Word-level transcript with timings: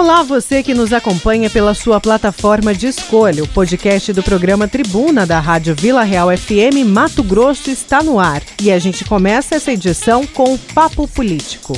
Olá, 0.00 0.22
você 0.22 0.62
que 0.62 0.72
nos 0.72 0.94
acompanha 0.94 1.50
pela 1.50 1.74
sua 1.74 2.00
plataforma 2.00 2.72
de 2.72 2.86
escolha. 2.86 3.44
O 3.44 3.48
podcast 3.48 4.14
do 4.14 4.22
programa 4.22 4.66
Tribuna 4.66 5.26
da 5.26 5.38
Rádio 5.38 5.74
Vila 5.74 6.02
Real 6.02 6.34
FM 6.34 6.88
Mato 6.88 7.22
Grosso 7.22 7.70
está 7.70 8.02
no 8.02 8.18
ar. 8.18 8.42
E 8.62 8.72
a 8.72 8.78
gente 8.78 9.04
começa 9.04 9.56
essa 9.56 9.70
edição 9.70 10.26
com 10.26 10.54
o 10.54 10.58
Papo 10.58 11.06
Político. 11.06 11.74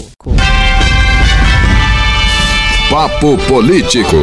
Papo 2.88 3.36
Político. 3.48 4.16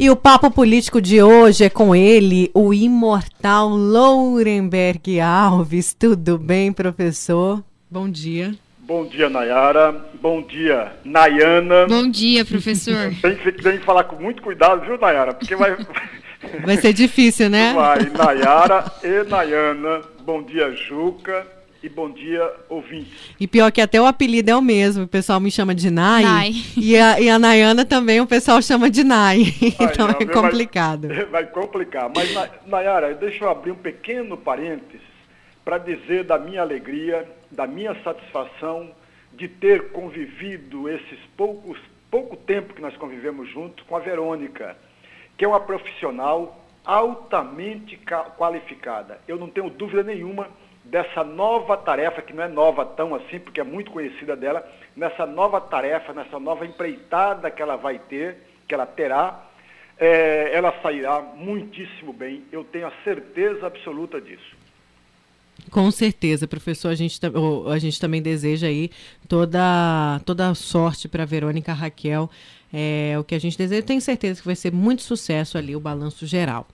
E 0.00 0.08
o 0.08 0.16
papo 0.16 0.50
político 0.50 1.02
de 1.02 1.22
hoje 1.22 1.64
é 1.64 1.68
com 1.68 1.94
ele, 1.94 2.50
o 2.54 2.72
imortal 2.72 3.68
Lourenberg 3.68 5.20
Alves. 5.20 5.92
Tudo 5.92 6.38
bem, 6.38 6.72
professor? 6.72 7.62
Bom 7.90 8.08
dia. 8.08 8.54
Bom 8.86 9.04
dia, 9.04 9.28
Nayara. 9.28 9.92
Bom 10.22 10.40
dia, 10.40 10.92
Nayana. 11.04 11.86
Bom 11.88 12.08
dia, 12.08 12.44
professor. 12.44 13.12
Tem 13.20 13.34
que, 13.34 13.50
tem 13.50 13.78
que 13.78 13.84
falar 13.84 14.04
com 14.04 14.14
muito 14.14 14.40
cuidado, 14.40 14.82
viu, 14.86 14.96
Nayara? 14.96 15.34
Porque 15.34 15.56
vai. 15.56 15.76
Vai 16.64 16.76
ser 16.76 16.92
difícil, 16.92 17.50
né? 17.50 17.72
Vai, 17.74 18.04
Nayara 18.10 18.84
e 19.02 19.28
Nayana. 19.28 20.02
Bom 20.24 20.40
dia, 20.42 20.70
Juca. 20.70 21.44
E 21.82 21.88
bom 21.88 22.10
dia, 22.10 22.48
ouvintes. 22.68 23.12
E 23.40 23.48
pior 23.48 23.72
que 23.72 23.80
até 23.80 24.00
o 24.00 24.06
apelido 24.06 24.50
é 24.50 24.54
o 24.56 24.62
mesmo. 24.62 25.04
O 25.04 25.08
pessoal 25.08 25.40
me 25.40 25.50
chama 25.50 25.74
de 25.74 25.90
Nai. 25.90 26.22
Nai. 26.22 26.52
E, 26.76 26.96
a, 26.96 27.20
e 27.20 27.28
a 27.28 27.38
Nayana 27.38 27.84
também 27.84 28.20
o 28.20 28.26
pessoal 28.26 28.62
chama 28.62 28.88
de 28.88 29.02
Nai. 29.02 29.42
então 29.80 30.08
é 30.08 30.24
complicado. 30.26 31.08
Vai, 31.08 31.24
vai 31.26 31.46
complicar. 31.46 32.10
Mas, 32.14 32.32
Na- 32.32 32.48
Nayara, 32.66 33.12
deixa 33.14 33.44
eu 33.44 33.50
abrir 33.50 33.72
um 33.72 33.76
pequeno 33.76 34.36
parênteses 34.36 35.00
para 35.64 35.78
dizer 35.78 36.22
da 36.24 36.38
minha 36.38 36.60
alegria, 36.62 37.26
da 37.50 37.66
minha 37.66 37.94
satisfação 38.02 38.90
de 39.32 39.48
ter 39.48 39.90
convivido 39.92 40.88
esses 40.88 41.18
poucos, 41.36 41.78
pouco 42.10 42.36
tempo 42.36 42.74
que 42.74 42.80
nós 42.80 42.96
convivemos 42.96 43.48
junto 43.50 43.84
com 43.84 43.96
a 43.96 44.00
Verônica, 44.00 44.76
que 45.36 45.44
é 45.44 45.48
uma 45.48 45.60
profissional 45.60 46.64
altamente 46.84 47.96
ca- 47.96 48.30
qualificada. 48.36 49.20
Eu 49.26 49.36
não 49.36 49.48
tenho 49.48 49.68
dúvida 49.68 50.02
nenhuma 50.02 50.48
dessa 50.84 51.24
nova 51.24 51.76
tarefa, 51.76 52.22
que 52.22 52.32
não 52.32 52.44
é 52.44 52.48
nova 52.48 52.84
tão 52.86 53.14
assim, 53.14 53.40
porque 53.40 53.60
é 53.60 53.64
muito 53.64 53.90
conhecida 53.90 54.36
dela, 54.36 54.66
nessa 54.94 55.26
nova 55.26 55.60
tarefa, 55.60 56.12
nessa 56.12 56.38
nova 56.38 56.64
empreitada 56.64 57.50
que 57.50 57.60
ela 57.60 57.76
vai 57.76 57.98
ter, 57.98 58.38
que 58.68 58.74
ela 58.74 58.86
terá, 58.86 59.42
é, 59.98 60.50
ela 60.52 60.72
sairá 60.82 61.20
muitíssimo 61.20 62.12
bem. 62.12 62.44
Eu 62.52 62.62
tenho 62.62 62.86
a 62.86 62.92
certeza 63.02 63.66
absoluta 63.66 64.20
disso. 64.20 64.56
Com 65.70 65.90
certeza, 65.90 66.46
professor. 66.46 66.88
A 66.88 66.94
gente, 66.94 67.20
a 67.70 67.78
gente 67.78 68.00
também 68.00 68.22
deseja 68.22 68.66
aí 68.66 68.90
toda, 69.28 70.20
toda 70.24 70.54
sorte 70.54 71.08
para 71.08 71.24
Verônica 71.24 71.72
Raquel. 71.72 72.30
É, 72.72 73.16
o 73.18 73.24
que 73.24 73.34
a 73.34 73.38
gente 73.38 73.56
deseja, 73.56 73.80
tenho 73.82 74.00
certeza 74.00 74.40
que 74.40 74.46
vai 74.46 74.56
ser 74.56 74.72
muito 74.72 75.02
sucesso 75.02 75.56
ali 75.56 75.74
o 75.76 75.80
balanço 75.80 76.26
geral. 76.26 76.66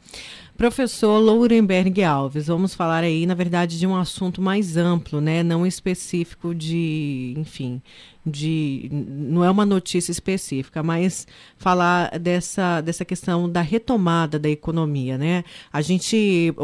Professor 0.56 1.18
Lourenberg 1.18 2.02
Alves, 2.02 2.46
vamos 2.46 2.74
falar 2.74 3.04
aí, 3.04 3.26
na 3.26 3.34
verdade, 3.34 3.78
de 3.78 3.86
um 3.86 3.96
assunto 3.96 4.40
mais 4.40 4.76
amplo, 4.76 5.20
né? 5.20 5.42
Não 5.42 5.66
específico 5.66 6.54
de, 6.54 7.34
enfim, 7.36 7.80
de 8.24 8.88
não 8.90 9.44
é 9.44 9.50
uma 9.50 9.66
notícia 9.66 10.12
específica, 10.12 10.82
mas 10.82 11.26
falar 11.56 12.18
dessa, 12.18 12.80
dessa 12.80 13.04
questão 13.04 13.50
da 13.50 13.60
retomada 13.60 14.38
da 14.38 14.48
economia, 14.48 15.18
né? 15.18 15.44
A 15.72 15.82
gente, 15.82 16.54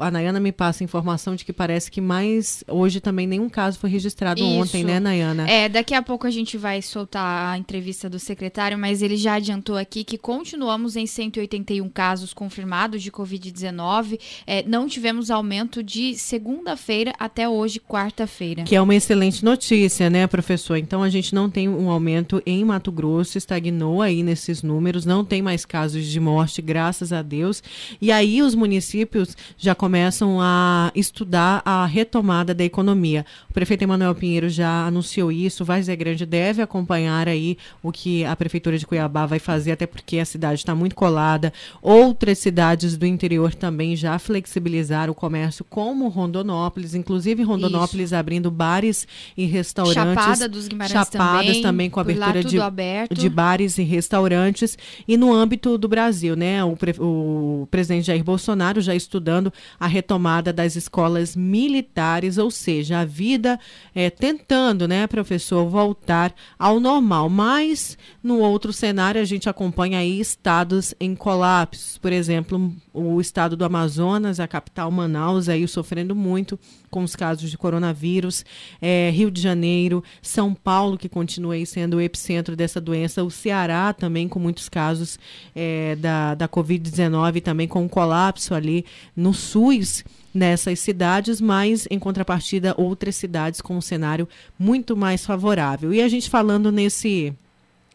a 0.00 0.10
Nayana 0.10 0.38
me 0.38 0.52
passa 0.52 0.84
informação 0.84 1.34
de 1.34 1.44
que 1.44 1.52
parece 1.52 1.90
que 1.90 2.00
mais 2.00 2.62
hoje 2.68 3.00
também 3.00 3.26
nenhum 3.26 3.48
caso 3.48 3.78
foi 3.78 3.90
registrado 3.90 4.44
ontem, 4.44 4.78
Isso. 4.78 4.86
né, 4.86 5.00
Nayana? 5.00 5.48
É, 5.48 5.68
daqui 5.68 5.94
a 5.94 6.02
pouco 6.02 6.26
a 6.26 6.30
gente 6.30 6.58
vai 6.58 6.82
soltar 6.82 7.54
a 7.54 7.58
entrevista 7.58 8.08
do 8.08 8.18
secretário, 8.18 8.78
mas 8.78 9.00
ele 9.02 9.16
já 9.16 9.34
adiantou 9.34 9.76
aqui 9.76 10.04
que 10.04 10.18
continuamos 10.18 10.96
em 10.96 11.06
181 11.06 11.88
casos 11.88 12.34
confirmados 12.34 13.02
de 13.02 13.10
Covid-19. 13.10 14.20
É, 14.46 14.62
não 14.66 14.86
tivemos 14.86 15.30
aumento 15.30 15.82
de 15.82 16.14
segunda-feira 16.16 17.14
até 17.18 17.48
hoje, 17.48 17.80
quarta-feira. 17.80 18.64
Que 18.64 18.76
é 18.76 18.80
uma 18.80 18.94
excelente 18.94 19.44
notícia, 19.44 20.10
né, 20.10 20.26
professor? 20.26 20.76
Então 20.76 20.97
a 21.02 21.08
gente 21.08 21.34
não 21.34 21.50
tem 21.50 21.68
um 21.68 21.90
aumento 21.90 22.42
em 22.44 22.64
Mato 22.64 22.90
Grosso, 22.92 23.38
estagnou 23.38 24.02
aí 24.02 24.22
nesses 24.22 24.62
números, 24.62 25.04
não 25.04 25.24
tem 25.24 25.42
mais 25.42 25.64
casos 25.64 26.06
de 26.06 26.20
morte, 26.20 26.62
graças 26.62 27.12
a 27.12 27.22
Deus. 27.22 27.62
E 28.00 28.10
aí 28.12 28.42
os 28.42 28.54
municípios 28.54 29.36
já 29.56 29.74
começam 29.74 30.38
a 30.40 30.90
estudar 30.94 31.62
a 31.64 31.86
retomada 31.86 32.54
da 32.54 32.64
economia. 32.64 33.24
O 33.50 33.52
prefeito 33.52 33.82
Emanuel 33.82 34.14
Pinheiro 34.14 34.48
já 34.48 34.86
anunciou 34.86 35.32
isso, 35.32 35.64
Várzea 35.64 35.96
Grande 35.96 36.24
deve 36.26 36.62
acompanhar 36.62 37.28
aí 37.28 37.58
o 37.82 37.92
que 37.92 38.24
a 38.24 38.34
prefeitura 38.36 38.78
de 38.78 38.86
Cuiabá 38.86 39.26
vai 39.26 39.38
fazer, 39.38 39.72
até 39.72 39.86
porque 39.86 40.18
a 40.18 40.24
cidade 40.24 40.60
está 40.60 40.74
muito 40.74 40.94
colada. 40.94 41.52
Outras 41.82 42.38
cidades 42.38 42.96
do 42.96 43.06
interior 43.06 43.54
também 43.54 43.96
já 43.96 44.18
flexibilizaram 44.18 45.12
o 45.12 45.14
comércio, 45.14 45.64
como 45.64 46.08
Rondonópolis, 46.08 46.94
inclusive 46.94 47.42
Rondonópolis 47.42 48.12
abrindo 48.12 48.50
bares 48.50 49.06
e 49.36 49.44
restaurantes. 49.44 49.94
Chapada 49.94 50.48
dos 50.48 50.68
Guimarães 50.68 50.87
Chapadas 50.88 51.46
também, 51.46 51.62
também, 51.62 51.90
com 51.90 52.00
abertura 52.00 52.42
de, 52.42 52.60
aberto. 52.60 53.14
de 53.14 53.28
bares 53.28 53.78
e 53.78 53.82
restaurantes. 53.82 54.76
E 55.06 55.16
no 55.16 55.32
âmbito 55.32 55.76
do 55.78 55.88
Brasil, 55.88 56.34
né? 56.34 56.62
O, 56.64 56.76
pre- 56.76 56.96
o 56.98 57.68
presidente 57.70 58.06
Jair 58.06 58.24
Bolsonaro 58.24 58.80
já 58.80 58.94
estudando 58.94 59.52
a 59.78 59.86
retomada 59.86 60.52
das 60.52 60.76
escolas 60.76 61.36
militares, 61.36 62.38
ou 62.38 62.50
seja, 62.50 63.00
a 63.00 63.04
vida 63.04 63.58
é, 63.94 64.10
tentando, 64.10 64.88
né, 64.88 65.06
professor, 65.06 65.68
voltar 65.68 66.34
ao 66.58 66.80
normal. 66.80 67.28
Mas 67.28 67.96
no 68.22 68.38
outro 68.38 68.72
cenário 68.72 69.20
a 69.20 69.24
gente 69.24 69.48
acompanha 69.48 69.98
aí 69.98 70.18
estados 70.20 70.94
em 70.98 71.14
colapsos. 71.14 71.98
Por 71.98 72.12
exemplo, 72.12 72.72
o 72.92 73.20
estado 73.20 73.56
do 73.56 73.64
Amazonas, 73.64 74.40
a 74.40 74.48
capital 74.48 74.90
Manaus, 74.90 75.48
aí 75.48 75.66
sofrendo 75.68 76.14
muito 76.14 76.58
com 76.90 77.02
os 77.02 77.14
casos 77.14 77.50
de 77.50 77.58
coronavírus, 77.58 78.44
é, 78.80 79.10
Rio 79.12 79.30
de 79.30 79.42
Janeiro, 79.42 80.02
São 80.22 80.54
Paulo, 80.54 80.77
que 80.98 81.08
continua 81.08 81.54
aí 81.54 81.66
sendo 81.66 81.96
o 81.96 82.00
epicentro 82.00 82.54
dessa 82.54 82.80
doença, 82.80 83.24
o 83.24 83.30
Ceará 83.30 83.92
também 83.92 84.28
com 84.28 84.38
muitos 84.38 84.68
casos 84.68 85.18
é, 85.54 85.96
da, 85.96 86.34
da 86.34 86.48
Covid-19, 86.48 87.42
também 87.42 87.66
com 87.66 87.82
um 87.82 87.88
colapso 87.88 88.54
ali 88.54 88.84
no 89.16 89.34
SUS 89.34 90.04
nessas 90.32 90.78
cidades, 90.80 91.40
mas 91.40 91.86
em 91.90 91.98
contrapartida 91.98 92.74
outras 92.76 93.16
cidades 93.16 93.60
com 93.60 93.76
um 93.76 93.80
cenário 93.80 94.28
muito 94.58 94.96
mais 94.96 95.26
favorável. 95.26 95.92
E 95.92 96.00
a 96.00 96.08
gente 96.08 96.30
falando 96.30 96.70
nesse 96.70 97.34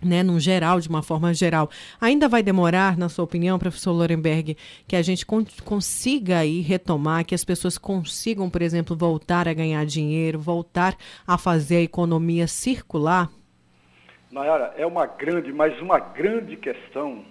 né, 0.06 0.24
num 0.24 0.40
geral, 0.40 0.80
de 0.80 0.90
uma 0.90 1.02
forma 1.04 1.34
geral. 1.34 1.70
Ainda 2.00 2.28
vai 2.28 2.44
demorar, 2.44 2.98
na 2.98 3.10
sua 3.10 3.24
opinião, 3.26 3.58
professor 3.60 3.92
Lorenberg, 3.92 4.58
que 4.88 4.96
a 4.96 5.02
gente 5.02 5.26
con- 5.26 5.46
consiga 5.64 6.40
aí 6.40 6.62
retomar, 6.62 7.26
que 7.26 7.36
as 7.36 7.44
pessoas 7.44 7.78
consigam, 7.78 8.50
por 8.50 8.62
exemplo, 8.62 8.96
voltar 8.96 9.48
a 9.48 9.54
ganhar 9.54 9.86
dinheiro, 9.86 10.40
voltar 10.40 10.96
a 11.28 11.38
fazer 11.38 11.78
a 11.78 11.82
economia 11.82 12.48
circular? 12.48 13.30
Nayara, 14.32 14.74
é 14.78 14.86
uma 14.86 15.06
grande, 15.06 15.52
mas 15.54 15.80
uma 15.80 16.00
grande 16.00 16.56
questão 16.56 17.24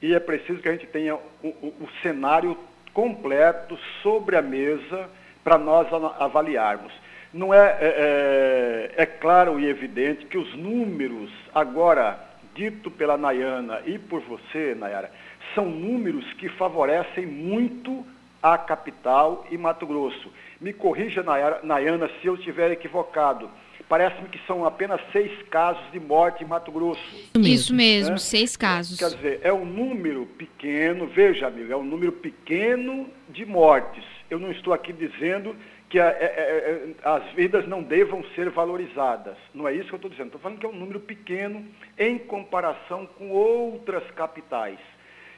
e 0.00 0.14
é 0.14 0.20
preciso 0.20 0.60
que 0.60 0.68
a 0.68 0.72
gente 0.72 0.86
tenha 0.86 1.14
o, 1.14 1.20
o- 1.48 1.74
o 1.80 1.88
cenário 2.02 2.56
completo 2.92 3.78
sobre 4.02 4.36
a 4.36 4.42
mesa 4.42 5.08
para 5.42 5.58
nós 5.58 5.86
avaliarmos. 6.18 6.92
Não 7.36 7.52
é, 7.52 7.76
é, 7.80 8.90
é- 8.98 9.02
é 9.02 9.06
claro 9.06 9.60
e 9.60 9.66
evidente 9.66 10.24
que 10.24 10.38
os 10.38 10.54
números 10.56 11.30
agora 11.54 12.18
dito 12.54 12.90
pela 12.90 13.18
Nayana 13.18 13.82
e 13.84 13.98
por 13.98 14.22
você, 14.22 14.74
Nayara, 14.74 15.10
são 15.54 15.66
números 15.66 16.24
que 16.34 16.48
favorecem 16.48 17.26
muito 17.26 18.06
a 18.42 18.56
capital 18.56 19.46
e 19.50 19.58
Mato 19.58 19.86
Grosso. 19.86 20.32
Me 20.58 20.72
corrija, 20.72 21.22
Nayara- 21.22 21.60
Nayana, 21.62 22.08
se 22.20 22.26
eu 22.26 22.36
estiver 22.36 22.70
equivocado. 22.70 23.50
Parece-me 23.88 24.28
que 24.30 24.40
são 24.46 24.64
apenas 24.64 25.00
seis 25.12 25.30
casos 25.50 25.82
de 25.92 26.00
morte 26.00 26.42
em 26.42 26.46
Mato 26.46 26.72
Grosso. 26.72 27.00
Isso 27.38 27.74
mesmo, 27.74 28.12
né? 28.12 28.18
seis 28.18 28.56
casos. 28.56 28.98
Quer 28.98 29.10
dizer, 29.14 29.40
é 29.44 29.52
um 29.52 29.64
número 29.66 30.24
pequeno, 30.38 31.06
veja, 31.06 31.46
amigo, 31.46 31.70
é 31.72 31.76
um 31.76 31.84
número 31.84 32.10
pequeno 32.12 33.06
de 33.28 33.44
mortes. 33.44 34.02
Eu 34.30 34.38
não 34.40 34.50
estou 34.50 34.72
aqui 34.72 34.92
dizendo 34.92 35.54
que 35.88 36.00
a- 36.00 36.08
é- 36.08 36.24
é- 36.24 36.94
é- 37.04 37.08
as 37.08 37.32
vidas 37.32 37.66
não 37.66 37.82
devam 37.82 38.24
ser 38.34 38.50
valorizadas. 38.50 39.36
Não 39.54 39.68
é 39.68 39.74
isso 39.74 39.88
que 39.88 39.94
eu 39.94 39.96
estou 39.96 40.10
dizendo. 40.10 40.26
Estou 40.26 40.40
falando 40.40 40.58
que 40.58 40.66
é 40.66 40.68
um 40.68 40.76
número 40.76 41.00
pequeno 41.00 41.64
em 41.98 42.18
comparação 42.18 43.06
com 43.06 43.30
outras 43.30 44.04
capitais. 44.12 44.78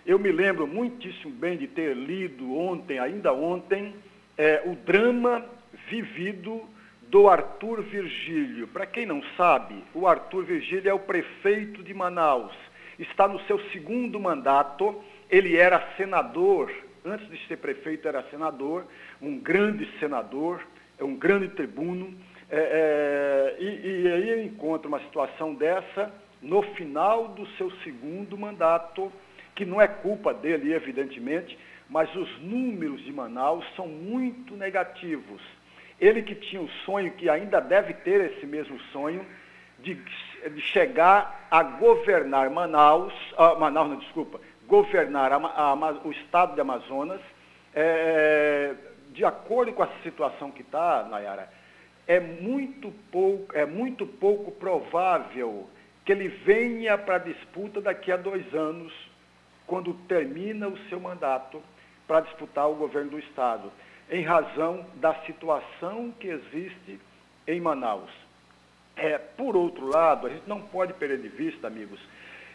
Eu 0.06 0.18
me 0.18 0.32
lembro 0.32 0.66
muitíssimo 0.66 1.32
bem 1.34 1.58
de 1.58 1.66
ter 1.66 1.94
lido 1.94 2.56
ontem, 2.56 2.98
ainda 2.98 3.32
ontem, 3.32 3.94
é, 4.38 4.62
o 4.64 4.74
drama 4.74 5.44
vivido 5.90 6.62
do 7.02 7.28
Arthur 7.28 7.82
Virgílio. 7.82 8.68
Para 8.68 8.86
quem 8.86 9.04
não 9.04 9.22
sabe, 9.36 9.82
o 9.94 10.06
Arthur 10.06 10.44
Virgílio 10.44 10.88
é 10.88 10.94
o 10.94 10.98
prefeito 10.98 11.82
de 11.82 11.92
Manaus. 11.92 12.54
Está 12.98 13.28
no 13.28 13.40
seu 13.40 13.58
segundo 13.70 14.18
mandato. 14.18 15.02
Ele 15.30 15.56
era 15.56 15.94
senador, 15.96 16.72
antes 17.04 17.28
de 17.28 17.46
ser 17.46 17.58
prefeito, 17.58 18.08
era 18.08 18.22
senador, 18.30 18.86
um 19.20 19.38
grande 19.38 19.88
senador, 19.98 20.62
é 20.98 21.04
um 21.04 21.16
grande 21.16 21.48
tribuno. 21.48 22.14
É, 22.50 23.56
é, 23.58 23.62
e, 23.62 24.02
e 24.02 24.12
aí 24.12 24.28
eu 24.30 24.42
encontro 24.44 24.88
uma 24.88 25.00
situação 25.00 25.54
dessa 25.54 26.12
no 26.40 26.62
final 26.62 27.28
do 27.28 27.46
seu 27.56 27.70
segundo 27.82 28.38
mandato, 28.38 29.12
que 29.54 29.64
não 29.64 29.80
é 29.80 29.88
culpa 29.88 30.32
dele, 30.32 30.72
evidentemente, 30.72 31.58
mas 31.88 32.14
os 32.14 32.40
números 32.40 33.02
de 33.02 33.12
Manaus 33.12 33.64
são 33.74 33.88
muito 33.88 34.54
negativos. 34.56 35.42
Ele 36.00 36.22
que 36.22 36.34
tinha 36.34 36.62
o 36.62 36.68
sonho, 36.84 37.10
que 37.12 37.28
ainda 37.28 37.60
deve 37.60 37.92
ter 37.92 38.32
esse 38.32 38.46
mesmo 38.46 38.78
sonho, 38.92 39.24
de, 39.80 39.94
de 39.94 40.60
chegar 40.60 41.48
a 41.50 41.62
governar 41.62 42.50
Manaus, 42.50 43.12
ah, 43.36 43.54
Manaus, 43.56 43.90
não, 43.90 43.96
desculpa, 43.96 44.40
governar 44.66 45.32
a, 45.32 45.36
a, 45.36 45.74
o 46.04 46.10
estado 46.12 46.54
de 46.54 46.60
Amazonas, 46.60 47.20
é, 47.74 48.74
de 49.18 49.24
acordo 49.24 49.72
com 49.72 49.82
essa 49.82 50.00
situação 50.04 50.48
que 50.48 50.62
está, 50.62 51.02
Nayara, 51.02 51.50
é 52.06 52.20
muito 52.20 52.92
pouco, 53.10 53.52
é 53.52 53.66
muito 53.66 54.06
pouco 54.06 54.52
provável 54.52 55.68
que 56.04 56.12
ele 56.12 56.28
venha 56.28 56.96
para 56.96 57.16
a 57.16 57.18
disputa 57.18 57.80
daqui 57.80 58.12
a 58.12 58.16
dois 58.16 58.54
anos, 58.54 58.92
quando 59.66 59.92
termina 60.06 60.68
o 60.68 60.78
seu 60.88 61.00
mandato, 61.00 61.60
para 62.06 62.20
disputar 62.20 62.70
o 62.70 62.76
governo 62.76 63.10
do 63.10 63.18
Estado, 63.18 63.72
em 64.08 64.22
razão 64.22 64.86
da 64.94 65.12
situação 65.26 66.14
que 66.20 66.28
existe 66.28 67.00
em 67.44 67.60
Manaus. 67.60 68.12
É, 68.94 69.18
por 69.18 69.56
outro 69.56 69.84
lado, 69.88 70.28
a 70.28 70.30
gente 70.30 70.48
não 70.48 70.60
pode 70.60 70.92
perder 70.92 71.18
de 71.18 71.28
vista, 71.28 71.66
amigos, 71.66 72.00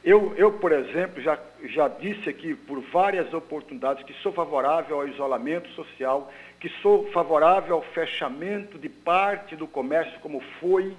eu, 0.04 0.34
eu, 0.36 0.52
por 0.60 0.74
exemplo, 0.74 1.22
já, 1.22 1.40
já 1.64 1.88
disse 1.88 2.28
aqui 2.30 2.54
por 2.54 2.82
várias 2.92 3.34
oportunidades 3.34 4.04
que 4.04 4.14
sou 4.16 4.34
favorável 4.34 4.98
ao 5.00 5.08
isolamento 5.08 5.70
social, 5.70 6.30
que 6.64 6.70
sou 6.82 7.12
favorável 7.12 7.76
ao 7.76 7.82
fechamento 7.82 8.80
de 8.80 8.88
parte 8.88 9.54
do 9.54 9.68
comércio, 9.68 10.18
como 10.22 10.40
foi 10.62 10.96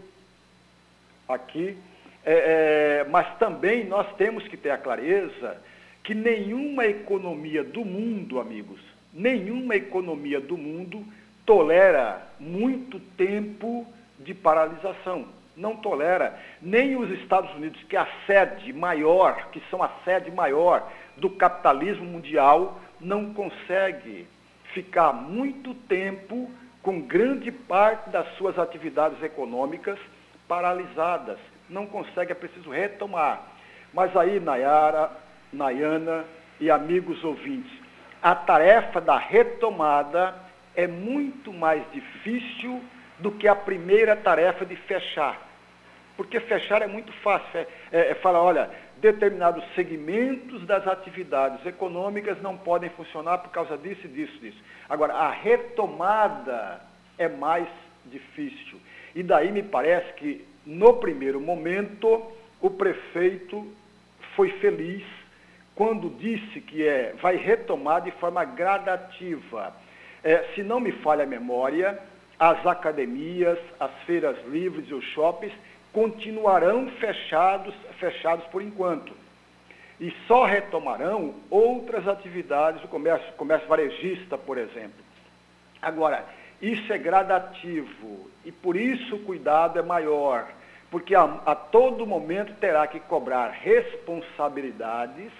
aqui, 1.26 1.75
é, 2.22 3.00
é, 3.00 3.08
mas 3.08 3.38
também 3.38 3.82
nós 3.87 4.06
temos 4.16 4.46
que 4.46 4.58
ter 4.58 4.69
a 4.69 4.76
clareza 4.76 5.56
que 6.02 6.14
nenhuma 6.14 6.84
economia 6.84 7.64
do 7.64 7.82
mundo, 7.82 8.38
amigos, 8.38 8.78
nenhuma 9.11 9.75
economia 9.75 10.38
do 10.38 10.58
mundo 10.58 11.02
tolera 11.46 12.20
muito 12.38 13.00
tempo 13.16 13.87
de 14.19 14.34
paralisação. 14.34 15.25
Não 15.56 15.76
tolera. 15.76 16.38
Nem 16.61 16.94
os 16.94 17.11
Estados 17.11 17.50
Unidos, 17.55 17.82
que 17.84 17.96
é 17.96 18.00
a 18.00 18.08
sede 18.26 18.70
maior, 18.70 19.49
que 19.50 19.62
são 19.70 19.82
a 19.82 19.88
sede 20.05 20.31
maior 20.31 20.93
do 21.16 21.31
capitalismo 21.31 22.05
mundial, 22.05 22.78
não 23.00 23.32
consegue 23.32 24.26
ficar 24.75 25.12
muito 25.12 25.73
tempo 25.73 26.50
com 26.82 27.00
grande 27.00 27.50
parte 27.50 28.11
das 28.11 28.29
suas 28.37 28.59
atividades 28.59 29.23
econômicas 29.23 29.99
paralisadas 30.47 31.38
não 31.71 31.87
consegue, 31.87 32.32
é 32.32 32.35
preciso 32.35 32.69
retomar. 32.69 33.43
Mas 33.93 34.15
aí, 34.17 34.38
Nayara, 34.38 35.11
Nayana 35.53 36.25
e 36.61 36.71
amigos 36.71 37.25
ouvintes, 37.25 37.73
a 38.23 38.35
tarefa 38.35 39.00
da 39.00 39.17
retomada 39.17 40.35
é 40.75 40.87
muito 40.87 41.53
mais 41.53 41.82
difícil 41.93 42.82
do 43.19 43.31
que 43.31 43.47
a 43.47 43.55
primeira 43.55 44.17
tarefa 44.17 44.67
de 44.67 44.76
fechar. 44.76 45.41
Porque 46.17 46.38
fechar 46.41 46.82
é 46.82 46.87
muito 46.87 47.12
fácil. 47.12 47.61
É, 47.61 47.67
é, 47.93 48.11
é 48.11 48.15
falar, 48.15 48.43
olha, 48.43 48.71
determinados 49.05 49.62
segmentos 49.75 50.67
das 50.67 50.87
atividades 50.87 51.65
econômicas 51.67 52.41
não 52.41 52.56
podem 52.56 52.89
funcionar 52.91 53.37
por 53.37 53.51
causa 53.51 53.77
disso 53.77 54.09
disso, 54.09 54.39
disso. 54.39 54.56
Agora, 54.89 55.12
a 55.12 55.31
retomada 55.31 56.81
é 57.19 57.29
mais 57.29 57.69
difícil. 58.06 58.81
E 59.15 59.23
daí 59.23 59.53
me 59.53 59.62
parece 59.62 60.11
que 60.15 60.43
no 60.65 60.95
primeiro 60.95 61.39
momento, 61.39 62.23
o 62.62 62.71
prefeito 62.71 63.71
foi 64.35 64.49
feliz 64.53 65.05
quando 65.75 66.09
disse 66.09 66.62
que 66.62 66.89
é, 66.89 67.15
vai 67.21 67.37
retomar 67.37 68.00
de 68.00 68.11
forma 68.12 68.43
gradativa. 68.43 69.77
É, 70.23 70.45
se 70.55 70.62
não 70.62 70.81
me 70.81 70.93
falha 70.93 71.25
a 71.25 71.27
memória, 71.27 72.00
as 72.39 72.67
academias, 72.67 73.59
as 73.79 73.93
feiras 74.07 74.37
livres 74.47 74.89
e 74.89 74.95
os 74.95 75.05
shoppings 75.12 75.53
continuarão 75.94 76.88
fechados, 76.99 77.73
fechados 77.99 78.44
por 78.49 78.61
enquanto. 78.61 79.14
E 80.00 80.12
só 80.26 80.44
retomarão 80.44 81.37
outras 81.49 82.06
atividades 82.08 82.82
do 82.82 82.88
comércio, 82.88 83.32
comércio 83.35 83.69
varejista, 83.69 84.37
por 84.37 84.58
exemplo. 84.58 85.05
Agora, 85.81 86.26
isso 86.61 86.93
é 86.93 86.99
gradativo 86.99 88.29
e 88.44 88.50
por 88.50 88.76
isso 88.76 89.14
o 89.14 89.20
cuidado 89.20 89.79
é 89.79 89.82
maior, 89.82 90.49
porque 90.91 91.14
a, 91.14 91.23
a 91.46 91.55
todo 91.55 92.06
momento 92.06 92.52
terá 92.55 92.87
que 92.88 92.99
cobrar 93.00 93.50
responsabilidades 93.50 95.31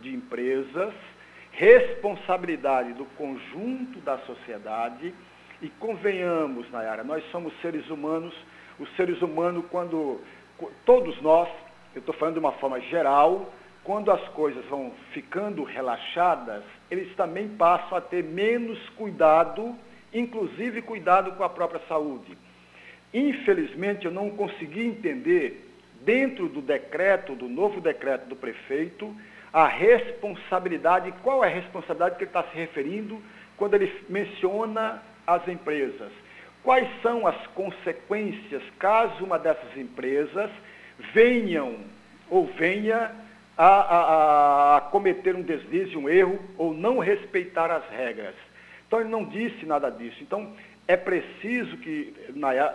de 0.00 0.12
empresas, 0.12 0.92
responsabilidade 1.52 2.92
do 2.94 3.04
conjunto 3.16 4.00
da 4.00 4.18
sociedade 4.18 5.14
e 5.60 5.68
convenhamos, 5.68 6.68
Nayara, 6.72 7.04
nós 7.04 7.22
somos 7.30 7.52
seres 7.60 7.88
humanos, 7.88 8.34
os 8.78 8.88
seres 8.96 9.20
humanos, 9.22 9.64
quando 9.70 10.20
todos 10.84 11.20
nós, 11.22 11.48
eu 11.94 12.00
estou 12.00 12.14
falando 12.14 12.34
de 12.34 12.40
uma 12.40 12.52
forma 12.52 12.80
geral, 12.80 13.52
quando 13.84 14.10
as 14.10 14.26
coisas 14.28 14.64
vão 14.66 14.92
ficando 15.12 15.64
relaxadas, 15.64 16.62
eles 16.90 17.14
também 17.16 17.48
passam 17.48 17.98
a 17.98 18.00
ter 18.00 18.22
menos 18.22 18.78
cuidado 18.90 19.76
inclusive 20.12 20.82
cuidado 20.82 21.32
com 21.32 21.44
a 21.44 21.48
própria 21.48 21.80
saúde. 21.88 22.36
Infelizmente, 23.12 24.04
eu 24.04 24.12
não 24.12 24.30
consegui 24.30 24.84
entender, 24.84 25.68
dentro 26.02 26.48
do 26.48 26.60
decreto, 26.60 27.34
do 27.34 27.48
novo 27.48 27.80
decreto 27.80 28.26
do 28.26 28.36
prefeito, 28.36 29.14
a 29.52 29.66
responsabilidade, 29.66 31.12
qual 31.22 31.44
é 31.44 31.48
a 31.48 31.54
responsabilidade 31.54 32.16
que 32.16 32.24
ele 32.24 32.30
está 32.30 32.42
se 32.44 32.56
referindo 32.56 33.20
quando 33.56 33.74
ele 33.74 33.92
menciona 34.08 35.02
as 35.26 35.46
empresas. 35.46 36.10
Quais 36.62 36.88
são 37.02 37.26
as 37.26 37.46
consequências 37.48 38.62
caso 38.78 39.24
uma 39.24 39.38
dessas 39.38 39.76
empresas 39.76 40.50
venham 41.12 41.76
ou 42.30 42.46
venha 42.46 43.10
a, 43.56 43.66
a, 43.66 44.76
a 44.76 44.80
cometer 44.82 45.34
um 45.34 45.42
deslize, 45.42 45.96
um 45.96 46.08
erro 46.08 46.38
ou 46.56 46.72
não 46.72 46.98
respeitar 46.98 47.70
as 47.70 47.88
regras? 47.90 48.34
Então 48.86 49.00
ele 49.00 49.08
não 49.08 49.24
disse 49.24 49.66
nada 49.66 49.90
disso. 49.90 50.18
Então 50.22 50.52
é 50.86 50.96
preciso 50.96 51.76
que, 51.78 52.14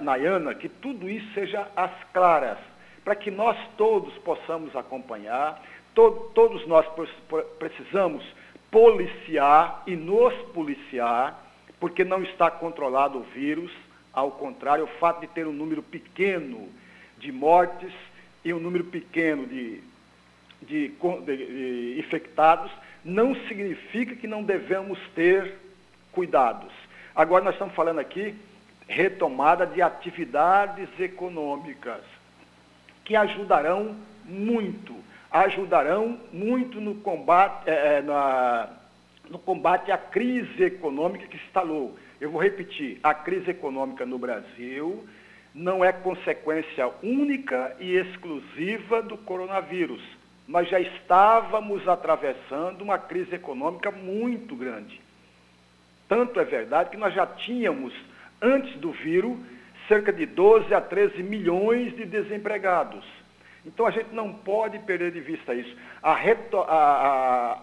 Nayana, 0.02 0.54
que 0.56 0.68
tudo 0.68 1.10
isso 1.10 1.32
seja 1.34 1.68
às 1.76 1.92
claras, 2.14 2.58
para 3.04 3.16
que 3.16 3.32
nós 3.32 3.58
todos 3.78 4.14
possamos 4.18 4.76
acompanhar, 4.76 5.62
to, 5.96 6.30
todos 6.34 6.68
nós 6.68 6.86
precisamos 7.58 8.24
policiar 8.70 9.84
e 9.88 9.96
nos 9.96 10.34
policiar, 10.54 11.42
porque 11.80 12.04
não 12.04 12.22
está 12.24 12.52
controlado 12.52 13.20
o 13.20 13.24
vírus, 13.24 13.72
ao 14.18 14.32
contrário, 14.32 14.86
o 14.86 15.00
fato 15.00 15.22
de 15.22 15.28
ter 15.28 15.46
um 15.46 15.54
número 15.54 15.84
pequeno 15.84 16.68
de 17.20 17.32
mortes 17.32 17.94
e 18.44 18.52
um 18.52 18.60
número 18.60 18.86
pequeno 18.86 19.46
de, 19.46 19.80
de, 20.60 20.88
de, 20.90 22.00
infectados 22.00 22.72
não 23.06 23.36
significa 23.48 24.16
que 24.16 24.26
não 24.26 24.42
devemos 24.42 24.98
ter 25.14 25.54
cuidados. 26.12 26.74
Agora 27.16 27.44
nós 27.44 27.54
estamos 27.54 27.76
falando 27.76 28.00
aqui 28.00 28.34
retomada 28.88 29.68
de 29.68 29.84
atividades 29.84 30.90
econômicas 31.00 32.02
que 33.06 33.16
ajudarão 33.16 33.96
muito, 34.26 34.96
ajudarão 35.30 36.20
muito 36.34 36.82
no 36.82 36.96
combate, 36.96 37.70
é, 37.70 38.02
na, 38.02 38.68
no 39.30 39.38
combate 39.38 39.92
à 39.92 39.98
crise 40.00 40.64
econômica 40.64 41.28
que 41.28 41.38
se 41.38 41.46
instalou. 41.46 41.96
Eu 42.20 42.32
vou 42.32 42.42
repetir, 42.42 43.00
a 43.04 43.14
crise 43.14 43.52
econômica 43.52 44.06
no 44.06 44.18
Brasil 44.18 45.06
não 45.54 45.84
é 45.84 45.92
consequência 45.92 46.90
única 47.02 47.76
e 47.80 47.96
exclusiva 47.96 49.02
do 49.02 49.18
coronavírus. 49.18 50.02
Nós 50.48 50.70
já 50.70 50.80
estávamos 50.80 51.88
atravessando 51.88 52.82
uma 52.82 52.98
crise 52.98 53.36
econômica 53.36 53.92
muito 53.92 54.56
grande. 54.56 55.02
Tanto 56.08 56.40
é 56.40 56.46
verdade 56.46 56.90
que 56.90 56.98
nós 56.98 57.14
já 57.14 57.26
tínhamos, 57.26 57.94
antes 58.42 58.76
do 58.78 58.92
vírus, 58.92 59.38
cerca 59.88 60.12
de 60.12 60.26
12 60.26 60.74
a 60.74 60.82
13 60.82 61.22
milhões 61.22 61.96
de 61.96 62.06
desempregados. 62.06 63.06
Então 63.66 63.86
a 63.86 63.92
gente 63.92 64.14
não 64.14 64.32
pode 64.32 64.80
perder 64.80 65.12
de 65.12 65.20
vista 65.20 65.54
isso. 65.54 65.76
A, 66.02 66.14
reto, 66.14 66.58
a, 66.60 67.62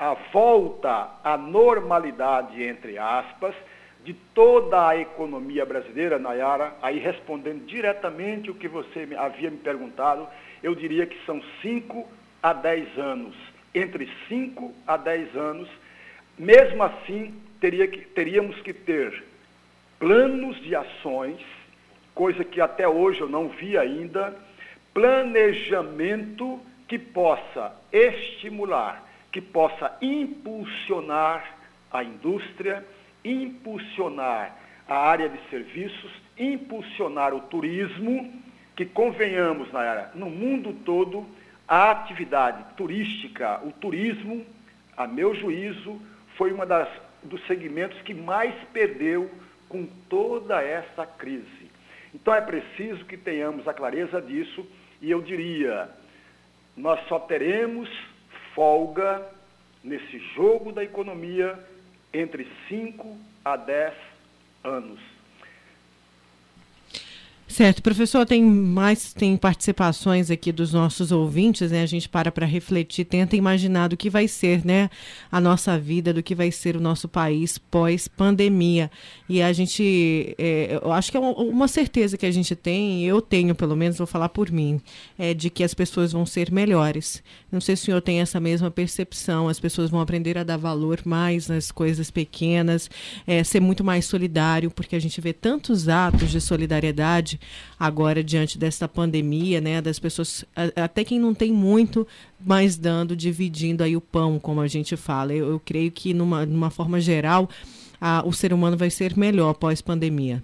a, 0.00 0.14
volta 0.32 1.10
à 1.22 1.36
normalidade, 1.36 2.62
entre 2.62 2.96
aspas, 2.96 3.54
de 4.02 4.14
toda 4.14 4.88
a 4.88 4.96
economia 4.96 5.66
brasileira, 5.66 6.18
Nayara, 6.18 6.74
aí 6.80 6.98
respondendo 6.98 7.66
diretamente 7.66 8.50
o 8.50 8.54
que 8.54 8.66
você 8.66 9.06
havia 9.18 9.50
me 9.50 9.58
perguntado, 9.58 10.26
eu 10.62 10.74
diria 10.74 11.04
que 11.04 11.22
são 11.26 11.42
5 11.60 12.08
a 12.42 12.54
10 12.54 12.98
anos. 12.98 13.36
Entre 13.74 14.10
5 14.26 14.74
a 14.86 14.96
10 14.96 15.36
anos, 15.36 15.68
mesmo 16.38 16.82
assim, 16.82 17.34
teria 17.60 17.86
que, 17.86 18.00
teríamos 18.00 18.58
que 18.62 18.72
ter 18.72 19.22
planos 19.98 20.58
de 20.62 20.74
ações 20.74 21.38
coisa 22.14 22.44
que 22.44 22.60
até 22.60 22.88
hoje 22.88 23.20
eu 23.20 23.28
não 23.28 23.48
vi 23.48 23.78
ainda, 23.78 24.36
planejamento 24.92 26.60
que 26.88 26.98
possa 26.98 27.72
estimular, 27.92 29.02
que 29.32 29.40
possa 29.40 29.96
impulsionar 30.00 31.58
a 31.90 32.02
indústria, 32.02 32.84
impulsionar 33.24 34.56
a 34.88 34.96
área 34.96 35.28
de 35.28 35.38
serviços, 35.48 36.10
impulsionar 36.38 37.34
o 37.34 37.40
turismo, 37.40 38.32
que 38.74 38.84
convenhamos, 38.84 39.72
Nayara, 39.72 40.10
no 40.14 40.30
mundo 40.30 40.72
todo, 40.84 41.26
a 41.68 41.90
atividade 41.90 42.64
turística, 42.76 43.60
o 43.64 43.70
turismo, 43.72 44.44
a 44.96 45.06
meu 45.06 45.34
juízo, 45.34 46.00
foi 46.36 46.52
uma 46.52 46.66
das 46.66 46.88
dos 47.22 47.44
segmentos 47.46 48.00
que 48.02 48.14
mais 48.14 48.54
perdeu 48.72 49.30
com 49.68 49.86
toda 50.08 50.62
essa 50.62 51.06
crise. 51.06 51.70
Então 52.14 52.34
é 52.34 52.40
preciso 52.40 53.04
que 53.04 53.16
tenhamos 53.16 53.68
a 53.68 53.74
clareza 53.74 54.20
disso 54.20 54.66
e 55.00 55.10
eu 55.10 55.20
diria, 55.20 55.88
nós 56.76 57.00
só 57.08 57.18
teremos 57.18 57.88
folga 58.54 59.26
nesse 59.82 60.18
jogo 60.34 60.72
da 60.72 60.82
economia 60.82 61.58
entre 62.12 62.46
5 62.68 63.16
a 63.44 63.56
10 63.56 63.94
anos. 64.64 65.00
Certo, 67.50 67.82
professor, 67.82 68.24
tem 68.24 68.44
mais 68.44 69.12
tem 69.12 69.36
participações 69.36 70.30
aqui 70.30 70.52
dos 70.52 70.72
nossos 70.72 71.10
ouvintes, 71.10 71.72
né? 71.72 71.82
A 71.82 71.86
gente 71.86 72.08
para 72.08 72.30
para 72.30 72.46
refletir, 72.46 73.04
tenta 73.04 73.34
imaginar 73.34 73.88
do 73.88 73.96
que 73.96 74.08
vai 74.08 74.28
ser, 74.28 74.64
né, 74.64 74.88
a 75.32 75.40
nossa 75.40 75.76
vida, 75.76 76.14
do 76.14 76.22
que 76.22 76.32
vai 76.32 76.52
ser 76.52 76.76
o 76.76 76.80
nosso 76.80 77.08
país 77.08 77.58
pós 77.58 78.06
pandemia. 78.06 78.88
E 79.28 79.42
a 79.42 79.52
gente, 79.52 80.32
é, 80.38 80.78
eu 80.80 80.92
acho 80.92 81.10
que 81.10 81.16
é 81.16 81.20
uma 81.20 81.66
certeza 81.66 82.16
que 82.16 82.24
a 82.24 82.30
gente 82.30 82.54
tem, 82.54 83.04
eu 83.04 83.20
tenho 83.20 83.52
pelo 83.52 83.74
menos, 83.74 83.98
vou 83.98 84.06
falar 84.06 84.28
por 84.28 84.48
mim, 84.52 84.80
é 85.18 85.34
de 85.34 85.50
que 85.50 85.64
as 85.64 85.74
pessoas 85.74 86.12
vão 86.12 86.24
ser 86.24 86.52
melhores. 86.52 87.20
Não 87.50 87.60
sei 87.60 87.74
se 87.74 87.82
o 87.82 87.84
senhor 87.86 88.00
tem 88.00 88.20
essa 88.20 88.38
mesma 88.38 88.70
percepção, 88.70 89.48
as 89.48 89.58
pessoas 89.58 89.90
vão 89.90 90.00
aprender 90.00 90.38
a 90.38 90.44
dar 90.44 90.56
valor 90.56 91.00
mais 91.04 91.48
nas 91.48 91.72
coisas 91.72 92.12
pequenas, 92.12 92.88
é, 93.26 93.42
ser 93.42 93.58
muito 93.58 93.82
mais 93.82 94.04
solidário, 94.04 94.70
porque 94.70 94.94
a 94.94 95.00
gente 95.00 95.20
vê 95.20 95.32
tantos 95.32 95.88
atos 95.88 96.30
de 96.30 96.40
solidariedade 96.40 97.39
agora 97.78 98.22
diante 98.22 98.58
dessa 98.58 98.88
pandemia, 98.88 99.60
né, 99.60 99.80
das 99.80 99.98
pessoas, 99.98 100.44
até 100.76 101.04
quem 101.04 101.18
não 101.18 101.34
tem 101.34 101.52
muito, 101.52 102.06
mas 102.44 102.76
dando, 102.76 103.16
dividindo 103.16 103.82
aí 103.82 103.96
o 103.96 104.00
pão, 104.00 104.38
como 104.38 104.60
a 104.60 104.66
gente 104.66 104.96
fala. 104.96 105.32
Eu, 105.32 105.50
eu 105.50 105.60
creio 105.60 105.90
que 105.90 106.12
numa, 106.14 106.44
numa 106.46 106.70
forma 106.70 107.00
geral, 107.00 107.48
a, 108.00 108.22
o 108.26 108.32
ser 108.32 108.52
humano 108.52 108.76
vai 108.76 108.90
ser 108.90 109.16
melhor 109.16 109.54
pós-pandemia. 109.54 110.42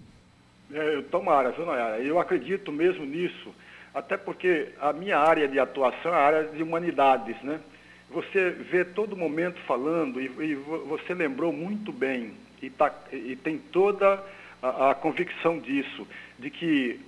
É, 0.72 1.00
tomara, 1.10 1.52
viu, 1.52 1.64
Nayara? 1.64 2.00
Eu 2.00 2.18
acredito 2.18 2.70
mesmo 2.72 3.04
nisso, 3.04 3.54
até 3.94 4.16
porque 4.16 4.68
a 4.80 4.92
minha 4.92 5.18
área 5.18 5.48
de 5.48 5.58
atuação 5.58 6.12
é 6.12 6.16
a 6.16 6.18
área 6.18 6.44
de 6.44 6.62
humanidades, 6.62 7.36
né? 7.42 7.60
Você 8.10 8.50
vê 8.50 8.84
todo 8.84 9.16
momento 9.16 9.58
falando, 9.66 10.20
e, 10.20 10.26
e 10.26 10.54
você 10.54 11.14
lembrou 11.14 11.52
muito 11.52 11.92
bem, 11.92 12.32
e, 12.62 12.70
tá, 12.70 12.92
e 13.12 13.36
tem 13.36 13.58
toda 13.58 14.22
a, 14.62 14.90
a 14.90 14.94
convicção 14.94 15.58
disso, 15.58 16.06
de 16.38 16.50
que 16.50 17.00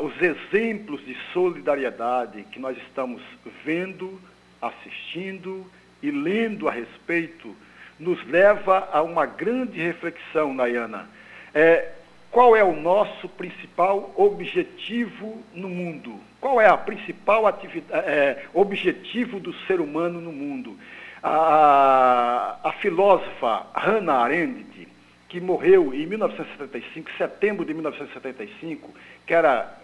os 0.00 0.22
exemplos 0.22 1.04
de 1.04 1.16
solidariedade 1.32 2.44
que 2.50 2.58
nós 2.58 2.76
estamos 2.78 3.22
vendo, 3.64 4.20
assistindo 4.60 5.66
e 6.02 6.10
lendo 6.10 6.68
a 6.68 6.72
respeito, 6.72 7.54
nos 7.98 8.24
leva 8.26 8.88
a 8.92 9.02
uma 9.02 9.26
grande 9.26 9.78
reflexão, 9.80 10.52
Nayana. 10.54 11.08
É, 11.54 11.92
qual 12.30 12.56
é 12.56 12.64
o 12.64 12.74
nosso 12.74 13.28
principal 13.28 14.12
objetivo 14.16 15.40
no 15.54 15.68
mundo? 15.68 16.18
Qual 16.40 16.60
é 16.60 16.66
a 16.66 16.76
principal 16.76 17.46
atividade, 17.46 18.06
é, 18.08 18.44
objetivo 18.52 19.38
do 19.38 19.54
ser 19.66 19.80
humano 19.80 20.20
no 20.20 20.32
mundo? 20.32 20.76
A, 21.22 22.58
a 22.62 22.72
filósofa 22.72 23.66
Hannah 23.72 24.24
Arendt, 24.24 24.88
que 25.28 25.40
morreu 25.40 25.92
em 25.94 26.06
1975, 26.06 27.10
setembro 27.16 27.64
de 27.64 27.74
1975, 27.74 28.94
que 29.26 29.34
era 29.34 29.78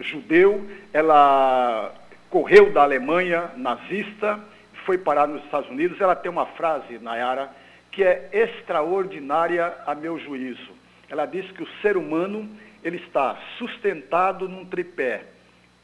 judeu, 0.00 0.66
ela 0.92 1.94
correu 2.30 2.72
da 2.72 2.82
Alemanha 2.82 3.50
nazista, 3.56 4.40
foi 4.84 4.98
parar 4.98 5.26
nos 5.26 5.44
Estados 5.44 5.70
Unidos. 5.70 6.00
Ela 6.00 6.14
tem 6.14 6.30
uma 6.30 6.46
frase, 6.46 6.98
Nayara, 6.98 7.50
que 7.90 8.02
é 8.04 8.28
extraordinária 8.32 9.74
a 9.86 9.94
meu 9.94 10.18
juízo. 10.18 10.72
Ela 11.08 11.26
diz 11.26 11.50
que 11.52 11.62
o 11.62 11.68
ser 11.80 11.96
humano 11.96 12.48
ele 12.82 12.98
está 12.98 13.36
sustentado 13.58 14.48
num 14.48 14.64
tripé, 14.64 15.24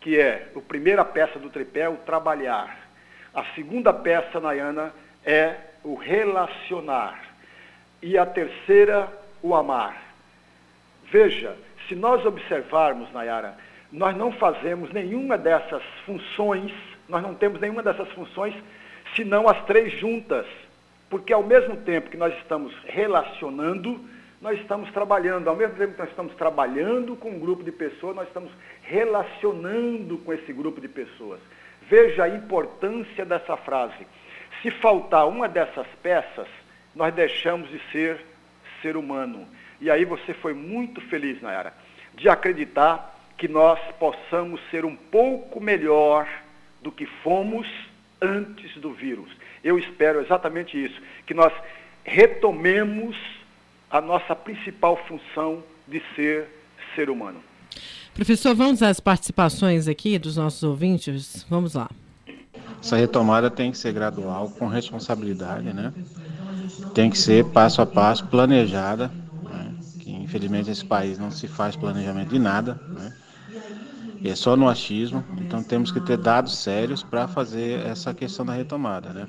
que 0.00 0.18
é 0.18 0.50
a 0.54 0.60
primeira 0.60 1.04
peça 1.04 1.38
do 1.38 1.50
tripé, 1.50 1.88
o 1.88 1.96
trabalhar. 1.96 2.76
A 3.34 3.44
segunda 3.54 3.92
peça, 3.92 4.40
Nayana, 4.40 4.92
é 5.24 5.56
o 5.82 5.94
relacionar 5.94 7.31
e 8.02 8.18
a 8.18 8.26
terceira, 8.26 9.08
o 9.42 9.54
amar. 9.54 10.02
Veja, 11.10 11.56
se 11.88 11.94
nós 11.94 12.24
observarmos, 12.26 13.12
Nayara, 13.12 13.54
nós 13.92 14.16
não 14.16 14.32
fazemos 14.32 14.90
nenhuma 14.92 15.38
dessas 15.38 15.82
funções, 16.04 16.72
nós 17.08 17.22
não 17.22 17.34
temos 17.34 17.60
nenhuma 17.60 17.82
dessas 17.82 18.08
funções, 18.12 18.54
senão 19.14 19.48
as 19.48 19.64
três 19.66 19.92
juntas. 20.00 20.46
Porque 21.10 21.32
ao 21.32 21.42
mesmo 21.42 21.76
tempo 21.76 22.08
que 22.08 22.16
nós 22.16 22.34
estamos 22.38 22.74
relacionando, 22.86 24.00
nós 24.40 24.58
estamos 24.58 24.90
trabalhando. 24.92 25.48
Ao 25.48 25.54
mesmo 25.54 25.76
tempo 25.76 25.92
que 25.92 26.00
nós 26.00 26.08
estamos 26.08 26.34
trabalhando 26.34 27.14
com 27.16 27.30
um 27.30 27.38
grupo 27.38 27.62
de 27.62 27.70
pessoas, 27.70 28.16
nós 28.16 28.26
estamos 28.26 28.50
relacionando 28.82 30.16
com 30.18 30.32
esse 30.32 30.52
grupo 30.52 30.80
de 30.80 30.88
pessoas. 30.88 31.38
Veja 31.82 32.24
a 32.24 32.28
importância 32.28 33.26
dessa 33.26 33.56
frase. 33.58 34.06
Se 34.62 34.70
faltar 34.70 35.28
uma 35.28 35.48
dessas 35.48 35.86
peças, 36.02 36.48
nós 36.94 37.14
deixamos 37.14 37.70
de 37.70 37.80
ser 37.90 38.20
ser 38.80 38.96
humano. 38.96 39.46
E 39.80 39.90
aí 39.90 40.04
você 40.04 40.34
foi 40.34 40.54
muito 40.54 41.00
feliz, 41.00 41.40
Nayara, 41.40 41.72
de 42.14 42.28
acreditar 42.28 43.18
que 43.36 43.48
nós 43.48 43.78
possamos 43.98 44.60
ser 44.70 44.84
um 44.84 44.94
pouco 44.94 45.60
melhor 45.60 46.28
do 46.80 46.92
que 46.92 47.06
fomos 47.06 47.66
antes 48.20 48.74
do 48.76 48.92
vírus. 48.92 49.30
Eu 49.64 49.78
espero 49.78 50.20
exatamente 50.20 50.82
isso, 50.82 51.00
que 51.26 51.34
nós 51.34 51.52
retomemos 52.04 53.16
a 53.90 54.00
nossa 54.00 54.34
principal 54.34 54.96
função 55.06 55.62
de 55.86 56.02
ser 56.14 56.46
ser 56.94 57.10
humano. 57.10 57.42
Professor, 58.14 58.54
vamos 58.54 58.82
às 58.82 59.00
participações 59.00 59.88
aqui 59.88 60.18
dos 60.18 60.36
nossos 60.36 60.62
ouvintes. 60.62 61.46
Vamos 61.48 61.74
lá. 61.74 61.90
Essa 62.80 62.96
retomada 62.96 63.50
tem 63.50 63.70
que 63.70 63.78
ser 63.78 63.92
gradual, 63.92 64.50
com 64.50 64.66
responsabilidade, 64.66 65.72
né? 65.72 65.92
Tem 66.94 67.10
que 67.10 67.18
ser 67.18 67.44
passo 67.46 67.80
a 67.80 67.86
passo, 67.86 68.26
planejada, 68.26 69.10
né? 69.42 69.74
que 69.98 70.10
infelizmente 70.10 70.70
esse 70.70 70.84
país 70.84 71.18
não 71.18 71.30
se 71.30 71.48
faz 71.48 71.76
planejamento 71.76 72.30
de 72.30 72.38
nada, 72.38 72.80
né? 72.88 73.12
é 74.24 74.34
só 74.34 74.56
no 74.56 74.68
achismo, 74.68 75.24
então 75.38 75.62
temos 75.62 75.90
que 75.90 76.00
ter 76.00 76.16
dados 76.16 76.56
sérios 76.58 77.02
para 77.02 77.26
fazer 77.26 77.84
essa 77.86 78.14
questão 78.14 78.46
da 78.46 78.52
retomada. 78.52 79.10
Né? 79.10 79.26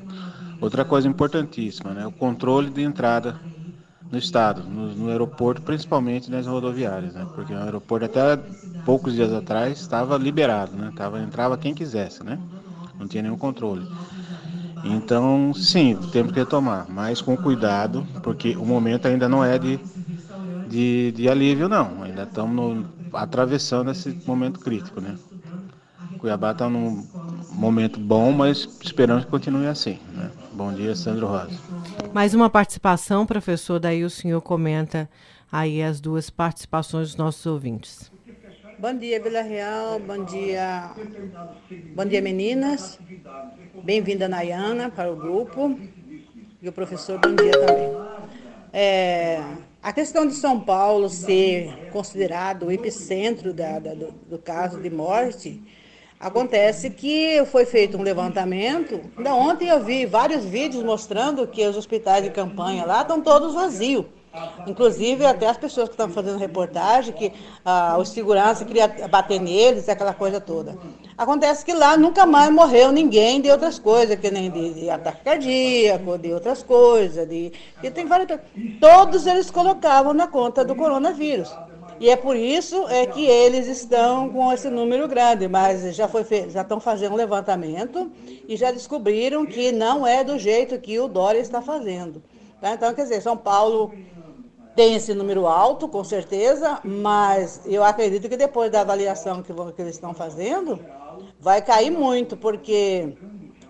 Outra 0.62 0.86
coisa 0.86 1.08
importantíssima, 1.08 1.91
né? 1.91 2.05
o 2.05 2.12
controle 2.12 2.70
de 2.70 2.82
entrada 2.82 3.39
no 4.12 4.17
estado, 4.17 4.63
no, 4.63 4.93
no, 4.93 5.10
aeroporto, 5.10 5.62
principalmente 5.63 6.29
nas 6.29 6.46
rodoviárias, 6.46 7.15
né? 7.15 7.27
porque 7.34 7.53
o 7.53 7.58
aeroporto 7.58 8.05
até 8.05 8.38
poucos 8.86 9.13
dias 9.13 9.34
atrás 9.34 9.79
estava 9.79 10.17
liberado, 10.17 10.74
né? 10.74 10.91
Tava, 10.96 11.20
entrava 11.20 11.58
quem 11.58 11.74
quisesse, 11.74 12.24
né? 12.24 12.38
não 13.00 13.08
tinha 13.08 13.24
nenhum 13.24 13.38
controle. 13.38 13.88
Então, 14.84 15.54
sim, 15.54 15.98
temos 16.12 16.32
que 16.32 16.40
retomar, 16.40 16.86
mas 16.90 17.22
com 17.22 17.38
cuidado, 17.38 18.06
porque 18.22 18.56
o 18.58 18.66
momento 18.66 19.08
ainda 19.08 19.30
não 19.30 19.44
é 19.44 19.58
de, 19.58 19.80
de, 20.66 21.12
de 21.13 21.30
alívio, 21.30 21.70
não. 21.70 22.04
Ainda 22.04 22.24
estamos 22.24 22.86
atravessando 23.13 23.92
esse 23.92 24.18
momento 24.25 24.60
crítico, 24.60 25.00
né? 25.00 25.16
Cuiabá 26.18 26.52
está 26.52 26.70
num 26.70 27.08
momento 27.50 28.00
bom, 28.00 28.32
mas 28.32 28.68
esperamos 28.82 29.25
que 29.25 29.32
continue 29.32 29.68
assim. 29.68 30.00
Né? 30.16 30.32
Bom 30.54 30.74
dia, 30.74 30.96
Sandro 30.96 31.28
Rosa. 31.28 31.54
Mais 32.13 32.34
uma 32.34 32.50
participação, 32.50 33.25
professor, 33.25 33.80
daí 33.80 34.04
o 34.04 34.10
senhor 34.10 34.42
comenta 34.42 35.10
aí 35.52 35.82
as 35.84 36.00
duas 36.00 36.30
participações 36.30 37.10
dos 37.10 37.18
nossos 37.18 37.46
ouvintes. 37.46 38.12
Bom 38.84 38.96
dia, 38.98 39.18
Vila 39.18 39.42
Real. 39.42 39.98
Bom 39.98 40.25
dia, 40.25 40.92
bom 41.96 42.04
dia, 42.04 42.22
meninas. 42.22 43.00
Bem-vinda, 43.82 44.28
Nayana, 44.28 44.90
para 44.90 45.10
o 45.10 45.16
grupo. 45.16 45.80
E 46.62 46.68
o 46.68 46.74
professor, 46.74 47.18
bom 47.18 47.34
dia 47.34 47.54
também. 47.66 47.90
É, 48.74 49.42
a 49.82 49.94
questão 49.94 50.28
de 50.28 50.34
São 50.34 50.60
Paulo 50.60 51.08
ser 51.08 51.92
considerado 51.94 52.66
o 52.66 52.72
epicentro 52.74 53.54
da, 53.54 53.80
da, 53.80 53.94
do, 53.94 54.12
do, 54.30 54.38
caso 54.38 54.82
de 54.82 54.90
morte, 54.90 55.62
acontece 56.20 56.90
que 56.90 57.42
foi 57.46 57.66
feito 57.66 57.98
um 57.98 58.02
levantamento. 58.02 59.00
Ainda 59.16 59.34
ontem 59.34 59.70
eu 59.70 59.82
vi 59.82 60.06
vários 60.06 60.44
vídeos 60.44 60.84
mostrando 60.84 61.48
que 61.48 61.66
os 61.66 61.78
hospitais 61.78 62.22
de 62.22 62.32
campanha 62.32 62.84
lá 62.84 63.04
estão 63.04 63.22
todos 63.22 63.54
vazios. 63.54 64.04
Inclusive, 64.66 65.25
até 65.25 65.48
as 65.48 65.58
pessoas 65.58 65.88
que 65.88 65.94
estão 65.94 66.10
fazendo 66.10 66.40
reportagem, 66.40 67.13
que 67.13 67.32
ah, 67.63 67.98
o 68.00 68.06
segurança 68.06 68.66
queria 68.66 68.88
bater 68.88 69.40
neles, 69.40 69.88
aquela 69.88 70.13
coisa 70.13 70.42
toda. 70.42 70.75
Acontece 71.16 71.63
que 71.63 71.74
lá 71.74 71.96
nunca 71.96 72.25
mais 72.25 72.52
morreu 72.52 72.92
ninguém 72.92 73.40
de 73.40 73.52
outras 73.52 73.78
coisas, 73.78 74.20
que 74.20 74.32
nem 74.32 74.50
de, 74.50 74.74
de 74.74 74.90
ataque 74.90 75.24
cardíaco, 75.24 76.18
de 76.18 76.34
outras 76.34 76.63
coisas. 76.63 77.28
De, 77.30 77.52
e 77.84 77.92
tem 77.92 78.08
várias, 78.08 78.40
todos 78.80 79.28
eles 79.28 79.52
colocavam 79.52 80.13
na 80.13 80.28
conta 80.28 80.66
do 80.66 80.75
coronavírus. 80.75 81.56
E 82.00 82.10
é 82.10 82.16
por 82.16 82.36
isso 82.36 82.88
é 82.90 83.06
que 83.06 83.25
eles 83.25 83.68
estão 83.68 84.30
com 84.30 84.52
esse 84.52 84.68
número 84.68 85.08
grande, 85.08 85.48
mas 85.48 85.96
já, 85.96 86.08
foi 86.08 86.25
já 86.50 86.62
estão 86.62 86.80
fazendo 86.80 87.13
um 87.13 87.18
levantamento 87.18 88.12
e 88.48 88.58
já 88.58 88.72
descobriram 88.72 89.46
que 89.46 89.72
não 89.72 90.08
é 90.08 90.24
do 90.24 90.40
jeito 90.40 90.80
que 90.80 91.00
o 91.00 91.08
Dória 91.08 91.40
está 91.40 91.62
fazendo. 91.62 92.24
Tá? 92.63 92.75
Então, 92.75 92.94
quer 92.94 93.04
dizer, 93.04 93.22
São 93.22 93.36
Paulo 93.36 93.92
tem 94.75 94.96
esse 94.96 95.13
número 95.13 95.48
alto, 95.48 95.88
com 95.88 96.03
certeza, 96.03 96.80
mas 96.84 97.62
eu 97.65 97.84
acredito 97.84 98.27
que 98.27 98.38
depois 98.38 98.72
da 98.72 98.82
avaliação 98.82 99.42
que, 99.42 99.53
que 99.53 99.82
eles 99.82 99.96
estão 99.96 100.13
fazendo, 100.13 100.80
vai 101.39 101.62
cair 101.62 101.92
muito, 101.92 102.36
porque 102.36 103.13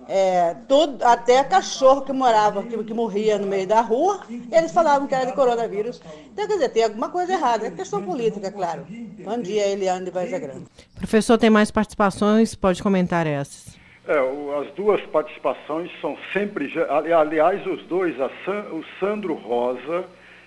é, 0.08 0.56
todo, 0.68 1.04
até 1.04 1.44
cachorro 1.44 2.02
que 2.02 2.14
morava, 2.14 2.64
que, 2.64 2.84
que, 2.84 2.94
morria 2.94 3.38
no 3.38 3.48
meio 3.48 3.68
da 3.68 3.82
rua, 3.82 4.22
eles 4.52 4.72
falavam 4.72 5.08
que 5.08 5.16
era 5.16 5.26
de 5.26 5.34
coronavírus. 5.34 6.02
Então, 6.32 6.48
quer 6.48 6.54
dizer, 6.54 6.70
tem 6.70 6.84
alguma 6.84 7.10
coisa 7.10 7.34
errada. 7.34 7.68
É 7.68 7.72
questão 7.72 8.04
política, 8.04 8.52
claro. 8.52 8.86
Bom 9.24 9.38
dia, 9.40 9.68
Eliane 9.68 10.06
de 10.06 10.12
Vaza 10.12 10.40
Grande. 10.40 10.66
Professor, 10.96 11.38
tem 11.38 11.50
mais 11.50 11.72
participações? 11.72 12.56
Pode 12.56 12.82
comentar 12.82 13.28
essas. 13.28 13.78
É, 14.06 14.20
as 14.60 14.74
duas 14.74 15.02
participações 15.08 15.90
são 16.02 16.18
sempre. 16.34 16.74
Aliás, 16.90 17.66
os 17.66 17.84
dois, 17.84 18.16
San, 18.46 18.60
o 18.74 18.84
Sandro 19.00 19.34
Rosa 19.36 20.06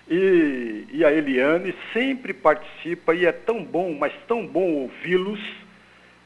e, 0.09 0.87
e 0.91 1.05
a 1.05 1.11
Eliane 1.11 1.75
sempre 1.93 2.33
participa 2.33 3.13
e 3.13 3.25
é 3.25 3.31
tão 3.31 3.63
bom, 3.63 3.93
mas 3.93 4.13
tão 4.27 4.45
bom 4.45 4.71
ouvi-los 4.73 5.39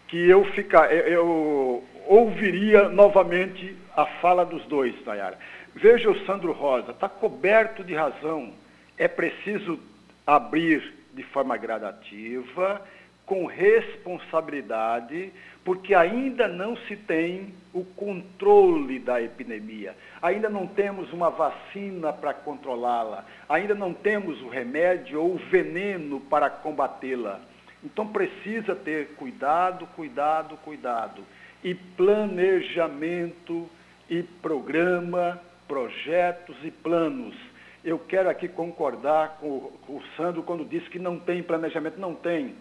que 0.07 0.29
eu 0.29 0.43
ficar, 0.45 0.91
eu 0.93 1.83
ouviria 2.05 2.89
novamente 2.89 3.75
a 3.95 4.05
fala 4.05 4.45
dos 4.45 4.65
dois, 4.65 4.93
Nayara. 5.05 5.38
Veja 5.73 6.09
o 6.09 6.25
Sandro 6.25 6.51
Rosa, 6.51 6.91
está 6.91 7.07
coberto 7.07 7.83
de 7.83 7.93
razão. 7.93 8.53
É 8.97 9.07
preciso 9.07 9.79
abrir 10.27 10.93
de 11.13 11.23
forma 11.23 11.55
gradativa, 11.57 12.81
com 13.25 13.45
responsabilidade, 13.45 15.31
porque 15.63 15.95
ainda 15.95 16.47
não 16.47 16.75
se 16.75 16.95
tem 16.95 17.53
o 17.73 17.85
controle 17.85 19.00
da 19.00 19.21
epidemia. 19.21 19.95
Ainda 20.21 20.49
não 20.49 20.67
temos 20.67 21.11
uma 21.11 21.29
vacina 21.29 22.13
para 22.13 22.33
controlá-la. 22.33 23.25
Ainda 23.49 23.73
não 23.73 23.93
temos 23.93 24.39
o 24.41 24.49
remédio 24.49 25.19
ou 25.19 25.33
o 25.33 25.37
veneno 25.49 26.19
para 26.19 26.49
combatê-la. 26.49 27.39
Então 27.83 28.07
precisa 28.07 28.75
ter 28.75 29.15
cuidado, 29.15 29.87
cuidado, 29.95 30.55
cuidado. 30.57 31.23
E 31.63 31.73
planejamento 31.73 33.67
e 34.09 34.21
programa, 34.21 35.41
projetos 35.67 36.55
e 36.63 36.69
planos. 36.69 37.35
Eu 37.83 37.97
quero 37.97 38.29
aqui 38.29 38.47
concordar 38.47 39.37
com, 39.39 39.71
o 39.87 40.03
Sandro 40.15 40.43
quando 40.43 40.63
disse 40.63 40.87
que 40.89 40.99
não 40.99 41.19
tem 41.19 41.41
planejamento. 41.41 41.99
Não 41.99 42.13
tem. 42.13 42.53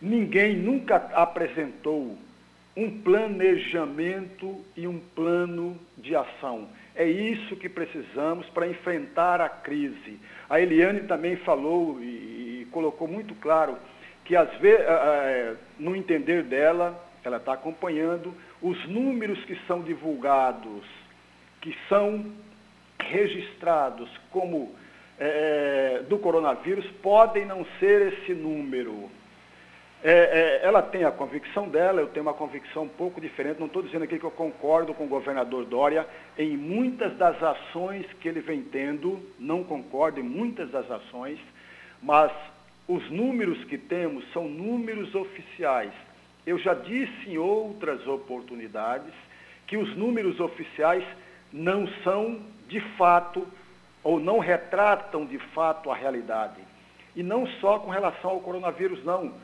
Ninguém 0.00 0.56
nunca 0.56 0.96
apresentou 1.14 2.18
um 2.76 3.00
planejamento 3.00 4.60
e 4.76 4.86
um 4.88 4.98
plano 4.98 5.78
de 5.96 6.16
ação. 6.16 6.68
É 6.96 7.04
isso 7.06 7.54
que 7.56 7.68
precisamos 7.68 8.48
para 8.50 8.66
enfrentar 8.66 9.40
a 9.40 9.50
crise. 9.50 10.18
A 10.48 10.58
Eliane 10.58 11.00
também 11.00 11.36
falou 11.36 12.00
e, 12.00 12.62
e 12.62 12.68
colocou 12.72 13.06
muito 13.06 13.34
claro 13.34 13.76
que, 14.24 14.34
às 14.34 14.50
vezes, 14.58 14.80
é, 14.80 15.54
no 15.78 15.94
entender 15.94 16.42
dela, 16.44 16.98
ela 17.22 17.36
está 17.36 17.52
acompanhando, 17.52 18.32
os 18.62 18.88
números 18.88 19.38
que 19.44 19.54
são 19.66 19.82
divulgados, 19.82 20.84
que 21.60 21.76
são 21.86 22.32
registrados 22.98 24.08
como 24.30 24.74
é, 25.18 26.02
do 26.08 26.18
coronavírus, 26.18 26.86
podem 27.02 27.44
não 27.44 27.66
ser 27.78 28.12
esse 28.12 28.32
número. 28.32 29.10
É, 30.08 30.60
é, 30.62 30.64
ela 30.64 30.82
tem 30.82 31.02
a 31.02 31.10
convicção 31.10 31.68
dela, 31.68 32.00
eu 32.00 32.06
tenho 32.06 32.24
uma 32.24 32.32
convicção 32.32 32.84
um 32.84 32.88
pouco 32.88 33.20
diferente. 33.20 33.58
Não 33.58 33.66
estou 33.66 33.82
dizendo 33.82 34.04
aqui 34.04 34.20
que 34.20 34.24
eu 34.24 34.30
concordo 34.30 34.94
com 34.94 35.04
o 35.04 35.08
governador 35.08 35.64
Dória 35.64 36.06
em 36.38 36.56
muitas 36.56 37.16
das 37.16 37.42
ações 37.42 38.06
que 38.20 38.28
ele 38.28 38.40
vem 38.40 38.62
tendo, 38.62 39.20
não 39.36 39.64
concordo 39.64 40.20
em 40.20 40.22
muitas 40.22 40.70
das 40.70 40.88
ações, 40.88 41.40
mas 42.00 42.30
os 42.86 43.10
números 43.10 43.64
que 43.64 43.76
temos 43.76 44.24
são 44.32 44.48
números 44.48 45.12
oficiais. 45.12 45.92
Eu 46.46 46.56
já 46.56 46.72
disse 46.72 47.28
em 47.28 47.36
outras 47.36 48.06
oportunidades 48.06 49.12
que 49.66 49.76
os 49.76 49.96
números 49.96 50.38
oficiais 50.38 51.02
não 51.52 51.84
são 52.04 52.38
de 52.68 52.78
fato 52.96 53.44
ou 54.04 54.20
não 54.20 54.38
retratam 54.38 55.26
de 55.26 55.40
fato 55.52 55.90
a 55.90 55.96
realidade. 55.96 56.60
E 57.16 57.24
não 57.24 57.44
só 57.60 57.80
com 57.80 57.90
relação 57.90 58.30
ao 58.30 58.40
coronavírus, 58.40 59.04
não 59.04 59.34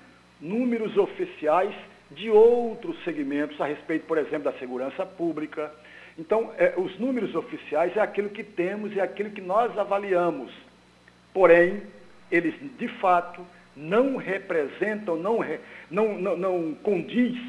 números 0.42 0.96
oficiais 0.96 1.74
de 2.11 2.28
outros 2.28 3.02
segmentos 3.05 3.59
a 3.61 3.66
respeito, 3.66 4.07
por 4.07 4.18
exemplo, 4.18 4.52
da 4.52 4.59
segurança 4.59 5.07
pública. 5.07 5.72
Então, 6.18 6.50
é, 6.59 6.74
os 6.76 6.98
números 6.98 7.35
oficiais 7.35 7.96
é 7.96 8.00
aquilo 8.00 8.28
que 8.28 8.42
temos, 8.42 8.94
é 8.96 9.00
aquilo 9.00 9.31
que 9.31 9.40
nós 9.40 9.76
avaliamos. 9.78 10.52
Porém, 11.33 11.83
eles 12.31 12.55
de 12.78 12.88
fato 12.88 13.40
não 13.74 14.16
representam, 14.16 15.16
não, 15.16 15.38
não, 15.90 16.18
não, 16.18 16.37
não 16.37 16.74
condiz 16.83 17.40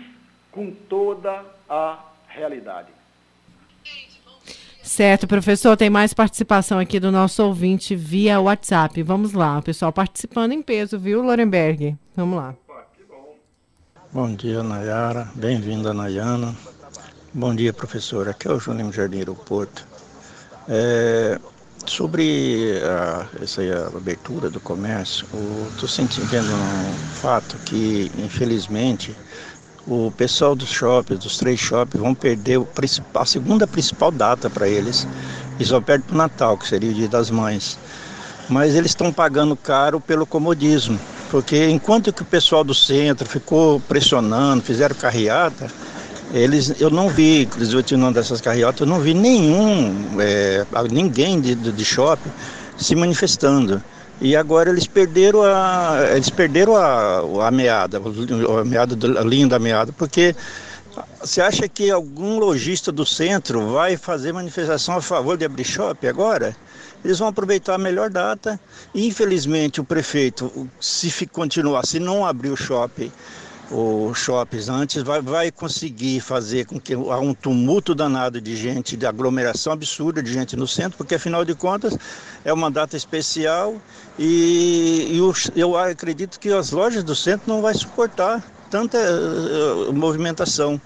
com 0.51 0.71
toda 0.71 1.43
a 1.67 1.99
realidade. 2.29 2.89
Certo, 4.81 5.27
professor, 5.27 5.75
tem 5.75 5.89
mais 5.89 6.13
participação 6.13 6.77
aqui 6.77 6.99
do 6.99 7.11
nosso 7.11 7.43
ouvinte 7.43 7.95
via 7.95 8.39
WhatsApp. 8.39 9.01
Vamos 9.01 9.33
lá, 9.33 9.57
o 9.57 9.63
pessoal 9.63 9.91
participando 9.91 10.51
em 10.51 10.61
peso, 10.61 10.99
viu, 10.99 11.21
Lorenberg? 11.21 11.95
Vamos 12.15 12.37
lá. 12.37 12.55
Bom 14.13 14.35
dia, 14.35 14.61
Nayara. 14.61 15.27
Bem-vinda, 15.33 15.91
Nayana. 15.91 16.53
Bom 17.33 17.55
dia, 17.55 17.73
professora. 17.73 18.29
Aqui 18.29 18.47
é 18.47 18.51
o 18.51 18.59
Júnior 18.59 18.93
Jardim 18.93 19.17
Aeroporto. 19.17 19.87
É, 20.69 21.39
sobre 21.87 22.79
a, 22.85 23.25
essa 23.41 23.63
abertura 23.87 24.51
do 24.51 24.59
comércio, 24.59 25.25
estou 25.73 25.89
sentindo 25.89 26.29
um 26.31 26.93
fato 27.15 27.57
que, 27.65 28.11
infelizmente, 28.19 29.15
o 29.87 30.11
pessoal 30.15 30.53
dos 30.53 30.69
shoppings, 30.69 31.23
dos 31.23 31.39
três 31.39 31.59
shoppings, 31.59 31.99
vão 31.99 32.13
perder 32.13 32.61
a 33.15 33.25
segunda 33.25 33.65
principal 33.65 34.11
data 34.11 34.47
para 34.47 34.67
eles. 34.67 35.07
Eles 35.55 35.69
vão 35.69 35.81
perder 35.81 36.05
para 36.05 36.13
o 36.13 36.17
Natal, 36.19 36.55
que 36.55 36.67
seria 36.67 36.91
o 36.91 36.93
Dia 36.93 37.09
das 37.09 37.31
Mães. 37.31 37.79
Mas 38.47 38.75
eles 38.75 38.91
estão 38.91 39.11
pagando 39.11 39.55
caro 39.55 39.99
pelo 39.99 40.27
comodismo 40.27 40.99
porque 41.33 41.67
enquanto 41.67 42.13
que 42.13 42.21
o 42.21 42.25
pessoal 42.25 42.63
do 42.63 42.75
centro 42.75 43.27
ficou 43.27 43.79
pressionando, 43.79 44.61
fizeram 44.61 44.95
carreata, 44.95 45.67
eles, 46.31 46.79
eu 46.79 46.91
não 46.91 47.09
vi, 47.09 47.49
continuando 47.73 48.13
dessas 48.13 48.39
carreatas, 48.39 48.81
eu 48.81 48.85
não 48.85 48.99
vi 48.99 49.15
nenhum, 49.15 50.21
é, 50.21 50.63
ninguém 50.91 51.41
de, 51.41 51.55
de 51.55 51.83
shopping 51.83 52.29
se 52.77 52.95
manifestando. 52.95 53.81
E 54.21 54.35
agora 54.35 54.69
eles 54.69 54.85
perderam 54.85 55.41
a, 55.41 55.97
eles 56.13 56.29
perderam 56.29 56.75
a, 56.75 57.47
a 57.47 57.49
meada, 57.49 57.97
a 57.97 58.63
meada, 58.63 58.95
a 59.19 59.23
linha 59.23 59.47
da 59.47 59.57
meada, 59.57 59.91
porque 59.91 60.35
você 61.19 61.41
acha 61.41 61.67
que 61.67 61.89
algum 61.89 62.37
lojista 62.37 62.91
do 62.91 63.07
centro 63.07 63.73
vai 63.73 63.97
fazer 63.97 64.31
manifestação 64.33 64.97
a 64.97 65.01
favor 65.01 65.35
de 65.35 65.45
abrir 65.45 65.65
shopping 65.65 66.05
agora? 66.05 66.55
Eles 67.03 67.19
vão 67.19 67.27
aproveitar 67.27 67.75
a 67.75 67.77
melhor 67.77 68.09
data. 68.09 68.59
Infelizmente, 68.93 69.81
o 69.81 69.83
prefeito, 69.83 70.69
se 70.79 71.27
continuar, 71.27 71.85
se 71.85 71.99
não 71.99 72.25
abrir 72.25 72.49
o 72.49 72.55
shopping, 72.55 73.11
os 73.71 74.17
shoppings 74.17 74.69
antes, 74.69 75.01
vai, 75.01 75.21
vai 75.21 75.51
conseguir 75.51 76.19
fazer 76.19 76.65
com 76.65 76.79
que 76.79 76.93
há 76.93 77.19
um 77.19 77.33
tumulto 77.33 77.95
danado 77.95 78.39
de 78.39 78.55
gente, 78.55 78.95
de 78.95 79.05
aglomeração 79.05 79.73
absurda 79.73 80.21
de 80.21 80.31
gente 80.31 80.55
no 80.55 80.67
centro, 80.67 80.97
porque 80.97 81.15
afinal 81.15 81.43
de 81.43 81.55
contas 81.55 81.97
é 82.45 82.53
uma 82.53 82.69
data 82.69 82.95
especial 82.95 83.75
e, 84.19 85.07
e 85.11 85.17
eu, 85.17 85.33
eu 85.55 85.77
acredito 85.77 86.39
que 86.39 86.49
as 86.49 86.71
lojas 86.71 87.03
do 87.03 87.15
centro 87.15 87.51
não 87.51 87.61
vai 87.61 87.73
suportar 87.73 88.43
tanta 88.69 88.97
uh, 88.97 89.93
movimentação. 89.93 90.79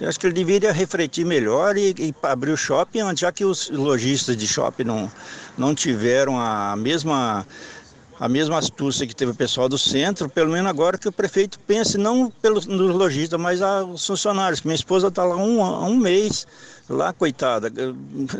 Eu 0.00 0.08
acho 0.08 0.18
que 0.18 0.26
ele 0.26 0.34
deveria 0.34 0.72
refletir 0.72 1.24
melhor 1.24 1.76
e, 1.76 1.94
e 1.96 2.14
abrir 2.24 2.50
o 2.50 2.56
shopping, 2.56 3.00
já 3.16 3.30
que 3.30 3.44
os 3.44 3.70
lojistas 3.70 4.36
de 4.36 4.46
shopping 4.46 4.82
não, 4.82 5.10
não 5.56 5.74
tiveram 5.74 6.38
a 6.38 6.76
mesma 6.76 7.46
a 8.18 8.28
mesma 8.28 8.58
astúcia 8.58 9.06
que 9.06 9.14
teve 9.14 9.32
o 9.32 9.34
pessoal 9.34 9.68
do 9.68 9.78
centro, 9.78 10.28
pelo 10.28 10.52
menos 10.52 10.70
agora 10.70 10.96
que 10.96 11.08
o 11.08 11.12
prefeito 11.12 11.58
pense 11.60 11.98
não 11.98 12.30
pelos 12.30 12.66
nos 12.66 12.94
lojistas, 12.94 13.38
mas 13.38 13.60
aos 13.60 14.06
funcionários. 14.06 14.62
Minha 14.62 14.74
esposa 14.74 15.08
está 15.08 15.22
lá 15.22 15.36
um, 15.36 15.60
um 15.60 15.96
mês, 15.96 16.46
lá, 16.88 17.12
coitada, 17.12 17.70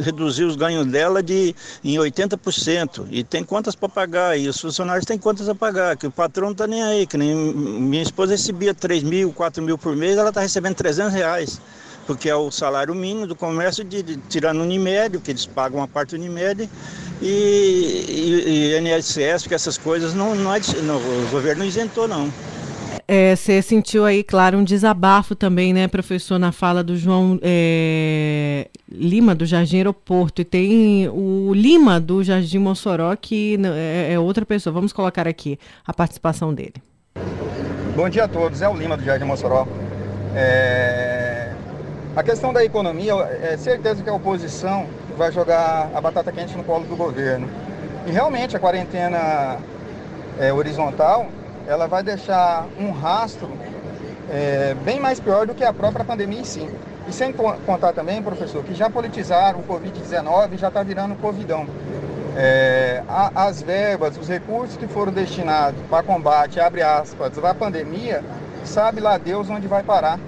reduziu 0.00 0.48
os 0.48 0.57
ganhos 0.57 0.87
dela 0.87 1.22
de 1.22 1.55
em 1.85 1.96
80%. 1.96 3.07
E 3.11 3.22
tem 3.22 3.44
contas 3.44 3.74
para 3.74 3.88
pagar, 3.88 4.38
e 4.38 4.48
os 4.48 4.59
funcionários 4.59 5.05
têm 5.05 5.18
contas 5.18 5.46
a 5.46 5.55
pagar, 5.55 5.96
que 5.96 6.07
o 6.07 6.11
patrão 6.11 6.46
não 6.46 6.52
está 6.52 6.66
nem 6.66 6.83
aí, 6.83 7.07
que 7.07 7.18
nem 7.18 7.35
minha 7.35 8.02
esposa 8.02 8.33
recebia 8.33 8.74
3 8.74 9.02
mil, 9.02 9.31
4 9.33 9.62
mil 9.62 9.76
por 9.76 9.94
mês, 9.94 10.16
ela 10.16 10.31
está 10.31 10.40
recebendo 10.40 10.74
300 10.74 11.12
reais 11.12 11.61
porque 12.06 12.28
é 12.28 12.36
o 12.36 12.50
salário 12.50 12.94
mínimo 12.94 13.26
do 13.26 13.34
comércio, 13.34 13.84
de, 13.84 14.02
de, 14.02 14.16
tirando 14.28 14.58
o 14.58 14.62
Unimed, 14.62 15.18
que 15.18 15.30
eles 15.30 15.44
pagam 15.44 15.80
uma 15.80 15.88
parte 15.88 16.16
do 16.16 16.22
Unimed, 16.22 16.68
e, 17.20 17.26
e, 18.08 18.74
e 18.74 18.78
INSS, 18.78 19.46
que 19.46 19.54
essas 19.54 19.76
coisas 19.76 20.14
não, 20.14 20.34
não, 20.34 20.52
não, 20.82 20.96
o 20.96 21.28
governo 21.30 21.60
não 21.60 21.66
isentou, 21.66 22.06
não. 22.06 22.30
É, 23.08 23.36
você 23.36 23.62
sentiu 23.62 24.04
aí, 24.04 24.24
claro, 24.24 24.58
um 24.58 24.64
desabafo 24.64 25.36
também, 25.36 25.72
né, 25.72 25.86
professor, 25.86 26.38
na 26.38 26.50
fala 26.50 26.82
do 26.82 26.96
João 26.96 27.38
é, 27.40 28.68
Lima, 28.90 29.32
do 29.32 29.46
Jardim 29.46 29.76
Aeroporto. 29.76 30.42
E 30.42 30.44
tem 30.44 31.08
o 31.08 31.52
Lima, 31.54 32.00
do 32.00 32.24
Jardim 32.24 32.58
Mossoró, 32.58 33.14
que 33.14 33.58
é, 33.64 34.14
é 34.14 34.18
outra 34.18 34.44
pessoa. 34.44 34.72
Vamos 34.72 34.92
colocar 34.92 35.28
aqui 35.28 35.56
a 35.86 35.94
participação 35.94 36.52
dele. 36.52 36.74
Bom 37.94 38.08
dia 38.08 38.24
a 38.24 38.28
todos, 38.28 38.60
é 38.60 38.68
o 38.68 38.74
Lima, 38.74 38.96
do 38.96 39.04
Jardim 39.04 39.24
Mossoró. 39.24 39.68
É... 40.34 41.25
A 42.16 42.22
questão 42.22 42.50
da 42.50 42.64
economia, 42.64 43.12
é 43.42 43.59
certeza 43.59 44.02
que 44.02 44.09
a 44.09 44.14
oposição 44.14 44.87
vai 45.18 45.31
jogar 45.31 45.90
a 45.94 46.00
batata 46.00 46.33
quente 46.33 46.57
no 46.57 46.64
colo 46.64 46.87
do 46.87 46.96
governo. 46.96 47.46
E 48.07 48.11
realmente 48.11 48.57
a 48.57 48.59
quarentena 48.59 49.59
é, 50.38 50.50
horizontal, 50.50 51.26
ela 51.68 51.87
vai 51.87 52.02
deixar 52.02 52.66
um 52.81 52.90
rastro 52.90 53.50
é, 54.31 54.74
bem 54.83 54.98
mais 54.98 55.20
pior 55.20 55.46
do 55.46 55.55
que 55.55 55.62
a 55.62 55.74
própria 55.74 56.07
pandemia 56.07 56.40
em 56.40 56.44
si. 56.44 56.66
E 57.07 57.12
sem 57.12 57.35
contar 57.35 57.92
também, 57.92 58.22
professor, 58.22 58.64
que 58.64 58.74
já 58.74 58.88
politizaram 58.88 59.61
o 59.61 59.64
Covid-19 59.64 60.55
e 60.55 60.57
já 60.57 60.68
está 60.68 60.83
virando 60.83 61.14
Covidão. 61.16 61.66
É, 62.35 63.02
as 63.35 63.61
verbas, 63.61 64.16
os 64.16 64.26
recursos 64.26 64.79
que 64.79 64.87
foram 64.87 65.12
destinados 65.12 65.79
para 65.90 66.02
combate, 66.02 66.61
abre 66.61 66.81
aspas, 66.81 67.37
à 67.44 67.52
pandemia, 67.52 68.24
sabe 68.64 69.02
lá 69.02 69.18
Deus 69.18 69.50
onde 69.50 69.68
vai 69.68 69.83
parar. 69.83 70.18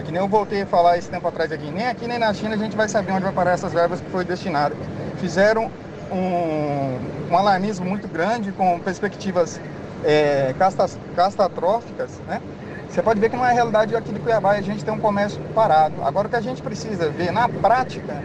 É 0.00 0.02
que 0.02 0.10
nem 0.10 0.18
eu 0.22 0.26
voltei 0.26 0.62
a 0.62 0.66
falar 0.66 0.96
esse 0.96 1.10
tempo 1.10 1.28
atrás 1.28 1.52
aqui. 1.52 1.70
Nem 1.70 1.86
aqui 1.86 2.06
nem 2.06 2.18
na 2.18 2.32
China 2.32 2.54
a 2.54 2.56
gente 2.56 2.74
vai 2.74 2.88
saber 2.88 3.12
onde 3.12 3.22
vai 3.22 3.32
parar 3.32 3.50
essas 3.50 3.70
verbas 3.70 4.00
que 4.00 4.08
foi 4.08 4.24
destinadas. 4.24 4.78
Fizeram 5.18 5.70
um, 6.10 7.30
um 7.30 7.36
alarmismo 7.36 7.84
muito 7.84 8.08
grande 8.08 8.50
com 8.50 8.80
perspectivas 8.80 9.60
é, 10.02 10.54
castas, 10.58 10.98
catastróficas, 11.14 12.18
né? 12.26 12.40
Você 12.88 13.02
pode 13.02 13.20
ver 13.20 13.28
que 13.28 13.36
não 13.36 13.44
é 13.44 13.50
a 13.50 13.52
realidade 13.52 13.94
aqui 13.94 14.10
de 14.10 14.18
Cuiabá, 14.20 14.52
a 14.52 14.62
gente 14.62 14.82
tem 14.82 14.92
um 14.92 14.98
comércio 14.98 15.38
parado. 15.54 16.02
Agora 16.02 16.28
o 16.28 16.30
que 16.30 16.36
a 16.36 16.40
gente 16.40 16.62
precisa 16.62 17.10
ver 17.10 17.30
na 17.30 17.46
prática 17.46 18.22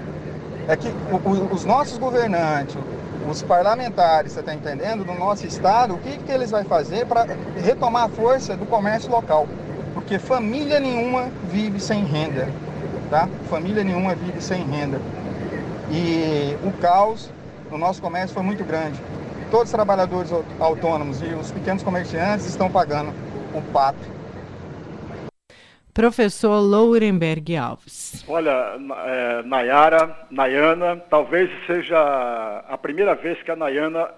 é 0.69 0.77
que 0.77 0.87
os 1.51 1.65
nossos 1.65 1.97
governantes, 1.97 2.77
os 3.29 3.43
parlamentares, 3.43 4.31
você 4.31 4.39
está 4.39 4.53
entendendo, 4.53 5.03
do 5.03 5.13
nosso 5.13 5.45
estado, 5.45 5.95
o 5.95 5.97
que, 5.97 6.19
que 6.19 6.31
eles 6.31 6.51
vão 6.51 6.63
fazer 6.63 7.05
para 7.05 7.27
retomar 7.61 8.05
a 8.05 8.09
força 8.09 8.55
do 8.55 8.65
comércio 8.65 9.11
local 9.11 9.45
porque 10.05 10.19
família 10.19 10.79
nenhuma 10.79 11.31
vive 11.51 11.79
sem 11.79 12.03
renda, 12.05 12.47
tá? 13.09 13.27
Família 13.49 13.83
nenhuma 13.83 14.13
vive 14.13 14.39
sem 14.39 14.63
renda. 14.63 15.01
E 15.89 16.55
o 16.63 16.71
caos 16.79 17.33
no 17.71 17.77
nosso 17.79 18.03
comércio 18.03 18.31
foi 18.31 18.43
muito 18.43 18.63
grande. 18.63 19.01
Todos 19.49 19.65
os 19.65 19.71
trabalhadores 19.71 20.31
autônomos 20.59 21.23
e 21.23 21.33
os 21.33 21.51
pequenos 21.51 21.81
comerciantes 21.81 22.45
estão 22.45 22.71
pagando 22.71 23.11
o 23.51 23.61
pato. 23.73 23.97
Professor 25.91 26.59
Lourenberg 26.59 27.57
Alves. 27.57 28.23
Olha, 28.27 28.77
é, 29.07 29.41
Nayara, 29.41 30.27
Nayana, 30.29 30.97
talvez 31.09 31.49
seja 31.65 32.63
a 32.69 32.77
primeira 32.77 33.15
vez 33.15 33.41
que 33.41 33.49
a 33.49 33.55
Nayana 33.55 34.11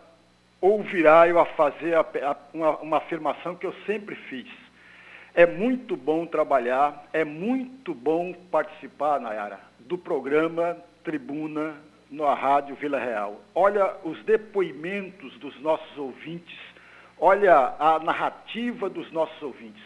ouvirá 0.59 1.29
eu 1.29 1.39
a 1.39 1.45
fazer 1.45 1.93
a, 1.95 2.01
a, 2.01 2.35
uma, 2.53 2.77
uma 2.79 2.97
afirmação 2.97 3.55
que 3.55 3.65
eu 3.65 3.73
sempre 3.85 4.15
fiz 4.29 4.66
é 5.37 5.45
muito 5.45 5.95
bom 5.95 6.25
trabalhar, 6.25 7.07
é 7.13 7.23
muito 7.23 7.93
bom 7.93 8.33
participar, 8.49 9.19
Nayara, 9.19 9.59
do 9.81 9.95
programa 9.95 10.75
Tribuna 11.03 11.75
na 12.09 12.33
Rádio 12.33 12.75
Vila 12.75 12.97
Real. 12.97 13.39
Olha 13.53 13.97
os 14.03 14.19
depoimentos 14.23 15.31
dos 15.37 15.61
nossos 15.61 15.95
ouvintes, 15.95 16.57
olha 17.19 17.75
a 17.77 17.99
narrativa 17.99 18.89
dos 18.89 19.11
nossos 19.11 19.39
ouvintes. 19.43 19.83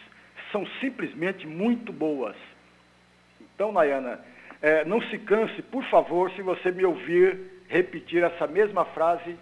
São 0.50 0.66
simplesmente 0.80 1.46
muito 1.46 1.92
boas. 1.92 2.34
Então, 3.38 3.72
Nayana, 3.72 4.20
é, 4.62 4.86
não 4.86 5.02
se 5.02 5.18
canse, 5.18 5.60
por 5.60 5.84
favor, 5.90 6.30
se 6.30 6.40
você 6.40 6.72
me 6.72 6.86
ouvir 6.86 7.38
repetir 7.68 8.22
essa 8.22 8.46
mesma 8.46 8.86
frase 8.86 9.36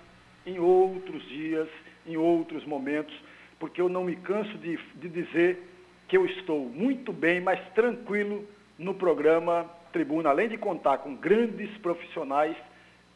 em 0.44 0.58
outros 0.58 1.22
dias, 1.28 1.68
em 2.04 2.16
outros 2.16 2.66
momentos, 2.66 3.14
porque 3.60 3.80
eu 3.80 3.88
não 3.88 4.02
me 4.02 4.16
canso 4.16 4.58
de, 4.58 4.76
de 4.96 5.08
dizer 5.08 5.69
que 6.10 6.16
eu 6.16 6.26
estou 6.26 6.68
muito 6.68 7.12
bem, 7.12 7.40
mas 7.40 7.60
tranquilo 7.72 8.44
no 8.76 8.92
programa 8.92 9.64
Tribuna, 9.92 10.30
além 10.30 10.48
de 10.48 10.58
contar 10.58 10.98
com 10.98 11.14
grandes 11.14 11.70
profissionais, 11.78 12.56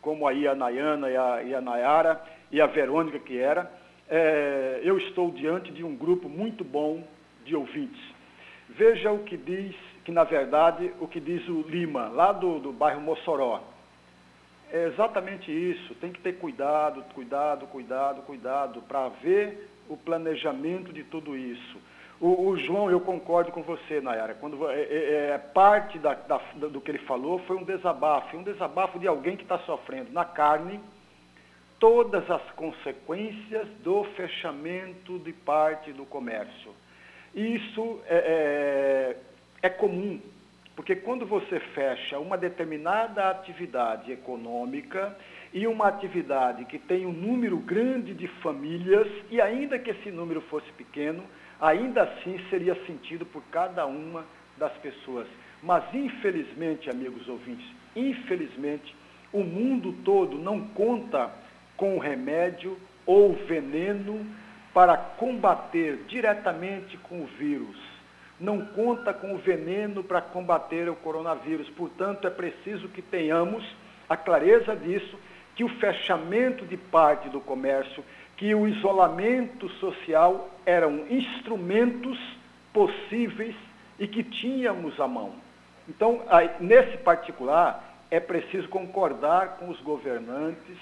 como 0.00 0.28
aí 0.28 0.46
a 0.46 0.54
Nayana 0.54 1.10
e 1.10 1.16
a, 1.16 1.42
e 1.42 1.54
a 1.56 1.60
Nayara 1.60 2.22
e 2.52 2.60
a 2.60 2.66
Verônica 2.66 3.18
que 3.18 3.36
era, 3.36 3.68
é, 4.08 4.80
eu 4.84 4.96
estou 4.96 5.32
diante 5.32 5.72
de 5.72 5.82
um 5.82 5.96
grupo 5.96 6.28
muito 6.28 6.62
bom 6.62 7.02
de 7.44 7.56
ouvintes. 7.56 8.00
Veja 8.68 9.10
o 9.10 9.24
que 9.24 9.36
diz, 9.36 9.74
que 10.04 10.12
na 10.12 10.22
verdade, 10.22 10.92
o 11.00 11.08
que 11.08 11.18
diz 11.18 11.48
o 11.48 11.62
Lima, 11.62 12.06
lá 12.06 12.30
do, 12.30 12.60
do 12.60 12.72
bairro 12.72 13.00
Mossoró. 13.00 13.60
É 14.72 14.86
exatamente 14.86 15.50
isso, 15.50 15.96
tem 15.96 16.12
que 16.12 16.20
ter 16.20 16.34
cuidado, 16.34 17.02
cuidado, 17.12 17.66
cuidado, 17.66 18.22
cuidado, 18.22 18.82
para 18.82 19.08
ver 19.20 19.68
o 19.88 19.96
planejamento 19.96 20.92
de 20.92 21.02
tudo 21.02 21.36
isso. 21.36 21.76
O, 22.20 22.48
o, 22.48 22.56
João, 22.56 22.90
eu 22.90 23.00
concordo 23.00 23.50
com 23.50 23.62
você, 23.62 24.00
Nayara. 24.00 24.34
Quando, 24.34 24.68
é, 24.70 24.80
é, 24.80 25.30
é 25.34 25.38
parte 25.38 25.98
da, 25.98 26.14
da, 26.14 26.38
do 26.54 26.80
que 26.80 26.90
ele 26.90 26.98
falou 26.98 27.40
foi 27.40 27.56
um 27.56 27.64
desabafo, 27.64 28.36
um 28.36 28.42
desabafo 28.42 28.98
de 28.98 29.06
alguém 29.06 29.36
que 29.36 29.42
está 29.42 29.58
sofrendo 29.58 30.12
na 30.12 30.24
carne 30.24 30.80
todas 31.78 32.30
as 32.30 32.42
consequências 32.52 33.68
do 33.82 34.04
fechamento 34.16 35.18
de 35.18 35.32
parte 35.32 35.92
do 35.92 36.06
comércio. 36.06 36.72
Isso 37.34 38.00
é, 38.06 39.16
é, 39.62 39.66
é 39.66 39.68
comum, 39.68 40.20
porque 40.76 40.94
quando 40.94 41.26
você 41.26 41.58
fecha 41.58 42.18
uma 42.18 42.38
determinada 42.38 43.28
atividade 43.28 44.12
econômica 44.12 45.16
e 45.52 45.66
uma 45.66 45.88
atividade 45.88 46.64
que 46.64 46.78
tem 46.78 47.06
um 47.06 47.12
número 47.12 47.58
grande 47.58 48.14
de 48.14 48.28
famílias, 48.40 49.08
e 49.30 49.40
ainda 49.40 49.78
que 49.78 49.90
esse 49.90 50.10
número 50.10 50.40
fosse 50.42 50.70
pequeno, 50.72 51.24
ainda 51.60 52.02
assim 52.02 52.38
seria 52.50 52.74
sentido 52.86 53.24
por 53.24 53.42
cada 53.50 53.86
uma 53.86 54.24
das 54.56 54.72
pessoas. 54.78 55.26
Mas, 55.62 55.82
infelizmente, 55.94 56.90
amigos 56.90 57.28
ouvintes, 57.28 57.66
infelizmente, 57.96 58.94
o 59.32 59.42
mundo 59.42 59.92
todo 60.04 60.38
não 60.38 60.60
conta 60.60 61.30
com 61.76 61.96
o 61.96 61.98
remédio 61.98 62.78
ou 63.06 63.32
veneno 63.32 64.24
para 64.72 64.96
combater 64.96 66.04
diretamente 66.08 66.96
com 66.98 67.22
o 67.22 67.26
vírus. 67.38 67.76
Não 68.38 68.64
conta 68.66 69.12
com 69.12 69.34
o 69.34 69.38
veneno 69.38 70.02
para 70.02 70.20
combater 70.20 70.88
o 70.88 70.96
coronavírus. 70.96 71.70
Portanto, 71.70 72.26
é 72.26 72.30
preciso 72.30 72.88
que 72.88 73.00
tenhamos 73.00 73.64
a 74.08 74.16
clareza 74.16 74.74
disso, 74.74 75.18
que 75.54 75.64
o 75.64 75.68
fechamento 75.68 76.66
de 76.66 76.76
parte 76.76 77.28
do 77.28 77.40
comércio 77.40 78.04
que 78.36 78.54
o 78.54 78.66
isolamento 78.66 79.68
social 79.80 80.50
eram 80.66 81.06
instrumentos 81.08 82.18
possíveis 82.72 83.54
e 83.98 84.06
que 84.06 84.22
tínhamos 84.22 84.98
à 84.98 85.06
mão. 85.06 85.32
Então, 85.88 86.22
nesse 86.60 86.96
particular, 86.98 87.82
é 88.10 88.18
preciso 88.18 88.68
concordar 88.68 89.56
com 89.58 89.68
os 89.68 89.80
governantes, 89.80 90.76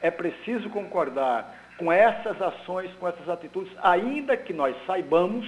é 0.00 0.10
preciso 0.10 0.68
concordar 0.70 1.54
com 1.78 1.92
essas 1.92 2.40
ações, 2.42 2.90
com 2.94 3.08
essas 3.08 3.28
atitudes, 3.28 3.72
ainda 3.82 4.36
que 4.36 4.52
nós 4.52 4.76
saibamos 4.84 5.46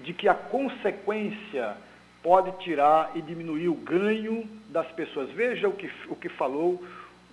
de 0.00 0.12
que 0.12 0.28
a 0.28 0.34
consequência 0.34 1.76
pode 2.22 2.50
tirar 2.62 3.12
e 3.14 3.22
diminuir 3.22 3.68
o 3.68 3.74
ganho 3.74 4.48
das 4.68 4.86
pessoas. 4.92 5.30
Veja 5.30 5.68
o 5.68 5.72
que, 5.72 5.90
o 6.08 6.16
que 6.16 6.28
falou 6.28 6.82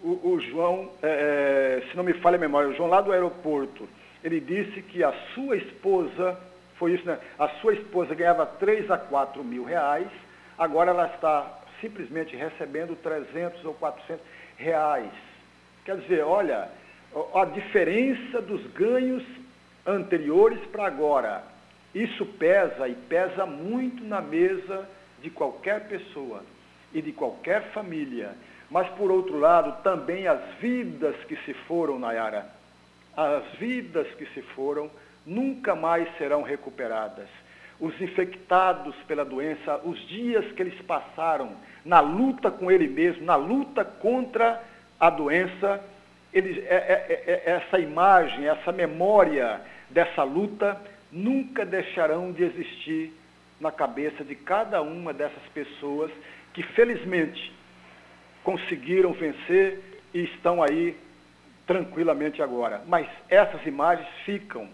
o, 0.03 0.29
o 0.29 0.39
João, 0.39 0.91
é, 1.01 1.81
é, 1.83 1.89
se 1.89 1.97
não 1.97 2.03
me 2.03 2.13
falha 2.13 2.35
a 2.35 2.39
memória, 2.39 2.69
o 2.69 2.75
João 2.75 2.89
lá 2.89 3.01
do 3.01 3.11
aeroporto, 3.11 3.87
ele 4.23 4.39
disse 4.39 4.81
que 4.81 5.03
a 5.03 5.13
sua 5.33 5.57
esposa, 5.57 6.37
foi 6.77 6.93
isso, 6.93 7.05
né? 7.05 7.19
A 7.37 7.47
sua 7.61 7.73
esposa 7.73 8.15
ganhava 8.15 8.45
3 8.45 8.89
a 8.91 8.97
4 8.97 9.43
mil 9.43 9.63
reais, 9.63 10.07
agora 10.57 10.91
ela 10.91 11.07
está 11.07 11.59
simplesmente 11.81 12.35
recebendo 12.35 12.95
300 12.95 13.63
ou 13.65 13.73
400 13.73 14.19
reais. 14.57 15.11
Quer 15.85 15.97
dizer, 15.97 16.23
olha, 16.23 16.69
a 17.33 17.45
diferença 17.45 18.41
dos 18.41 18.65
ganhos 18.73 19.23
anteriores 19.85 20.59
para 20.71 20.85
agora. 20.85 21.43
Isso 21.95 22.25
pesa 22.25 22.87
e 22.87 22.93
pesa 22.93 23.45
muito 23.45 24.03
na 24.03 24.21
mesa 24.21 24.87
de 25.21 25.29
qualquer 25.29 25.87
pessoa 25.87 26.43
e 26.93 27.01
de 27.01 27.11
qualquer 27.11 27.71
família. 27.71 28.35
Mas, 28.69 28.87
por 28.89 29.11
outro 29.11 29.39
lado, 29.39 29.81
também 29.81 30.27
as 30.27 30.41
vidas 30.59 31.15
que 31.25 31.37
se 31.45 31.53
foram, 31.53 31.97
Nayara, 31.97 32.45
as 33.15 33.43
vidas 33.57 34.07
que 34.15 34.25
se 34.27 34.41
foram 34.41 34.89
nunca 35.25 35.75
mais 35.75 36.07
serão 36.17 36.41
recuperadas. 36.41 37.27
Os 37.79 37.99
infectados 38.01 38.95
pela 39.07 39.23
doença, 39.23 39.79
os 39.83 39.99
dias 40.07 40.51
que 40.53 40.61
eles 40.61 40.79
passaram 40.81 41.51
na 41.85 41.99
luta 41.99 42.51
com 42.51 42.69
ele 42.71 42.87
mesmo, 42.87 43.23
na 43.23 43.35
luta 43.35 43.85
contra 43.85 44.61
a 44.99 45.09
doença, 45.09 45.81
eles, 46.33 46.57
é, 46.65 46.75
é, 46.75 47.23
é, 47.27 47.51
essa 47.51 47.79
imagem, 47.79 48.47
essa 48.47 48.71
memória 48.71 49.61
dessa 49.89 50.23
luta 50.23 50.79
nunca 51.11 51.65
deixarão 51.65 52.31
de 52.31 52.43
existir 52.43 53.13
na 53.59 53.71
cabeça 53.71 54.23
de 54.23 54.35
cada 54.35 54.81
uma 54.81 55.13
dessas 55.13 55.43
pessoas 55.53 56.11
que 56.53 56.61
felizmente 56.61 57.56
conseguiram 58.47 59.11
vencer 59.11 59.99
e 60.13 60.23
estão 60.23 60.63
aí 60.63 60.95
tranquilamente 61.65 62.41
agora. 62.41 62.81
Mas 62.87 63.05
essas 63.27 63.65
imagens 63.65 64.07
ficam, 64.23 64.69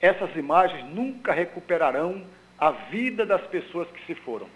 essas 0.00 0.36
imagens 0.36 0.88
nunca 0.94 1.32
recuperarão 1.32 2.22
a 2.56 2.70
vida 2.70 3.26
das 3.26 3.42
pessoas 3.48 3.88
que 3.88 4.06
se 4.06 4.14
foram. 4.14 4.46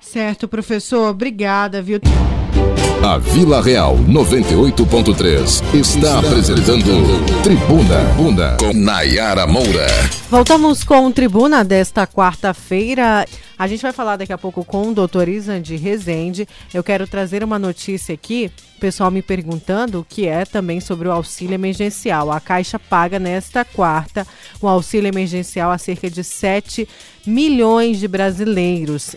Certo, 0.00 0.48
professor, 0.48 1.10
obrigada, 1.10 1.80
viu? 1.80 2.00
A 3.02 3.18
Vila 3.18 3.62
Real 3.62 3.96
98.3 3.98 5.74
está 5.74 6.18
apresentando 6.18 7.24
Tribuna 7.42 8.00
Bunda 8.16 8.56
com 8.58 8.72
Nayara 8.72 9.46
Moura. 9.46 9.86
Voltamos 10.28 10.82
com 10.82 11.12
Tribuna 11.12 11.64
desta 11.64 12.06
quarta-feira. 12.06 13.24
A 13.56 13.66
gente 13.66 13.82
vai 13.82 13.92
falar 13.92 14.16
daqui 14.16 14.32
a 14.32 14.38
pouco 14.38 14.64
com 14.64 14.88
o 14.88 14.94
doutor 14.94 15.28
Isandi 15.28 15.76
Rezende. 15.76 16.48
Eu 16.74 16.82
quero 16.82 17.06
trazer 17.06 17.44
uma 17.44 17.58
notícia 17.58 18.12
aqui, 18.12 18.50
o 18.76 18.80
pessoal 18.80 19.10
me 19.10 19.22
perguntando, 19.22 20.04
que 20.08 20.26
é 20.26 20.44
também 20.44 20.80
sobre 20.80 21.06
o 21.06 21.12
auxílio 21.12 21.54
emergencial. 21.54 22.32
A 22.32 22.40
Caixa 22.40 22.78
paga 22.78 23.18
nesta 23.18 23.64
quarta 23.64 24.26
o 24.60 24.66
auxílio 24.66 25.08
emergencial 25.08 25.70
a 25.70 25.78
cerca 25.78 26.10
de 26.10 26.24
7 26.24 26.88
milhões 27.24 28.00
de 28.00 28.08
brasileiros. 28.08 29.14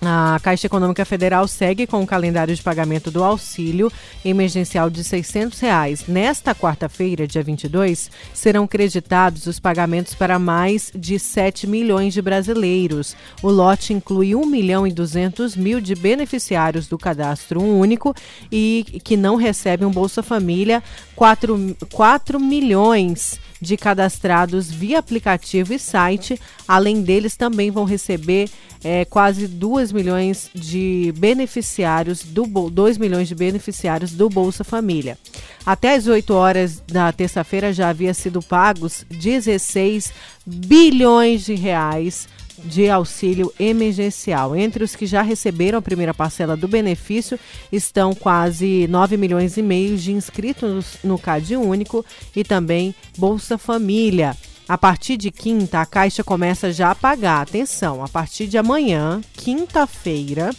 A 0.00 0.38
Caixa 0.40 0.68
Econômica 0.68 1.04
Federal 1.04 1.48
segue 1.48 1.84
com 1.84 2.00
o 2.00 2.06
calendário 2.06 2.54
de 2.54 2.62
pagamento 2.62 3.10
do 3.10 3.24
auxílio 3.24 3.90
emergencial 4.24 4.88
de 4.88 5.02
600 5.02 5.58
reais. 5.58 6.04
Nesta 6.06 6.54
quarta-feira, 6.54 7.26
dia 7.26 7.42
22, 7.42 8.08
serão 8.32 8.64
creditados 8.64 9.46
os 9.46 9.58
pagamentos 9.58 10.14
para 10.14 10.38
mais 10.38 10.92
de 10.94 11.18
7 11.18 11.66
milhões 11.66 12.14
de 12.14 12.22
brasileiros. 12.22 13.16
O 13.42 13.50
lote 13.50 13.92
inclui 13.92 14.36
1 14.36 14.46
milhão 14.46 14.86
e 14.86 14.92
200 14.92 15.56
mil 15.56 15.80
de 15.80 15.96
beneficiários 15.96 16.86
do 16.86 16.96
cadastro 16.96 17.60
único 17.60 18.14
e 18.52 19.00
que 19.02 19.16
não 19.16 19.34
recebem 19.34 19.86
um 19.86 19.90
Bolsa 19.90 20.22
Família, 20.22 20.80
4, 21.16 21.76
4 21.92 22.38
milhões 22.38 23.40
de 23.60 23.76
cadastrados 23.76 24.70
via 24.70 25.00
aplicativo 25.00 25.74
e 25.74 25.78
site. 25.78 26.40
Além 26.66 27.02
deles, 27.02 27.36
também 27.36 27.70
vão 27.70 27.84
receber 27.84 28.48
é, 28.82 29.04
quase 29.04 29.46
2 29.46 29.87
milhões 29.92 30.50
de 30.54 31.12
beneficiários 31.16 32.22
do 32.22 32.46
2 32.70 32.98
milhões 32.98 33.28
de 33.28 33.34
beneficiários 33.34 34.12
do 34.12 34.28
Bolsa 34.28 34.64
Família. 34.64 35.18
Até 35.64 35.94
as 35.94 36.06
8 36.06 36.32
horas 36.34 36.82
da 36.86 37.12
terça-feira 37.12 37.72
já 37.72 37.88
havia 37.88 38.14
sido 38.14 38.42
pagos 38.42 39.04
16 39.10 40.12
bilhões 40.46 41.44
de 41.44 41.54
reais 41.54 42.28
de 42.64 42.90
auxílio 42.90 43.52
emergencial. 43.58 44.56
Entre 44.56 44.82
os 44.82 44.96
que 44.96 45.06
já 45.06 45.22
receberam 45.22 45.78
a 45.78 45.82
primeira 45.82 46.14
parcela 46.14 46.56
do 46.56 46.66
benefício 46.66 47.38
estão 47.70 48.14
quase 48.14 48.86
9 48.88 49.16
milhões 49.16 49.56
e 49.56 49.62
meio 49.62 49.96
de 49.96 50.12
inscritos 50.12 50.96
no 51.04 51.18
CAD 51.18 51.56
Único 51.56 52.04
e 52.34 52.42
também 52.42 52.94
Bolsa 53.16 53.56
Família. 53.56 54.36
A 54.68 54.76
partir 54.76 55.16
de 55.16 55.30
quinta, 55.30 55.80
a 55.80 55.86
Caixa 55.86 56.22
começa 56.22 56.70
já 56.70 56.90
a 56.90 56.94
pagar. 56.94 57.40
Atenção, 57.40 58.04
a 58.04 58.08
partir 58.08 58.46
de 58.46 58.58
amanhã, 58.58 59.22
quinta-feira, 59.32 60.50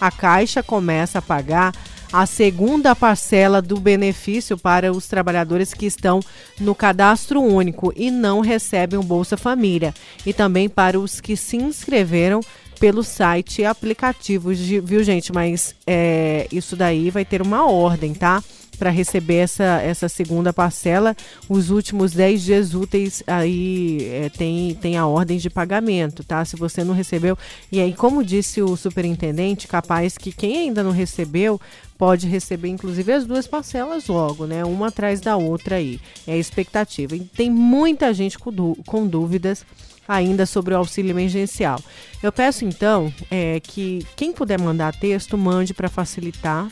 a 0.00 0.10
Caixa 0.10 0.62
começa 0.62 1.18
a 1.18 1.22
pagar 1.22 1.74
a 2.10 2.24
segunda 2.24 2.96
parcela 2.96 3.60
do 3.60 3.78
benefício 3.78 4.56
para 4.56 4.90
os 4.90 5.06
trabalhadores 5.06 5.74
que 5.74 5.84
estão 5.84 6.20
no 6.58 6.74
cadastro 6.74 7.42
único 7.42 7.92
e 7.94 8.10
não 8.10 8.40
recebem 8.40 8.98
o 8.98 9.02
Bolsa 9.02 9.36
Família, 9.36 9.94
e 10.24 10.32
também 10.32 10.66
para 10.66 10.98
os 10.98 11.20
que 11.20 11.36
se 11.36 11.58
inscreveram 11.58 12.40
pelo 12.80 13.02
site 13.02 13.60
e 13.60 13.66
aplicativos, 13.66 14.58
viu, 14.58 15.04
gente? 15.04 15.30
Mas 15.30 15.74
é, 15.86 16.48
isso 16.50 16.74
daí 16.74 17.10
vai 17.10 17.24
ter 17.24 17.42
uma 17.42 17.70
ordem, 17.70 18.14
tá? 18.14 18.42
Para 18.78 18.90
receber 18.90 19.36
essa, 19.36 19.80
essa 19.82 20.08
segunda 20.08 20.52
parcela. 20.52 21.16
Os 21.48 21.70
últimos 21.70 22.12
10 22.12 22.42
dias 22.42 22.74
úteis 22.74 23.22
aí 23.26 24.08
é, 24.10 24.28
tem, 24.28 24.74
tem 24.74 24.96
a 24.96 25.06
ordem 25.06 25.38
de 25.38 25.50
pagamento, 25.50 26.22
tá? 26.24 26.44
Se 26.44 26.56
você 26.56 26.84
não 26.84 26.94
recebeu. 26.94 27.36
E 27.70 27.80
aí, 27.80 27.92
como 27.92 28.24
disse 28.24 28.62
o 28.62 28.76
superintendente, 28.76 29.68
capaz 29.68 30.16
que 30.16 30.32
quem 30.32 30.56
ainda 30.56 30.82
não 30.82 30.92
recebeu 30.92 31.60
pode 31.98 32.28
receber 32.28 32.68
inclusive 32.68 33.12
as 33.12 33.26
duas 33.26 33.48
parcelas 33.48 34.06
logo, 34.06 34.46
né? 34.46 34.64
Uma 34.64 34.86
atrás 34.86 35.20
da 35.20 35.36
outra 35.36 35.76
aí. 35.76 36.00
É 36.26 36.34
a 36.34 36.36
expectativa. 36.36 37.16
E 37.16 37.20
tem 37.20 37.50
muita 37.50 38.14
gente 38.14 38.38
com, 38.38 38.74
com 38.86 39.06
dúvidas 39.06 39.66
ainda 40.06 40.46
sobre 40.46 40.72
o 40.72 40.78
auxílio 40.78 41.10
emergencial. 41.10 41.78
Eu 42.22 42.32
peço 42.32 42.64
então 42.64 43.12
é, 43.30 43.60
que 43.60 44.06
quem 44.16 44.32
puder 44.32 44.58
mandar 44.58 44.94
texto, 44.94 45.36
mande 45.36 45.74
para 45.74 45.88
facilitar 45.88 46.68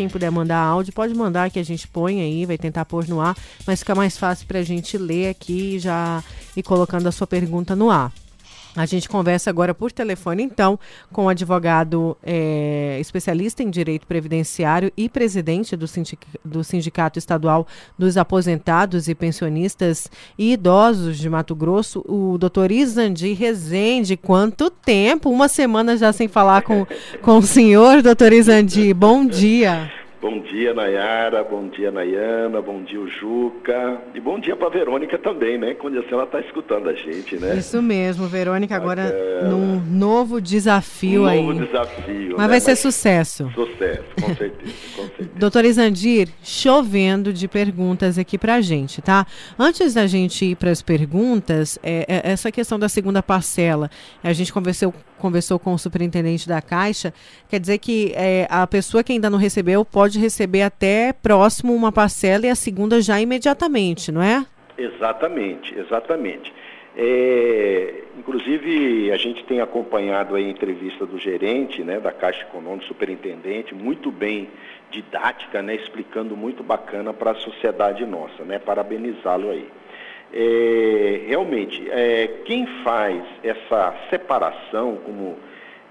quem 0.00 0.08
puder 0.08 0.30
mandar 0.30 0.56
áudio, 0.56 0.94
pode 0.94 1.12
mandar 1.12 1.50
que 1.50 1.58
a 1.58 1.62
gente 1.62 1.86
põe 1.86 2.22
aí, 2.22 2.46
vai 2.46 2.56
tentar 2.56 2.86
pôr 2.86 3.06
no 3.06 3.20
ar, 3.20 3.36
mas 3.66 3.80
fica 3.80 3.94
mais 3.94 4.16
fácil 4.16 4.46
para 4.46 4.58
a 4.58 4.62
gente 4.62 4.96
ler 4.96 5.28
aqui 5.28 5.78
já 5.78 6.24
e 6.56 6.62
colocando 6.62 7.06
a 7.06 7.12
sua 7.12 7.26
pergunta 7.26 7.76
no 7.76 7.90
ar. 7.90 8.10
A 8.80 8.86
gente 8.86 9.10
conversa 9.10 9.50
agora 9.50 9.74
por 9.74 9.92
telefone, 9.92 10.42
então, 10.42 10.80
com 11.12 11.26
o 11.26 11.28
advogado 11.28 12.16
é, 12.22 12.96
especialista 12.98 13.62
em 13.62 13.68
direito 13.68 14.06
previdenciário 14.06 14.90
e 14.96 15.06
presidente 15.06 15.76
do, 15.76 15.86
sindic 15.86 16.26
do 16.42 16.64
Sindicato 16.64 17.18
Estadual 17.18 17.66
dos 17.98 18.16
Aposentados 18.16 19.06
e 19.06 19.14
Pensionistas 19.14 20.10
e 20.38 20.54
Idosos 20.54 21.18
de 21.18 21.28
Mato 21.28 21.54
Grosso, 21.54 22.02
o 22.08 22.38
doutor 22.38 22.72
Isandi 22.72 23.34
Rezende. 23.34 24.16
Quanto 24.16 24.70
tempo? 24.70 25.28
Uma 25.28 25.46
semana 25.46 25.94
já 25.98 26.10
sem 26.10 26.26
falar 26.26 26.62
com, 26.62 26.86
com 27.20 27.36
o 27.36 27.42
senhor, 27.42 28.00
doutor 28.00 28.32
Isandi. 28.32 28.94
Bom 28.94 29.26
dia. 29.26 29.99
Bom 30.20 30.38
dia, 30.40 30.74
Nayara. 30.74 31.42
Bom 31.42 31.66
dia, 31.68 31.90
Nayana. 31.90 32.60
Bom 32.60 32.82
dia, 32.82 33.00
o 33.00 33.08
Juca. 33.08 34.02
E 34.14 34.20
bom 34.20 34.38
dia 34.38 34.54
para 34.54 34.68
Verônica 34.68 35.16
também, 35.16 35.56
né? 35.56 35.72
Quando 35.72 35.98
assim 35.98 36.12
ela 36.12 36.24
está 36.24 36.40
escutando 36.40 36.90
a 36.90 36.92
gente, 36.92 37.36
né? 37.36 37.56
Isso 37.56 37.80
mesmo, 37.80 38.26
Verônica, 38.26 38.76
agora 38.76 39.04
Bacana. 39.04 39.48
num 39.48 39.80
novo 39.80 40.38
desafio 40.38 41.22
um 41.22 41.26
aí. 41.26 41.42
Novo 41.42 41.64
desafio. 41.64 42.34
Mas 42.36 42.46
né? 42.46 42.48
vai 42.48 42.60
ser 42.60 42.72
Mas 42.72 42.78
sucesso. 42.80 43.50
Sucesso, 43.54 44.04
com 44.20 44.34
certeza, 44.34 44.72
com 44.94 45.02
certeza. 45.04 45.30
Doutor 45.36 45.64
Isandir, 45.64 46.28
chovendo 46.42 47.32
de 47.32 47.48
perguntas 47.48 48.18
aqui 48.18 48.36
pra 48.36 48.60
gente, 48.60 49.00
tá? 49.00 49.26
Antes 49.58 49.94
da 49.94 50.06
gente 50.06 50.44
ir 50.44 50.54
para 50.54 50.70
as 50.70 50.82
perguntas, 50.82 51.78
é, 51.82 52.04
é, 52.06 52.30
essa 52.30 52.52
questão 52.52 52.78
da 52.78 52.90
segunda 52.90 53.22
parcela, 53.22 53.90
a 54.22 54.34
gente 54.34 54.52
conversou 54.52 54.92
conversou 55.20 55.58
com 55.58 55.72
o 55.72 55.78
superintendente 55.78 56.48
da 56.48 56.60
Caixa, 56.60 57.14
quer 57.48 57.60
dizer 57.60 57.78
que 57.78 58.12
é, 58.16 58.46
a 58.50 58.66
pessoa 58.66 59.04
que 59.04 59.12
ainda 59.12 59.30
não 59.30 59.38
recebeu 59.38 59.84
pode 59.84 60.18
receber 60.18 60.62
até 60.62 61.12
próximo 61.12 61.74
uma 61.74 61.92
parcela 61.92 62.46
e 62.46 62.50
a 62.50 62.54
segunda 62.56 63.00
já 63.00 63.20
imediatamente, 63.20 64.10
não 64.10 64.22
é? 64.22 64.44
Exatamente, 64.76 65.78
exatamente. 65.78 66.52
É, 66.96 68.02
inclusive, 68.18 69.12
a 69.12 69.16
gente 69.16 69.44
tem 69.44 69.60
acompanhado 69.60 70.34
a 70.34 70.40
entrevista 70.40 71.06
do 71.06 71.18
gerente 71.18 71.84
né, 71.84 72.00
da 72.00 72.10
Caixa 72.10 72.42
Econômica, 72.42 72.86
superintendente, 72.86 73.74
muito 73.74 74.10
bem 74.10 74.48
didática, 74.90 75.62
né, 75.62 75.76
explicando 75.76 76.36
muito 76.36 76.62
bacana 76.62 77.12
para 77.12 77.30
a 77.30 77.34
sociedade 77.36 78.04
nossa, 78.04 78.42
né, 78.44 78.58
parabenizá-lo 78.58 79.50
aí. 79.50 79.68
É, 80.32 81.22
realmente, 81.26 81.90
é, 81.90 82.28
quem 82.44 82.66
faz 82.84 83.22
essa 83.42 83.94
separação 84.08 84.96
como 85.04 85.36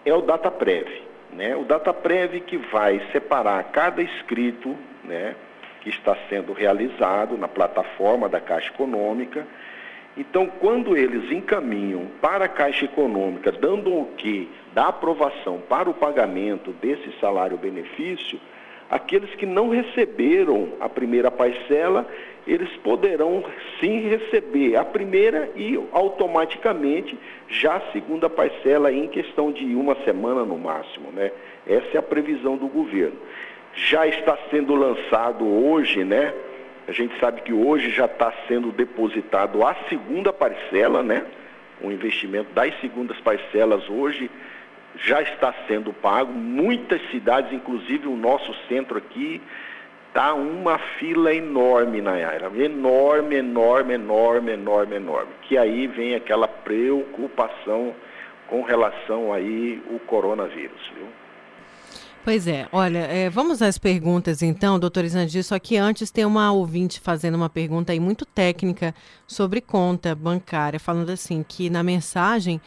é 0.06 0.14
o 0.14 0.22
DataPrev. 0.22 0.88
Né? 1.34 1.56
O 1.56 1.64
DataPrev 1.64 2.40
que 2.42 2.58
vai 2.58 3.02
separar 3.12 3.64
cada 3.66 4.02
inscrito 4.02 4.76
né, 5.04 5.36
que 5.82 5.90
está 5.90 6.16
sendo 6.30 6.54
realizado 6.54 7.38
na 7.38 7.48
plataforma 7.48 8.28
da 8.30 8.40
Caixa 8.40 8.70
Econômica. 8.70 9.46
Então, 10.18 10.48
quando 10.48 10.98
eles 10.98 11.32
encaminham 11.32 12.08
para 12.22 12.46
a 12.46 12.50
Caixa 12.50 12.86
Econômica, 12.86 13.52
dando 13.52 13.94
o 13.94 14.06
que 14.18 14.50
da 14.74 14.88
aprovação 14.88 15.62
para 15.68 15.90
o 15.90 15.94
pagamento 15.94 16.72
desse 16.74 17.12
salário-benefício, 17.20 18.40
Aqueles 18.90 19.30
que 19.36 19.46
não 19.46 19.70
receberam 19.70 20.70
a 20.80 20.90
primeira 20.90 21.30
parcela, 21.30 22.08
eles 22.48 22.70
poderão 22.78 23.44
sim 23.80 24.10
receber 24.10 24.76
a 24.76 24.84
primeira 24.84 25.52
e 25.56 25.80
automaticamente 25.92 27.16
já 27.48 27.76
a 27.76 27.92
segunda 27.92 28.28
parcela 28.28 28.92
em 28.92 29.08
questão 29.08 29.52
de 29.52 29.76
uma 29.76 29.96
semana 30.04 30.44
no 30.44 30.58
máximo, 30.58 31.12
né? 31.12 31.32
Essa 31.68 31.98
é 31.98 31.98
a 32.00 32.02
previsão 32.02 32.58
do 32.58 32.68
governo. 32.68 33.18
Já 33.76 34.08
está 34.08 34.36
sendo 34.50 34.74
lançado 34.74 35.46
hoje, 35.46 36.04
né? 36.04 36.34
A 36.88 36.92
gente 36.92 37.18
sabe 37.20 37.42
que 37.42 37.54
hoje 37.54 37.92
já 37.92 38.06
está 38.06 38.34
sendo 38.48 38.72
depositado 38.72 39.64
a 39.64 39.76
segunda 39.88 40.34
parcela, 40.34 41.04
né? 41.04 41.24
O 41.80 41.92
investimento 41.92 42.52
das 42.54 42.74
segundas 42.82 43.20
parcelas 43.20 43.88
hoje 43.88 44.32
já 45.06 45.22
está 45.22 45.54
sendo 45.68 45.94
pago. 45.94 46.32
Muitas 46.32 47.02
cidades, 47.12 47.52
inclusive 47.54 48.08
o 48.08 48.16
nosso 48.16 48.54
centro 48.68 48.98
aqui, 48.98 49.42
está 50.10 50.34
uma 50.34 50.78
fila 51.00 51.34
enorme, 51.34 52.02
Nayara. 52.02 52.52
Enorme, 52.56 53.36
enorme, 53.36 53.94
enorme, 53.94 54.52
enorme, 54.52 54.96
enorme. 54.96 55.32
Que 55.44 55.58
aí 55.58 55.88
vem 55.88 56.16
aquela 56.16 56.48
preocupação 56.48 57.94
com 58.48 58.64
relação 58.64 59.32
aí 59.32 59.82
o 59.90 60.00
coronavírus, 60.00 60.92
viu? 60.96 61.08
Pois 62.22 62.48
é, 62.48 62.68
olha, 62.72 63.00
é, 63.00 63.30
vamos 63.30 63.62
às 63.62 63.78
perguntas 63.78 64.42
então, 64.42 64.78
doutor 64.78 65.06
Isandir, 65.06 65.44
só 65.44 65.58
que 65.58 65.78
antes 65.78 66.12
tem 66.12 66.26
uma 66.26 66.52
ouvinte 66.52 67.00
fazendo 67.00 67.36
uma 67.36 67.50
pergunta 67.50 67.94
aí 67.94 68.00
muito 68.00 68.26
técnica 68.26 68.94
sobre 69.26 69.62
conta 69.62 70.14
bancária, 70.14 70.80
falando 70.80 71.12
assim, 71.12 71.44
que 71.48 71.70
na 71.70 71.82
mensagem 71.82 72.60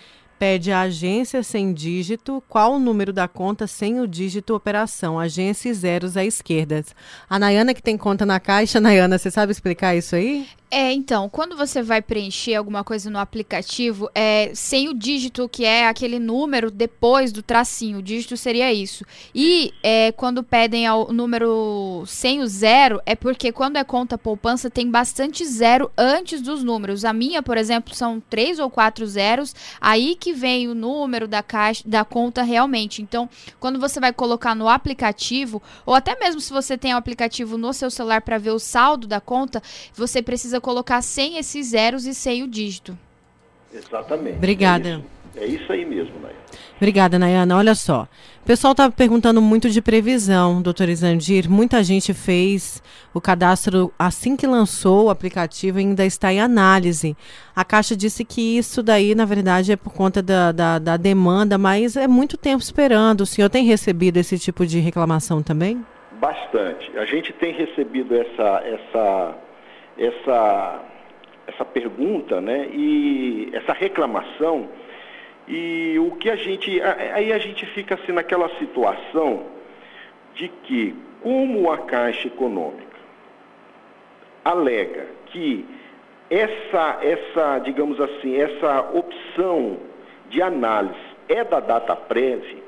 pede 0.43 0.73
a 0.73 0.81
agência 0.81 1.41
sem 1.45 1.73
dígito, 1.73 2.43
qual 2.49 2.73
o 2.73 2.79
número 2.81 3.13
da 3.13 3.29
conta 3.29 3.69
sem 3.69 4.01
o 4.01 4.09
dígito 4.09 4.57
operação, 4.57 5.17
agência 5.17 5.69
e 5.69 5.73
zeros 5.73 6.17
à 6.17 6.25
esquerda. 6.25 6.85
A 7.31 7.39
Nayana 7.39 7.73
que 7.73 7.81
tem 7.81 7.97
conta 7.97 8.27
na 8.27 8.41
Caixa, 8.41 8.81
Nayana, 8.83 9.19
você 9.19 9.31
sabe 9.31 9.53
explicar 9.53 9.95
isso 9.95 10.17
aí? 10.17 10.49
É, 10.75 10.91
então, 10.91 11.29
quando 11.29 11.55
você 11.55 11.83
vai 11.83 12.01
preencher 12.01 12.55
alguma 12.55 12.83
coisa 12.83 13.11
no 13.11 13.19
aplicativo, 13.19 14.11
é, 14.15 14.53
sem 14.55 14.89
o 14.89 14.95
dígito, 14.95 15.47
que 15.47 15.67
é 15.67 15.87
aquele 15.87 16.19
número 16.19 16.71
depois 16.71 17.31
do 17.31 17.43
tracinho, 17.43 17.99
o 17.99 18.03
dígito 18.03 18.39
seria 18.39 18.73
isso. 18.73 19.05
E 19.35 19.75
é, 19.83 20.13
quando 20.13 20.43
pedem 20.43 20.89
o 20.89 21.13
número 21.13 22.05
sem 22.07 22.41
o 22.41 22.47
zero, 22.47 23.03
é 23.05 23.15
porque 23.15 23.53
quando 23.53 23.77
é 23.77 23.85
conta 23.85 24.17
poupança 24.17 24.71
tem 24.71 24.91
bastante 24.91 25.45
zero 25.45 25.93
antes 25.95 26.41
dos 26.41 26.65
números. 26.65 27.05
A 27.05 27.13
minha, 27.13 27.43
por 27.43 27.59
exemplo, 27.59 27.95
são 27.95 28.19
três 28.19 28.59
ou 28.59 28.71
quatro 28.71 29.07
zeros, 29.07 29.55
aí 29.79 30.17
que 30.19 30.33
vem 30.33 30.69
o 30.69 30.75
número 30.75 31.29
da 31.29 31.43
caixa 31.43 31.83
da 31.87 32.03
conta 32.03 32.43
realmente. 32.43 33.03
Então, 33.03 33.29
quando 33.61 33.79
você 33.79 34.01
vai 34.01 34.11
colocar 34.11 34.55
no 34.55 34.71
aplicativo, 34.71 35.63
ou 35.85 35.95
até 35.95 36.19
mesmo 36.19 36.41
se 36.41 36.51
você 36.51 36.79
tem 36.79 36.93
o 36.93 36.95
um 36.95 36.99
aplicativo 36.99 37.59
no 37.59 37.75
seu 37.75 37.91
celular 37.91 38.23
para 38.23 38.39
ver 38.39 38.53
o 38.53 38.59
saldo 38.59 39.07
da 39.07 39.21
conta, 39.21 39.63
você 39.95 40.23
precisa 40.23 40.62
colocar 40.62 41.03
sem 41.03 41.37
esses 41.37 41.66
zeros 41.66 42.07
e 42.07 42.14
sem 42.14 42.42
o 42.42 42.48
dígito. 42.48 42.96
Exatamente. 43.72 44.37
Obrigada. 44.37 45.03
É 45.35 45.44
isso, 45.44 45.55
é 45.55 45.62
isso 45.62 45.72
aí 45.72 45.85
mesmo, 45.85 46.14
Nayana. 46.20 46.42
Obrigada, 46.77 47.18
Nayana. 47.18 47.57
Olha 47.57 47.75
só. 47.75 48.09
O 48.42 48.44
pessoal 48.44 48.72
está 48.72 48.90
perguntando 48.90 49.40
muito 49.40 49.70
de 49.70 49.81
previsão, 49.81 50.61
doutor 50.61 50.88
Isandir. 50.88 51.48
Muita 51.48 51.83
gente 51.83 52.12
fez 52.12 52.83
o 53.14 53.20
cadastro 53.20 53.92
assim 53.96 54.37
que 54.37 54.46
lançou 54.46 55.05
o 55.05 55.11
aplicativo 55.11 55.79
e 55.79 55.83
ainda 55.83 56.05
está 56.05 56.33
em 56.33 56.40
análise. 56.40 57.16
A 57.55 57.64
Caixa 57.64 57.96
disse 57.96 58.25
que 58.25 58.59
isso 58.59 58.83
daí, 58.83 59.14
na 59.14 59.25
verdade, 59.25 59.72
é 59.72 59.77
por 59.77 59.92
conta 59.92 60.20
da, 60.20 60.51
da, 60.51 60.79
da 60.79 60.96
demanda, 60.96 61.57
mas 61.57 61.96
é 61.96 62.09
muito 62.09 62.37
tempo 62.37 62.62
esperando. 62.62 63.20
O 63.20 63.27
senhor 63.27 63.48
tem 63.48 63.64
recebido 63.64 64.16
esse 64.16 64.38
tipo 64.38 64.66
de 64.66 64.81
reclamação 64.81 65.40
também? 65.40 65.85
Bastante. 66.20 66.98
A 66.98 67.05
gente 67.05 67.33
tem 67.33 67.55
recebido 67.55 68.14
essa, 68.14 68.62
essa 68.64 69.37
essa, 69.99 70.81
essa 71.47 71.65
pergunta 71.65 72.41
né, 72.41 72.69
e 72.73 73.51
essa 73.53 73.73
reclamação. 73.73 74.69
E 75.47 75.99
o 75.99 76.13
que 76.13 76.31
a 76.31 76.37
gente. 76.37 76.81
Aí 77.15 77.33
a 77.33 77.39
gente 77.39 77.67
fica 77.67 77.95
assim 77.97 78.13
naquela 78.13 78.49
situação 78.59 79.47
de 80.35 80.49
que, 80.49 80.95
como 81.21 81.71
a 81.71 81.79
Caixa 81.79 82.29
Econômica 82.29 82.93
alega 84.45 85.07
que 85.27 85.65
essa, 86.31 86.99
essa, 87.03 87.59
digamos 87.59 88.01
assim, 88.01 88.37
essa 88.37 88.81
opção 88.93 89.79
de 90.29 90.41
análise 90.41 90.99
é 91.29 91.45
da 91.45 91.61
data 91.61 91.95
prévia, 91.95 92.63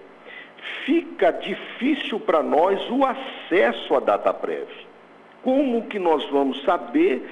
fica 0.84 1.30
difícil 1.30 2.20
para 2.20 2.42
nós 2.42 2.78
o 2.90 3.04
acesso 3.04 3.94
à 3.94 4.00
data 4.00 4.32
prévia. 4.34 4.83
Como 5.44 5.82
que 5.82 5.98
nós 5.98 6.24
vamos 6.30 6.62
saber 6.62 7.22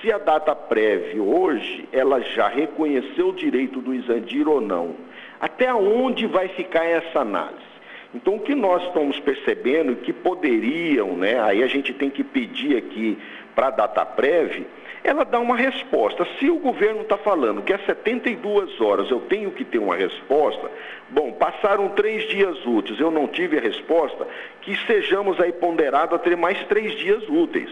se 0.00 0.10
a 0.10 0.16
data 0.16 0.54
prévia 0.54 1.22
hoje 1.22 1.86
ela 1.92 2.20
já 2.20 2.48
reconheceu 2.48 3.28
o 3.28 3.34
direito 3.34 3.82
do 3.82 3.94
Isandir 3.94 4.48
ou 4.48 4.58
não? 4.58 4.94
Até 5.38 5.72
onde 5.74 6.26
vai 6.26 6.48
ficar 6.48 6.84
essa 6.84 7.20
análise? 7.20 7.68
Então, 8.14 8.36
o 8.36 8.40
que 8.40 8.54
nós 8.54 8.82
estamos 8.84 9.20
percebendo 9.20 9.96
que 9.96 10.14
poderiam, 10.14 11.14
né, 11.14 11.38
aí 11.42 11.62
a 11.62 11.66
gente 11.66 11.92
tem 11.92 12.08
que 12.08 12.24
pedir 12.24 12.78
aqui 12.78 13.18
para 13.54 13.66
a 13.66 13.70
data 13.70 14.04
prévia, 14.06 14.66
ela 15.02 15.24
dá 15.24 15.38
uma 15.38 15.56
resposta. 15.56 16.26
Se 16.38 16.50
o 16.50 16.58
governo 16.58 17.02
está 17.02 17.16
falando 17.16 17.62
que 17.62 17.72
é 17.72 17.78
72 17.78 18.80
horas 18.80 19.10
eu 19.10 19.20
tenho 19.20 19.50
que 19.50 19.64
ter 19.64 19.78
uma 19.78 19.96
resposta, 19.96 20.70
bom, 21.10 21.32
passaram 21.32 21.88
três 21.90 22.28
dias 22.28 22.64
úteis, 22.66 22.98
eu 22.98 23.10
não 23.10 23.26
tive 23.26 23.58
a 23.58 23.60
resposta, 23.60 24.26
que 24.60 24.76
sejamos 24.86 25.40
aí 25.40 25.52
ponderados 25.52 26.14
a 26.14 26.18
ter 26.18 26.36
mais 26.36 26.62
três 26.64 26.92
dias 26.98 27.22
úteis. 27.28 27.70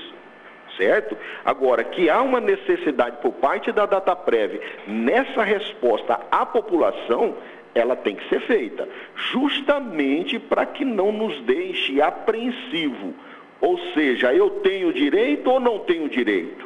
Certo? 0.77 1.17
Agora, 1.43 1.83
que 1.83 2.11
há 2.11 2.21
uma 2.21 2.39
necessidade 2.39 3.17
por 3.23 3.33
parte 3.33 3.73
da 3.73 3.87
data 3.87 4.15
prévia 4.15 4.61
nessa 4.87 5.43
resposta 5.43 6.21
à 6.31 6.45
população, 6.45 7.35
ela 7.75 7.97
tem 7.97 8.15
que 8.15 8.29
ser 8.29 8.41
feita, 8.41 8.87
justamente 9.15 10.39
para 10.39 10.67
que 10.67 10.85
não 10.85 11.13
nos 11.13 11.41
deixe 11.43 12.01
apreensivo. 12.01 13.15
Ou 13.61 13.79
seja, 13.95 14.35
eu 14.35 14.51
tenho 14.51 14.93
direito 14.93 15.51
ou 15.51 15.61
não 15.61 15.79
tenho 15.79 16.09
direito? 16.09 16.66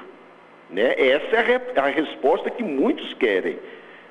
Né? 0.72 0.94
Essa 0.96 1.36
é 1.36 1.60
a, 1.76 1.82
a 1.84 1.88
resposta 1.88 2.50
que 2.50 2.62
muitos 2.62 3.12
querem 3.14 3.58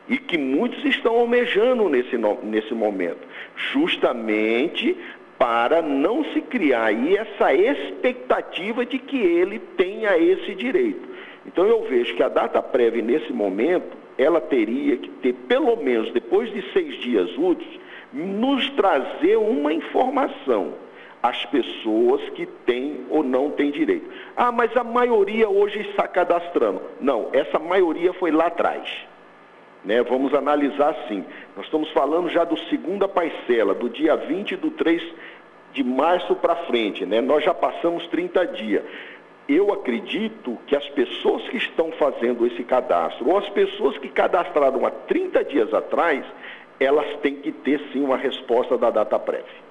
e 0.08 0.17
que 0.17 0.38
muitos 0.38 0.84
estão 0.86 1.15
almejando 1.15 1.88
nesse, 1.88 2.17
nesse 2.43 2.74
momento, 2.74 3.19
justamente 3.56 4.98
para 5.38 5.82
não 5.82 6.24
se 6.34 6.41
criar 6.41 6.86
aí 6.86 7.15
essa 7.15 7.54
expectativa 7.54 8.86
de 8.86 9.00
que 9.00 9.17
ele 9.17 9.60
tenha 9.78 10.17
esse 10.17 10.54
direito. 10.56 11.08
Então 11.45 11.65
eu 11.65 11.84
vejo 11.84 12.13
que 12.15 12.24
a 12.24 12.28
data 12.28 12.62
prévia 12.62 13.02
nesse 13.02 13.32
momento, 13.32 13.98
ela 14.17 14.41
teria 14.41 14.98
que 14.98 15.10
ter, 15.10 15.34
pelo 15.34 15.78
menos 15.78 16.12
depois 16.12 16.52
de 16.52 16.62
seis 16.74 16.95
dias 16.98 17.30
úteis, 17.38 17.80
nos 18.12 18.69
trazer 18.72 19.38
uma 19.38 19.72
informação 19.72 20.74
as 21.21 21.45
pessoas 21.45 22.21
que 22.29 22.45
têm 22.45 23.05
ou 23.10 23.23
não 23.23 23.51
têm 23.51 23.71
direito. 23.71 24.10
Ah, 24.36 24.51
mas 24.51 24.75
a 24.77 24.84
maioria 24.84 25.49
hoje 25.49 25.82
está 25.82 26.08
cadastrando. 26.08 26.82
Não, 27.01 27.29
essa 27.34 27.60
maioria 27.60 28.13
foi 28.13 28.32
lá 28.32 28.47
atrás. 28.47 28.89
Né? 29.84 30.01
Vamos 30.03 30.34
analisar 30.34 30.91
assim. 30.91 31.25
Nós 31.55 31.65
estamos 31.65 31.89
falando 31.91 32.29
já 32.29 32.43
do 32.43 32.58
segunda 32.69 33.08
parcela, 33.08 33.73
do 33.73 33.89
dia 33.89 34.15
20 34.15 34.55
do 34.55 34.71
3 34.71 35.03
de 35.73 35.84
março 35.84 36.36
para 36.36 36.55
frente. 36.55 37.05
Né? 37.05 37.19
Nós 37.21 37.43
já 37.43 37.53
passamos 37.53 38.08
30 38.08 38.47
dias. 38.47 38.84
Eu 39.47 39.73
acredito 39.73 40.58
que 40.67 40.75
as 40.75 40.88
pessoas 40.89 41.47
que 41.49 41.58
estão 41.58 41.91
fazendo 41.93 42.45
esse 42.45 42.63
cadastro, 42.63 43.29
ou 43.29 43.38
as 43.38 43.49
pessoas 43.49 43.97
que 43.97 44.08
cadastraram 44.08 44.86
há 44.86 44.91
30 44.91 45.43
dias 45.43 45.73
atrás, 45.73 46.23
elas 46.79 47.17
têm 47.17 47.36
que 47.36 47.51
ter 47.51 47.82
sim 47.91 48.01
uma 48.01 48.15
resposta 48.15 48.77
da 48.77 48.89
data 48.89 49.17
prévia. 49.17 49.68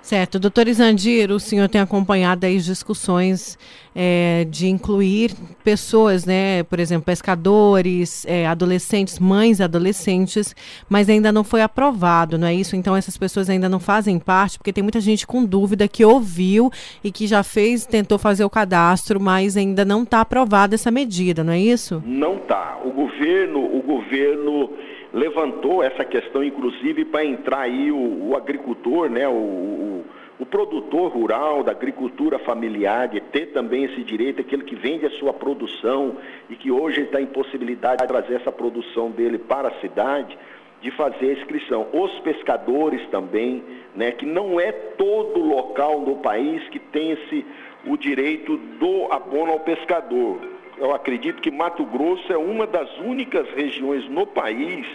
Certo. 0.00 0.38
Doutor 0.38 0.68
Isandir, 0.68 1.30
o 1.30 1.38
senhor 1.38 1.68
tem 1.68 1.80
acompanhado 1.80 2.46
as 2.46 2.64
discussões 2.64 3.58
é, 3.94 4.46
de 4.48 4.68
incluir 4.68 5.32
pessoas, 5.64 6.24
né, 6.24 6.62
por 6.62 6.80
exemplo, 6.80 7.04
pescadores, 7.04 8.24
é, 8.26 8.46
adolescentes, 8.46 9.18
mães 9.18 9.60
adolescentes, 9.60 10.54
mas 10.88 11.08
ainda 11.08 11.32
não 11.32 11.44
foi 11.44 11.60
aprovado, 11.60 12.38
não 12.38 12.46
é 12.46 12.54
isso? 12.54 12.76
Então 12.76 12.96
essas 12.96 13.18
pessoas 13.18 13.50
ainda 13.50 13.68
não 13.68 13.80
fazem 13.80 14.18
parte, 14.18 14.56
porque 14.56 14.72
tem 14.72 14.82
muita 14.82 15.00
gente 15.00 15.26
com 15.26 15.44
dúvida 15.44 15.88
que 15.88 16.04
ouviu 16.04 16.70
e 17.02 17.10
que 17.10 17.26
já 17.26 17.42
fez, 17.42 17.84
tentou 17.84 18.18
fazer 18.18 18.44
o 18.44 18.50
cadastro, 18.50 19.20
mas 19.20 19.56
ainda 19.56 19.84
não 19.84 20.04
está 20.04 20.20
aprovada 20.20 20.74
essa 20.74 20.90
medida, 20.90 21.42
não 21.42 21.52
é 21.52 21.58
isso? 21.58 22.02
Não 22.06 22.36
está. 22.36 22.78
O 22.84 22.92
governo, 22.92 23.58
o 23.58 23.82
governo 23.82 24.70
levantou 25.18 25.82
essa 25.82 26.04
questão, 26.04 26.42
inclusive, 26.42 27.04
para 27.04 27.24
entrar 27.24 27.60
aí 27.60 27.90
o, 27.90 28.30
o 28.30 28.36
agricultor, 28.36 29.10
né, 29.10 29.28
o, 29.28 29.32
o, 29.32 30.04
o, 30.38 30.46
produtor 30.46 31.10
rural 31.10 31.62
da 31.62 31.72
agricultura 31.72 32.38
familiar, 32.38 33.08
de 33.08 33.20
ter 33.20 33.46
também 33.46 33.84
esse 33.84 34.02
direito, 34.04 34.40
aquele 34.40 34.62
que 34.62 34.76
vende 34.76 35.04
a 35.04 35.10
sua 35.10 35.32
produção 35.32 36.16
e 36.48 36.54
que 36.54 36.70
hoje 36.70 37.02
está 37.02 37.20
em 37.20 37.26
possibilidade 37.26 38.02
de 38.02 38.08
trazer 38.08 38.34
essa 38.34 38.52
produção 38.52 39.10
dele 39.10 39.38
para 39.38 39.68
a 39.68 39.80
cidade. 39.80 40.38
de 40.80 40.92
fazer 40.92 41.30
a 41.30 41.32
inscrição. 41.32 41.88
Os 41.92 42.20
pescadores 42.20 43.04
também, 43.08 43.64
né, 43.96 44.12
que 44.12 44.24
não 44.24 44.60
é 44.60 44.70
todo 44.70 45.40
local 45.40 46.00
no 46.02 46.18
país 46.18 46.62
que 46.68 46.78
tem 46.78 47.10
esse, 47.10 47.44
o 47.84 47.96
direito 47.96 48.56
do 48.56 49.12
abono 49.12 49.50
ao 49.50 49.58
pescador. 49.58 50.38
Eu 50.78 50.94
acredito 50.94 51.42
que 51.42 51.50
Mato 51.50 51.84
Grosso 51.84 52.32
é 52.32 52.38
uma 52.38 52.64
das 52.64 52.88
únicas 52.98 53.48
regiões 53.50 54.08
no 54.08 54.24
país 54.24 54.86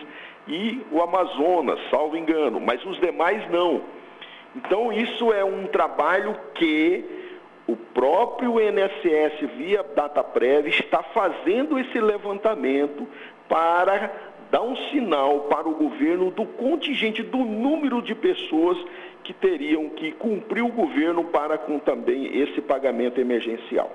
e 0.47 0.85
o 0.91 1.01
Amazonas, 1.01 1.79
salvo 1.89 2.17
engano, 2.17 2.59
mas 2.59 2.83
os 2.85 2.99
demais 2.99 3.49
não. 3.49 3.81
Então 4.55 4.91
isso 4.91 5.31
é 5.31 5.43
um 5.43 5.67
trabalho 5.67 6.35
que 6.53 7.03
o 7.65 7.75
próprio 7.75 8.59
INSS, 8.59 9.49
via 9.57 9.83
DataPrev, 9.83 10.67
está 10.67 11.01
fazendo 11.01 11.79
esse 11.79 11.99
levantamento 11.99 13.07
para 13.47 14.11
dar 14.51 14.61
um 14.61 14.75
sinal 14.91 15.41
para 15.41 15.67
o 15.67 15.73
governo 15.73 16.29
do 16.29 16.45
contingente, 16.45 17.23
do 17.23 17.39
número 17.39 18.01
de 18.01 18.13
pessoas 18.13 18.77
que 19.23 19.33
teriam 19.33 19.89
que 19.89 20.11
cumprir 20.11 20.61
o 20.63 20.67
governo 20.67 21.23
para 21.23 21.57
com 21.57 21.79
também 21.79 22.37
esse 22.37 22.61
pagamento 22.61 23.19
emergencial. 23.19 23.91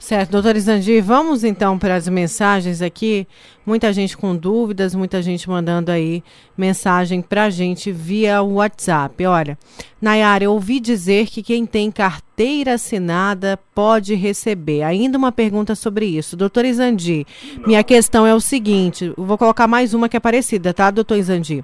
Certo, 0.00 0.30
doutor 0.30 0.56
Isandi, 0.56 0.98
vamos 1.02 1.44
então 1.44 1.78
para 1.78 1.94
as 1.94 2.08
mensagens 2.08 2.80
aqui. 2.80 3.28
Muita 3.66 3.92
gente 3.92 4.16
com 4.16 4.34
dúvidas, 4.34 4.94
muita 4.94 5.20
gente 5.20 5.48
mandando 5.48 5.92
aí 5.92 6.24
mensagem 6.56 7.20
para 7.20 7.44
a 7.44 7.50
gente 7.50 7.92
via 7.92 8.42
WhatsApp. 8.42 9.26
Olha, 9.26 9.58
Nayara, 10.00 10.44
eu 10.44 10.52
ouvi 10.54 10.80
dizer 10.80 11.26
que 11.26 11.42
quem 11.42 11.66
tem 11.66 11.90
carteira 11.90 12.74
assinada 12.74 13.58
pode 13.74 14.14
receber. 14.14 14.82
Ainda 14.84 15.18
uma 15.18 15.30
pergunta 15.30 15.74
sobre 15.74 16.06
isso. 16.06 16.34
Doutor 16.34 16.64
Isandi, 16.64 17.26
minha 17.66 17.84
questão 17.84 18.26
é 18.26 18.34
o 18.34 18.40
seguinte: 18.40 19.12
vou 19.18 19.36
colocar 19.36 19.68
mais 19.68 19.92
uma 19.92 20.08
que 20.08 20.16
é 20.16 20.20
parecida, 20.20 20.72
tá, 20.72 20.90
doutor 20.90 21.18
Isandi? 21.18 21.62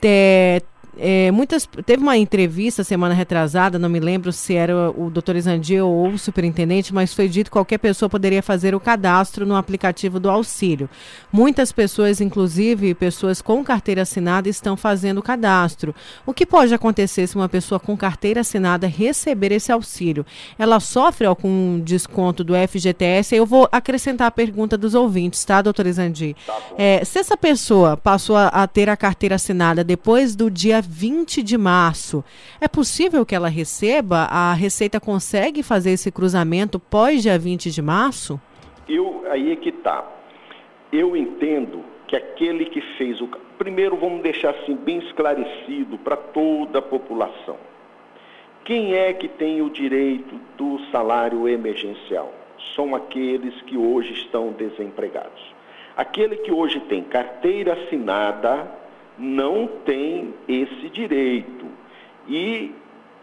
É, 0.00 0.62
é, 0.98 1.30
muitas 1.30 1.68
teve 1.84 2.02
uma 2.02 2.16
entrevista 2.16 2.82
semana 2.82 3.14
retrasada, 3.14 3.78
não 3.78 3.88
me 3.88 4.00
lembro 4.00 4.32
se 4.32 4.54
era 4.54 4.90
o 4.90 5.10
doutor 5.10 5.36
Isandi 5.36 5.78
ou 5.80 6.08
o 6.08 6.18
superintendente, 6.18 6.94
mas 6.94 7.12
foi 7.12 7.28
dito 7.28 7.46
que 7.46 7.52
qualquer 7.52 7.78
pessoa 7.78 8.08
poderia 8.08 8.42
fazer 8.42 8.74
o 8.74 8.80
cadastro 8.80 9.44
no 9.44 9.56
aplicativo 9.56 10.18
do 10.18 10.30
auxílio. 10.30 10.88
Muitas 11.30 11.70
pessoas, 11.70 12.20
inclusive 12.20 12.94
pessoas 12.94 13.42
com 13.42 13.62
carteira 13.62 14.02
assinada, 14.02 14.48
estão 14.48 14.76
fazendo 14.76 15.18
o 15.18 15.22
cadastro. 15.22 15.94
O 16.24 16.32
que 16.32 16.46
pode 16.46 16.72
acontecer 16.72 17.26
se 17.26 17.36
uma 17.36 17.48
pessoa 17.48 17.78
com 17.78 17.96
carteira 17.96 18.40
assinada 18.40 18.86
receber 18.86 19.52
esse 19.52 19.70
auxílio? 19.70 20.24
Ela 20.58 20.80
sofre 20.80 21.26
algum 21.26 21.78
desconto 21.80 22.42
do 22.42 22.54
FGTS? 22.54 23.34
Eu 23.34 23.44
vou 23.44 23.68
acrescentar 23.70 24.28
a 24.28 24.30
pergunta 24.30 24.78
dos 24.78 24.94
ouvintes, 24.94 25.44
tá, 25.44 25.60
doutor 25.60 25.86
Isandi? 25.86 26.34
Tá 26.46 26.56
é, 26.78 27.04
se 27.04 27.18
essa 27.18 27.36
pessoa 27.36 27.96
passou 27.96 28.36
a, 28.36 28.48
a 28.48 28.66
ter 28.66 28.88
a 28.88 28.96
carteira 28.96 29.34
assinada 29.34 29.84
depois 29.84 30.34
do 30.34 30.50
dia 30.50 30.85
20 30.88 31.42
de 31.42 31.58
março. 31.58 32.24
É 32.60 32.68
possível 32.68 33.26
que 33.26 33.34
ela 33.34 33.48
receba? 33.48 34.28
A 34.30 34.52
Receita 34.54 35.00
consegue 35.00 35.62
fazer 35.62 35.90
esse 35.90 36.10
cruzamento 36.10 36.78
pós 36.78 37.22
dia 37.22 37.38
20 37.38 37.70
de 37.70 37.82
março? 37.82 38.40
Eu, 38.88 39.24
aí 39.30 39.52
é 39.52 39.56
que 39.56 39.72
tá. 39.72 40.04
Eu 40.92 41.16
entendo 41.16 41.84
que 42.06 42.16
aquele 42.16 42.66
que 42.66 42.80
fez 42.96 43.20
o. 43.20 43.28
Primeiro, 43.58 43.96
vamos 43.96 44.22
deixar 44.22 44.50
assim 44.50 44.76
bem 44.76 44.98
esclarecido 44.98 45.98
para 45.98 46.16
toda 46.16 46.78
a 46.78 46.82
população. 46.82 47.56
Quem 48.64 48.94
é 48.94 49.12
que 49.12 49.28
tem 49.28 49.62
o 49.62 49.70
direito 49.70 50.40
do 50.56 50.80
salário 50.90 51.48
emergencial? 51.48 52.32
São 52.74 52.94
aqueles 52.94 53.54
que 53.62 53.76
hoje 53.76 54.12
estão 54.12 54.52
desempregados. 54.52 55.54
Aquele 55.96 56.36
que 56.36 56.52
hoje 56.52 56.80
tem 56.80 57.02
carteira 57.02 57.72
assinada, 57.72 58.70
não 59.18 59.66
tem 59.84 60.34
esse 60.48 60.88
direito. 60.90 61.66
E 62.28 62.74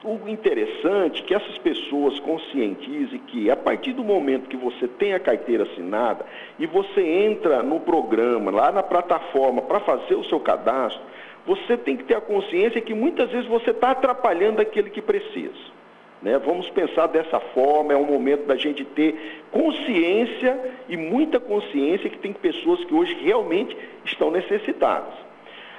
o 0.04 0.28
interessante 0.28 1.22
é 1.22 1.26
que 1.26 1.34
essas 1.34 1.58
pessoas 1.60 2.20
conscientizem 2.20 3.20
que 3.28 3.50
a 3.50 3.56
partir 3.56 3.94
do 3.94 4.04
momento 4.04 4.50
que 4.50 4.58
você 4.58 4.88
tem 4.88 5.14
a 5.14 5.20
carteira 5.20 5.64
assinada 5.64 6.26
e 6.60 6.66
você 6.66 7.02
entra 7.02 7.64
no 7.64 7.80
programa, 7.80 8.52
lá 8.52 8.72
na 8.72 8.84
plataforma, 8.84 9.62
para 9.62 9.80
fazer 9.80 10.16
o 10.16 10.24
seu 10.26 10.39
cadastro, 10.39 11.02
você 11.46 11.78
tem 11.78 11.96
que 11.96 12.04
ter 12.04 12.16
a 12.16 12.22
consciência 12.22 12.82
que 12.82 12.94
muitas 12.94 13.30
vezes 13.32 13.48
você 13.48 13.72
está 13.72 13.91
atrapalhando 13.91 14.62
aquele 14.62 14.89
que 14.89 15.02
precisa. 15.02 15.74
Né? 16.22 16.38
Vamos 16.39 16.70
pensar 16.70 17.08
dessa 17.08 17.39
forma, 17.39 17.94
é 17.94 17.98
um 17.98 18.06
momento 18.06 18.46
da 18.46 18.56
gente 18.56 18.86
ter 18.86 19.44
consciência 19.52 20.58
e 20.88 20.96
muita 20.96 21.39
consciência 21.39 22.10
que 22.10 22.18
tem 22.18 22.32
pessoas 22.32 22.84
que 22.86 22.94
hoje 22.94 23.14
realmente 23.22 23.76
estão 24.06 24.32
necessitadas. 24.32 25.14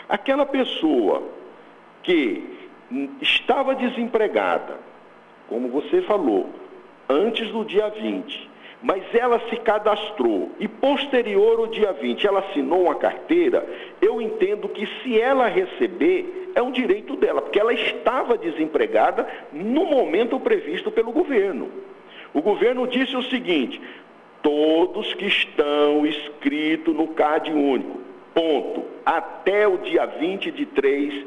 Aquela 0.08 0.44
pessoa 0.44 1.22
que 2.02 2.44
estava 3.20 3.74
desempregada, 3.74 4.78
como 5.48 5.68
você 5.68 6.02
falou, 6.02 6.50
antes 7.08 7.50
do 7.50 7.64
dia 7.64 7.88
20, 7.88 8.50
mas 8.82 9.02
ela 9.14 9.40
se 9.48 9.56
cadastrou 9.56 10.52
e 10.60 10.68
posterior 10.68 11.58
ao 11.58 11.66
dia 11.66 11.92
20 11.92 12.26
ela 12.26 12.40
assinou 12.40 12.82
uma 12.82 12.94
carteira, 12.94 13.66
eu 14.00 14.20
entendo 14.20 14.68
que 14.68 14.86
se 15.02 15.18
ela 15.18 15.48
receber, 15.48 16.52
é 16.54 16.60
um 16.60 16.70
direito 16.70 17.16
dela, 17.16 17.40
porque 17.40 17.58
ela 17.58 17.72
estava 17.72 18.36
desempregada 18.36 19.26
no 19.50 19.86
momento 19.86 20.38
previsto 20.38 20.90
pelo 20.90 21.12
governo. 21.12 21.70
O 22.34 22.42
governo 22.42 22.86
disse 22.86 23.16
o 23.16 23.22
seguinte: 23.22 23.80
todos 24.42 25.14
que 25.14 25.26
estão 25.26 26.06
inscritos 26.06 26.94
no 26.94 27.08
CAD 27.08 27.52
único, 27.52 28.03
ponto, 28.34 28.84
até 29.06 29.66
o 29.66 29.78
dia 29.78 30.04
20 30.04 30.50
de 30.50 30.66
3, 30.66 31.26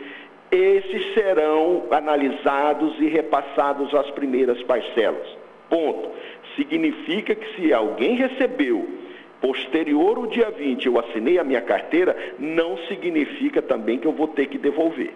esses 0.51 1.13
serão 1.13 1.85
analisados 1.89 2.99
e 2.99 3.07
repassados 3.07 3.93
às 3.95 4.11
primeiras 4.11 4.61
parcelas. 4.63 5.27
Ponto. 5.69 6.11
Significa 6.55 7.33
que 7.35 7.55
se 7.55 7.73
alguém 7.73 8.15
recebeu 8.15 8.87
posterior 9.41 10.17
ao 10.17 10.27
dia 10.27 10.49
20 10.49 10.85
eu 10.87 10.99
assinei 10.99 11.37
a 11.37 11.43
minha 11.43 11.61
carteira, 11.61 12.15
não 12.39 12.77
significa 12.87 13.61
também 13.61 13.99
que 13.99 14.07
eu 14.07 14.11
vou 14.11 14.27
ter 14.27 14.47
que 14.47 14.57
devolver. 14.57 15.13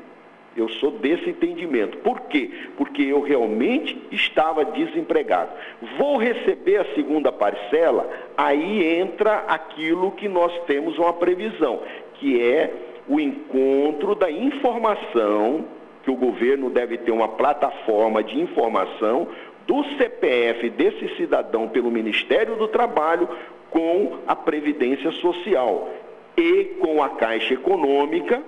Eu 0.56 0.68
sou 0.68 0.92
desse 0.92 1.30
entendimento. 1.30 1.98
Por 2.00 2.22
quê? 2.22 2.52
Porque 2.76 3.02
eu 3.02 3.22
realmente 3.22 3.98
estava 4.12 4.66
desempregado. 4.66 5.52
Vou 5.98 6.18
receber 6.18 6.78
a 6.78 6.94
segunda 6.94 7.32
parcela, 7.32 8.10
aí 8.36 9.00
entra 9.00 9.46
aquilo 9.48 10.12
que 10.12 10.28
nós 10.28 10.52
temos 10.66 10.98
uma 10.98 11.14
previsão, 11.14 11.80
que 12.16 12.42
é 12.42 12.74
o 13.08 13.20
encontro 13.20 14.14
da 14.14 14.30
informação, 14.30 15.66
que 16.04 16.12
o 16.12 16.16
governo 16.16 16.70
deve 16.70 16.98
ter 16.98 17.12
uma 17.12 17.30
plataforma 17.30 18.22
de 18.22 18.40
informação 18.40 19.28
do 19.66 19.84
CPF 19.98 20.70
desse 20.72 21.16
cidadão 21.16 21.70
pelo 21.70 21.90
Ministério 21.90 22.58
do 22.58 22.68
Trabalho 22.68 23.30
com 23.70 24.18
a 24.28 24.36
Previdência 24.36 25.12
Social 25.12 25.90
e 26.36 26.66
com 26.80 27.02
a 27.02 27.10
Caixa 27.10 27.54
Econômica 27.54 28.42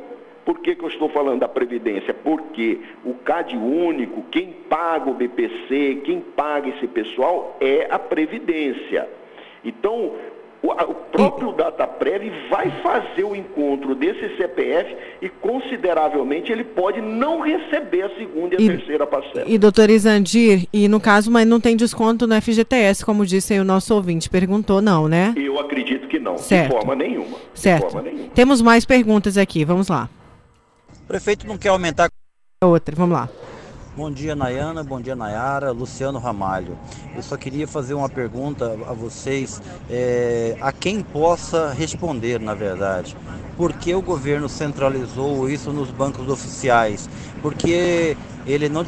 por 0.45 0.59
que, 0.59 0.75
que 0.75 0.83
eu 0.83 0.89
estou 0.89 1.09
falando 1.09 1.39
da 1.39 1.47
Previdência? 1.47 2.13
Porque 2.13 2.79
o 3.05 3.13
CAD 3.13 3.55
único, 3.55 4.23
quem 4.23 4.53
paga 4.69 5.09
o 5.09 5.13
BPC, 5.13 6.01
quem 6.03 6.19
paga 6.19 6.69
esse 6.69 6.87
pessoal 6.87 7.57
é 7.61 7.87
a 7.89 7.97
Previdência. 7.97 9.07
Então, 9.63 10.13
o 10.63 10.93
próprio 11.11 11.51
DataPrev 11.51 12.31
vai 12.49 12.71
fazer 12.81 13.25
o 13.25 13.35
encontro 13.35 13.93
desse 13.93 14.37
CPF 14.37 14.95
e 15.21 15.27
consideravelmente 15.27 16.51
ele 16.51 16.63
pode 16.63 17.01
não 17.01 17.41
receber 17.41 18.03
a 18.03 18.09
segunda 18.15 18.55
e 18.55 18.57
a 18.57 18.61
e, 18.61 18.77
terceira 18.77 19.05
parcela. 19.05 19.45
E 19.45 19.57
doutor 19.57 19.89
Isandir, 19.89 20.65
e 20.71 20.87
no 20.87 21.01
caso, 21.01 21.29
mas 21.29 21.45
não 21.45 21.59
tem 21.59 21.75
desconto 21.75 22.25
no 22.25 22.41
FGTS, 22.41 23.05
como 23.05 23.25
disse 23.25 23.53
aí 23.53 23.59
o 23.59 23.65
nosso 23.65 23.93
ouvinte, 23.93 24.29
perguntou 24.29 24.81
não, 24.81 25.07
né? 25.09 25.33
Eu 25.35 25.59
acredito 25.59 26.07
que 26.07 26.17
não, 26.17 26.37
certo. 26.37 26.69
de 26.69 26.75
forma 26.77 26.95
nenhuma. 26.95 27.37
Certo. 27.53 27.91
Forma 27.91 28.01
nenhuma. 28.01 28.29
Temos 28.33 28.61
mais 28.61 28.85
perguntas 28.85 29.37
aqui, 29.37 29.65
vamos 29.65 29.89
lá. 29.89 30.09
O 31.03 31.05
prefeito 31.05 31.45
não 31.45 31.57
quer 31.57 31.69
aumentar. 31.69 32.09
Outra, 32.63 32.95
vamos 32.95 33.17
lá. 33.17 33.29
Bom 33.95 34.09
dia, 34.09 34.35
Nayana. 34.35 34.83
Bom 34.83 35.01
dia, 35.01 35.15
Nayara. 35.15 35.71
Luciano 35.71 36.17
Ramalho. 36.17 36.77
Eu 37.13 37.21
só 37.21 37.35
queria 37.35 37.67
fazer 37.67 37.93
uma 37.93 38.07
pergunta 38.07 38.71
a 38.87 38.93
vocês, 38.93 39.61
é, 39.89 40.57
a 40.61 40.71
quem 40.71 41.01
possa 41.01 41.73
responder, 41.73 42.39
na 42.39 42.53
verdade. 42.53 43.17
Por 43.57 43.73
que 43.73 43.93
o 43.93 44.01
governo 44.01 44.47
centralizou 44.47 45.47
isso 45.49 45.71
nos 45.71 45.91
bancos 45.91 46.27
oficiais? 46.29 47.09
Porque 47.41 48.17
ele 48.47 48.69
não 48.69 48.83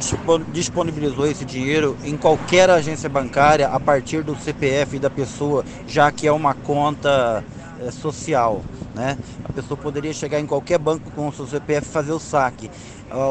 disponibilizou 0.52 1.26
esse 1.26 1.44
dinheiro 1.44 1.96
em 2.02 2.16
qualquer 2.16 2.68
agência 2.70 3.08
bancária 3.08 3.68
a 3.68 3.78
partir 3.78 4.22
do 4.22 4.34
CPF 4.34 4.98
da 4.98 5.10
pessoa, 5.10 5.64
já 5.86 6.10
que 6.10 6.26
é 6.26 6.32
uma 6.32 6.54
conta 6.54 7.44
é, 7.80 7.90
social. 7.90 8.62
Né? 8.94 9.18
A 9.44 9.52
pessoa 9.52 9.76
poderia 9.76 10.12
chegar 10.12 10.40
em 10.40 10.46
qualquer 10.46 10.78
banco 10.78 11.10
com 11.10 11.28
o 11.28 11.32
seu 11.32 11.46
CPF 11.46 11.88
e 11.88 11.90
fazer 11.90 12.12
o 12.12 12.18
saque. 12.18 12.70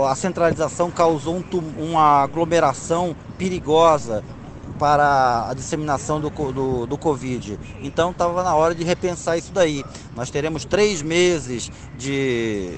A 0.09 0.15
centralização 0.15 0.89
causou 0.89 1.35
um, 1.35 1.43
uma 1.77 2.23
aglomeração 2.23 3.15
perigosa 3.37 4.23
para 4.79 5.47
a 5.49 5.53
disseminação 5.53 6.19
do, 6.19 6.29
do, 6.29 6.85
do 6.85 6.97
Covid. 6.97 7.59
Então 7.81 8.11
estava 8.11 8.43
na 8.43 8.55
hora 8.55 8.73
de 8.73 8.83
repensar 8.83 9.37
isso 9.37 9.51
daí. 9.53 9.83
Nós 10.15 10.29
teremos 10.29 10.65
três 10.65 11.01
meses 11.01 11.71
de, 11.97 12.77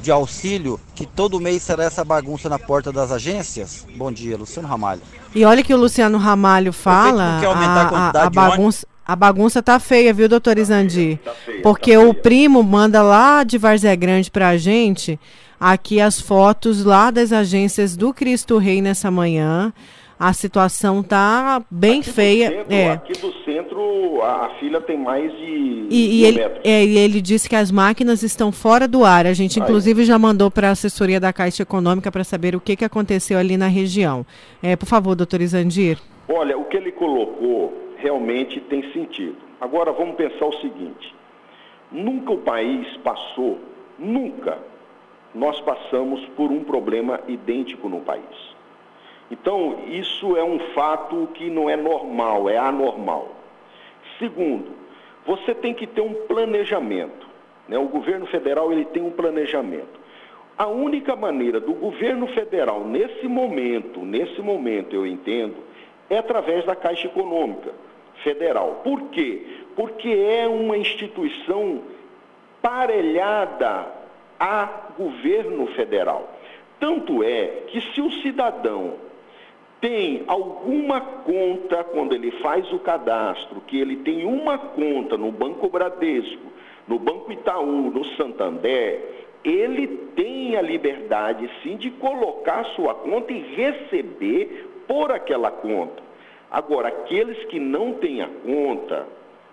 de 0.00 0.10
auxílio, 0.10 0.80
que 0.94 1.06
todo 1.06 1.40
mês 1.40 1.62
será 1.62 1.84
essa 1.84 2.04
bagunça 2.04 2.48
na 2.48 2.58
porta 2.58 2.92
das 2.92 3.10
agências? 3.10 3.86
Bom 3.96 4.12
dia, 4.12 4.36
Luciano 4.36 4.68
Ramalho. 4.68 5.02
E 5.34 5.44
olha 5.44 5.62
que 5.62 5.74
o 5.74 5.76
Luciano 5.76 6.18
Ramalho 6.18 6.72
fala, 6.72 7.40
a, 7.40 8.20
a, 8.20 8.26
a 8.26 8.30
bagunça... 8.30 8.86
A 9.06 9.14
bagunça 9.14 9.62
tá 9.62 9.78
feia, 9.78 10.14
viu, 10.14 10.28
doutor 10.28 10.56
Isandi? 10.56 11.20
Tá 11.22 11.32
feia, 11.32 11.62
Porque 11.62 11.92
tá 11.92 12.00
o 12.00 12.14
primo 12.14 12.62
manda 12.62 13.02
lá 13.02 13.44
de 13.44 13.58
Varzé 13.58 13.94
Grande 13.94 14.30
pra 14.30 14.56
gente 14.56 15.18
aqui 15.60 16.00
as 16.00 16.20
fotos 16.20 16.84
lá 16.84 17.10
das 17.10 17.32
agências 17.32 17.96
do 17.96 18.12
Cristo 18.12 18.58
Rei 18.58 18.82
nessa 18.82 19.10
manhã. 19.10 19.72
A 20.18 20.32
situação 20.32 21.02
tá 21.02 21.62
bem 21.70 22.00
aqui 22.00 22.10
feia. 22.10 22.50
Do 22.50 22.56
centro, 22.56 22.74
é. 22.74 22.90
Aqui 22.90 23.12
do 23.14 23.32
centro, 23.44 24.22
a, 24.22 24.46
a 24.46 24.50
fila 24.60 24.80
tem 24.80 24.96
mais 24.96 25.30
de. 25.32 25.86
E, 25.90 26.20
e 26.20 26.24
ele, 26.24 26.40
é, 26.40 26.84
e 26.84 26.98
ele 26.98 27.20
disse 27.20 27.48
que 27.48 27.56
as 27.56 27.70
máquinas 27.70 28.22
estão 28.22 28.52
fora 28.52 28.86
do 28.86 29.04
ar. 29.04 29.26
A 29.26 29.32
gente, 29.32 29.58
inclusive, 29.58 30.02
Aí. 30.02 30.06
já 30.06 30.18
mandou 30.18 30.50
para 30.50 30.68
a 30.68 30.72
assessoria 30.72 31.18
da 31.18 31.32
Caixa 31.32 31.62
Econômica 31.62 32.12
para 32.12 32.24
saber 32.24 32.54
o 32.54 32.60
que, 32.60 32.76
que 32.76 32.84
aconteceu 32.84 33.38
ali 33.38 33.56
na 33.56 33.66
região. 33.66 34.24
É, 34.62 34.76
por 34.76 34.86
favor, 34.86 35.16
doutor 35.16 35.40
Isandir. 35.40 35.98
Olha, 36.28 36.56
o 36.56 36.64
que 36.64 36.76
ele 36.76 36.92
colocou 36.92 37.83
realmente 38.04 38.60
tem 38.60 38.92
sentido. 38.92 39.36
Agora 39.58 39.90
vamos 39.90 40.16
pensar 40.16 40.44
o 40.44 40.60
seguinte: 40.60 41.14
nunca 41.90 42.32
o 42.32 42.38
país 42.38 42.86
passou, 42.98 43.58
nunca 43.98 44.58
nós 45.34 45.58
passamos 45.62 46.24
por 46.36 46.52
um 46.52 46.62
problema 46.62 47.20
idêntico 47.26 47.88
no 47.88 48.00
país. 48.00 48.54
Então, 49.30 49.78
isso 49.88 50.36
é 50.36 50.44
um 50.44 50.58
fato 50.74 51.28
que 51.34 51.48
não 51.48 51.68
é 51.68 51.76
normal, 51.76 52.48
é 52.48 52.58
anormal. 52.58 53.34
Segundo, 54.18 54.66
você 55.26 55.54
tem 55.54 55.72
que 55.72 55.86
ter 55.86 56.02
um 56.02 56.14
planejamento. 56.26 57.26
Né? 57.66 57.78
O 57.78 57.88
governo 57.88 58.26
federal 58.26 58.70
ele 58.70 58.84
tem 58.84 59.02
um 59.02 59.10
planejamento. 59.10 60.04
A 60.56 60.68
única 60.68 61.16
maneira 61.16 61.58
do 61.58 61.72
governo 61.72 62.28
federal, 62.28 62.84
nesse 62.84 63.26
momento, 63.26 64.00
nesse 64.00 64.40
momento 64.40 64.94
eu 64.94 65.04
entendo, 65.04 65.56
é 66.08 66.18
através 66.18 66.64
da 66.64 66.76
Caixa 66.76 67.08
Econômica 67.08 67.72
Federal. 68.22 68.80
Por 68.84 69.02
quê? 69.10 69.42
Porque 69.76 70.08
é 70.08 70.46
uma 70.46 70.76
instituição 70.76 71.82
parelhada 72.62 73.86
a 74.38 74.68
governo 74.96 75.66
federal. 75.68 76.32
Tanto 76.78 77.22
é 77.22 77.62
que 77.68 77.80
se 77.92 78.00
o 78.00 78.10
cidadão 78.22 78.94
tem 79.80 80.24
alguma 80.26 81.00
conta, 81.00 81.84
quando 81.84 82.14
ele 82.14 82.30
faz 82.42 82.72
o 82.72 82.78
cadastro, 82.78 83.60
que 83.66 83.78
ele 83.78 83.96
tem 83.96 84.24
uma 84.24 84.56
conta 84.56 85.16
no 85.16 85.30
Banco 85.30 85.68
Bradesco, 85.68 86.52
no 86.86 86.98
Banco 86.98 87.32
Itaú, 87.32 87.90
no 87.90 88.04
Santander, 88.16 89.26
ele 89.44 89.86
tem 90.16 90.56
a 90.56 90.62
liberdade 90.62 91.50
sim 91.62 91.76
de 91.76 91.90
colocar 91.90 92.64
sua 92.76 92.94
conta 92.94 93.32
e 93.32 93.40
receber 93.40 94.84
por 94.86 95.12
aquela 95.12 95.50
conta. 95.50 96.02
Agora, 96.50 96.88
aqueles 96.88 97.44
que 97.46 97.58
não 97.58 97.94
têm 97.94 98.22
a 98.22 98.28
conta, 98.28 99.06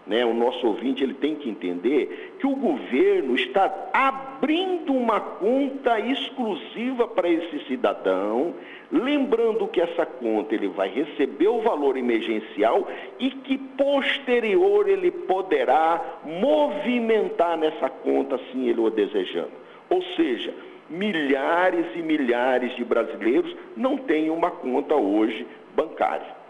né, 0.05 0.25
o 0.25 0.33
nosso 0.33 0.65
ouvinte 0.65 1.03
ele 1.03 1.13
tem 1.13 1.35
que 1.35 1.49
entender 1.49 2.35
que 2.39 2.47
o 2.47 2.55
governo 2.55 3.35
está 3.35 3.71
abrindo 3.93 4.93
uma 4.93 5.19
conta 5.19 5.99
exclusiva 5.99 7.07
para 7.07 7.29
esse 7.29 7.65
cidadão, 7.65 8.53
lembrando 8.91 9.67
que 9.67 9.79
essa 9.79 10.05
conta 10.05 10.55
ele 10.55 10.67
vai 10.67 10.89
receber 10.89 11.47
o 11.47 11.61
valor 11.61 11.97
emergencial 11.97 12.87
e 13.19 13.29
que 13.29 13.57
posterior 13.57 14.89
ele 14.89 15.11
poderá 15.11 16.19
movimentar 16.25 17.57
nessa 17.57 17.89
conta 17.89 18.35
assim 18.35 18.67
ele 18.67 18.81
o 18.81 18.89
desejando. 18.89 19.51
Ou 19.89 20.01
seja, 20.15 20.53
milhares 20.89 21.85
e 21.95 22.01
milhares 22.01 22.75
de 22.75 22.83
brasileiros 22.83 23.55
não 23.77 23.97
têm 23.97 24.29
uma 24.29 24.49
conta 24.49 24.95
hoje 24.95 25.45
bancária. 25.75 26.40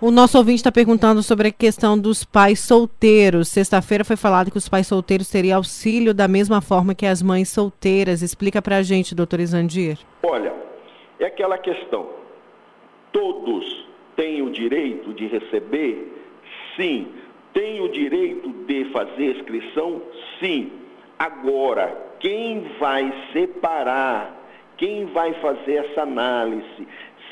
O 0.00 0.12
nosso 0.12 0.38
ouvinte 0.38 0.58
está 0.58 0.70
perguntando 0.70 1.24
sobre 1.24 1.48
a 1.48 1.52
questão 1.52 1.98
dos 1.98 2.22
pais 2.22 2.60
solteiros. 2.60 3.48
Sexta-feira 3.48 4.04
foi 4.04 4.14
falado 4.14 4.48
que 4.48 4.56
os 4.56 4.68
pais 4.68 4.86
solteiros 4.86 5.28
teriam 5.28 5.56
auxílio 5.56 6.14
da 6.14 6.28
mesma 6.28 6.60
forma 6.60 6.94
que 6.94 7.04
as 7.04 7.20
mães 7.20 7.48
solteiras. 7.48 8.22
Explica 8.22 8.62
para 8.62 8.76
a 8.76 8.82
gente, 8.82 9.12
doutor 9.12 9.40
Isandir. 9.40 9.98
Olha, 10.22 10.54
é 11.18 11.24
aquela 11.24 11.58
questão. 11.58 12.10
Todos 13.10 13.88
têm 14.14 14.40
o 14.40 14.50
direito 14.50 15.12
de 15.14 15.26
receber? 15.26 16.12
Sim. 16.76 17.08
Têm 17.52 17.80
o 17.80 17.88
direito 17.88 18.50
de 18.68 18.84
fazer 18.92 19.36
inscrição? 19.36 20.00
Sim. 20.38 20.70
Agora, 21.18 21.92
quem 22.20 22.70
vai 22.78 23.12
separar, 23.32 24.32
quem 24.76 25.06
vai 25.06 25.34
fazer 25.40 25.86
essa 25.86 26.02
análise, 26.02 26.86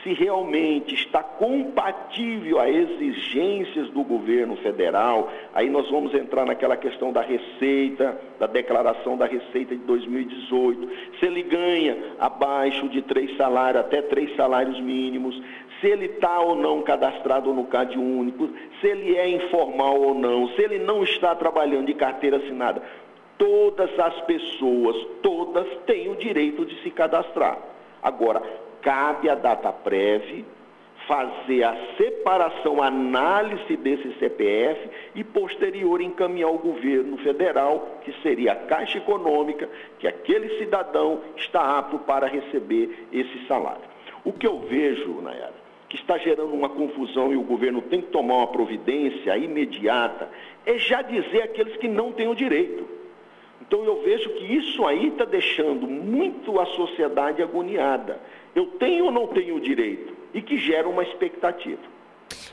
se 0.06 0.12
realmente 0.12 0.94
está 0.94 1.20
compatível 1.20 2.60
a 2.60 2.70
exigências 2.70 3.90
do 3.90 4.04
governo 4.04 4.54
federal, 4.58 5.28
aí 5.52 5.68
nós 5.68 5.90
vamos 5.90 6.14
entrar 6.14 6.46
naquela 6.46 6.76
questão 6.76 7.12
da 7.12 7.22
receita, 7.22 8.16
da 8.38 8.46
declaração 8.46 9.16
da 9.16 9.26
receita 9.26 9.74
de 9.74 9.82
2018, 9.82 10.88
se 11.18 11.26
ele 11.26 11.42
ganha 11.42 11.96
abaixo 12.20 12.88
de 12.88 13.02
três 13.02 13.36
salários, 13.36 13.80
até 13.80 14.00
três 14.00 14.36
salários 14.36 14.78
mínimos, 14.78 15.42
se 15.80 15.88
ele 15.88 16.06
está 16.06 16.38
ou 16.38 16.54
não 16.54 16.82
cadastrado 16.82 17.52
no 17.52 17.64
CAD 17.64 17.98
único, 17.98 18.48
se 18.80 18.86
ele 18.86 19.16
é 19.16 19.28
informal 19.28 20.00
ou 20.00 20.14
não, 20.14 20.46
se 20.50 20.62
ele 20.62 20.78
não 20.78 21.02
está 21.02 21.34
trabalhando 21.34 21.86
de 21.86 21.94
carteira 21.94 22.36
assinada. 22.36 22.80
Todas 23.36 23.90
as 23.98 24.20
pessoas, 24.20 24.96
todas 25.20 25.66
têm 25.84 26.08
o 26.08 26.14
direito 26.14 26.64
de 26.64 26.80
se 26.82 26.90
cadastrar. 26.90 27.58
Agora, 28.00 28.40
cabe 28.86 29.28
à 29.28 29.34
DataPrev 29.34 30.44
fazer 31.08 31.64
a 31.64 31.76
separação, 31.96 32.80
a 32.80 32.86
análise 32.86 33.76
desse 33.76 34.12
CPF 34.18 34.88
e 35.14 35.24
posterior 35.24 36.00
encaminhar 36.00 36.48
ao 36.48 36.58
governo 36.58 37.16
federal, 37.18 37.98
que 38.04 38.12
seria 38.22 38.52
a 38.52 38.56
Caixa 38.56 38.98
Econômica, 38.98 39.68
que 39.98 40.06
aquele 40.06 40.56
cidadão 40.58 41.20
está 41.36 41.78
apto 41.78 41.98
para 41.98 42.28
receber 42.28 43.06
esse 43.12 43.44
salário. 43.46 43.82
O 44.24 44.32
que 44.32 44.46
eu 44.46 44.60
vejo, 44.60 45.20
Nayara, 45.20 45.54
que 45.88 45.96
está 45.96 46.16
gerando 46.18 46.54
uma 46.54 46.68
confusão 46.68 47.32
e 47.32 47.36
o 47.36 47.42
governo 47.42 47.82
tem 47.82 48.00
que 48.00 48.08
tomar 48.08 48.36
uma 48.36 48.48
providência 48.48 49.36
imediata, 49.36 50.28
é 50.64 50.78
já 50.78 51.02
dizer 51.02 51.42
aqueles 51.42 51.76
que 51.76 51.88
não 51.88 52.12
têm 52.12 52.28
o 52.28 52.34
direito. 52.34 52.96
Então 53.60 53.84
eu 53.84 54.00
vejo 54.02 54.30
que 54.30 54.44
isso 54.44 54.86
aí 54.86 55.08
está 55.08 55.24
deixando 55.24 55.88
muito 55.88 56.60
a 56.60 56.66
sociedade 56.66 57.42
agoniada. 57.42 58.20
Eu 58.56 58.68
tenho 58.78 59.04
ou 59.04 59.12
não 59.12 59.26
tenho 59.26 59.56
o 59.56 59.60
direito? 59.60 60.14
E 60.32 60.40
que 60.40 60.56
gera 60.56 60.88
uma 60.88 61.02
expectativa. 61.02 61.82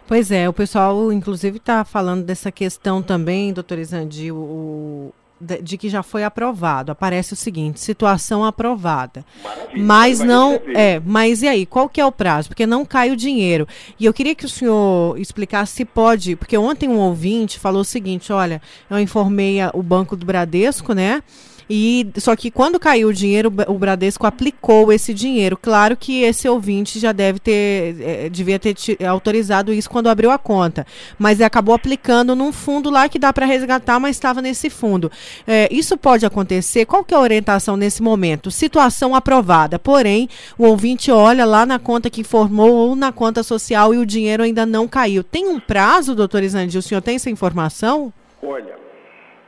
Pois 0.06 0.32
é, 0.32 0.50
o 0.50 0.54
pessoal, 0.54 1.14
inclusive, 1.14 1.58
está 1.58 1.86
falando 1.86 2.26
dessa 2.26 2.52
questão 2.52 3.02
também, 3.02 3.54
doutor 3.54 3.80
Isandi, 3.80 4.30
o, 4.30 5.14
de, 5.40 5.62
de, 5.62 5.78
que 5.78 5.88
já 5.88 6.04
foi 6.04 6.26
aprovado. 6.26 6.92
Aparece 6.92 7.32
o 7.32 7.38
seguinte: 7.38 7.80
situação 7.80 8.44
aprovada. 8.44 9.26
Maravilha, 9.42 9.84
mas 9.84 10.20
não. 10.20 10.60
É, 10.76 11.02
mas 11.06 11.42
e 11.42 11.48
aí? 11.48 11.66
Qual 11.66 11.88
que 11.88 12.02
é 12.02 12.06
o 12.06 12.12
prazo? 12.12 12.50
Porque 12.50 12.68
não 12.68 12.84
cai 12.84 13.10
o 13.10 13.16
dinheiro. 13.16 13.66
E 13.98 14.04
eu 14.04 14.14
queria 14.14 14.36
que 14.36 14.46
o 14.46 14.50
senhor 14.50 15.18
explicasse 15.18 15.72
se 15.72 15.86
pode. 15.86 16.36
Porque 16.36 16.58
ontem 16.58 16.90
um 16.90 17.00
ouvinte 17.00 17.58
falou 17.58 17.82
o 17.82 17.86
seguinte: 17.86 18.34
olha, 18.34 18.62
eu 18.90 19.00
informei 19.00 19.62
a, 19.62 19.72
o 19.74 19.82
Banco 19.82 20.18
do 20.18 20.26
Bradesco, 20.26 20.94
né? 20.94 21.24
E 21.70 22.08
só 22.18 22.36
que 22.36 22.52
quando 22.52 22.80
caiu 22.80 23.10
o 23.10 23.14
dinheiro, 23.14 23.52
o 23.68 23.74
Bradesco 23.74 24.26
aplicou 24.26 24.92
esse 24.92 25.14
dinheiro. 25.14 25.58
Claro 25.58 25.96
que 25.96 26.22
esse 26.22 26.48
ouvinte 26.48 27.00
já 27.00 27.12
deve 27.12 27.40
ter, 27.40 27.96
é, 28.02 28.30
devia 28.30 28.60
ter 28.60 28.76
autorizado 29.06 29.74
isso 29.74 29.90
quando 29.90 30.08
abriu 30.08 30.32
a 30.32 30.38
conta, 30.38 30.86
mas 31.18 31.42
acabou 31.42 31.74
aplicando 31.76 32.36
num 32.36 32.52
fundo 32.52 32.90
lá 32.90 33.08
que 33.08 33.20
dá 33.20 33.32
para 33.32 33.46
resgatar, 33.46 34.00
mas 34.00 34.16
estava 34.16 34.42
nesse 34.42 34.70
fundo. 34.70 35.12
É, 35.48 35.68
isso 35.72 35.98
pode 35.98 36.26
acontecer. 36.26 36.86
Qual 36.86 37.04
que 37.04 37.14
é 37.14 37.18
a 37.18 37.22
orientação 37.22 37.78
nesse 37.78 38.02
momento? 38.02 38.52
Situação 38.52 39.16
aprovada. 39.16 39.80
Porém, 39.80 40.30
o 40.58 40.66
ouvinte 40.66 41.12
olha 41.12 41.46
lá 41.46 41.66
na 41.66 41.80
conta 41.80 42.10
que 42.10 42.22
informou 42.22 42.72
ou 42.72 42.96
na 42.96 43.12
conta 43.12 43.44
social 43.44 43.94
e 43.94 43.98
o 43.98 44.06
dinheiro 44.06 44.44
ainda 44.44 44.66
não 44.66 44.88
caiu. 44.88 45.24
Tem 45.24 45.48
um 45.48 45.60
prazo, 45.60 46.16
doutor 46.16 46.44
Isandi? 46.44 46.78
O 46.78 46.82
senhor 46.82 47.02
tem 47.02 47.16
essa 47.16 47.30
informação? 47.30 48.12
Olha, 48.42 48.83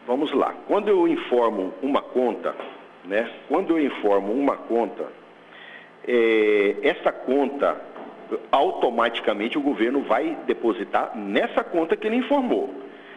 Vamos 0.07 0.31
lá. 0.33 0.53
Quando 0.67 0.87
eu 0.87 1.07
informo 1.07 1.73
uma 1.81 2.01
conta, 2.01 2.55
né? 3.05 3.29
Quando 3.47 3.77
eu 3.77 3.83
informo 3.83 4.33
uma 4.33 4.55
conta, 4.55 5.05
é, 6.07 6.75
essa 6.83 7.11
conta 7.11 7.81
automaticamente 8.51 9.57
o 9.57 9.61
governo 9.61 10.01
vai 10.01 10.37
depositar 10.45 11.15
nessa 11.15 11.63
conta 11.63 11.95
que 11.95 12.07
ele 12.07 12.17
informou. 12.17 12.73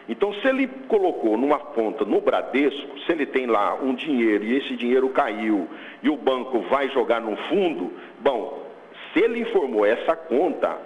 Então, 0.07 0.33
se 0.33 0.47
ele 0.47 0.67
colocou 0.87 1.37
numa 1.37 1.59
conta 1.59 2.03
no 2.03 2.19
Bradesco, 2.19 2.99
se 3.01 3.11
ele 3.11 3.27
tem 3.27 3.45
lá 3.45 3.75
um 3.75 3.93
dinheiro 3.93 4.43
e 4.43 4.57
esse 4.57 4.75
dinheiro 4.75 5.09
caiu 5.09 5.67
e 6.01 6.09
o 6.09 6.17
banco 6.17 6.61
vai 6.61 6.89
jogar 6.89 7.21
no 7.21 7.37
fundo, 7.47 7.93
bom, 8.19 8.63
se 9.13 9.19
ele 9.19 9.41
informou 9.41 9.85
essa 9.85 10.15
conta, 10.15 10.77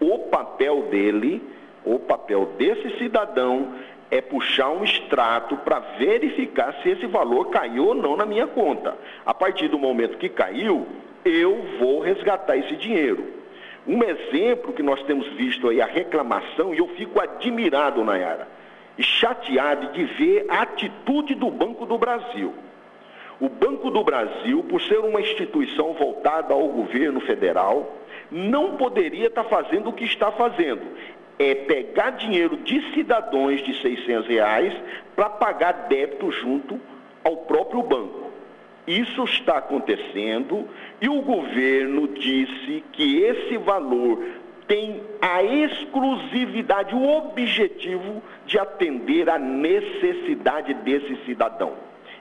O 0.00 0.18
papel 0.30 0.82
dele, 0.82 1.42
o 1.84 1.98
papel 1.98 2.52
desse 2.56 2.98
cidadão 2.98 3.74
é 4.10 4.20
puxar 4.20 4.70
um 4.70 4.84
extrato 4.84 5.56
para 5.58 5.80
verificar 5.98 6.74
se 6.82 6.90
esse 6.90 7.06
valor 7.06 7.50
caiu 7.50 7.88
ou 7.88 7.94
não 7.94 8.16
na 8.16 8.24
minha 8.24 8.46
conta. 8.46 8.96
A 9.24 9.34
partir 9.34 9.68
do 9.68 9.78
momento 9.78 10.18
que 10.18 10.28
caiu, 10.28 10.86
eu 11.24 11.64
vou 11.78 12.00
resgatar 12.00 12.56
esse 12.56 12.76
dinheiro. 12.76 13.26
Um 13.86 14.02
exemplo 14.02 14.72
que 14.72 14.82
nós 14.82 15.02
temos 15.04 15.26
visto 15.28 15.68
aí, 15.68 15.80
a 15.80 15.86
reclamação, 15.86 16.74
e 16.74 16.78
eu 16.78 16.88
fico 16.88 17.20
admirado, 17.20 18.04
Nayara, 18.04 18.48
e 18.96 19.02
chateado 19.02 19.92
de 19.92 20.04
ver 20.04 20.46
a 20.48 20.62
atitude 20.62 21.34
do 21.34 21.50
Banco 21.50 21.86
do 21.86 21.96
Brasil. 21.96 22.52
O 23.40 23.48
Banco 23.48 23.90
do 23.90 24.02
Brasil, 24.02 24.64
por 24.64 24.82
ser 24.82 24.98
uma 24.98 25.20
instituição 25.20 25.92
voltada 25.92 26.52
ao 26.52 26.66
governo 26.68 27.20
federal, 27.20 27.96
não 28.30 28.76
poderia 28.76 29.28
estar 29.28 29.44
fazendo 29.44 29.90
o 29.90 29.92
que 29.92 30.04
está 30.04 30.32
fazendo. 30.32 30.82
É 31.38 31.54
pegar 31.54 32.10
dinheiro 32.10 32.56
de 32.56 32.80
cidadãos 32.92 33.62
de 33.62 33.80
600 33.80 34.26
reais 34.26 34.74
para 35.14 35.30
pagar 35.30 35.86
débito 35.88 36.30
junto 36.32 36.80
ao 37.24 37.36
próprio 37.36 37.82
banco. 37.82 38.28
Isso 38.86 39.22
está 39.24 39.58
acontecendo 39.58 40.66
e 41.00 41.08
o 41.08 41.20
governo 41.20 42.08
disse 42.08 42.82
que 42.92 43.22
esse 43.22 43.58
valor 43.58 44.24
tem 44.66 45.02
a 45.20 45.42
exclusividade, 45.42 46.94
o 46.94 47.08
objetivo 47.16 48.22
de 48.46 48.58
atender 48.58 49.28
à 49.28 49.38
necessidade 49.38 50.74
desse 50.74 51.16
cidadão. 51.24 51.72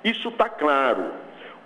Isso 0.03 0.29
está 0.29 0.49
claro. 0.49 1.05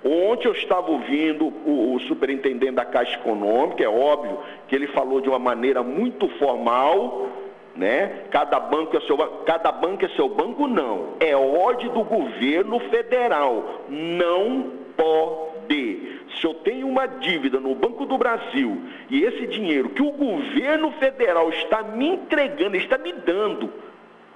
Ontem 0.04 0.48
eu 0.48 0.54
estava 0.54 0.90
ouvindo 0.90 1.46
o, 1.46 1.94
o, 1.94 2.00
superintendente 2.02 2.72
da 2.72 2.84
Caixa 2.84 3.16
Econômica, 3.16 3.84
é 3.84 3.88
óbvio 3.88 4.40
que 4.68 4.76
ele 4.76 4.88
falou 4.88 5.22
de 5.22 5.30
uma 5.30 5.38
maneira 5.38 5.84
muito 5.84 6.28
formal, 6.40 7.30
né? 7.76 8.26
Cada 8.30 8.60
banco 8.60 8.98
é 8.98 9.02
seu 9.02 9.18
cada 9.18 9.72
banco 9.72 10.06
é 10.06 10.10
seu 10.10 10.30
banco 10.30 10.68
não, 10.68 11.14
é 11.20 11.36
ordem 11.36 11.90
do 11.90 12.04
governo 12.04 12.80
federal, 12.80 13.84
não 13.90 14.72
pode. 14.96 16.12
Se 16.40 16.46
eu 16.46 16.54
tenho 16.54 16.88
uma 16.88 17.06
dívida 17.06 17.60
no 17.60 17.76
Banco 17.76 18.06
do 18.06 18.18
Brasil 18.18 18.82
e 19.10 19.24
esse 19.24 19.48
dinheiro 19.48 19.90
que 19.90 20.02
o 20.02 20.12
governo 20.12 20.92
federal 20.94 21.50
está 21.50 21.84
me 21.84 22.08
entregando, 22.08 22.76
está 22.76 22.98
me 22.98 23.12
dando 23.14 23.72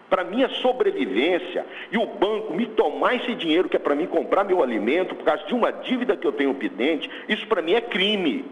para 0.09 0.23
minha 0.23 0.47
sobrevivência 0.47 1.65
e 1.91 1.97
o 1.97 2.05
banco 2.05 2.53
me 2.53 2.65
tomar 2.67 3.15
esse 3.15 3.33
dinheiro 3.33 3.67
que 3.67 3.75
é 3.75 3.79
para 3.79 3.95
mim 3.95 4.05
comprar 4.05 4.43
meu 4.43 4.61
alimento 4.61 5.15
por 5.15 5.23
causa 5.23 5.43
de 5.45 5.53
uma 5.53 5.71
dívida 5.71 6.15
que 6.15 6.27
eu 6.27 6.31
tenho 6.31 6.53
pendente, 6.53 7.09
isso 7.27 7.45
para 7.47 7.61
mim 7.61 7.73
é 7.73 7.81
crime. 7.81 8.45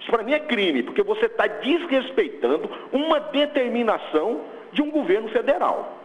Isso 0.00 0.10
para 0.10 0.22
mim 0.22 0.32
é 0.32 0.38
crime, 0.38 0.82
porque 0.82 1.02
você 1.02 1.26
está 1.26 1.46
desrespeitando 1.46 2.70
uma 2.92 3.20
determinação 3.20 4.40
de 4.72 4.82
um 4.82 4.90
governo 4.90 5.28
federal. 5.28 5.98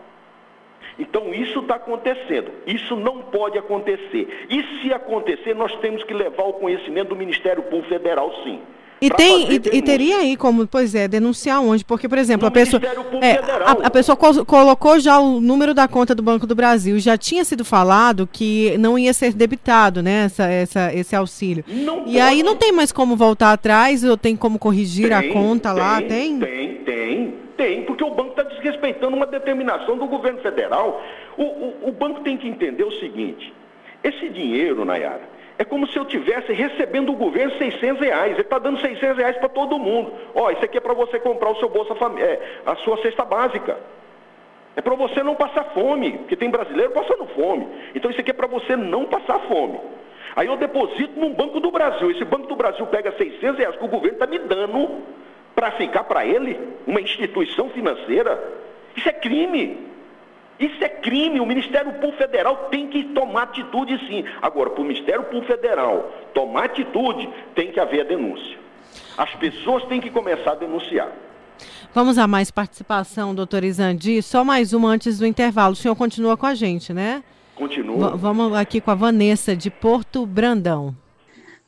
Então 0.98 1.34
isso 1.34 1.60
está 1.60 1.76
acontecendo. 1.76 2.52
Isso 2.66 2.96
não 2.96 3.22
pode 3.22 3.58
acontecer. 3.58 4.48
E 4.50 4.64
se 4.82 4.94
acontecer, 4.94 5.54
nós 5.54 5.76
temos 5.78 6.04
que 6.04 6.14
levar 6.14 6.44
o 6.44 6.54
conhecimento 6.54 7.10
do 7.10 7.16
Ministério 7.16 7.64
Público 7.64 7.90
Federal, 7.90 8.34
sim. 8.44 8.62
E, 9.02 9.10
tem, 9.10 9.52
e, 9.52 9.56
e, 9.56 9.82
teria 9.82 10.18
aí 10.18 10.38
como, 10.38 10.66
pois 10.66 10.96
é, 10.96 11.08
denunciar 11.08 11.62
onde? 11.62 11.84
Porque, 11.84 12.08
por 12.08 12.18
exemplo, 12.18 12.44
no 12.44 12.48
a 12.48 12.52
pessoa, 12.52 12.82
é, 13.22 13.34
a, 13.66 13.88
a, 13.88 13.92
pessoa 13.92 14.16
co 14.16 14.46
colocou 14.46 15.00
já 15.00 15.20
o 15.20 15.42
número 15.42 15.74
da 15.74 15.88
conta 15.88 16.16
do 16.16 16.24
Banco 16.24 16.48
do 16.48 16.56
Brasil. 16.56 16.98
Já 16.98 17.18
tinha 17.18 17.44
sido 17.44 17.66
falado 17.66 18.28
que 18.32 18.78
não 18.78 18.98
ia 18.98 19.14
ser 19.14 19.34
debitado, 19.34 20.02
né, 20.02 20.26
essa, 20.26 20.46
essa, 20.46 20.94
esse 20.94 21.16
auxílio. 21.16 21.64
Não 21.68 22.00
e 22.00 22.04
pode. 22.04 22.22
aí 22.22 22.42
não 22.42 22.56
tem 22.56 22.72
mais 22.72 22.92
como 22.92 23.18
voltar 23.18 23.52
atrás 23.52 24.04
ou 24.04 24.16
tem 24.16 24.36
como 24.36 24.58
corrigir 24.58 25.10
tem, 25.10 25.18
a 25.18 25.34
conta 25.34 25.74
tem, 25.74 25.80
lá? 25.80 26.02
Tem? 26.02 26.40
Tem, 26.40 26.76
tem, 26.86 27.34
tem, 27.58 27.84
porque 27.84 28.04
o 28.04 28.12
banco 28.12 28.30
está 28.30 28.44
desrespeitando 28.44 29.16
uma 29.16 29.28
determinação 29.28 29.98
do 29.98 30.08
governo 30.08 30.40
federal. 30.40 31.04
O, 31.38 31.44
o, 31.44 31.90
o 31.90 31.92
banco 31.92 32.22
tem 32.22 32.38
que 32.38 32.48
entender 32.48 32.84
o 32.84 32.92
seguinte: 32.94 33.54
esse 34.04 34.30
dinheiro, 34.30 34.86
Nayara, 34.86 35.35
é 35.58 35.64
como 35.64 35.88
se 35.88 35.98
eu 35.98 36.06
tivesse 36.06 36.52
recebendo 36.52 37.08
do 37.08 37.14
governo 37.14 37.58
600 37.58 38.02
reais. 38.02 38.34
Ele 38.34 38.42
está 38.42 38.60
dando 38.60 38.80
600 38.80 39.18
reais 39.18 39.38
para 39.38 39.50
todo 39.50 39.80
mundo. 39.80 40.12
Ó, 40.34 40.52
isso 40.52 40.66
aqui 40.66 40.78
é 40.78 40.82
para 40.82 40.94
você 40.94 41.20
comprar 41.20 41.50
o 41.52 41.56
seu 41.58 41.70
bolsa 41.70 41.94
é, 42.20 42.60
a 42.66 42.76
sua 42.78 42.98
cesta 43.02 43.24
básica. 43.24 43.78
É 44.76 44.82
para 44.82 44.96
você 44.96 45.24
não 45.24 45.36
passar 45.36 45.64
fome, 45.74 46.18
porque 46.18 46.36
tem 46.36 46.50
brasileiro 46.50 46.92
passando 46.92 47.26
fome. 47.28 47.68
Então 47.96 48.12
isso 48.12 48.20
aqui 48.20 48.32
é 48.32 48.34
para 48.34 48.48
você 48.48 48.76
não 48.76 49.06
passar 49.06 49.40
fome. 49.48 49.80
Aí 50.36 50.48
eu 50.48 50.58
deposito 50.58 51.18
num 51.18 51.34
Banco 51.34 51.62
do 51.62 51.72
Brasil. 51.72 52.12
Esse 52.12 52.26
Banco 52.26 52.48
do 52.48 52.58
Brasil 52.58 52.86
pega 52.88 53.14
600 53.14 53.58
reais 53.58 53.78
que 53.78 53.86
o 53.86 53.88
governo 53.88 54.16
está 54.16 54.28
me 54.28 54.40
dando 54.40 55.02
para 55.56 55.72
ficar 55.72 56.04
para 56.04 56.26
ele, 56.26 56.60
uma 56.86 57.00
instituição 57.00 57.70
financeira. 57.70 58.44
Isso 58.98 59.08
é 59.08 59.14
crime. 59.14 59.95
Isso 60.60 60.84
é 60.84 60.90
crime. 60.90 61.40
O 61.40 61.46
Ministério 61.46 61.92
Público 61.94 62.18
Federal 62.18 62.70
tem 62.70 62.88
que 62.88 63.04
tomar 63.06 63.44
atitude 63.44 63.98
sim. 64.08 64.24
Agora, 64.42 64.70
para 64.70 64.82
o 64.82 64.86
Ministério 64.86 65.24
Público 65.24 65.48
Federal 65.48 66.12
tomar 66.34 66.66
atitude, 66.66 67.30
tem 67.54 67.72
que 67.72 67.80
haver 67.80 68.02
a 68.02 68.04
denúncia. 68.06 68.58
As 69.18 69.34
pessoas 69.36 69.84
têm 69.86 70.00
que 70.00 70.10
começar 70.10 70.52
a 70.52 70.56
denunciar. 70.56 71.12
Vamos 71.94 72.18
a 72.18 72.28
mais 72.28 72.52
participação, 72.52 73.34
doutor 73.34 73.64
Isandi. 73.64 74.22
Só 74.22 74.44
mais 74.44 74.74
uma 74.74 74.90
antes 74.90 75.18
do 75.18 75.26
intervalo. 75.26 75.74
O 75.74 75.76
senhor 75.76 75.96
continua 75.96 76.36
com 76.36 76.46
a 76.46 76.54
gente, 76.54 76.94
né? 76.94 77.24
Continua. 77.56 78.12
V 78.12 78.18
vamos 78.18 78.54
aqui 78.54 78.82
com 78.82 78.92
a 78.92 78.96
Vanessa, 78.96 79.56
de 79.56 79.70
Porto 79.70 80.26
Brandão. 80.26 80.96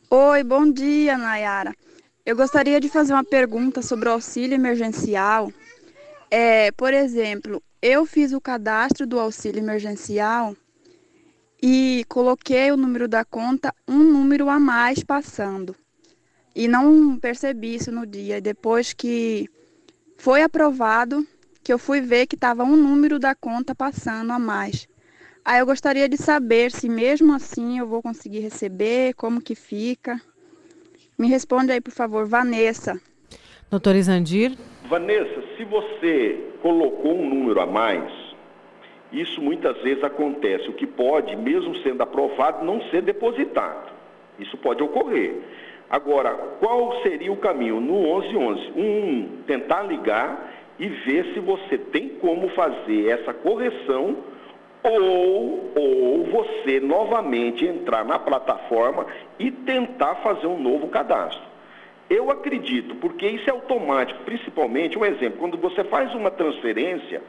Oi, 0.09 0.43
bom 0.43 0.69
dia, 0.69 1.17
Nayara. 1.17 1.73
Eu 2.25 2.35
gostaria 2.35 2.79
de 2.79 2.89
fazer 2.89 3.13
uma 3.13 3.23
pergunta 3.23 3.81
sobre 3.81 4.09
o 4.09 4.11
auxílio 4.11 4.55
emergencial. 4.55 5.49
É, 6.29 6.71
por 6.73 6.93
exemplo, 6.93 7.63
eu 7.88 8.05
fiz 8.05 8.33
o 8.33 8.41
cadastro 8.41 9.07
do 9.07 9.19
auxílio 9.19 9.59
emergencial 9.59 10.55
e 11.61 12.05
coloquei 12.09 12.69
o 12.71 12.77
número 12.77 13.07
da 13.07 13.23
conta 13.23 13.73
um 13.88 13.99
número 14.03 14.49
a 14.49 14.59
mais 14.59 15.03
passando. 15.03 15.75
E 16.53 16.67
não 16.67 17.17
percebi 17.17 17.75
isso 17.75 17.91
no 17.91 18.05
dia. 18.05 18.41
Depois 18.41 18.91
que 18.91 19.49
foi 20.17 20.41
aprovado, 20.41 21.25
que 21.63 21.71
eu 21.71 21.79
fui 21.79 22.01
ver 22.01 22.27
que 22.27 22.35
estava 22.35 22.63
um 22.63 22.75
número 22.75 23.17
da 23.19 23.33
conta 23.33 23.73
passando 23.73 24.31
a 24.33 24.39
mais. 24.39 24.88
Aí 25.45 25.59
eu 25.59 25.65
gostaria 25.65 26.09
de 26.09 26.17
saber 26.17 26.71
se 26.71 26.89
mesmo 26.89 27.33
assim 27.33 27.79
eu 27.79 27.88
vou 27.88 28.01
conseguir 28.01 28.39
receber, 28.39 29.13
como 29.13 29.41
que 29.41 29.55
fica. 29.55 30.19
Me 31.17 31.27
responde 31.29 31.71
aí, 31.71 31.79
por 31.79 31.93
favor, 31.93 32.27
Vanessa. 32.27 32.99
Doutor 33.71 33.95
Isandir. 33.95 34.57
Vanessa, 34.88 35.43
se 35.57 35.65
você 35.65 36.39
colocou 36.61 37.13
um 37.13 37.29
número 37.29 37.59
a 37.59 37.65
mais, 37.65 38.09
isso 39.11 39.41
muitas 39.41 39.77
vezes 39.81 40.03
acontece, 40.03 40.69
o 40.69 40.73
que 40.73 40.88
pode, 40.88 41.35
mesmo 41.35 41.75
sendo 41.77 42.01
aprovado, 42.03 42.65
não 42.65 42.81
ser 42.89 43.01
depositado. 43.01 43.91
Isso 44.39 44.57
pode 44.57 44.81
ocorrer. 44.81 45.35
Agora, 45.89 46.31
qual 46.59 47.01
seria 47.01 47.31
o 47.31 47.38
caminho? 47.38 47.79
No 47.79 48.01
1111, 48.19 48.71
um, 48.75 49.41
tentar 49.45 49.83
ligar 49.83 50.53
e 50.79 50.88
ver 50.88 51.33
se 51.33 51.39
você 51.39 51.77
tem 51.77 52.09
como 52.09 52.49
fazer 52.49 53.09
essa 53.09 53.33
correção 53.33 54.17
ou, 54.83 55.71
ou 55.75 56.23
você 56.25 56.79
novamente 56.79 57.65
entrar 57.65 58.05
na 58.05 58.19
plataforma 58.19 59.05
e 59.39 59.49
tentar 59.51 60.15
fazer 60.15 60.47
um 60.47 60.59
novo 60.59 60.88
cadastro. 60.88 61.46
Eu 62.09 62.31
acredito, 62.31 62.95
porque 62.95 63.27
isso 63.27 63.49
é 63.49 63.53
automático, 63.53 64.23
principalmente, 64.23 64.97
um 64.97 65.05
exemplo, 65.05 65.39
quando 65.39 65.57
você 65.57 65.83
faz 65.83 66.13
uma 66.15 66.31
transferência 66.31 67.21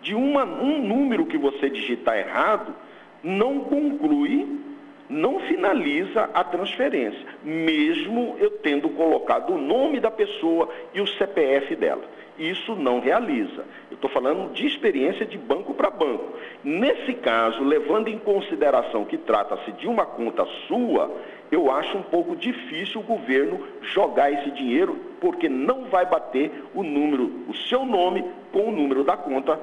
de 0.00 0.14
uma, 0.14 0.44
um 0.44 0.80
número 0.80 1.26
que 1.26 1.36
você 1.36 1.68
digitar 1.68 2.16
errado, 2.16 2.74
não 3.22 3.60
conclui, 3.60 4.60
não 5.08 5.40
finaliza 5.40 6.30
a 6.32 6.44
transferência, 6.44 7.24
mesmo 7.44 8.36
eu 8.38 8.50
tendo 8.50 8.88
colocado 8.90 9.54
o 9.54 9.58
nome 9.58 10.00
da 10.00 10.10
pessoa 10.10 10.68
e 10.94 11.00
o 11.00 11.06
CPF 11.06 11.74
dela. 11.76 12.02
Isso 12.38 12.74
não 12.74 12.98
realiza. 12.98 13.64
Eu 13.90 13.94
estou 13.94 14.08
falando 14.08 14.52
de 14.52 14.66
experiência 14.66 15.26
de 15.26 15.36
banco 15.36 15.74
para 15.74 15.90
banco. 15.90 16.32
Nesse 16.64 17.12
caso, 17.14 17.62
levando 17.62 18.08
em 18.08 18.18
consideração 18.18 19.04
que 19.04 19.18
trata-se 19.18 19.70
de 19.72 19.86
uma 19.86 20.06
conta 20.06 20.46
sua, 20.66 21.14
eu 21.52 21.70
acho 21.70 21.98
um 21.98 22.02
pouco 22.02 22.34
difícil 22.34 23.02
o 23.02 23.04
governo 23.04 23.60
jogar 23.82 24.32
esse 24.32 24.50
dinheiro, 24.52 24.98
porque 25.20 25.50
não 25.50 25.84
vai 25.90 26.06
bater 26.06 26.50
o 26.74 26.82
número, 26.82 27.44
o 27.46 27.54
seu 27.54 27.84
nome 27.84 28.24
com 28.50 28.70
o 28.70 28.72
número 28.72 29.04
da 29.04 29.18
conta 29.18 29.60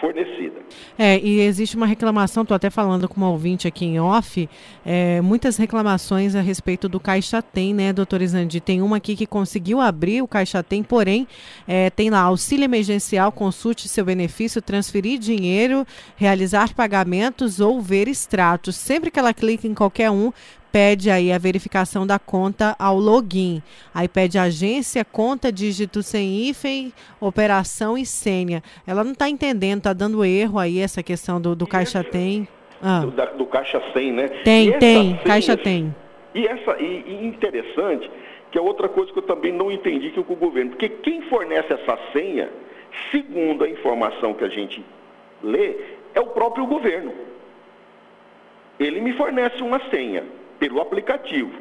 fornecida. 0.00 0.60
É, 0.96 1.18
e 1.18 1.40
existe 1.40 1.76
uma 1.76 1.86
reclamação, 1.86 2.42
estou 2.42 2.54
até 2.54 2.70
falando 2.70 3.08
com 3.08 3.16
uma 3.16 3.30
ouvinte 3.30 3.66
aqui 3.66 3.84
em 3.84 3.98
off, 3.98 4.48
é, 4.86 5.20
muitas 5.20 5.56
reclamações 5.56 6.36
a 6.36 6.40
respeito 6.40 6.88
do 6.88 7.00
Caixa 7.00 7.42
Tem, 7.42 7.74
né, 7.74 7.92
doutor 7.92 8.22
Isandi? 8.22 8.60
Tem 8.60 8.80
uma 8.80 8.98
aqui 8.98 9.16
que 9.16 9.26
conseguiu 9.26 9.80
abrir 9.80 10.22
o 10.22 10.28
Caixa 10.28 10.62
Tem, 10.62 10.84
porém, 10.84 11.26
é, 11.66 11.90
tem 11.90 12.10
lá 12.10 12.20
auxílio 12.20 12.64
emergencial, 12.64 13.32
consulte 13.32 13.88
seu 13.88 14.04
benefício, 14.04 14.62
transferir 14.62 15.18
dinheiro, 15.18 15.84
realizar 16.16 16.72
pagamentos 16.74 17.58
ou 17.58 17.80
ver 17.80 18.06
extratos. 18.06 18.76
Sempre 18.76 19.10
que 19.10 19.18
ela 19.18 19.34
clica 19.34 19.66
em 19.66 19.74
qualquer 19.74 20.12
um, 20.12 20.32
pede 20.72 21.10
aí 21.10 21.32
a 21.32 21.38
verificação 21.38 22.06
da 22.06 22.18
conta 22.18 22.76
ao 22.78 22.96
login. 22.96 23.62
Aí 23.94 24.08
pede 24.08 24.38
agência, 24.38 25.04
conta, 25.04 25.50
dígito 25.50 26.02
sem 26.02 26.48
hífen, 26.48 26.92
operação 27.20 27.96
e 27.96 28.04
senha. 28.04 28.62
Ela 28.86 29.04
não 29.04 29.12
está 29.12 29.28
entendendo, 29.28 29.78
está 29.78 29.92
dando 29.92 30.24
erro 30.24 30.58
aí 30.58 30.80
essa 30.80 31.02
questão 31.02 31.40
do, 31.40 31.54
do 31.54 31.66
Caixa 31.66 32.04
Tem. 32.04 32.48
Ah. 32.82 33.00
Do, 33.00 33.10
da, 33.10 33.24
do, 33.26 33.46
Caixa 33.46 33.80
Tem, 33.92 34.12
né? 34.12 34.28
Tem, 34.44 34.78
tem, 34.78 35.16
Caixa 35.24 35.56
Tem. 35.56 35.94
E, 36.34 36.46
essa, 36.46 36.76
e, 36.78 37.04
e 37.06 37.26
interessante, 37.26 38.10
que 38.50 38.58
é 38.58 38.60
outra 38.60 38.88
coisa 38.88 39.12
que 39.12 39.18
eu 39.18 39.24
também 39.24 39.52
não 39.52 39.72
entendi 39.72 40.10
que 40.10 40.20
o 40.20 40.24
governo, 40.24 40.70
porque 40.70 40.88
quem 40.88 41.22
fornece 41.22 41.72
essa 41.72 41.98
senha, 42.12 42.48
segundo 43.10 43.64
a 43.64 43.68
informação 43.68 44.34
que 44.34 44.44
a 44.44 44.48
gente 44.48 44.84
lê, 45.42 45.74
é 46.14 46.20
o 46.20 46.26
próprio 46.26 46.66
governo. 46.66 47.12
Ele 48.78 49.00
me 49.00 49.12
fornece 49.14 49.60
uma 49.62 49.80
senha 49.90 50.24
pelo 50.58 50.80
aplicativo. 50.80 51.52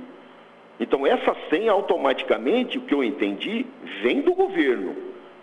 Então 0.80 1.06
essa 1.06 1.36
senha 1.50 1.72
automaticamente, 1.72 2.78
o 2.78 2.82
que 2.82 2.94
eu 2.94 3.04
entendi, 3.04 3.66
vem 4.02 4.22
do 4.22 4.34
governo 4.34 4.96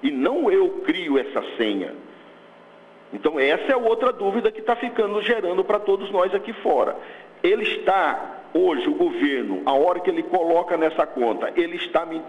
e 0.03 0.11
não 0.11 0.51
eu 0.51 0.83
crio 0.85 1.19
essa 1.19 1.43
senha. 1.57 1.95
Então 3.13 3.39
essa 3.39 3.73
é 3.73 3.77
outra 3.77 4.13
dúvida 4.13 4.51
que 4.51 4.61
está 4.61 4.77
ficando 4.77 5.21
gerando 5.23 5.65
para 5.65 5.79
todos 5.79 6.11
nós 6.11 6.35
aqui 6.35 6.53
fora. 6.53 6.97
Ele 7.43 7.63
está 7.63 8.43
hoje 8.53 8.89
o 8.89 8.95
governo, 8.95 9.63
a 9.67 9.73
hora 9.73 10.01
que 10.01 10.11
ele 10.11 10.23
coloca 10.23 10.77
nessa 10.77 11.07
conta, 11.07 11.53
ele 11.57 11.77
está 11.77 12.07
me 12.07 12.23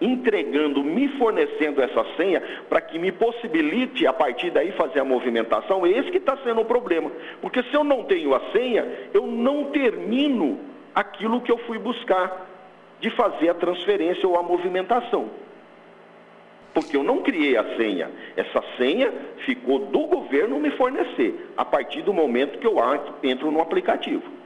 entregando, 0.00 0.82
me 0.82 1.08
fornecendo 1.18 1.82
essa 1.82 2.04
senha 2.16 2.42
para 2.68 2.80
que 2.80 2.98
me 2.98 3.12
possibilite, 3.12 4.06
a 4.06 4.12
partir 4.12 4.50
daí, 4.50 4.72
fazer 4.72 5.00
a 5.00 5.04
movimentação. 5.04 5.86
Esse 5.86 6.10
que 6.10 6.18
está 6.18 6.36
sendo 6.38 6.62
o 6.62 6.64
problema. 6.64 7.10
Porque 7.40 7.62
se 7.64 7.74
eu 7.74 7.84
não 7.84 8.04
tenho 8.04 8.34
a 8.34 8.40
senha, 8.52 8.86
eu 9.12 9.26
não 9.26 9.64
termino 9.66 10.58
aquilo 10.94 11.40
que 11.40 11.52
eu 11.52 11.58
fui 11.58 11.78
buscar 11.78 12.48
de 13.00 13.10
fazer 13.10 13.50
a 13.50 13.54
transferência 13.54 14.28
ou 14.28 14.38
a 14.38 14.42
movimentação. 14.42 15.30
Porque 16.72 16.96
eu 16.96 17.02
não 17.02 17.22
criei 17.22 17.56
a 17.56 17.76
senha. 17.76 18.10
Essa 18.36 18.62
senha 18.76 19.12
ficou 19.44 19.80
do 19.86 20.06
governo 20.06 20.60
me 20.60 20.70
fornecer, 20.72 21.50
a 21.56 21.64
partir 21.64 22.02
do 22.02 22.12
momento 22.12 22.58
que 22.58 22.66
eu 22.66 22.76
entro 23.22 23.50
no 23.50 23.60
aplicativo. 23.60 24.39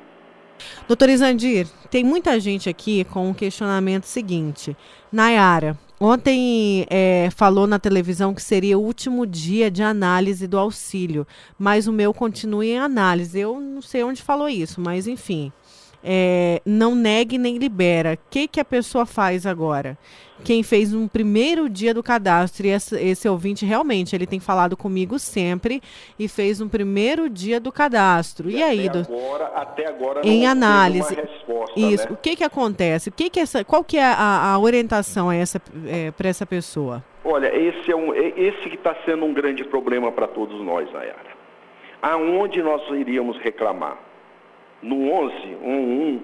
Doutor 0.87 1.09
Isandir, 1.09 1.67
tem 1.91 2.05
muita 2.05 2.39
gente 2.39 2.69
aqui 2.69 3.05
com 3.05 3.29
um 3.29 3.35
questionamento 3.35 4.05
seguinte. 4.05 4.77
Nayara, 5.11 5.79
ontem 6.01 6.87
é, 6.91 7.29
falou 7.35 7.67
na 7.67 7.79
televisão 7.79 8.35
que 8.35 8.43
seria 8.43 8.79
o 8.79 8.83
último 8.83 9.27
dia 9.27 9.71
de 9.71 9.83
análise 9.83 10.47
do 10.47 10.59
auxílio, 10.59 11.27
mas 11.59 11.87
o 11.87 11.93
meu 11.93 12.13
continua 12.13 12.65
em 12.65 12.79
análise. 12.79 13.39
Eu 13.39 13.61
não 13.61 13.83
sei 13.83 14.05
onde 14.05 14.23
falou 14.23 14.49
isso, 14.49 14.81
mas 14.81 15.07
enfim 15.07 15.53
é, 16.05 16.61
não 16.67 16.95
negue 16.95 17.39
nem 17.39 17.57
libera. 17.57 18.15
O 18.15 18.31
que, 18.31 18.47
que 18.47 18.61
a 18.61 18.65
pessoa 18.65 19.07
faz 19.07 19.47
agora? 19.47 19.97
Quem 20.45 20.63
fez 20.63 20.93
um 20.93 21.09
primeiro 21.09 21.71
dia 21.71 21.95
do 21.95 22.03
cadastro, 22.03 22.67
e 22.67 22.71
esse, 22.71 22.97
esse, 23.01 23.27
ouvinte 23.27 23.65
realmente, 23.65 24.15
ele 24.15 24.27
tem 24.27 24.39
falado 24.39 24.77
comigo 24.77 25.19
sempre, 25.19 25.81
e 26.19 26.29
fez 26.29 26.61
um 26.61 26.69
primeiro 26.69 27.31
dia 27.31 27.59
do 27.59 27.73
cadastro. 27.73 28.51
E, 28.51 28.57
e 28.57 28.63
aí, 28.63 28.89
até 28.89 29.01
agora, 29.01 29.45
até 29.55 29.89
agora 29.89 30.21
em 30.23 30.47
análise, 30.47 31.15
resposta, 31.15 31.81
isso. 31.81 32.09
Né? 32.09 32.13
O 32.13 32.17
que 32.17 32.37
que 32.37 32.45
acontece? 32.45 33.09
O 33.09 33.13
que 33.13 33.31
que 33.31 33.41
essa, 33.41 33.65
qual 33.65 33.83
que 33.83 33.97
é 33.97 34.05
a, 34.05 34.53
a 34.53 34.59
orientação 34.59 35.33
é, 35.33 35.45
para 36.11 36.29
essa 36.29 36.45
pessoa? 36.45 37.03
Olha, 37.25 37.47
esse 37.57 37.91
é 37.91 37.97
um, 37.97 38.13
esse 38.13 38.69
que 38.69 38.77
está 38.77 38.95
sendo 39.07 39.25
um 39.25 39.33
grande 39.33 39.65
problema 39.65 40.13
para 40.13 40.27
todos 40.27 40.61
nós, 40.63 40.93
Nayara. 40.93 41.33
Aonde 42.03 42.63
nós 42.63 42.83
iríamos 42.91 43.39
reclamar? 43.39 43.99
No 44.85 44.97
1111 44.97 46.20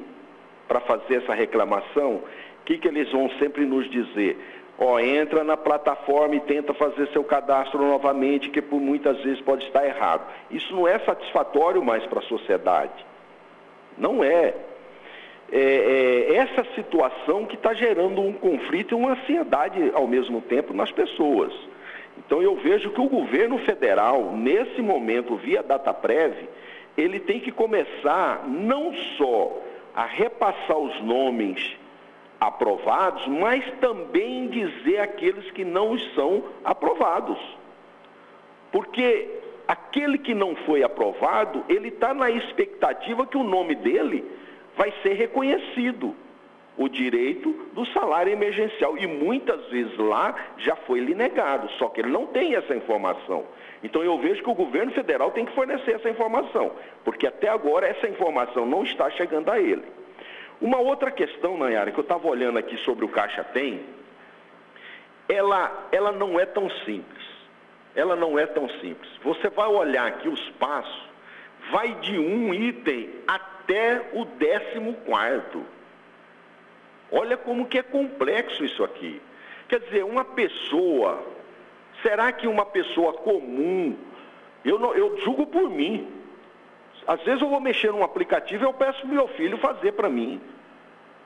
para 0.68 0.80
fazer 0.80 1.16
essa 1.16 1.34
reclamação, 1.34 2.16
o 2.16 2.64
que, 2.64 2.78
que 2.78 2.86
eles 2.86 3.10
vão 3.10 3.30
sempre 3.38 3.64
nos 3.64 3.90
dizer? 3.90 4.38
Ó, 4.78 4.98
entra 5.00 5.42
na 5.42 5.56
plataforma 5.56 6.36
e 6.36 6.40
tenta 6.40 6.72
fazer 6.72 7.08
seu 7.08 7.24
cadastro 7.24 7.80
novamente, 7.80 8.50
que 8.50 8.62
por 8.62 8.80
muitas 8.80 9.20
vezes 9.22 9.40
pode 9.40 9.64
estar 9.64 9.84
errado. 9.84 10.22
Isso 10.50 10.74
não 10.74 10.86
é 10.86 10.98
satisfatório 11.00 11.84
mais 11.84 12.04
para 12.06 12.20
a 12.20 12.22
sociedade. 12.22 13.04
Não 13.98 14.22
é. 14.22 14.54
É, 15.52 15.58
é, 16.30 16.34
essa 16.36 16.64
situação 16.74 17.44
que 17.44 17.56
está 17.56 17.74
gerando 17.74 18.20
um 18.20 18.32
conflito 18.32 18.92
e 18.92 18.94
uma 18.94 19.12
ansiedade 19.12 19.90
ao 19.92 20.06
mesmo 20.06 20.40
tempo 20.40 20.72
nas 20.72 20.92
pessoas. 20.92 21.52
Então 22.18 22.40
eu 22.40 22.54
vejo 22.56 22.90
que 22.90 23.00
o 23.00 23.08
governo 23.08 23.58
federal, 23.58 24.32
nesse 24.36 24.80
momento, 24.80 25.36
via 25.36 25.62
DataPrev, 25.62 26.48
ele 26.96 27.20
tem 27.20 27.40
que 27.40 27.52
começar 27.52 28.46
não 28.46 28.94
só 29.16 29.58
a 29.94 30.04
repassar 30.04 30.78
os 30.78 31.00
nomes 31.02 31.76
aprovados, 32.40 33.26
mas 33.26 33.64
também 33.80 34.48
dizer 34.48 34.98
aqueles 34.98 35.50
que 35.50 35.64
não 35.64 35.98
são 36.14 36.44
aprovados. 36.64 37.38
Porque 38.72 39.28
aquele 39.68 40.18
que 40.18 40.34
não 40.34 40.56
foi 40.56 40.82
aprovado, 40.82 41.64
ele 41.68 41.88
está 41.88 42.14
na 42.14 42.30
expectativa 42.30 43.26
que 43.26 43.36
o 43.36 43.42
nome 43.42 43.74
dele 43.74 44.24
vai 44.76 44.92
ser 45.02 45.14
reconhecido 45.14 46.14
o 46.78 46.88
direito 46.88 47.52
do 47.74 47.84
salário 47.86 48.32
emergencial. 48.32 48.96
E 48.96 49.06
muitas 49.06 49.66
vezes 49.68 49.96
lá 49.98 50.34
já 50.56 50.74
foi 50.74 51.00
lhe 51.00 51.14
negado, 51.14 51.68
só 51.78 51.88
que 51.88 52.00
ele 52.00 52.10
não 52.10 52.26
tem 52.26 52.54
essa 52.54 52.74
informação. 52.74 53.44
Então 53.82 54.02
eu 54.02 54.18
vejo 54.18 54.42
que 54.42 54.50
o 54.50 54.54
governo 54.54 54.92
federal 54.92 55.30
tem 55.30 55.46
que 55.46 55.54
fornecer 55.54 55.94
essa 55.94 56.10
informação, 56.10 56.72
porque 57.04 57.26
até 57.26 57.48
agora 57.48 57.86
essa 57.86 58.06
informação 58.08 58.66
não 58.66 58.82
está 58.82 59.10
chegando 59.10 59.50
a 59.50 59.58
ele. 59.58 59.84
Uma 60.60 60.78
outra 60.78 61.10
questão, 61.10 61.56
Nayara, 61.56 61.90
que 61.90 61.98
eu 61.98 62.02
estava 62.02 62.28
olhando 62.28 62.58
aqui 62.58 62.76
sobre 62.78 63.04
o 63.04 63.08
Caixa 63.08 63.42
Tem, 63.42 63.82
ela, 65.26 65.88
ela 65.90 66.12
não 66.12 66.38
é 66.38 66.44
tão 66.44 66.68
simples. 66.84 67.30
Ela 67.94 68.14
não 68.14 68.38
é 68.38 68.46
tão 68.46 68.68
simples. 68.68 69.10
Você 69.22 69.48
vai 69.48 69.68
olhar 69.68 70.06
aqui 70.06 70.28
os 70.28 70.50
passos, 70.50 71.08
vai 71.70 71.94
de 71.94 72.18
um 72.18 72.52
item 72.52 73.10
até 73.26 74.10
o 74.12 74.24
décimo 74.24 74.94
quarto. 75.06 75.64
Olha 77.10 77.36
como 77.36 77.66
que 77.66 77.78
é 77.78 77.82
complexo 77.82 78.64
isso 78.64 78.84
aqui. 78.84 79.20
Quer 79.68 79.80
dizer, 79.80 80.04
uma 80.04 80.24
pessoa 80.24 81.24
Será 82.02 82.32
que 82.32 82.46
uma 82.46 82.64
pessoa 82.64 83.12
comum, 83.12 83.96
eu, 84.64 84.78
não, 84.78 84.94
eu 84.94 85.18
julgo 85.18 85.46
por 85.46 85.68
mim, 85.68 86.08
às 87.06 87.22
vezes 87.22 87.42
eu 87.42 87.48
vou 87.48 87.60
mexer 87.60 87.92
num 87.92 88.02
aplicativo 88.02 88.64
e 88.64 88.66
eu 88.66 88.72
peço 88.72 89.06
meu 89.06 89.28
filho 89.28 89.58
fazer 89.58 89.92
para 89.92 90.08
mim, 90.08 90.40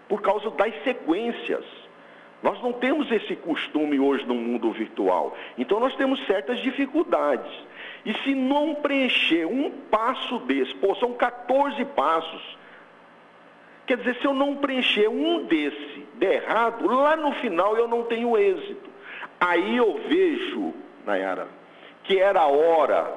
por 0.09 0.21
causa 0.23 0.51
das 0.51 0.75
sequências. 0.83 1.65
Nós 2.43 2.61
não 2.63 2.75
temos 2.75 3.11
esse 3.11 3.35
costume 3.37 3.99
hoje 3.99 4.27
no 4.27 4.35
mundo 4.35 4.71
virtual. 4.71 5.35
Então 5.57 5.81
nós 5.81 5.97
temos 5.97 6.25
certas 6.27 6.59
dificuldades. 6.59 7.51
E 8.05 8.13
se 8.23 8.35
não 8.35 8.75
preencher 8.75 9.47
um 9.47 9.71
passo 9.71 10.41
desse, 10.41 10.75
pô, 10.75 10.95
são 10.97 11.15
14 11.15 11.83
passos. 11.87 12.59
Quer 13.87 13.97
dizer, 13.97 14.17
se 14.17 14.27
eu 14.27 14.35
não 14.35 14.57
preencher 14.57 15.09
um 15.09 15.45
desse 15.45 16.07
de 16.15 16.27
errado, 16.27 16.87
lá 16.87 17.17
no 17.17 17.33
final 17.33 17.77
eu 17.79 17.89
não 17.89 18.03
tenho 18.03 18.37
êxito. 18.37 18.91
Aí 19.41 19.77
eu 19.77 20.01
vejo, 20.09 20.75
Nayara, 21.05 21.49
que 22.05 22.19
era 22.19 22.47
hora 22.47 23.13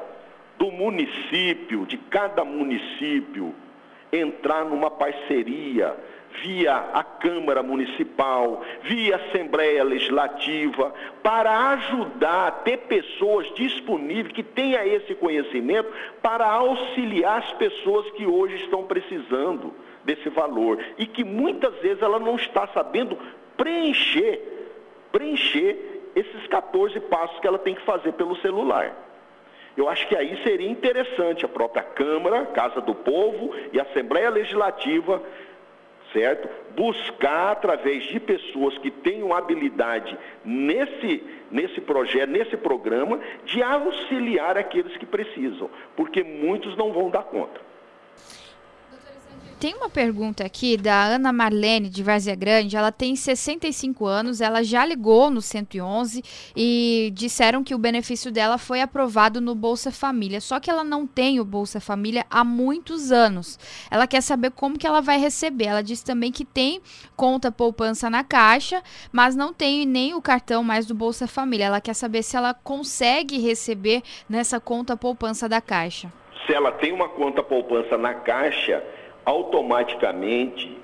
do 0.57 0.71
município, 0.71 1.85
de 1.85 1.97
cada 1.97 2.43
município, 2.43 3.53
entrar 4.11 4.65
numa 4.65 4.89
parceria 4.89 5.95
via 6.43 6.75
a 6.93 7.03
Câmara 7.03 7.63
Municipal, 7.63 8.61
via 8.83 9.15
Assembleia 9.15 9.83
Legislativa, 9.83 10.93
para 11.23 11.71
ajudar 11.71 12.47
a 12.47 12.51
ter 12.51 12.77
pessoas 12.79 13.51
disponíveis 13.55 14.33
que 14.33 14.43
tenham 14.43 14.83
esse 14.83 15.15
conhecimento 15.15 15.91
para 16.21 16.45
auxiliar 16.45 17.39
as 17.39 17.53
pessoas 17.53 18.09
que 18.11 18.25
hoje 18.25 18.55
estão 18.63 18.83
precisando 18.83 19.73
desse 20.03 20.29
valor. 20.29 20.79
E 20.97 21.05
que 21.05 21.23
muitas 21.23 21.73
vezes 21.81 22.01
ela 22.01 22.19
não 22.19 22.35
está 22.35 22.67
sabendo 22.67 23.17
preencher, 23.55 24.39
preencher 25.11 25.96
esses 26.17 26.47
14 26.47 26.99
passos 27.01 27.39
que 27.39 27.47
ela 27.47 27.59
tem 27.59 27.75
que 27.75 27.81
fazer 27.81 28.13
pelo 28.13 28.35
celular. 28.37 28.95
Eu 29.75 29.87
acho 29.87 30.07
que 30.07 30.15
aí 30.15 30.41
seria 30.43 30.69
interessante 30.69 31.45
a 31.45 31.47
própria 31.47 31.83
Câmara, 31.83 32.47
Casa 32.47 32.81
do 32.81 32.95
Povo 32.95 33.53
e 33.71 33.79
Assembleia 33.79 34.29
Legislativa, 34.31 35.21
certo? 36.11 36.49
Buscar 36.75 37.51
através 37.51 38.03
de 38.05 38.19
pessoas 38.19 38.75
que 38.79 38.89
tenham 38.89 39.33
habilidade 39.33 40.17
nesse, 40.43 41.23
nesse 41.51 41.79
projeto, 41.79 42.29
nesse 42.29 42.57
programa, 42.57 43.19
de 43.45 43.61
auxiliar 43.61 44.57
aqueles 44.57 44.97
que 44.97 45.05
precisam, 45.05 45.69
porque 45.95 46.23
muitos 46.23 46.75
não 46.75 46.91
vão 46.91 47.11
dar 47.11 47.23
conta. 47.23 47.66
Tem 49.59 49.73
uma 49.73 49.89
pergunta 49.89 50.45
aqui 50.45 50.77
da 50.77 51.03
Ana 51.03 51.33
Marlene 51.33 51.89
de 51.89 52.03
Várzea 52.03 52.35
Grande. 52.35 52.77
Ela 52.77 52.91
tem 52.91 53.15
65 53.15 54.05
anos, 54.05 54.39
ela 54.39 54.63
já 54.63 54.85
ligou 54.85 55.31
no 55.31 55.41
111 55.41 56.23
e 56.55 57.11
disseram 57.15 57.63
que 57.63 57.73
o 57.73 57.79
benefício 57.79 58.31
dela 58.31 58.59
foi 58.59 58.81
aprovado 58.81 59.41
no 59.41 59.55
Bolsa 59.55 59.91
Família. 59.91 60.39
Só 60.39 60.59
que 60.59 60.69
ela 60.69 60.83
não 60.83 61.07
tem 61.07 61.39
o 61.39 61.45
Bolsa 61.45 61.79
Família 61.79 62.23
há 62.29 62.43
muitos 62.43 63.11
anos. 63.11 63.57
Ela 63.89 64.05
quer 64.05 64.21
saber 64.21 64.51
como 64.51 64.77
que 64.77 64.85
ela 64.85 65.01
vai 65.01 65.17
receber. 65.17 65.65
Ela 65.65 65.81
disse 65.81 66.05
também 66.05 66.31
que 66.31 66.45
tem 66.45 66.79
conta 67.15 67.51
poupança 67.51 68.11
na 68.11 68.23
Caixa, 68.23 68.83
mas 69.11 69.35
não 69.35 69.51
tem 69.51 69.87
nem 69.87 70.13
o 70.13 70.21
cartão 70.21 70.63
mais 70.63 70.85
do 70.85 70.93
Bolsa 70.93 71.27
Família. 71.27 71.65
Ela 71.65 71.81
quer 71.81 71.95
saber 71.95 72.21
se 72.21 72.37
ela 72.37 72.53
consegue 72.53 73.39
receber 73.39 74.03
nessa 74.29 74.59
conta 74.59 74.95
poupança 74.95 75.49
da 75.49 75.59
Caixa. 75.59 76.13
Se 76.45 76.53
ela 76.53 76.71
tem 76.71 76.93
uma 76.93 77.09
conta 77.09 77.41
poupança 77.41 77.97
na 77.97 78.13
Caixa, 78.13 78.83
automaticamente 79.27 80.77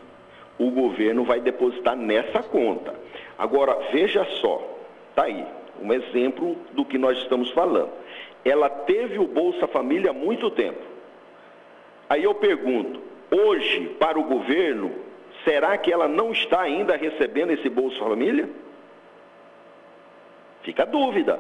o 0.60 0.70
governo 0.70 1.24
vai 1.24 1.39
depositar 1.39 1.96
nessa 1.96 2.44
conta. 2.44 2.94
Agora, 3.38 3.74
veja 3.94 4.26
só, 4.41 4.62
tá 5.16 5.24
aí, 5.24 5.46
um 5.82 5.94
exemplo 5.94 6.58
do 6.74 6.84
que 6.84 6.98
nós 6.98 7.18
estamos 7.20 7.50
falando. 7.52 7.89
Ela 8.44 8.70
teve 8.70 9.18
o 9.18 9.26
Bolsa 9.26 9.66
Família 9.66 10.12
há 10.12 10.14
muito 10.14 10.52
tempo. 10.52 10.82
Aí 12.10 12.26
eu 12.26 12.36
pergunto, 12.36 13.00
hoje, 13.32 13.96
para 13.98 14.20
o 14.20 14.26
governo, 14.26 14.91
será 15.46 15.78
que 15.78 15.91
ela 15.91 16.10
não 16.10 16.34
está 16.34 16.62
ainda 16.62 16.98
recebendo 16.98 17.52
esse 17.52 17.70
Bolsa 17.70 18.00
Família? 18.00 18.50
Fica 20.64 20.84
a 20.84 20.86
dúvida. 20.86 21.39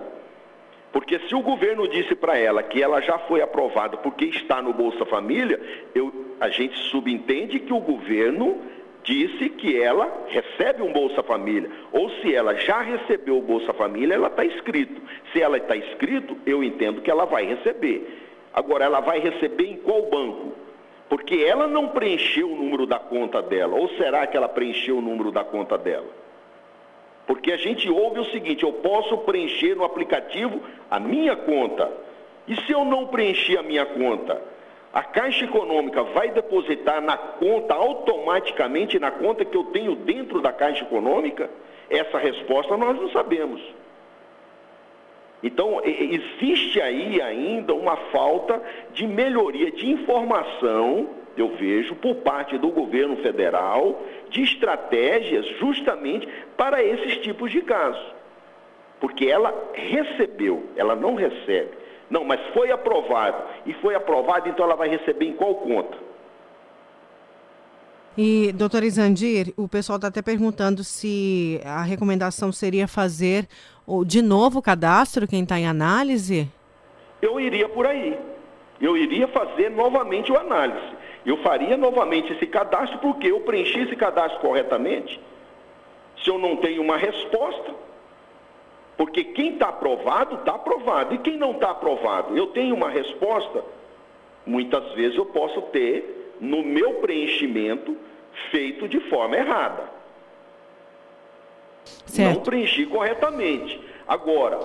Porque 0.93 1.19
se 1.27 1.35
o 1.35 1.41
governo 1.41 1.85
disse 1.85 2.15
para 2.15 2.37
ela 2.37 2.63
que 2.63 2.81
ela 2.81 3.01
já 3.01 3.17
foi 3.19 3.41
aprovada 3.41 3.97
porque 3.97 4.25
está 4.25 4.61
no 4.61 4.71
Bolsa 4.71 5.05
Família, 5.05 5.59
eu, 5.93 6.22
a 6.43 6.49
gente 6.49 6.77
subentende 6.89 7.57
que 7.57 7.71
o 7.71 7.79
governo 7.79 8.57
disse 9.01 9.47
que 9.47 9.81
ela 9.81 10.25
recebe 10.27 10.83
um 10.83 10.91
Bolsa 10.91 11.23
Família. 11.23 11.71
Ou 11.93 12.09
se 12.19 12.35
ela 12.35 12.53
já 12.55 12.81
recebeu 12.81 13.37
o 13.37 13.41
Bolsa 13.41 13.71
Família, 13.71 14.15
ela 14.15 14.27
está 14.27 14.43
escrito. 14.43 15.01
Se 15.31 15.41
ela 15.41 15.55
está 15.55 15.73
escrito, 15.73 16.37
eu 16.45 16.61
entendo 16.61 17.01
que 17.01 17.09
ela 17.09 17.23
vai 17.23 17.45
receber. 17.45 18.19
Agora, 18.53 18.83
ela 18.83 18.99
vai 18.99 19.19
receber 19.19 19.71
em 19.71 19.77
qual 19.77 20.09
banco? 20.09 20.51
Porque 21.07 21.35
ela 21.35 21.65
não 21.65 21.87
preencheu 21.87 22.51
o 22.51 22.57
número 22.57 22.85
da 22.85 22.99
conta 22.99 23.41
dela. 23.41 23.77
Ou 23.77 23.87
será 23.91 24.27
que 24.27 24.35
ela 24.35 24.49
preencheu 24.49 24.97
o 24.97 25.01
número 25.01 25.31
da 25.31 25.45
conta 25.45 25.77
dela? 25.77 26.09
Porque 27.25 27.53
a 27.53 27.57
gente 27.57 27.89
ouve 27.89 28.19
o 28.19 28.31
seguinte: 28.31 28.63
eu 28.63 28.73
posso 28.73 29.19
preencher 29.19 29.77
no 29.77 29.85
aplicativo 29.85 30.59
a 30.91 30.99
minha 30.99 31.37
conta. 31.37 31.89
E 32.45 32.57
se 32.63 32.73
eu 32.73 32.83
não 32.83 33.07
preencher 33.07 33.57
a 33.57 33.63
minha 33.63 33.85
conta? 33.85 34.51
A 34.93 35.01
Caixa 35.01 35.45
Econômica 35.45 36.03
vai 36.03 36.29
depositar 36.29 37.01
na 37.01 37.17
conta 37.17 37.73
automaticamente, 37.73 38.99
na 38.99 39.09
conta 39.09 39.43
que 39.43 39.57
eu 39.57 39.63
tenho 39.65 39.95
dentro 39.95 40.39
da 40.39 40.53
Caixa 40.53 40.83
Econômica? 40.83 41.49
Essa 41.89 42.19
resposta 42.19 42.77
nós 42.77 42.95
não 42.99 43.09
sabemos. 43.09 43.61
Então, 45.41 45.81
existe 45.83 46.79
aí 46.79 47.21
ainda 47.21 47.73
uma 47.73 47.97
falta 48.11 48.61
de 48.93 49.05
melhoria 49.05 49.71
de 49.71 49.89
informação 49.89 51.09
eu 51.35 51.49
vejo, 51.49 51.95
por 51.95 52.15
parte 52.17 52.57
do 52.57 52.69
governo 52.69 53.17
federal, 53.17 54.03
de 54.29 54.43
estratégias 54.43 55.45
justamente 55.57 56.27
para 56.55 56.83
esses 56.83 57.17
tipos 57.17 57.51
de 57.51 57.61
casos. 57.61 58.13
Porque 58.99 59.25
ela 59.25 59.53
recebeu, 59.73 60.63
ela 60.75 60.95
não 60.95 61.15
recebe. 61.15 61.71
Não, 62.09 62.23
mas 62.23 62.39
foi 62.53 62.71
aprovado. 62.71 63.43
E 63.65 63.73
foi 63.75 63.95
aprovado, 63.95 64.49
então 64.49 64.65
ela 64.65 64.75
vai 64.75 64.89
receber 64.89 65.25
em 65.25 65.33
qual 65.33 65.55
conta? 65.55 65.97
E, 68.15 68.51
doutor 68.53 68.83
Isandir, 68.83 69.51
o 69.57 69.67
pessoal 69.67 69.95
está 69.95 70.07
até 70.07 70.21
perguntando 70.21 70.83
se 70.83 71.59
a 71.65 71.81
recomendação 71.81 72.51
seria 72.51 72.87
fazer 72.87 73.47
de 74.05 74.21
novo 74.21 74.59
o 74.59 74.61
cadastro, 74.61 75.27
quem 75.27 75.41
está 75.41 75.59
em 75.59 75.65
análise? 75.65 76.47
Eu 77.21 77.39
iria 77.39 77.67
por 77.67 77.87
aí. 77.87 78.17
Eu 78.79 78.95
iria 78.95 79.27
fazer 79.29 79.69
novamente 79.69 80.31
o 80.31 80.37
análise. 80.37 80.95
Eu 81.25 81.37
faria 81.37 81.75
novamente 81.75 82.33
esse 82.33 82.45
cadastro 82.45 82.99
porque 82.99 83.27
eu 83.27 83.39
preenchi 83.41 83.79
esse 83.79 83.95
cadastro 83.95 84.39
corretamente. 84.41 85.19
Se 86.23 86.29
eu 86.29 86.37
não 86.37 86.57
tenho 86.57 86.81
uma 86.81 86.97
resposta, 86.97 87.73
porque 89.03 89.21
quem 89.21 89.55
está 89.55 89.67
aprovado, 89.67 90.35
está 90.35 90.55
aprovado. 90.55 91.13
E 91.13 91.17
quem 91.17 91.35
não 91.35 91.51
está 91.51 91.71
aprovado, 91.71 92.37
eu 92.37 92.47
tenho 92.47 92.73
uma 92.73 92.89
resposta, 92.89 93.61
muitas 94.45 94.93
vezes 94.93 95.17
eu 95.17 95.25
posso 95.25 95.61
ter 95.63 96.37
no 96.39 96.63
meu 96.63 96.93
preenchimento 97.01 97.97
feito 98.49 98.87
de 98.87 99.01
forma 99.01 99.35
errada. 99.35 99.91
Certo. 102.05 102.35
Não 102.35 102.43
preenchi 102.43 102.85
corretamente. 102.85 103.77
Agora, 104.07 104.57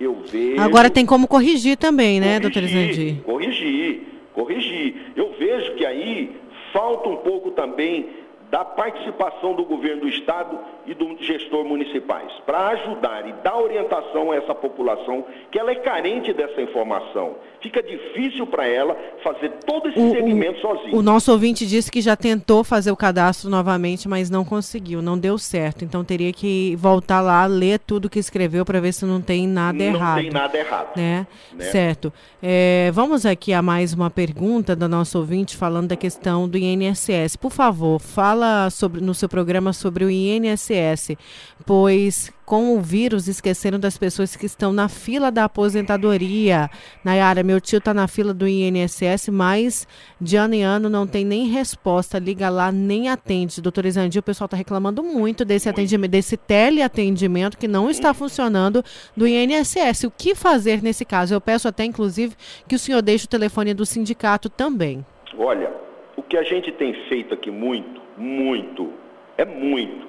eu 0.00 0.14
vejo. 0.14 0.58
Agora 0.58 0.88
tem 0.88 1.04
como 1.04 1.28
corrigir 1.28 1.76
também, 1.76 2.20
né, 2.20 2.40
corrigir, 2.40 2.40
doutor 2.40 2.68
Zandir? 2.68 3.22
Corrigir 3.22 4.12
corrigir. 4.34 5.12
Eu 5.14 5.34
vejo 5.38 5.74
que 5.74 5.84
aí 5.84 6.34
falta 6.72 7.06
um 7.06 7.16
pouco 7.16 7.50
também 7.50 8.08
da 8.52 8.66
participação 8.66 9.54
do 9.54 9.64
governo 9.64 10.02
do 10.02 10.08
Estado 10.08 10.58
e 10.86 10.92
do 10.92 11.16
gestor 11.22 11.64
municipais, 11.64 12.30
para 12.44 12.68
ajudar 12.68 13.26
e 13.26 13.32
dar 13.42 13.56
orientação 13.56 14.30
a 14.30 14.36
essa 14.36 14.54
população 14.54 15.24
que 15.50 15.58
ela 15.58 15.70
é 15.70 15.76
carente 15.76 16.34
dessa 16.34 16.60
informação. 16.60 17.36
Fica 17.62 17.82
difícil 17.82 18.46
para 18.46 18.66
ela 18.66 18.94
fazer 19.22 19.52
todo 19.64 19.88
esse 19.88 19.98
o, 19.98 20.10
segmento 20.10 20.60
sozinha. 20.60 20.94
O 20.94 21.00
nosso 21.00 21.32
ouvinte 21.32 21.66
disse 21.66 21.90
que 21.90 22.02
já 22.02 22.14
tentou 22.14 22.62
fazer 22.62 22.90
o 22.90 22.96
cadastro 22.96 23.48
novamente, 23.48 24.06
mas 24.06 24.28
não 24.28 24.44
conseguiu, 24.44 25.00
não 25.00 25.16
deu 25.16 25.38
certo. 25.38 25.82
Então 25.82 26.04
teria 26.04 26.32
que 26.32 26.76
voltar 26.76 27.22
lá, 27.22 27.46
ler 27.46 27.78
tudo 27.78 28.10
que 28.10 28.18
escreveu 28.18 28.66
para 28.66 28.80
ver 28.80 28.92
se 28.92 29.06
não 29.06 29.22
tem 29.22 29.46
nada 29.46 29.78
não 29.78 29.86
errado. 29.86 30.16
Não 30.16 30.22
tem 30.24 30.30
nada 30.30 30.58
errado. 30.58 30.96
Né? 30.96 31.26
né? 31.54 31.64
Certo. 31.66 32.12
É, 32.42 32.90
vamos 32.92 33.24
aqui 33.24 33.54
a 33.54 33.62
mais 33.62 33.94
uma 33.94 34.10
pergunta 34.10 34.76
da 34.76 34.88
nosso 34.88 35.16
ouvinte 35.16 35.56
falando 35.56 35.88
da 35.88 35.96
questão 35.96 36.46
do 36.46 36.58
INSS. 36.58 37.36
Por 37.36 37.52
favor, 37.52 37.98
fala 37.98 38.41
fala 38.42 38.70
sobre, 38.70 39.00
no 39.00 39.14
seu 39.14 39.28
programa 39.28 39.72
sobre 39.72 40.04
o 40.04 40.10
INSS, 40.10 41.16
pois 41.64 42.32
com 42.44 42.76
o 42.76 42.82
vírus 42.82 43.28
esqueceram 43.28 43.78
das 43.78 43.96
pessoas 43.96 44.34
que 44.34 44.44
estão 44.44 44.72
na 44.72 44.88
fila 44.88 45.30
da 45.30 45.44
aposentadoria. 45.44 46.68
Nayara, 47.04 47.44
meu 47.44 47.60
tio 47.60 47.78
está 47.78 47.94
na 47.94 48.08
fila 48.08 48.34
do 48.34 48.46
INSS, 48.46 49.28
mas 49.30 49.86
de 50.20 50.36
ano 50.36 50.54
em 50.54 50.64
ano 50.64 50.90
não 50.90 51.06
tem 51.06 51.24
nem 51.24 51.46
resposta, 51.46 52.18
liga 52.18 52.50
lá, 52.50 52.72
nem 52.72 53.08
atende. 53.08 53.62
Doutor 53.62 53.86
Isandi, 53.86 54.18
o 54.18 54.22
pessoal 54.22 54.46
está 54.46 54.56
reclamando 54.56 55.04
muito 55.04 55.44
desse 55.44 55.68
atendimento, 55.68 56.10
desse 56.10 56.36
teleatendimento 56.36 57.56
que 57.56 57.68
não 57.68 57.88
está 57.88 58.12
funcionando 58.12 58.84
do 59.16 59.26
INSS. 59.26 60.04
O 60.04 60.10
que 60.10 60.34
fazer 60.34 60.82
nesse 60.82 61.04
caso? 61.04 61.32
Eu 61.32 61.40
peço 61.40 61.68
até, 61.68 61.84
inclusive, 61.84 62.34
que 62.66 62.74
o 62.74 62.78
senhor 62.78 63.02
deixe 63.02 63.24
o 63.24 63.28
telefone 63.28 63.72
do 63.72 63.86
sindicato 63.86 64.50
também. 64.50 65.06
Olha, 65.38 65.91
o 66.16 66.22
que 66.22 66.36
a 66.36 66.42
gente 66.42 66.70
tem 66.72 66.92
feito 67.08 67.34
aqui 67.34 67.50
muito 67.50 68.02
muito, 68.16 68.92
é 69.36 69.44
muito. 69.44 70.06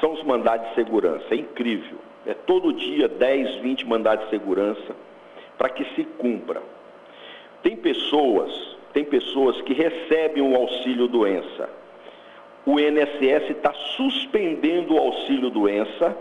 São 0.00 0.12
os 0.12 0.22
mandados 0.24 0.68
de 0.68 0.74
segurança, 0.74 1.26
é 1.30 1.36
incrível. 1.36 1.98
É 2.26 2.34
todo 2.34 2.72
dia 2.72 3.08
10, 3.08 3.56
20 3.56 3.86
mandados 3.86 4.24
de 4.24 4.30
segurança 4.30 4.96
para 5.58 5.68
que 5.68 5.84
se 5.94 6.04
cumpra. 6.04 6.62
Tem 7.62 7.76
pessoas, 7.76 8.76
tem 8.92 9.04
pessoas 9.04 9.60
que 9.62 9.72
recebem 9.72 10.42
o 10.42 10.56
auxílio 10.56 11.06
doença. 11.06 11.68
O 12.66 12.80
INSS 12.80 13.50
está 13.50 13.72
suspendendo 13.96 14.94
o 14.94 14.98
auxílio 14.98 15.50
doença 15.50 16.16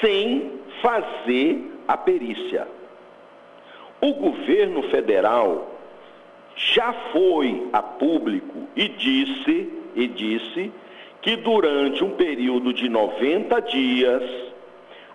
sem 0.00 0.60
fazer 0.82 1.72
a 1.86 1.96
perícia. 1.96 2.68
O 4.00 4.12
governo 4.14 4.82
federal 4.84 5.77
já 6.58 6.92
foi 7.12 7.68
a 7.72 7.80
público 7.80 8.66
e 8.74 8.88
disse 8.88 9.72
e 9.94 10.08
disse 10.08 10.72
que 11.22 11.36
durante 11.36 12.02
um 12.02 12.10
período 12.10 12.72
de 12.72 12.88
90 12.88 13.60
dias, 13.62 14.22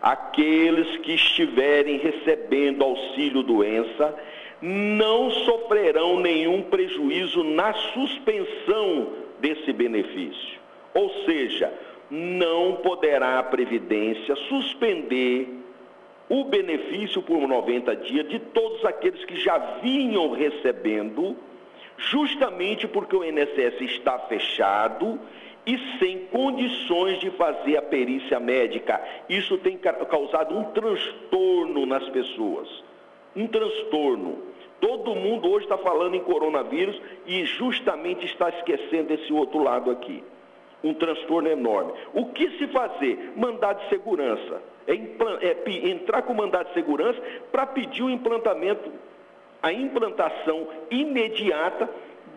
aqueles 0.02 0.98
que 0.98 1.14
estiverem 1.14 1.98
recebendo 1.98 2.84
auxílio 2.84 3.44
doença 3.44 4.16
não 4.62 5.30
sofrerão 5.32 6.20
nenhum 6.22 6.62
prejuízo 6.62 7.44
na 7.44 7.74
suspensão 7.74 9.10
desse 9.41 9.74
benefício. 9.74 10.60
Ou 10.94 11.10
seja, 11.26 11.74
não 12.10 12.78
poderá 12.78 13.39
a 13.39 13.44
Previdência 13.44 14.36
suspender 14.48 15.62
o 16.30 16.44
benefício 16.46 17.22
por 17.22 17.48
90 17.48 17.96
dias 17.98 18.28
de 18.30 18.40
todos 18.40 18.84
aqueles 18.86 19.24
que 19.26 19.36
já 19.36 19.58
vinham 19.82 20.32
recebendo 20.32 21.36
justamente 21.98 22.88
porque 22.88 23.16
o 23.16 23.24
INSS 23.24 23.82
está 23.82 24.18
fechado 24.20 25.20
e 25.66 25.78
sem 26.00 26.26
condições 26.26 27.20
de 27.20 27.30
fazer 27.32 27.78
a 27.78 27.82
perícia 27.82 28.40
médica. 28.40 29.02
Isso 29.30 29.58
tem 29.58 29.78
causado 29.78 30.58
um 30.58 30.66
transtorno 30.66 31.86
nas 31.86 32.08
pessoas. 32.10 32.68
Um 33.36 33.48
transtorno. 33.48 34.40
Todo 34.82 35.16
mundo 35.16 35.50
hoje 35.50 35.66
está 35.66 35.78
falando 35.78 36.16
em 36.16 36.20
coronavírus 36.20 37.02
e 37.26 37.46
justamente 37.46 38.26
está 38.26 38.50
esquecendo 38.50 39.14
esse 39.14 39.32
outro 39.32 39.64
lado 39.64 39.90
aqui. 39.90 40.22
Um 40.84 40.94
transtorno 40.94 41.50
enorme. 41.50 41.94
O 42.14 42.28
que 42.28 42.50
se 42.58 42.68
fazer? 42.68 43.34
Mandado 43.36 43.82
de 43.84 43.90
segurança. 43.90 44.62
É, 44.86 44.94
é 44.94 45.90
entrar 45.90 46.24
com 46.24 46.34
mandado 46.34 46.68
de 46.68 46.74
segurança 46.74 47.22
para 47.52 47.66
pedir 47.66 48.04
o 48.04 48.10
implantamento, 48.10 48.92
a 49.62 49.72
implantação 49.72 50.68
imediata 50.92 51.90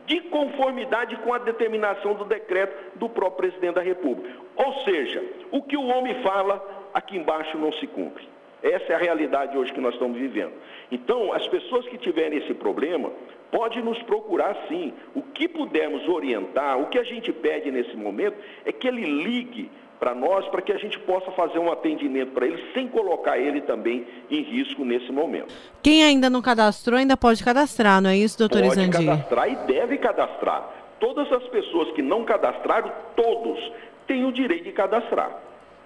de 0.06 0.20
conformidade 0.20 1.16
com 1.16 1.34
a 1.34 1.38
determinação 1.38 2.14
do 2.14 2.24
decreto 2.24 2.96
do 2.96 3.08
próprio 3.08 3.48
presidente 3.48 3.74
da 3.74 3.82
República. 3.82 4.30
Ou 4.54 4.84
seja, 4.84 5.22
o 5.50 5.62
que 5.62 5.76
o 5.76 5.86
homem 5.86 6.22
fala, 6.22 6.64
aqui 6.94 7.16
embaixo 7.16 7.58
não 7.58 7.72
se 7.72 7.86
cumpre. 7.88 8.35
Essa 8.66 8.94
é 8.94 8.96
a 8.96 8.98
realidade 8.98 9.56
hoje 9.56 9.72
que 9.72 9.80
nós 9.80 9.94
estamos 9.94 10.18
vivendo. 10.18 10.52
Então, 10.90 11.32
as 11.32 11.46
pessoas 11.46 11.86
que 11.86 11.96
tiverem 11.96 12.38
esse 12.38 12.52
problema, 12.52 13.12
pode 13.52 13.80
nos 13.80 14.00
procurar 14.02 14.56
sim. 14.66 14.92
O 15.14 15.22
que 15.22 15.46
pudermos 15.46 16.08
orientar, 16.08 16.76
o 16.80 16.86
que 16.86 16.98
a 16.98 17.04
gente 17.04 17.32
pede 17.32 17.70
nesse 17.70 17.96
momento 17.96 18.36
é 18.64 18.72
que 18.72 18.88
ele 18.88 19.04
ligue 19.04 19.70
para 20.00 20.16
nós, 20.16 20.46
para 20.48 20.60
que 20.60 20.72
a 20.72 20.78
gente 20.78 20.98
possa 20.98 21.30
fazer 21.30 21.60
um 21.60 21.70
atendimento 21.70 22.32
para 22.32 22.44
ele, 22.44 22.60
sem 22.74 22.88
colocar 22.88 23.38
ele 23.38 23.60
também 23.60 24.04
em 24.28 24.42
risco 24.42 24.84
nesse 24.84 25.12
momento. 25.12 25.54
Quem 25.80 26.02
ainda 26.02 26.28
não 26.28 26.42
cadastrou, 26.42 26.98
ainda 26.98 27.16
pode 27.16 27.44
cadastrar, 27.44 28.02
não 28.02 28.10
é 28.10 28.16
isso, 28.16 28.36
doutor 28.36 28.62
pode? 28.62 28.74
Pode 28.74 28.90
cadastrar 28.90 29.48
e 29.48 29.54
deve 29.66 29.96
cadastrar. 29.96 30.70
Todas 30.98 31.30
as 31.32 31.44
pessoas 31.44 31.92
que 31.92 32.02
não 32.02 32.24
cadastraram, 32.24 32.90
todos 33.14 33.72
têm 34.08 34.24
o 34.24 34.32
direito 34.32 34.64
de 34.64 34.72
cadastrar. 34.72 35.30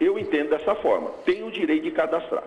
Eu 0.00 0.18
entendo 0.18 0.48
dessa 0.48 0.74
forma, 0.76 1.10
têm 1.26 1.42
o 1.42 1.50
direito 1.50 1.82
de 1.82 1.90
cadastrar. 1.90 2.42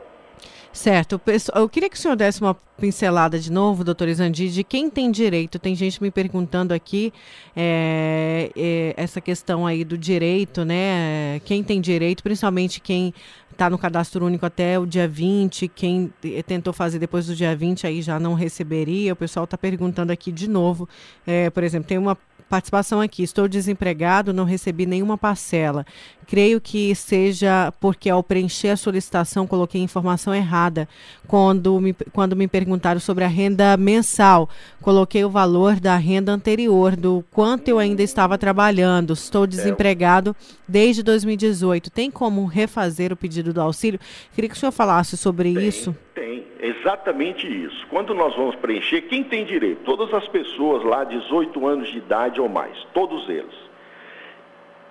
Certo. 0.73 1.21
Eu 1.53 1.69
queria 1.69 1.87
que 1.87 1.95
o 1.95 1.99
senhor 1.99 2.15
desse 2.15 2.41
uma 2.41 2.55
pincelada 2.79 3.37
de 3.37 3.51
novo, 3.51 3.83
doutor 3.83 4.07
Isandi, 4.07 4.49
de 4.49 4.63
quem 4.63 4.89
tem 4.89 5.11
direito. 5.11 5.59
Tem 5.59 5.75
gente 5.75 6.01
me 6.01 6.09
perguntando 6.09 6.73
aqui 6.73 7.13
é, 7.55 8.49
é, 8.57 8.93
essa 8.97 9.21
questão 9.21 9.67
aí 9.67 9.85
do 9.85 9.95
direito, 9.95 10.65
né? 10.65 11.39
Quem 11.45 11.63
tem 11.63 11.79
direito, 11.79 12.23
principalmente 12.23 12.81
quem 12.81 13.13
está 13.51 13.69
no 13.69 13.77
cadastro 13.77 14.25
único 14.25 14.47
até 14.47 14.79
o 14.79 14.87
dia 14.87 15.07
20, 15.07 15.67
quem 15.67 16.11
tentou 16.47 16.73
fazer 16.73 16.97
depois 16.97 17.27
do 17.27 17.35
dia 17.35 17.55
20 17.55 17.85
aí 17.85 18.01
já 18.01 18.19
não 18.19 18.33
receberia. 18.33 19.13
O 19.13 19.15
pessoal 19.15 19.43
está 19.43 19.55
perguntando 19.55 20.11
aqui 20.11 20.31
de 20.31 20.49
novo. 20.49 20.89
É, 21.27 21.51
por 21.51 21.63
exemplo, 21.63 21.87
tem 21.87 21.99
uma 21.99 22.17
participação 22.49 23.01
aqui. 23.01 23.23
Estou 23.23 23.47
desempregado, 23.47 24.33
não 24.33 24.43
recebi 24.43 24.85
nenhuma 24.85 25.17
parcela. 25.17 25.85
Creio 26.25 26.61
que 26.61 26.95
seja 26.95 27.73
porque 27.79 28.09
ao 28.09 28.23
preencher 28.23 28.69
a 28.69 28.77
solicitação 28.77 29.45
coloquei 29.45 29.81
informação 29.81 30.33
errada. 30.33 30.87
Quando 31.27 31.79
me, 31.79 31.93
quando 32.11 32.35
me 32.35 32.47
perguntaram 32.47 32.99
sobre 32.99 33.23
a 33.23 33.27
renda 33.27 33.75
mensal, 33.77 34.49
coloquei 34.81 35.23
o 35.25 35.29
valor 35.29 35.79
da 35.79 35.95
renda 35.95 36.31
anterior, 36.31 36.95
do 36.95 37.23
quanto 37.31 37.67
eu 37.67 37.79
ainda 37.79 38.01
estava 38.01 38.37
trabalhando. 38.37 39.13
Estou 39.13 39.45
desempregado 39.45 40.35
desde 40.67 41.03
2018. 41.03 41.89
Tem 41.89 42.09
como 42.09 42.45
refazer 42.45 43.11
o 43.11 43.17
pedido 43.17 43.53
do 43.53 43.61
auxílio? 43.61 43.99
Queria 44.33 44.49
que 44.49 44.55
o 44.55 44.59
senhor 44.59 44.71
falasse 44.71 45.17
sobre 45.17 45.53
tem, 45.53 45.67
isso. 45.67 45.95
Tem, 46.13 46.45
exatamente 46.59 47.47
isso. 47.47 47.87
Quando 47.89 48.13
nós 48.13 48.35
vamos 48.35 48.55
preencher, 48.55 49.01
quem 49.01 49.23
tem 49.23 49.43
direito? 49.45 49.83
Todas 49.83 50.13
as 50.13 50.27
pessoas 50.27 50.83
lá, 50.83 51.03
18 51.03 51.65
anos 51.67 51.91
de 51.91 51.97
idade 51.97 52.39
ou 52.39 52.47
mais, 52.47 52.77
todos 52.93 53.27
eles. 53.27 53.55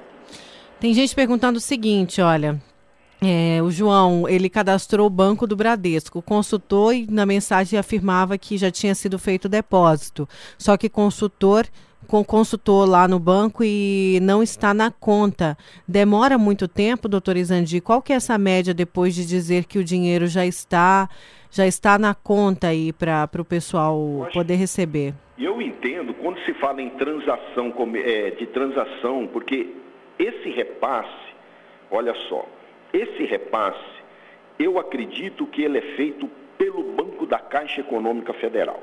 Tem 0.79 0.93
gente 0.93 1.13
perguntando 1.13 1.57
o 1.57 1.61
seguinte, 1.61 2.21
olha, 2.21 2.57
é, 3.21 3.61
o 3.61 3.69
João, 3.69 4.29
ele 4.29 4.49
cadastrou 4.49 5.07
o 5.07 5.09
banco 5.09 5.45
do 5.45 5.55
Bradesco, 5.55 6.21
consultou 6.21 6.93
e 6.93 7.05
na 7.09 7.25
mensagem 7.25 7.77
afirmava 7.77 8.37
que 8.37 8.57
já 8.57 8.71
tinha 8.71 8.95
sido 8.95 9.19
feito 9.19 9.45
o 9.45 9.49
depósito. 9.49 10.27
Só 10.57 10.77
que 10.77 10.89
consultor 10.89 11.67
consultou 12.25 12.85
lá 12.85 13.07
no 13.07 13.19
banco 13.19 13.63
e 13.63 14.19
não 14.21 14.41
está 14.41 14.73
na 14.73 14.89
conta. 14.89 15.57
Demora 15.87 16.37
muito 16.37 16.67
tempo, 16.67 17.07
doutor 17.07 17.37
Isandi? 17.37 17.81
Qual 17.81 18.01
que 18.01 18.11
é 18.11 18.15
essa 18.15 18.37
média 18.37 18.73
depois 18.73 19.13
de 19.13 19.25
dizer 19.25 19.65
que 19.65 19.77
o 19.77 19.83
dinheiro 19.83 20.25
já 20.25 20.45
está 20.45 21.07
já 21.51 21.65
está 21.65 21.97
na 21.97 22.13
conta 22.13 22.67
aí 22.67 22.93
para 22.93 23.29
o 23.39 23.45
pessoal 23.45 24.27
poder 24.33 24.55
receber? 24.55 25.13
Eu 25.37 25.61
entendo 25.61 26.13
quando 26.15 26.39
se 26.45 26.53
fala 26.55 26.81
em 26.81 26.89
transação 26.91 27.73
é, 27.95 28.31
de 28.31 28.45
transação, 28.47 29.27
porque 29.31 29.67
esse 30.17 30.49
repasse, 30.49 31.33
olha 31.89 32.13
só, 32.27 32.45
esse 32.93 33.23
repasse, 33.23 33.99
eu 34.57 34.77
acredito 34.77 35.45
que 35.45 35.63
ele 35.63 35.77
é 35.77 35.95
feito 35.95 36.29
pelo 36.57 36.83
Banco 36.83 37.25
da 37.25 37.39
Caixa 37.39 37.81
Econômica 37.81 38.33
Federal. 38.33 38.81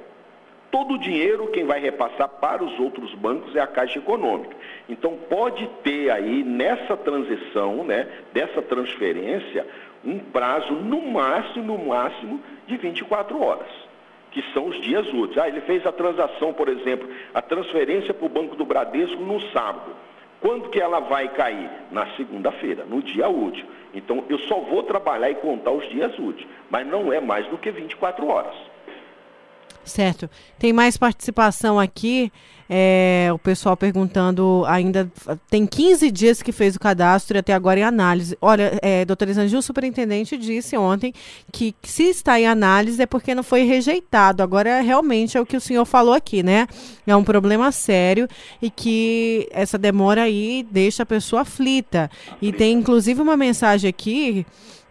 Todo 0.71 0.95
o 0.95 0.99
dinheiro 0.99 1.49
quem 1.49 1.65
vai 1.65 1.81
repassar 1.81 2.29
para 2.29 2.65
os 2.65 2.79
outros 2.79 3.15
bancos 3.15 3.55
é 3.55 3.61
a 3.61 3.67
Caixa 3.67 3.99
Econômica. 3.99 4.57
Então 4.89 5.17
pode 5.29 5.67
ter 5.83 6.11
aí 6.11 6.43
nessa 6.43 6.97
transição, 6.97 7.85
né, 7.85 8.09
dessa 8.33 8.61
transferência, 8.63 9.67
um 10.05 10.19
prazo 10.19 10.75
no 10.75 11.03
máximo, 11.03 11.77
no 11.77 11.87
máximo 11.87 12.41
de 12.67 12.77
24 12.77 13.43
horas, 13.43 13.69
que 14.31 14.43
são 14.53 14.67
os 14.67 14.81
dias 14.81 15.07
úteis. 15.13 15.39
Ah, 15.39 15.49
ele 15.49 15.61
fez 15.63 15.87
a 15.87 15.93
transação, 15.93 16.53
por 16.53 16.69
exemplo, 16.69 17.09
a 17.35 17.43
transferência 17.43 18.13
para 18.13 18.27
o 18.27 18.31
Banco 18.31 18.57
do 18.57 18.65
Bradesco 18.65 19.21
no 19.21 19.41
sábado. 19.53 19.95
Quando 20.47 20.71
que 20.71 20.81
ela 20.81 21.01
vai 21.01 21.29
cair? 21.35 21.69
Na 21.91 22.07
segunda-feira, 22.15 22.85
no 22.85 23.03
dia 23.03 23.29
útil. 23.29 23.67
Então 23.93 24.25
eu 24.29 24.39
só 24.39 24.61
vou 24.61 24.85
trabalhar 24.85 25.29
e 25.29 25.35
contar 25.35 25.73
os 25.73 25.89
dias 25.89 26.17
úteis, 26.17 26.47
mas 26.71 26.87
não 26.87 27.13
é 27.13 27.21
mais 27.21 27.49
do 27.49 27.59
que 27.59 27.69
24 27.69 28.25
horas. 28.29 28.55
Certo. 29.83 30.31
Tem 30.57 30.73
mais 30.73 30.97
participação 30.97 31.81
aqui. 31.81 32.31
É, 32.69 33.29
o 33.33 33.39
pessoal 33.39 33.77
perguntando 33.77 34.65
ainda. 34.67 35.11
Tem 35.49 35.67
15 35.67 36.11
dias 36.11 36.43
que 36.43 36.53
fez 36.53 36.77
o 36.77 36.81
cadastro 36.81 37.37
e 37.37 37.41
até 37.41 37.53
agora 37.53 37.81
em 37.81 37.85
análise. 37.85 38.37
Olha, 38.41 38.79
é, 38.83 39.05
doutor 39.05 39.29
Isangil, 39.29 39.59
o 39.59 39.63
superintendente 39.63 40.37
disse 40.37 40.77
ontem 40.77 41.13
que, 41.53 41.75
se 41.83 42.05
está 42.05 42.41
em 42.41 42.47
análise 42.47 43.01
é 43.01 43.07
porque 43.07 43.35
não 43.35 43.43
foi 43.43 43.63
rejeitado. 43.63 44.43
Agora, 44.43 44.81
realmente 44.81 45.37
é 45.39 45.41
o 45.41 45.47
que 45.47 45.57
o 45.57 45.61
senhor 45.61 45.85
falou 45.85 46.15
aqui, 46.15 46.43
né? 46.43 46.67
É 47.07 47.15
um 47.15 47.25
problema 47.25 47.71
sério 47.71 48.29
e 48.61 48.71
que 48.71 49.49
essa 49.53 49.79
demora 49.79 50.23
aí 50.23 50.67
deixa 50.71 51.05
a 51.05 51.07
pessoa 51.07 51.43
aflita. 51.43 52.11
E 52.43 52.53
tem 52.53 52.73
inclusive 52.73 53.21
uma 53.21 53.37
mensagem 53.37 53.89
aqui 53.89 54.45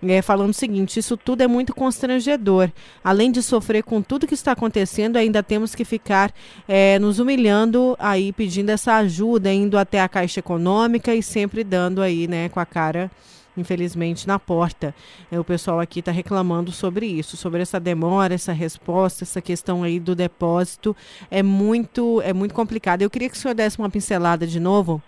é, 0.08 0.22
falando 0.22 0.52
o 0.52 0.54
seguinte: 0.54 1.00
isso 1.00 1.18
tudo 1.18 1.42
é 1.42 1.48
muito 1.48 1.74
constrangedor. 1.74 2.70
Além 3.04 3.32
de 3.32 3.42
sofrer 3.42 3.84
com 3.84 4.02
tudo 4.02 4.28
que 4.28 4.34
está 4.34 4.52
acontecendo, 4.52 5.18
ainda 5.18 5.44
temos 5.44 5.76
que 5.76 5.86
ficar 5.86 6.34
é, 6.68 6.98
nos 7.00 7.20
humilhando 7.20 7.96
aí, 8.00 8.32
pedindo 8.32 8.70
essa 8.70 8.96
ajuda, 8.96 9.52
indo 9.52 9.78
até 9.78 10.02
a 10.02 10.10
Caixa 10.10 10.40
Econômica 10.40 11.14
e 11.14 11.22
sempre 11.22 11.64
dando 11.64 12.02
aí, 12.02 12.28
né, 12.28 12.50
com 12.50 12.60
a 12.60 12.66
cara 12.66 13.12
infelizmente, 13.58 14.28
na 14.28 14.38
porta. 14.38 14.94
É, 15.32 15.40
o 15.40 15.44
pessoal 15.44 15.80
aqui 15.80 16.00
está 16.00 16.12
reclamando 16.12 16.74
sobre 16.74 17.06
isso, 17.06 17.38
sobre 17.38 17.62
essa 17.62 17.80
demora, 17.80 18.34
essa 18.34 18.52
resposta, 18.52 19.24
essa 19.24 19.42
questão 19.42 19.84
aí 19.84 20.00
do 20.00 20.14
depósito. 20.14 20.94
É 21.32 21.42
muito, 21.42 22.22
é 22.22 22.34
muito 22.34 22.54
complicado. 22.54 23.02
Eu 23.02 23.10
queria 23.10 23.30
que 23.30 23.38
o 23.38 23.40
senhor 23.40 23.54
desse 23.54 23.80
uma 23.80 23.90
pincelada 23.90 24.46
de 24.46 24.60
novo 24.60 25.02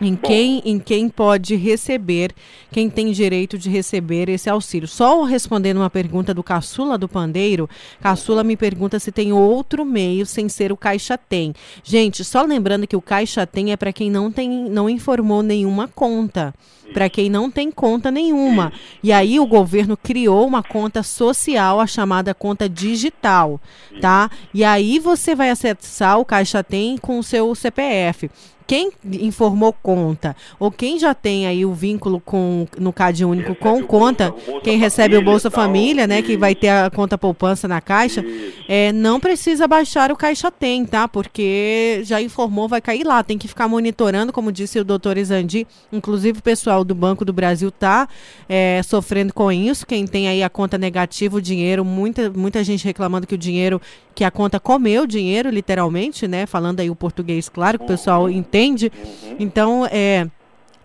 em 0.00 0.16
quem, 0.16 0.60
em 0.64 0.78
quem 0.78 1.08
pode 1.08 1.54
receber, 1.54 2.32
quem 2.72 2.90
tem 2.90 3.12
direito 3.12 3.56
de 3.56 3.70
receber 3.70 4.28
esse 4.28 4.50
auxílio. 4.50 4.88
Só 4.88 5.22
respondendo 5.22 5.76
uma 5.78 5.90
pergunta 5.90 6.34
do 6.34 6.42
Caçula 6.42 6.98
do 6.98 7.08
Pandeiro, 7.08 7.68
Caçula 8.00 8.42
me 8.42 8.56
pergunta 8.56 8.98
se 8.98 9.12
tem 9.12 9.32
outro 9.32 9.84
meio 9.84 10.26
sem 10.26 10.48
ser 10.48 10.72
o 10.72 10.76
Caixa 10.76 11.16
Tem. 11.16 11.54
Gente, 11.82 12.24
só 12.24 12.42
lembrando 12.42 12.86
que 12.86 12.96
o 12.96 13.02
Caixa 13.02 13.46
Tem 13.46 13.72
é 13.72 13.76
para 13.76 13.92
quem 13.92 14.10
não 14.10 14.32
tem, 14.32 14.48
não 14.68 14.90
informou 14.90 15.42
nenhuma 15.42 15.86
conta, 15.86 16.52
para 16.92 17.08
quem 17.08 17.30
não 17.30 17.48
tem 17.48 17.70
conta 17.70 18.10
nenhuma. 18.10 18.72
E 19.02 19.12
aí 19.12 19.38
o 19.38 19.46
governo 19.46 19.96
criou 19.96 20.46
uma 20.46 20.62
conta 20.62 21.04
social, 21.04 21.78
a 21.78 21.86
chamada 21.86 22.34
conta 22.34 22.68
digital, 22.68 23.60
tá? 24.00 24.28
E 24.52 24.64
aí 24.64 24.98
você 24.98 25.36
vai 25.36 25.50
acessar 25.50 26.18
o 26.18 26.24
Caixa 26.24 26.64
Tem 26.64 26.98
com 26.98 27.18
o 27.18 27.22
seu 27.22 27.54
CPF 27.54 28.28
quem 28.66 28.90
informou 29.04 29.72
conta 29.72 30.34
ou 30.58 30.70
quem 30.70 30.98
já 30.98 31.14
tem 31.14 31.46
aí 31.46 31.66
o 31.66 31.72
vínculo 31.72 32.20
com 32.20 32.66
no 32.78 32.92
CAD 32.92 33.24
único 33.24 33.54
com 33.54 33.82
conta, 33.82 34.30
Bolsa, 34.30 34.60
quem 34.62 34.78
recebe 34.78 35.16
o 35.16 35.22
Bolsa 35.22 35.50
Família, 35.50 36.06
né, 36.06 36.22
que 36.22 36.36
vai 36.36 36.54
ter 36.54 36.68
a 36.68 36.90
conta 36.90 37.18
poupança 37.18 37.68
na 37.68 37.80
Caixa, 37.80 38.24
é, 38.68 38.92
não 38.92 39.20
precisa 39.20 39.68
baixar 39.68 40.10
o 40.10 40.16
Caixa 40.16 40.50
Tem, 40.50 40.84
tá? 40.86 41.06
Porque 41.06 42.00
já 42.04 42.20
informou, 42.20 42.68
vai 42.68 42.80
cair 42.80 43.04
lá, 43.04 43.22
tem 43.22 43.36
que 43.36 43.48
ficar 43.48 43.68
monitorando, 43.68 44.32
como 44.32 44.50
disse 44.50 44.78
o 44.78 44.84
doutor 44.84 45.18
Izandi, 45.18 45.66
inclusive 45.92 46.38
o 46.38 46.42
pessoal 46.42 46.84
do 46.84 46.94
Banco 46.94 47.24
do 47.24 47.32
Brasil 47.32 47.70
tá 47.70 48.08
é, 48.48 48.80
sofrendo 48.82 49.32
com 49.32 49.52
isso, 49.52 49.86
quem 49.86 50.06
tem 50.06 50.28
aí 50.28 50.42
a 50.42 50.48
conta 50.48 50.78
negativa, 50.78 51.36
o 51.36 51.42
dinheiro, 51.42 51.84
muita, 51.84 52.30
muita 52.30 52.64
gente 52.64 52.84
reclamando 52.84 53.26
que 53.26 53.34
o 53.34 53.38
dinheiro, 53.38 53.80
que 54.14 54.24
a 54.24 54.30
conta 54.30 54.58
comeu 54.58 55.06
dinheiro, 55.06 55.50
literalmente, 55.50 56.26
né? 56.26 56.46
Falando 56.46 56.80
aí 56.80 56.88
o 56.88 56.94
português, 56.94 57.48
claro, 57.48 57.78
que 57.78 57.84
o 57.84 57.88
pessoal 57.88 58.30
entende 58.30 58.53
entende? 58.54 58.92
Uhum. 58.94 59.36
Então, 59.40 59.86
é. 59.90 60.26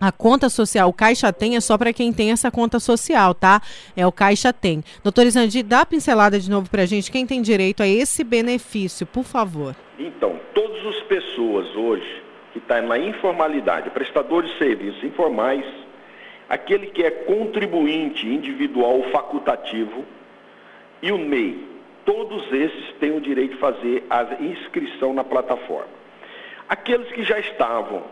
A 0.02 0.10
conta 0.10 0.48
social, 0.48 0.88
o 0.88 0.94
Caixa 0.94 1.30
Tem 1.30 1.56
é 1.56 1.60
só 1.60 1.76
para 1.76 1.92
quem 1.92 2.10
tem 2.10 2.30
essa 2.30 2.50
conta 2.50 2.80
social, 2.80 3.34
tá? 3.34 3.60
É 3.94 4.06
o 4.06 4.10
Caixa 4.10 4.50
Tem. 4.50 4.82
Doutor 5.04 5.26
Isandi, 5.26 5.62
dá 5.62 5.82
a 5.82 5.86
pincelada 5.86 6.40
de 6.40 6.48
novo 6.48 6.70
para 6.70 6.84
a 6.84 6.86
gente. 6.86 7.12
Quem 7.12 7.26
tem 7.26 7.42
direito 7.42 7.82
a 7.82 7.86
esse 7.86 8.24
benefício, 8.24 9.06
por 9.06 9.24
favor? 9.24 9.76
Então, 9.98 10.40
todas 10.54 10.86
as 10.86 11.02
pessoas 11.02 11.76
hoje 11.76 12.22
que 12.54 12.58
estão 12.60 12.80
tá 12.80 12.82
na 12.82 12.98
informalidade, 12.98 13.90
prestadores 13.90 14.50
de 14.52 14.56
serviços 14.56 15.04
informais, 15.04 15.66
aquele 16.48 16.86
que 16.86 17.02
é 17.02 17.10
contribuinte 17.10 18.26
individual 18.26 19.02
facultativo 19.12 20.02
e 21.02 21.12
o 21.12 21.18
MEI, 21.18 21.62
todos 22.06 22.50
esses 22.50 22.94
têm 22.98 23.14
o 23.14 23.20
direito 23.20 23.52
de 23.52 23.60
fazer 23.60 24.06
a 24.08 24.42
inscrição 24.42 25.12
na 25.12 25.24
plataforma. 25.24 25.99
Aqueles 26.70 27.10
que 27.10 27.24
já 27.24 27.36
estavam 27.40 28.04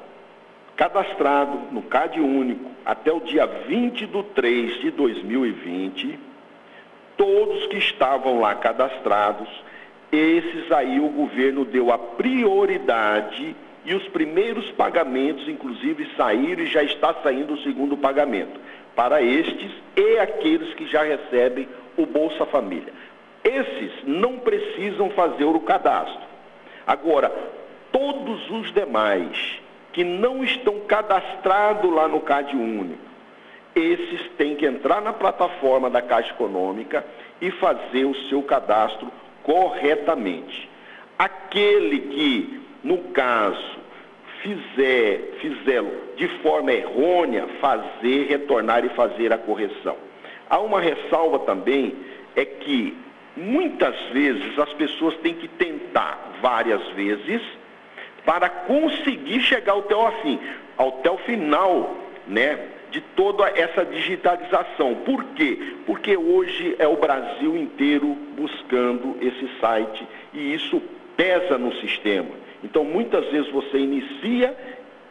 cadastrados 0.75 1.71
no 1.71 1.81
CAD 1.81 2.21
único 2.21 2.69
até 2.85 3.13
o 3.13 3.21
dia 3.21 3.47
20 3.47 4.05
de 4.05 4.23
3 4.35 4.81
de 4.81 4.91
2020, 4.91 6.19
todos 7.17 7.69
que 7.69 7.77
estavam 7.77 8.41
lá 8.41 8.57
cadastrados, 8.57 9.49
esses 10.11 10.73
aí 10.73 10.99
o 10.99 11.09
governo 11.09 11.65
deu 11.65 11.93
a 11.93 11.99
prioridade 11.99 13.55
e 13.85 13.95
os 13.95 14.09
primeiros 14.09 14.69
pagamentos, 14.73 15.49
inclusive, 15.49 16.11
saíram 16.17 16.65
e 16.65 16.67
já 16.67 16.83
está 16.83 17.15
saindo 17.23 17.55
o 17.55 17.63
segundo 17.63 17.97
pagamento 17.97 18.59
para 18.97 19.23
estes 19.23 19.71
e 19.97 20.19
aqueles 20.19 20.75
que 20.75 20.85
já 20.89 21.05
recebem 21.05 21.69
o 21.97 22.05
Bolsa 22.05 22.45
Família. 22.45 22.93
Esses 23.45 23.93
não 24.05 24.41
precisam 24.41 25.11
fazer 25.11 25.45
o 25.45 25.61
cadastro. 25.61 26.27
Agora, 26.85 27.33
todos 27.93 28.51
os 28.51 28.73
demais 28.73 29.61
que 29.93 30.05
não 30.05 30.45
estão 30.45 30.81
cadastrados 30.81 31.93
lá 31.93 32.07
no 32.07 32.21
CAD 32.21 32.55
Único, 32.57 33.09
esses 33.75 34.29
têm 34.37 34.57
que 34.57 34.67
entrar 34.67 35.01
na 35.01 35.13
plataforma 35.13 35.89
da 35.89 36.03
Caixa 36.03 36.31
Econômica 36.31 37.05
e 37.41 37.51
fazer 37.53 38.05
o 38.05 38.15
seu 38.29 38.43
cadastro 38.43 39.11
corretamente. 39.43 40.69
Aquele 41.19 42.01
que, 42.01 42.61
no 42.83 42.99
caso, 43.13 43.79
fizer, 44.43 45.39
fizer 45.41 45.83
de 46.17 46.29
forma 46.43 46.73
errônea, 46.73 47.47
fazer, 47.61 48.27
retornar 48.29 48.85
e 48.85 48.89
fazer 48.91 49.33
a 49.33 49.39
correção. 49.39 49.97
Há 50.51 50.59
uma 50.59 50.81
ressalva 50.81 51.41
também, 51.41 51.95
é 52.35 52.45
que 52.45 52.97
muitas 53.37 53.97
vezes 54.13 54.59
as 54.59 54.73
pessoas 54.75 55.17
têm 55.19 55.35
que 55.35 55.49
tentar 55.49 56.39
várias 56.41 56.87
vezes 56.91 57.43
para 58.29 58.51
conseguir 58.51 59.41
chegar 59.41 59.79
até 59.79 59.97
o 59.97 60.11
fim, 60.21 60.39
até 60.77 61.11
o 61.11 61.17
final, 61.17 61.97
né, 62.27 62.59
de 62.91 63.01
toda 63.01 63.49
essa 63.49 63.87
digitalização. 63.87 64.97
Por 64.97 65.25
quê? 65.35 65.77
Porque 65.87 66.15
hoje 66.15 66.77
é 66.79 66.87
o 66.87 66.99
Brasil 66.99 67.57
inteiro 67.57 68.09
buscando 68.37 69.17
esse 69.23 69.49
site 69.59 70.07
e 70.35 70.53
isso 70.53 70.79
pesa 71.17 71.57
no 71.57 71.75
sistema. 71.77 72.29
Então, 72.63 72.85
muitas 72.85 73.25
vezes 73.31 73.51
você 73.51 73.79
inicia 73.79 74.55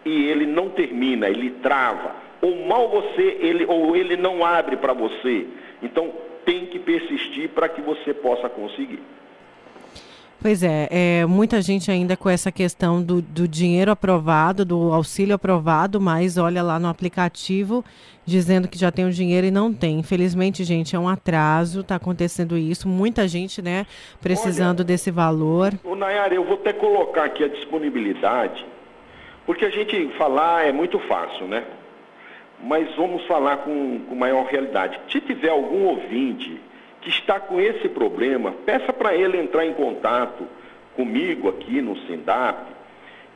e 0.05 0.30
ele 0.30 0.45
não 0.45 0.70
termina, 0.70 1.28
ele 1.28 1.49
trava. 1.63 2.15
Ou 2.39 2.68
mal 2.68 2.88
você, 2.88 3.39
ele, 3.41 3.65
ou 3.65 3.95
ele 3.95 4.15
não 4.15 4.45
abre 4.45 4.78
para 4.78 4.93
você. 4.93 5.47
Então, 5.82 6.13
tem 6.45 6.68
que 6.68 6.78
persistir 6.78 7.49
para 7.49 7.68
que 7.68 7.82
você 7.82 8.13
possa 8.13 8.47
conseguir. 8.47 8.99
Pois 10.40 10.62
é, 10.62 10.88
é, 10.92 11.26
muita 11.26 11.62
gente 11.62 11.90
ainda 11.90 12.16
com 12.16 12.30
essa 12.30 12.52
questão 12.52 13.02
do, 13.02 13.22
do 13.22 13.48
dinheiro 13.48 13.90
aprovado, 13.90 14.64
do 14.64 14.94
auxílio 14.94 15.34
aprovado, 15.34 16.00
mas 16.00 16.38
olha 16.38 16.62
lá 16.62 16.80
no 16.80 16.88
aplicativo 16.88 17.84
dizendo 18.24 18.68
que 18.68 18.78
já 18.78 18.92
tem 18.92 19.06
o 19.06 19.12
dinheiro 19.12 19.48
e 19.48 19.52
não 19.52 19.74
tem. 19.74 19.98
Infelizmente, 19.98 20.64
gente, 20.64 20.96
é 20.96 21.00
um 21.00 21.10
atraso, 21.10 21.80
está 21.80 21.96
acontecendo 21.96 22.56
isso. 22.58 22.88
Muita 22.88 23.28
gente, 23.28 23.62
né, 23.62 23.88
precisando 24.22 24.82
olha, 24.82 24.86
desse 24.86 25.10
valor. 25.10 25.74
O 25.84 25.96
Nayara, 25.96 26.36
eu 26.36 26.44
vou 26.44 26.56
até 26.56 26.72
colocar 26.72 27.24
aqui 27.24 27.44
a 27.44 27.48
disponibilidade, 27.48 28.64
porque 29.46 29.66
a 29.66 29.70
gente 29.72 30.10
falar 30.18 30.68
é 30.68 30.72
muito 30.72 31.00
fácil, 31.00 31.48
né? 31.48 31.64
Mas 32.62 32.94
vamos 32.96 33.26
falar 33.28 33.58
com, 33.58 34.02
com 34.08 34.16
maior 34.16 34.46
realidade. 34.46 35.00
Se 35.12 35.22
tiver 35.22 35.50
algum 35.50 35.86
ouvinte 35.86 36.60
que 37.08 37.10
está 37.10 37.39
com 37.39 37.60
esse 37.60 37.88
problema, 37.88 38.51
peça 38.66 38.91
para 38.91 39.16
ele 39.16 39.38
entrar 39.38 39.66
em 39.66 39.74
contato 39.74 40.45
comigo 40.93 41.47
aqui 41.47 41.82
no 41.82 41.95
SINDAP, 42.05 42.76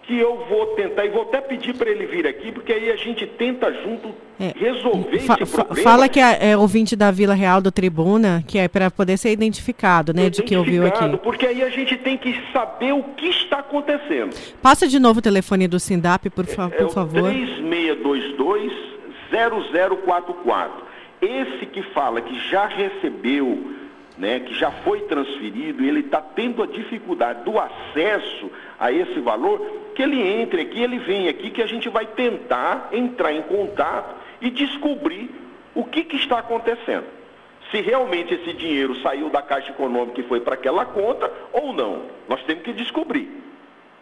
que 0.03 0.17
eu 0.17 0.45
vou 0.49 0.76
tentar, 0.76 1.05
e 1.05 1.09
vou 1.09 1.22
até 1.22 1.39
pedir 1.39 1.74
para 1.76 1.89
ele 1.89 2.05
vir 2.05 2.28
aqui, 2.28 2.51
porque 2.51 2.74
aí 2.74 2.91
a 2.91 2.97
gente 2.97 3.26
tenta 3.26 3.72
junto 3.82 4.13
é, 4.38 4.51
resolver 4.57 5.19
fa 5.19 5.38
esse 5.39 5.55
problema. 5.55 5.89
Fala 5.89 6.09
que 6.09 6.19
é, 6.19 6.51
é 6.51 6.57
ouvinte 6.57 6.97
da 6.97 7.11
Vila 7.11 7.34
Real 7.34 7.61
do 7.61 7.72
Tribuna, 7.72 8.43
que 8.45 8.57
é 8.57 8.67
para 8.67 8.91
poder 8.91 9.15
ser 9.15 9.32
identificado, 9.32 10.13
né, 10.13 10.30
de 10.30 10.43
que 10.43 10.57
ouviu 10.57 10.86
aqui. 10.86 11.17
Porque 11.24 11.45
aí 11.45 11.63
a 11.63 11.69
gente 11.69 11.95
tem 11.95 12.17
que 12.17 12.38
saber 12.51 12.91
o 12.93 13.03
que 13.15 13.28
está 13.28 13.59
acontecendo. 13.59 14.36
Passa 14.61 14.86
de 14.86 14.99
novo 14.99 15.19
o 15.19 15.22
telefone 15.22 15.65
do 15.65 15.80
SINDAP, 15.80 16.30
por, 16.32 16.45
fa 16.45 16.65
é, 16.65 16.69
por 16.69 16.89
favor. 16.89 17.30
3622 17.30 18.91
0044. 19.32 20.91
Esse 21.22 21.65
que 21.67 21.84
fala 21.84 22.19
que 22.22 22.38
já 22.49 22.65
recebeu, 22.65 23.76
né, 24.17 24.39
que 24.39 24.53
já 24.53 24.72
foi 24.72 25.01
transferido, 25.01 25.84
ele 25.84 25.99
está 26.01 26.19
tendo 26.19 26.63
a 26.63 26.67
dificuldade 26.67 27.43
do 27.43 27.59
acesso 27.59 28.51
a 28.80 28.91
esse 28.91 29.19
valor, 29.19 29.59
que 29.95 30.01
ele 30.01 30.22
entre 30.22 30.61
aqui, 30.61 30.82
ele 30.82 30.97
vem 30.99 31.28
aqui, 31.28 31.51
que 31.51 31.61
a 31.61 31.67
gente 31.67 31.88
vai 31.89 32.05
tentar 32.05 32.89
entrar 32.91 33.34
em 33.34 33.41
contato 33.43 34.15
e 34.41 34.49
descobrir 34.49 35.30
o 35.76 35.84
que, 35.84 36.03
que 36.03 36.15
está 36.15 36.39
acontecendo. 36.39 37.05
Se 37.69 37.80
realmente 37.82 38.34
esse 38.34 38.53
dinheiro 38.53 38.95
saiu 39.01 39.30
da 39.30 39.41
Caixa 39.41 39.69
Econômica 39.69 40.19
e 40.19 40.24
foi 40.24 40.41
para 40.41 40.55
aquela 40.55 40.86
conta 40.86 41.32
ou 41.53 41.72
não. 41.72 42.03
Nós 42.28 42.43
temos 42.43 42.63
que 42.63 42.74
descobrir. 42.74 43.30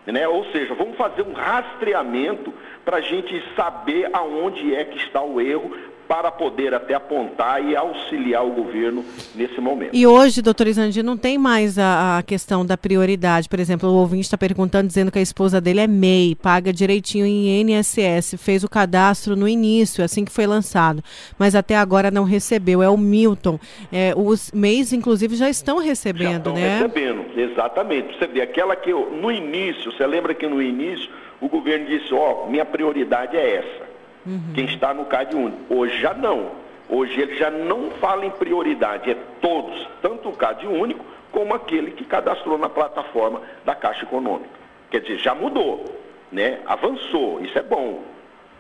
Né? 0.06 0.28
Ou 0.28 0.44
seja, 0.46 0.74
vamos 0.74 0.98
fazer 0.98 1.22
um 1.22 1.34
rastreamento 1.34 2.52
para 2.84 2.98
a 2.98 3.02
gente 3.02 3.44
saber 3.56 4.10
aonde 4.12 4.74
é 4.74 4.84
que 4.84 4.98
está 4.98 5.22
o 5.22 5.40
erro, 5.40 5.72
para 6.10 6.32
poder 6.32 6.74
até 6.74 6.96
apontar 6.96 7.64
e 7.64 7.76
auxiliar 7.76 8.44
o 8.44 8.50
governo 8.50 9.06
nesse 9.36 9.62
momento. 9.62 9.92
E 9.94 10.08
hoje, 10.08 10.42
doutor 10.42 10.66
Isandi, 10.66 11.04
não 11.04 11.16
tem 11.16 11.38
mais 11.38 11.78
a, 11.78 12.18
a 12.18 12.24
questão 12.24 12.66
da 12.66 12.76
prioridade. 12.76 13.48
Por 13.48 13.60
exemplo, 13.60 13.88
o 13.88 13.94
ouvinte 13.94 14.24
está 14.24 14.36
perguntando, 14.36 14.88
dizendo 14.88 15.12
que 15.12 15.20
a 15.20 15.22
esposa 15.22 15.62
dele 15.62 15.82
é 15.82 15.86
MEI, 15.88 16.34
paga 16.34 16.74
direitinho 16.74 17.28
em 17.28 17.62
INSS, 17.62 18.38
fez 18.40 18.64
o 18.64 18.70
cadastro 18.70 19.36
no 19.36 19.48
início, 19.48 20.04
assim 20.04 20.26
que 20.26 20.32
foi 20.32 20.48
lançado, 20.48 21.04
mas 21.38 21.54
até 21.54 21.76
agora 21.76 22.10
não 22.10 22.24
recebeu. 22.24 22.82
É 22.82 22.90
o 22.90 22.98
Milton. 22.98 23.60
É, 23.94 24.12
os 24.18 24.52
MEIs, 24.52 24.92
inclusive, 24.92 25.36
já 25.36 25.48
estão 25.48 25.78
recebendo, 25.78 26.24
já 26.24 26.38
estão 26.38 26.54
né? 26.56 26.80
recebendo, 26.80 27.26
exatamente. 27.38 28.18
Você 28.18 28.26
vê, 28.26 28.42
aquela 28.42 28.76
que 28.76 28.90
eu, 28.90 29.12
no 29.12 29.32
início, 29.32 29.92
você 29.92 30.08
lembra 30.08 30.34
que 30.34 30.48
no 30.48 30.60
início 30.60 31.08
o 31.40 31.48
governo 31.48 31.86
disse, 31.86 32.12
ó, 32.16 32.46
oh, 32.46 32.50
minha 32.50 32.66
prioridade 32.66 33.38
é 33.38 33.58
essa 33.58 33.89
uhum. 34.26 34.54
quem 34.54 34.66
está 34.66 34.94
no 34.94 35.06
CAD 35.06 35.36
único. 35.36 35.74
Hoje 35.74 36.00
já 36.00 36.14
não. 36.14 36.52
Hoje 36.90 37.20
ele 37.22 37.36
já 37.38 37.52
não 37.52 37.92
fala 37.92 38.26
em 38.26 38.32
prioridade, 38.32 39.12
é 39.12 39.18
todos, 39.40 39.88
tanto 40.02 40.30
o 40.30 40.36
CAD 40.36 40.66
único 40.66 41.06
como 41.32 41.54
aquele 41.54 41.92
que 41.92 42.04
cadastrou 42.04 42.58
na 42.58 42.68
plataforma 42.68 43.42
da 43.64 43.76
Caixa 43.76 44.04
Econômica. 44.04 44.50
Quer 44.90 45.02
dizer, 45.02 45.20
já 45.20 45.36
mudou, 45.36 45.86
né? 46.32 46.60
avançou, 46.66 47.42
isso 47.42 47.58
é 47.58 47.62
bom. 47.62 48.04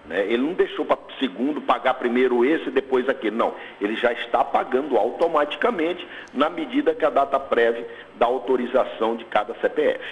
Né? 0.05 0.25
Ele 0.25 0.43
não 0.43 0.53
deixou 0.53 0.85
para 0.85 0.97
segundo 1.19 1.61
pagar 1.61 1.95
primeiro 1.95 2.45
esse, 2.45 2.71
depois 2.71 3.09
aquele. 3.09 3.35
Não, 3.35 3.53
ele 3.81 3.95
já 3.95 4.13
está 4.13 4.43
pagando 4.43 4.97
automaticamente 4.97 6.07
na 6.33 6.49
medida 6.49 6.93
que 6.93 7.03
a 7.03 7.09
data 7.09 7.39
prévia 7.39 7.87
da 8.17 8.25
autorização 8.25 9.15
de 9.15 9.25
cada 9.25 9.53
CPF. 9.55 10.03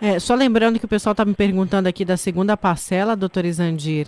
É, 0.00 0.18
só 0.18 0.34
lembrando 0.34 0.78
que 0.78 0.84
o 0.84 0.88
pessoal 0.88 1.12
está 1.12 1.24
me 1.24 1.34
perguntando 1.34 1.88
aqui 1.88 2.04
da 2.04 2.16
segunda 2.16 2.56
parcela, 2.56 3.16
doutor 3.16 3.44
Isandir 3.44 4.06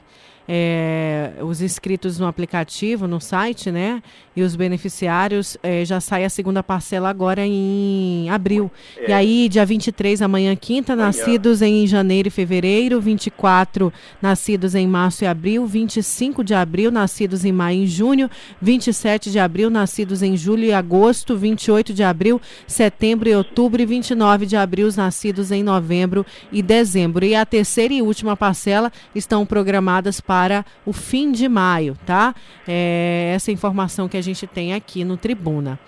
é, 0.49 1.33
os 1.41 1.63
inscritos 1.63 2.19
no 2.19 2.27
aplicativo, 2.27 3.07
no 3.07 3.21
site, 3.21 3.71
né? 3.71 4.03
E 4.35 4.43
os 4.43 4.57
beneficiários, 4.57 5.57
é, 5.63 5.85
já 5.85 6.01
sai 6.01 6.25
a 6.25 6.31
segunda 6.31 6.63
parcela 6.63 7.09
agora 7.09 7.47
em 7.47 8.29
abril. 8.31 8.71
É. 8.97 9.11
E 9.11 9.13
aí, 9.13 9.49
dia 9.49 9.65
23, 9.65 10.23
amanhã, 10.23 10.57
quinta, 10.57 10.95
amanhã. 10.95 11.07
nascidos 11.09 11.63
em 11.63 11.87
janeiro 11.87 12.29
e 12.29 12.31
fevereiro, 12.31 13.01
24 13.01 13.93
nascidos 14.21 14.75
em 14.75 14.87
março 14.87 15.25
e 15.25 15.27
abril, 15.27 15.67
25 15.67 16.43
de 16.43 16.55
abril, 16.55 16.91
nascidos 16.91 17.45
em 17.45 17.53
maio 17.53 17.83
e 17.83 17.87
junho, 17.87 18.31
27 18.61 19.31
de 19.31 19.39
abril, 19.39 19.71
nascidos 19.71 20.23
em 20.23 20.37
julho 20.37 20.65
e 20.65 20.73
agosto, 20.73 21.37
28 21.37 21.93
de 21.93 22.03
abril, 22.03 22.41
setembro 22.67 23.29
e 23.29 23.35
outubro, 23.35 23.81
e 23.83 23.87
29 23.87 24.47
de 24.47 24.57
abril, 24.57 24.89
nascidos 24.97 25.53
em 25.53 25.63
novembro 25.63 26.25
e 26.51 26.63
dezembro. 26.63 27.25
E 27.25 27.35
a 27.35 27.45
terceira 27.45 27.95
e 27.95 28.03
última 28.03 28.37
parcela 28.37 28.91
estão 29.15 29.45
programadas 29.45 30.21
para 30.21 30.32
para 30.33 30.65
o 30.87 30.95
fim 30.95 31.31
de 31.31 31.47
maio, 31.47 31.95
tá? 32.07 32.35
É 32.67 33.33
essa 33.35 33.53
informação 33.53 34.09
que 34.09 34.17
a 34.17 34.23
gente 34.23 34.47
tem 34.47 34.73
aqui 34.73 35.05
no 35.05 35.19
Tribuna. 35.19 35.79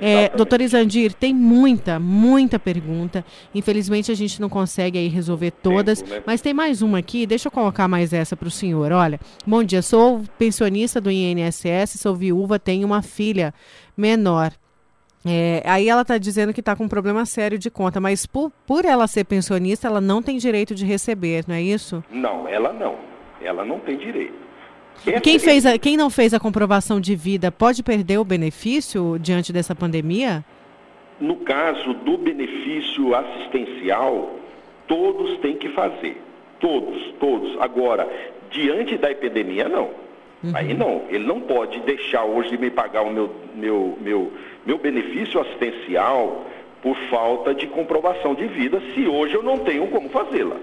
É, 0.00 0.30
doutor 0.34 0.62
Isandir, 0.62 1.12
tem 1.12 1.34
muita, 1.34 2.00
muita 2.00 2.58
pergunta. 2.58 3.22
Infelizmente 3.54 4.10
a 4.10 4.14
gente 4.14 4.40
não 4.40 4.48
consegue 4.48 4.96
aí 4.96 5.08
resolver 5.08 5.50
todas, 5.50 6.00
Tempo, 6.00 6.14
né? 6.14 6.22
mas 6.24 6.40
tem 6.40 6.54
mais 6.54 6.80
uma 6.80 6.96
aqui. 6.96 7.26
Deixa 7.26 7.48
eu 7.48 7.52
colocar 7.52 7.88
mais 7.88 8.14
essa 8.14 8.34
para 8.34 8.48
o 8.48 8.50
senhor. 8.50 8.90
Olha, 8.90 9.20
bom 9.46 9.62
dia, 9.62 9.82
sou 9.82 10.22
pensionista 10.38 10.98
do 10.98 11.10
INSS, 11.10 12.00
sou 12.00 12.16
viúva, 12.16 12.58
tenho 12.58 12.86
uma 12.86 13.02
filha 13.02 13.52
menor. 13.94 14.50
É, 15.26 15.62
aí 15.66 15.90
ela 15.90 16.00
está 16.00 16.16
dizendo 16.16 16.54
que 16.54 16.60
está 16.60 16.74
com 16.74 16.84
um 16.84 16.88
problema 16.88 17.26
sério 17.26 17.58
de 17.58 17.70
conta, 17.70 18.00
mas 18.00 18.24
por, 18.24 18.50
por 18.66 18.86
ela 18.86 19.06
ser 19.06 19.24
pensionista, 19.24 19.86
ela 19.86 20.00
não 20.00 20.22
tem 20.22 20.38
direito 20.38 20.74
de 20.74 20.86
receber, 20.86 21.44
não 21.46 21.54
é 21.54 21.60
isso? 21.60 22.02
Não, 22.10 22.48
ela 22.48 22.72
não. 22.72 23.09
Ela 23.42 23.64
não 23.64 23.78
tem 23.78 23.96
direito. 23.96 24.34
quem, 25.22 25.38
fez 25.38 25.64
a, 25.66 25.78
quem 25.78 25.96
não 25.96 26.10
fez 26.10 26.34
a 26.34 26.40
comprovação 26.40 27.00
de 27.00 27.14
vida 27.14 27.50
pode 27.50 27.82
perder 27.82 28.18
o 28.18 28.24
benefício 28.24 29.18
diante 29.18 29.52
dessa 29.52 29.74
pandemia? 29.74 30.44
No 31.20 31.36
caso 31.36 31.94
do 31.94 32.16
benefício 32.16 33.14
assistencial, 33.14 34.36
todos 34.86 35.38
têm 35.38 35.56
que 35.56 35.68
fazer. 35.70 36.20
Todos, 36.58 37.14
todos. 37.18 37.56
Agora, 37.60 38.08
diante 38.50 38.96
da 38.96 39.10
epidemia, 39.10 39.68
não. 39.68 39.90
Uhum. 40.42 40.52
Aí 40.54 40.74
não. 40.74 41.02
Ele 41.08 41.24
não 41.24 41.40
pode 41.40 41.80
deixar 41.80 42.24
hoje 42.24 42.50
de 42.50 42.58
me 42.58 42.70
pagar 42.70 43.02
o 43.02 43.10
meu, 43.10 43.30
meu, 43.54 43.98
meu, 44.00 44.32
meu 44.66 44.78
benefício 44.78 45.40
assistencial 45.40 46.46
por 46.82 46.96
falta 47.10 47.54
de 47.54 47.66
comprovação 47.66 48.34
de 48.34 48.46
vida, 48.46 48.80
se 48.94 49.06
hoje 49.06 49.34
eu 49.34 49.42
não 49.42 49.58
tenho 49.58 49.86
como 49.88 50.08
fazê-la. 50.08 50.56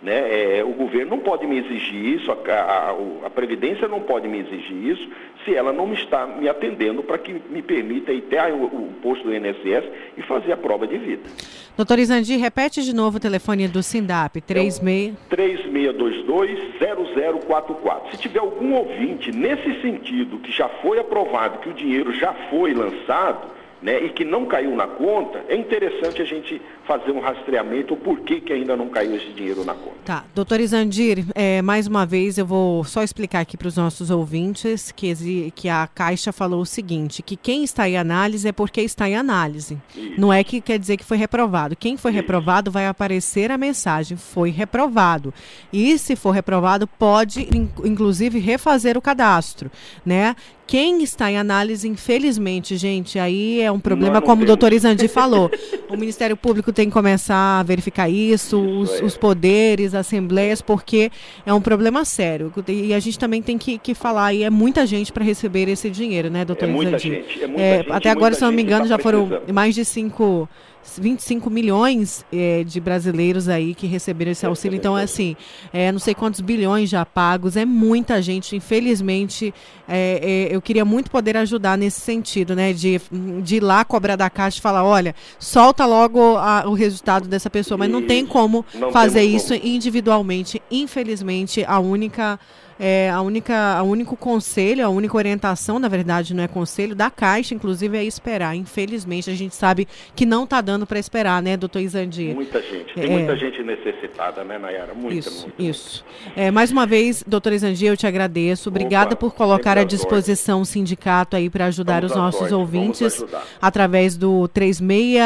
Né? 0.00 0.58
É, 0.58 0.64
o 0.64 0.72
governo 0.74 1.16
não 1.16 1.18
pode 1.18 1.44
me 1.44 1.58
exigir 1.58 2.20
isso, 2.20 2.30
a, 2.30 2.36
a, 2.52 2.94
a, 3.26 3.30
Previdência 3.30 3.88
não 3.88 4.00
pode 4.00 4.28
me 4.28 4.38
exigir 4.38 4.92
isso, 4.92 5.08
se 5.44 5.52
ela 5.54 5.72
não 5.72 5.92
está 5.92 6.24
me 6.24 6.48
atendendo 6.48 7.02
para 7.02 7.18
que 7.18 7.32
me 7.50 7.60
permita 7.62 8.12
ir 8.12 8.22
até 8.28 8.52
o, 8.52 8.64
o, 8.64 8.92
posto 9.02 9.24
do 9.24 9.34
INSS 9.34 9.84
e 10.16 10.22
fazer 10.22 10.52
a 10.52 10.56
prova 10.56 10.86
de 10.86 10.96
vida. 10.98 11.28
Doutor 11.76 11.98
Isandi, 11.98 12.36
repete 12.36 12.80
de 12.82 12.94
novo 12.94 13.16
o 13.16 13.20
telefone 13.20 13.66
do 13.66 13.82
SINDAP, 13.82 14.40
36... 14.40 14.86
É 14.86 15.12
3622-0044. 15.34 18.12
Se 18.12 18.18
tiver 18.18 18.38
algum 18.38 18.74
ouvinte 18.74 19.32
nesse 19.32 19.80
sentido, 19.80 20.38
que 20.38 20.52
já 20.52 20.68
foi 20.68 21.00
aprovado, 21.00 21.58
que 21.58 21.68
o 21.68 21.74
dinheiro 21.74 22.12
já 22.12 22.32
foi 22.50 22.72
lançado, 22.72 23.57
né, 23.82 24.04
e 24.04 24.10
que 24.10 24.24
não 24.24 24.46
caiu 24.46 24.74
na 24.74 24.86
conta, 24.86 25.44
é 25.48 25.56
interessante 25.56 26.20
a 26.20 26.24
gente 26.24 26.60
fazer 26.86 27.12
um 27.12 27.20
rastreamento 27.20 27.94
o 27.94 27.96
porquê 27.96 28.40
que 28.40 28.52
ainda 28.52 28.76
não 28.76 28.88
caiu 28.88 29.14
esse 29.14 29.30
dinheiro 29.32 29.64
na 29.64 29.74
conta. 29.74 29.96
Tá, 30.04 30.24
doutor 30.34 30.60
Isandir, 30.60 31.24
é, 31.34 31.62
mais 31.62 31.86
uma 31.86 32.04
vez 32.04 32.38
eu 32.38 32.46
vou 32.46 32.82
só 32.84 33.02
explicar 33.02 33.40
aqui 33.40 33.56
para 33.56 33.68
os 33.68 33.76
nossos 33.76 34.10
ouvintes 34.10 34.90
que, 34.90 35.52
que 35.54 35.68
a 35.68 35.86
Caixa 35.86 36.32
falou 36.32 36.62
o 36.62 36.66
seguinte, 36.66 37.22
que 37.22 37.36
quem 37.36 37.62
está 37.62 37.88
em 37.88 37.96
análise 37.96 38.48
é 38.48 38.52
porque 38.52 38.80
está 38.80 39.08
em 39.08 39.16
análise. 39.16 39.78
Isso. 39.94 40.20
Não 40.20 40.32
é 40.32 40.42
que 40.42 40.60
quer 40.60 40.78
dizer 40.78 40.96
que 40.96 41.04
foi 41.04 41.16
reprovado. 41.16 41.76
Quem 41.76 41.96
foi 41.96 42.10
Isso. 42.10 42.20
reprovado 42.20 42.70
vai 42.70 42.86
aparecer 42.86 43.50
a 43.50 43.58
mensagem, 43.58 44.16
foi 44.16 44.50
reprovado. 44.50 45.32
E 45.72 45.98
se 45.98 46.16
for 46.16 46.30
reprovado, 46.30 46.86
pode 46.86 47.48
inclusive 47.84 48.38
refazer 48.38 48.96
o 48.96 49.02
cadastro, 49.02 49.70
né? 50.04 50.34
Quem 50.68 51.02
está 51.02 51.30
em 51.30 51.38
análise, 51.38 51.88
infelizmente, 51.88 52.76
gente, 52.76 53.18
aí 53.18 53.58
é 53.62 53.67
um 53.72 53.80
problema, 53.80 54.20
como 54.20 54.42
o 54.42 54.46
doutor 54.46 54.72
Isandi 54.72 55.06
falou. 55.08 55.50
O 55.88 55.96
Ministério 55.96 56.36
Público 56.36 56.72
tem 56.72 56.86
que 56.86 56.92
começar 56.92 57.60
a 57.60 57.62
verificar 57.62 58.08
isso, 58.08 58.38
isso 58.38 58.58
os, 58.58 59.00
é. 59.00 59.04
os, 59.04 59.16
poderes, 59.16 59.94
assembleias, 59.94 60.62
porque 60.62 61.10
é 61.44 61.52
um 61.52 61.60
problema 61.60 62.04
sério. 62.04 62.52
E 62.68 62.94
a 62.94 62.98
gente 62.98 63.18
também 63.18 63.42
tem 63.42 63.58
que, 63.58 63.78
que 63.78 63.94
falar, 63.94 64.32
e 64.32 64.42
é 64.42 64.50
muita 64.50 64.86
gente 64.86 65.12
para 65.12 65.24
receber 65.24 65.68
esse 65.68 65.90
dinheiro, 65.90 66.30
né, 66.30 66.44
doutor 66.44 66.68
é 66.68 66.72
muita 66.72 66.98
Gente, 66.98 67.42
é 67.42 67.46
muita 67.46 67.62
é, 67.62 67.76
gente, 67.78 67.92
até 67.92 68.10
agora, 68.10 68.34
se 68.34 68.42
não 68.42 68.52
me 68.52 68.62
engano, 68.62 68.82
tá 68.82 68.88
já 68.88 68.98
foram 68.98 69.28
mais 69.52 69.74
de 69.74 69.84
cinco 69.84 70.48
25 70.96 71.50
milhões 71.50 72.24
é, 72.32 72.62
de 72.62 72.80
brasileiros 72.80 73.48
aí 73.48 73.74
que 73.74 73.86
receberam 73.86 74.30
esse 74.30 74.46
auxílio. 74.46 74.76
Então, 74.76 74.96
é 74.96 75.02
assim, 75.02 75.34
é, 75.72 75.90
não 75.90 75.98
sei 75.98 76.14
quantos 76.14 76.40
bilhões 76.40 76.88
já 76.88 77.04
pagos, 77.04 77.56
é 77.56 77.64
muita 77.64 78.22
gente. 78.22 78.54
Infelizmente, 78.54 79.52
é, 79.88 80.48
é, 80.50 80.54
eu 80.54 80.62
queria 80.62 80.84
muito 80.84 81.10
poder 81.10 81.36
ajudar 81.36 81.76
nesse 81.76 82.00
sentido, 82.00 82.54
né? 82.54 82.72
De, 82.72 83.00
de 83.42 83.56
ir 83.56 83.60
lá 83.60 83.84
cobrar 83.84 84.16
da 84.16 84.30
caixa 84.30 84.58
e 84.58 84.62
falar, 84.62 84.84
olha, 84.84 85.14
solta 85.38 85.84
logo 85.84 86.36
a, 86.36 86.64
o 86.66 86.74
resultado 86.74 87.26
dessa 87.26 87.50
pessoa, 87.50 87.76
mas 87.76 87.90
não 87.90 88.02
tem 88.02 88.24
como 88.24 88.64
não 88.74 88.92
fazer 88.92 89.22
isso 89.22 89.54
como. 89.54 89.66
individualmente. 89.66 90.62
Infelizmente, 90.70 91.64
a 91.66 91.80
única 91.80 92.38
é, 92.78 93.10
a 93.10 93.20
única, 93.20 93.76
a 93.76 93.82
único 93.82 94.16
conselho, 94.16 94.84
a 94.84 94.88
única 94.88 95.16
orientação, 95.16 95.78
na 95.78 95.88
verdade, 95.88 96.34
não 96.34 96.42
é 96.42 96.48
conselho, 96.48 96.94
da 96.94 97.10
Caixa, 97.10 97.54
inclusive, 97.54 97.96
é 97.96 98.04
esperar. 98.04 98.54
Infelizmente, 98.54 99.30
a 99.30 99.34
gente 99.34 99.54
sabe 99.54 99.88
que 100.14 100.24
não 100.24 100.44
está 100.44 100.60
dando 100.60 100.86
para 100.86 100.98
esperar, 100.98 101.42
né, 101.42 101.56
doutor 101.56 101.80
Izandir? 101.80 102.34
Muita 102.34 102.60
gente, 102.62 102.94
tem 102.94 103.04
é, 103.04 103.08
muita 103.08 103.36
gente 103.36 103.62
necessitada, 103.62 104.44
né, 104.44 104.58
Nayara? 104.58 104.94
Muita, 104.94 105.28
isso, 105.28 105.42
muita. 105.42 105.62
Isso. 105.62 106.04
É, 106.36 106.50
mais 106.50 106.70
uma 106.70 106.86
vez, 106.86 107.24
doutor 107.26 107.52
Izandir, 107.52 107.88
eu 107.88 107.96
te 107.96 108.06
agradeço. 108.06 108.68
Obrigada 108.68 109.14
Opa, 109.14 109.16
por 109.16 109.34
colocar 109.34 109.76
à 109.76 109.84
disposição 109.84 110.60
o 110.60 110.64
sindicato 110.64 111.36
aí 111.36 111.50
para 111.50 111.66
ajudar 111.66 112.02
vamos 112.02 112.12
os 112.12 112.16
nossos 112.16 112.52
ouvintes 112.52 113.24
através 113.60 114.16
do 114.16 114.48
36... 114.48 115.18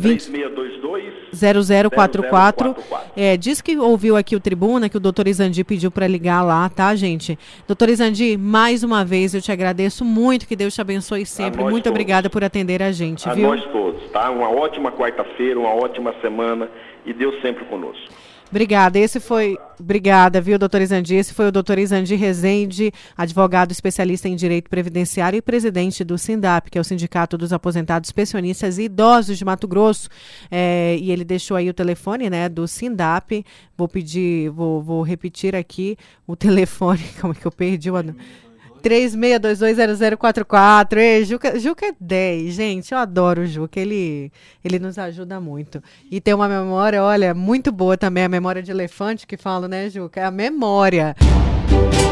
3622 0.00 1.29
0044. 1.32 2.76
É, 3.16 3.36
diz 3.36 3.60
que 3.60 3.76
ouviu 3.78 4.16
aqui 4.16 4.36
o 4.36 4.40
Tribuna, 4.40 4.88
que 4.88 4.96
o 4.96 5.00
doutor 5.00 5.28
Izandi 5.28 5.64
pediu 5.64 5.90
para 5.90 6.06
ligar 6.06 6.42
lá, 6.42 6.68
tá, 6.68 6.94
gente? 6.94 7.38
Doutor 7.66 7.88
Izandi, 7.88 8.36
mais 8.36 8.82
uma 8.82 9.04
vez 9.04 9.34
eu 9.34 9.40
te 9.40 9.52
agradeço 9.52 10.04
muito, 10.04 10.46
que 10.46 10.56
Deus 10.56 10.74
te 10.74 10.80
abençoe 10.80 11.26
sempre. 11.26 11.62
Muito 11.62 11.84
todos. 11.84 11.90
obrigada 11.90 12.30
por 12.30 12.44
atender 12.44 12.82
a 12.82 12.92
gente, 12.92 13.28
a 13.28 13.34
viu? 13.34 13.48
nós 13.48 13.64
todos, 13.72 14.10
tá? 14.10 14.30
Uma 14.30 14.50
ótima 14.50 14.92
quarta-feira, 14.92 15.58
uma 15.58 15.74
ótima 15.74 16.14
semana 16.20 16.68
e 17.04 17.12
Deus 17.12 17.40
sempre 17.40 17.64
conosco. 17.64 18.19
Obrigada. 18.50 18.98
Esse 18.98 19.20
foi. 19.20 19.56
Obrigada, 19.78 20.40
viu, 20.40 20.58
doutor? 20.58 20.82
Esse 20.82 21.32
foi 21.32 21.46
o 21.48 21.52
doutor 21.52 21.78
Izandi 21.78 22.14
Rezende, 22.16 22.92
advogado 23.16 23.70
especialista 23.70 24.28
em 24.28 24.36
direito 24.36 24.68
previdenciário 24.68 25.38
e 25.38 25.42
presidente 25.42 26.04
do 26.04 26.18
SINDAP, 26.18 26.70
que 26.70 26.76
é 26.76 26.80
o 26.80 26.84
Sindicato 26.84 27.38
dos 27.38 27.52
Aposentados 27.52 28.10
Pensionistas 28.12 28.76
e 28.76 28.82
Idosos 28.82 29.38
de 29.38 29.44
Mato 29.44 29.66
Grosso. 29.66 30.08
É, 30.50 30.96
e 31.00 31.10
ele 31.10 31.24
deixou 31.24 31.56
aí 31.56 31.70
o 31.70 31.74
telefone 31.74 32.28
né, 32.28 32.48
do 32.48 32.66
SINDAP. 32.68 33.44
Vou 33.76 33.88
pedir, 33.88 34.50
vou, 34.50 34.82
vou 34.82 35.02
repetir 35.02 35.54
aqui 35.56 35.96
o 36.26 36.34
telefone. 36.36 37.04
Como 37.20 37.32
é 37.32 37.36
que 37.36 37.46
eu 37.46 37.52
perdi 37.52 37.90
o. 37.90 37.94
36220044. 38.82 40.96
Ei, 40.96 41.24
Juca, 41.24 41.58
Juca 41.58 41.86
é 41.86 41.94
10, 41.98 42.54
gente. 42.54 42.92
Eu 42.92 42.98
adoro 42.98 43.40
o 43.42 43.46
Juca. 43.46 43.80
Ele, 43.80 44.30
ele 44.64 44.78
nos 44.78 44.98
ajuda 44.98 45.40
muito. 45.40 45.82
E 46.10 46.20
tem 46.20 46.34
uma 46.34 46.48
memória, 46.48 47.02
olha, 47.02 47.34
muito 47.34 47.72
boa 47.72 47.96
também, 47.96 48.24
a 48.24 48.28
memória 48.28 48.62
de 48.62 48.70
elefante 48.70 49.26
que 49.26 49.36
fala, 49.36 49.68
né, 49.68 49.90
Juca? 49.90 50.20
É 50.20 50.24
a 50.24 50.30
memória. 50.30 51.16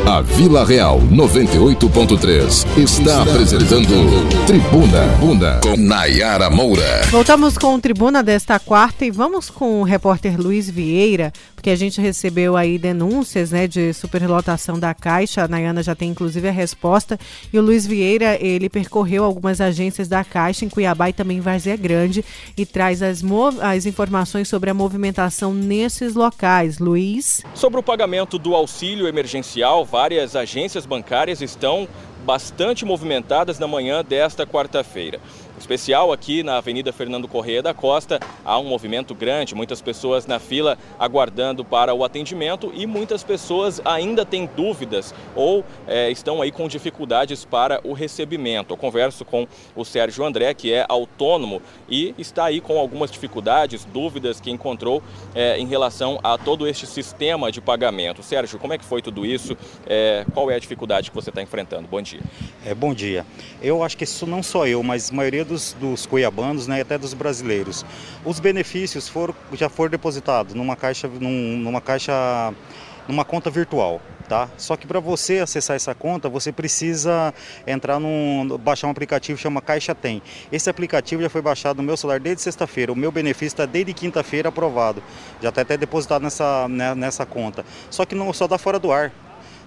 A 0.09 0.23
Vila 0.23 0.65
Real 0.65 1.01
98.3 1.01 2.79
está 2.79 3.23
apresentando 3.23 4.27
Tribuna 4.47 5.07
Bunda 5.21 5.61
com 5.63 5.77
Nayara 5.77 6.49
Moura. 6.49 7.03
Voltamos 7.11 7.59
com 7.59 7.75
o 7.75 7.79
Tribuna 7.79 8.23
desta 8.23 8.59
quarta 8.59 9.05
e 9.05 9.11
vamos 9.11 9.51
com 9.51 9.83
o 9.83 9.85
repórter 9.85 10.41
Luiz 10.41 10.71
Vieira, 10.71 11.31
porque 11.55 11.69
a 11.69 11.77
gente 11.77 12.01
recebeu 12.01 12.57
aí 12.57 12.79
denúncias, 12.79 13.51
né, 13.51 13.69
de 13.69 13.93
superlotação 13.93 14.79
da 14.79 14.95
Caixa. 14.95 15.43
A 15.43 15.49
Nayana 15.49 15.83
já 15.83 15.95
tem 15.95 16.09
inclusive 16.09 16.49
a 16.49 16.53
resposta. 16.59 17.19
E 17.53 17.59
o 17.59 17.63
Luiz 17.63 17.87
Vieira, 17.87 18.37
ele 18.45 18.69
percorreu 18.69 19.25
algumas 19.25 19.61
agências 19.61 20.09
da 20.09 20.23
Caixa 20.25 20.65
em 20.65 20.69
Cuiabá 20.69 21.09
e 21.09 21.13
também 21.13 21.39
em 21.39 21.77
Grande 21.77 22.25
e 22.57 22.67
traz 22.67 23.03
as, 23.03 23.23
as 23.63 23.87
informações 23.87 24.49
sobre 24.49 24.71
a 24.71 24.75
movimentação 24.75 25.55
nesses 25.55 26.15
locais. 26.15 26.79
Luiz. 26.79 27.43
Sobre 27.55 27.81
o 27.81 27.83
pagamento 27.83 28.39
do 28.39 28.55
auxílio 28.55 29.07
emergencial, 29.07 29.85
várias 29.85 30.37
agências 30.37 30.85
bancárias 30.85 31.41
estão 31.41 31.89
bastante 32.25 32.85
movimentadas 32.85 33.59
na 33.59 33.67
manhã 33.67 34.05
desta 34.05 34.47
quarta-feira 34.47 35.21
especial 35.61 36.13
aqui 36.13 36.43
na 36.43 36.57
Avenida 36.57 36.93
Fernando 36.93 37.29
Correia 37.29 37.63
da 37.63 37.75
Costa. 37.75 38.21
Há 38.45 38.59
um 38.59 38.65
movimento 38.65 39.15
grande, 39.15 39.55
muitas 39.55 39.83
pessoas 39.83 40.27
na 40.27 40.39
fila 40.39 40.79
aguardando 40.99 41.65
para 41.65 41.95
o 41.95 42.05
atendimento 42.05 42.73
e 42.75 42.87
muitas 42.87 43.23
pessoas 43.23 43.81
ainda 43.85 44.25
têm 44.25 44.49
dúvidas 44.57 45.15
ou 45.35 45.65
é, 45.87 46.11
estão 46.11 46.41
aí 46.41 46.51
com 46.51 46.69
dificuldades 46.69 47.45
para 47.45 47.81
o 47.85 47.93
recebimento. 47.93 48.73
Eu 48.73 48.77
converso 48.77 49.25
com 49.25 49.47
o 49.75 49.85
Sérgio 49.85 50.25
André, 50.25 50.55
que 50.55 50.73
é 50.73 50.87
autônomo 50.89 51.61
e 51.89 52.15
está 52.19 52.45
aí 52.45 52.61
com 52.61 52.79
algumas 52.79 53.11
dificuldades, 53.11 53.85
dúvidas 53.85 54.41
que 54.41 54.51
encontrou 54.51 55.03
é, 55.35 55.59
em 55.59 55.67
relação 55.67 56.19
a 56.23 56.39
todo 56.39 56.67
este 56.67 56.87
sistema 56.87 57.51
de 57.51 57.61
pagamento. 57.61 58.23
Sérgio, 58.23 58.59
como 58.59 58.73
é 58.73 58.79
que 58.79 58.85
foi 58.85 59.03
tudo 59.03 59.27
isso? 59.27 59.57
É, 59.87 60.25
qual 60.33 60.51
é 60.51 60.55
a 60.55 60.59
dificuldade 60.59 61.11
que 61.11 61.15
você 61.15 61.31
está 61.31 61.43
enfrentando? 61.43 61.89
Bom 61.89 62.01
dia. 62.01 62.21
É, 62.65 62.75
bom 62.75 62.95
dia. 62.95 63.27
Eu 63.61 63.83
acho 63.83 63.97
que 63.97 64.05
isso 64.05 64.27
não 64.27 64.43
só 64.43 64.67
eu, 64.67 64.83
mas 64.83 65.11
a 65.11 65.15
maioria 65.15 65.45
dos, 65.49 65.73
dos 65.81 66.07
cuiabanos, 66.07 66.67
né, 66.69 66.81
até 66.81 66.97
dos 66.97 67.15
brasileiros. 67.15 67.85
Os 68.25 68.39
benefícios 68.39 69.09
foram, 69.09 69.35
já 69.55 69.69
foram 69.69 69.91
depositados 69.91 70.55
numa 70.55 70.77
caixa, 70.77 71.09
num, 71.09 71.57
numa 71.57 71.81
caixa, 71.81 72.55
numa 73.09 73.25
conta 73.25 73.51
virtual. 73.51 74.01
Tá? 74.29 74.47
Só 74.59 74.77
que 74.77 74.87
para 74.87 75.01
você 75.01 75.39
acessar 75.39 75.75
essa 75.75 75.95
conta, 75.95 76.29
você 76.29 76.53
precisa 76.53 77.33
entrar 77.67 77.99
num 77.99 78.59
baixar 78.59 78.87
um 78.87 78.91
aplicativo 78.91 79.39
que 79.39 79.43
chama 79.43 79.63
Caixa 79.63 79.95
Tem. 79.95 80.21
Esse 80.53 80.69
aplicativo 80.69 81.23
já 81.23 81.31
foi 81.31 81.41
baixado 81.41 81.79
no 81.79 81.83
meu 81.83 81.97
celular 81.97 82.21
desde 82.21 82.43
sexta-feira. 82.43 82.93
O 82.93 82.97
meu 82.97 83.11
benefício 83.11 83.47
está 83.47 83.65
desde 83.65 83.95
quinta-feira 83.95 84.51
aprovado. 84.51 85.03
Já 85.41 85.49
está 85.49 85.63
até 85.63 85.79
depositado 85.79 86.21
nessa, 86.21 86.69
né, 86.69 86.95
nessa 86.95 87.25
conta. 87.25 87.65
Só 87.89 88.05
que 88.05 88.15
não 88.15 88.31
só 88.35 88.47
dá 88.47 88.59
fora 88.59 88.79
do 88.79 88.93
ar. 88.93 89.11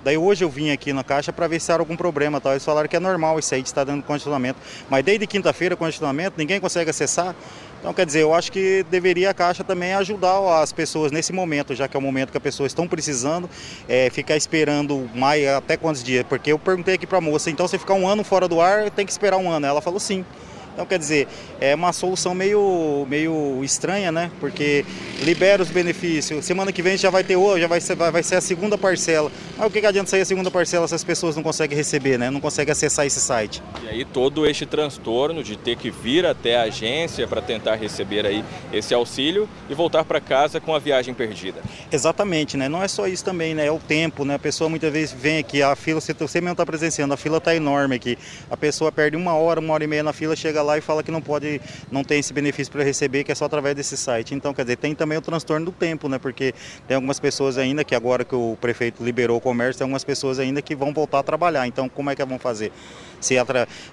Daí 0.03 0.17
hoje 0.17 0.43
eu 0.43 0.49
vim 0.49 0.71
aqui 0.71 0.91
na 0.93 1.03
caixa 1.03 1.31
para 1.31 1.47
ver 1.47 1.59
se 1.59 1.71
era 1.71 1.81
algum 1.81 1.95
problema. 1.95 2.41
Tá? 2.41 2.51
Eles 2.51 2.65
falaram 2.65 2.87
que 2.87 2.95
é 2.95 2.99
normal 2.99 3.37
isso 3.39 3.53
aí 3.53 3.61
de 3.61 3.69
estar 3.69 3.83
dando 3.83 4.03
condicionamento. 4.03 4.59
Mas 4.89 5.03
desde 5.03 5.27
quinta-feira, 5.27 5.75
condicionamento, 5.75 6.35
ninguém 6.37 6.59
consegue 6.59 6.89
acessar. 6.89 7.35
Então, 7.79 7.95
quer 7.95 8.05
dizer, 8.05 8.21
eu 8.21 8.31
acho 8.31 8.51
que 8.51 8.85
deveria 8.91 9.31
a 9.31 9.33
Caixa 9.33 9.63
também 9.63 9.93
ajudar 9.95 10.61
as 10.61 10.71
pessoas 10.71 11.11
nesse 11.11 11.33
momento, 11.33 11.73
já 11.73 11.87
que 11.87 11.97
é 11.97 11.99
o 11.99 12.01
momento 12.01 12.29
que 12.29 12.37
as 12.37 12.43
pessoas 12.43 12.69
estão 12.69 12.87
precisando, 12.87 13.49
é, 13.89 14.07
ficar 14.11 14.37
esperando 14.37 15.09
mais 15.15 15.47
até 15.47 15.75
quantos 15.77 16.03
dias? 16.03 16.23
Porque 16.29 16.51
eu 16.51 16.59
perguntei 16.59 16.93
aqui 16.93 17.07
para 17.07 17.17
a 17.17 17.21
moça, 17.21 17.49
então 17.49 17.67
você 17.67 17.79
ficar 17.79 17.95
um 17.95 18.07
ano 18.07 18.23
fora 18.23 18.47
do 18.47 18.61
ar, 18.61 18.91
tem 18.91 19.03
que 19.03 19.11
esperar 19.11 19.37
um 19.37 19.49
ano. 19.49 19.65
Ela 19.65 19.81
falou 19.81 19.99
sim. 19.99 20.23
Então, 20.73 20.85
quer 20.85 20.97
dizer, 20.97 21.27
é 21.59 21.75
uma 21.75 21.93
solução 21.93 22.33
meio, 22.33 23.05
meio 23.09 23.63
estranha, 23.63 24.11
né? 24.11 24.31
Porque 24.39 24.85
libera 25.21 25.61
os 25.61 25.69
benefícios. 25.69 26.43
Semana 26.45 26.71
que 26.71 26.81
vem 26.81 26.97
já 26.97 27.09
vai 27.09 27.23
ter 27.23 27.37
já 27.59 27.67
vai 27.67 27.81
ser, 27.81 27.95
vai 27.95 28.23
ser 28.23 28.35
a 28.35 28.41
segunda 28.41 28.77
parcela. 28.77 29.31
Mas 29.57 29.67
o 29.67 29.69
que, 29.69 29.79
que 29.79 29.85
adianta 29.85 30.09
sair 30.09 30.21
a 30.21 30.25
segunda 30.25 30.49
parcela 30.49 30.87
se 30.87 30.95
as 30.95 31.03
pessoas 31.03 31.35
não 31.35 31.43
conseguem 31.43 31.77
receber, 31.77 32.17
né? 32.17 32.29
Não 32.29 32.39
conseguem 32.39 32.71
acessar 32.71 33.05
esse 33.05 33.19
site. 33.19 33.61
E 33.83 33.89
aí 33.89 34.05
todo 34.05 34.45
este 34.45 34.65
transtorno 34.65 35.43
de 35.43 35.55
ter 35.55 35.75
que 35.75 35.89
vir 35.89 36.25
até 36.25 36.57
a 36.57 36.63
agência 36.63 37.27
para 37.27 37.41
tentar 37.41 37.75
receber 37.75 38.25
aí 38.25 38.43
esse 38.71 38.93
auxílio 38.93 39.47
e 39.69 39.73
voltar 39.73 40.03
para 40.05 40.19
casa 40.19 40.59
com 40.59 40.73
a 40.73 40.79
viagem 40.79 41.13
perdida. 41.13 41.61
Exatamente, 41.91 42.57
né? 42.57 42.69
Não 42.69 42.81
é 42.81 42.87
só 42.87 43.07
isso 43.07 43.23
também, 43.23 43.53
né? 43.53 43.65
É 43.67 43.71
o 43.71 43.79
tempo, 43.79 44.25
né? 44.25 44.35
A 44.35 44.39
pessoa 44.39 44.69
muitas 44.69 44.91
vezes 44.91 45.13
vem 45.13 45.39
aqui, 45.39 45.61
a 45.61 45.75
fila, 45.75 45.99
você, 45.99 46.13
você 46.13 46.39
mesmo 46.39 46.53
está 46.53 46.65
presenciando, 46.65 47.13
a 47.13 47.17
fila 47.17 47.37
está 47.37 47.55
enorme 47.55 47.95
aqui. 47.95 48.17
A 48.49 48.57
pessoa 48.57 48.91
perde 48.91 49.17
uma 49.17 49.33
hora, 49.33 49.59
uma 49.59 49.73
hora 49.73 49.83
e 49.83 49.87
meia 49.87 50.03
na 50.03 50.13
fila, 50.13 50.35
chega 50.35 50.60
chega 50.61 50.63
lá 50.63 50.77
e 50.77 50.81
fala 50.81 51.03
que 51.03 51.11
não 51.11 51.21
pode, 51.21 51.59
não 51.91 52.03
tem 52.03 52.19
esse 52.19 52.31
benefício 52.31 52.71
para 52.71 52.83
receber, 52.83 53.23
que 53.23 53.31
é 53.31 53.35
só 53.35 53.45
através 53.45 53.75
desse 53.75 53.97
site. 53.97 54.33
Então, 54.33 54.53
quer 54.53 54.63
dizer, 54.63 54.77
tem 54.77 54.95
também 54.95 55.17
o 55.17 55.21
transtorno 55.21 55.65
do 55.65 55.71
tempo, 55.71 56.07
né? 56.07 56.17
Porque 56.17 56.53
tem 56.87 56.95
algumas 56.95 57.19
pessoas 57.19 57.57
ainda 57.57 57.83
que 57.83 57.95
agora 57.95 58.23
que 58.23 58.35
o 58.35 58.57
prefeito 58.61 59.03
liberou 59.03 59.37
o 59.37 59.41
comércio, 59.41 59.79
tem 59.79 59.85
algumas 59.85 60.03
pessoas 60.03 60.39
ainda 60.39 60.61
que 60.61 60.75
vão 60.75 60.93
voltar 60.93 61.19
a 61.19 61.23
trabalhar. 61.23 61.67
Então, 61.67 61.89
como 61.89 62.09
é 62.09 62.15
que 62.15 62.23
vão 62.23 62.39
fazer? 62.39 62.71
Se, 63.19 63.35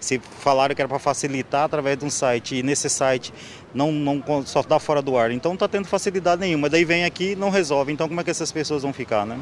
se 0.00 0.20
falaram 0.40 0.74
que 0.74 0.80
era 0.80 0.88
para 0.88 0.98
facilitar 0.98 1.64
através 1.64 1.98
de 1.98 2.04
um 2.04 2.10
site 2.10 2.56
e 2.56 2.62
nesse 2.62 2.88
site 2.88 3.32
não, 3.74 3.92
não 3.92 4.22
só 4.46 4.62
dá 4.62 4.78
fora 4.78 5.02
do 5.02 5.18
ar, 5.18 5.30
então 5.30 5.50
não 5.50 5.54
está 5.54 5.68
tendo 5.68 5.86
facilidade 5.86 6.40
nenhuma. 6.40 6.68
Daí 6.68 6.84
vem 6.84 7.04
aqui 7.04 7.34
não 7.34 7.50
resolve. 7.50 7.92
Então, 7.92 8.08
como 8.08 8.20
é 8.20 8.24
que 8.24 8.30
essas 8.30 8.52
pessoas 8.52 8.82
vão 8.82 8.92
ficar, 8.92 9.26
né? 9.26 9.38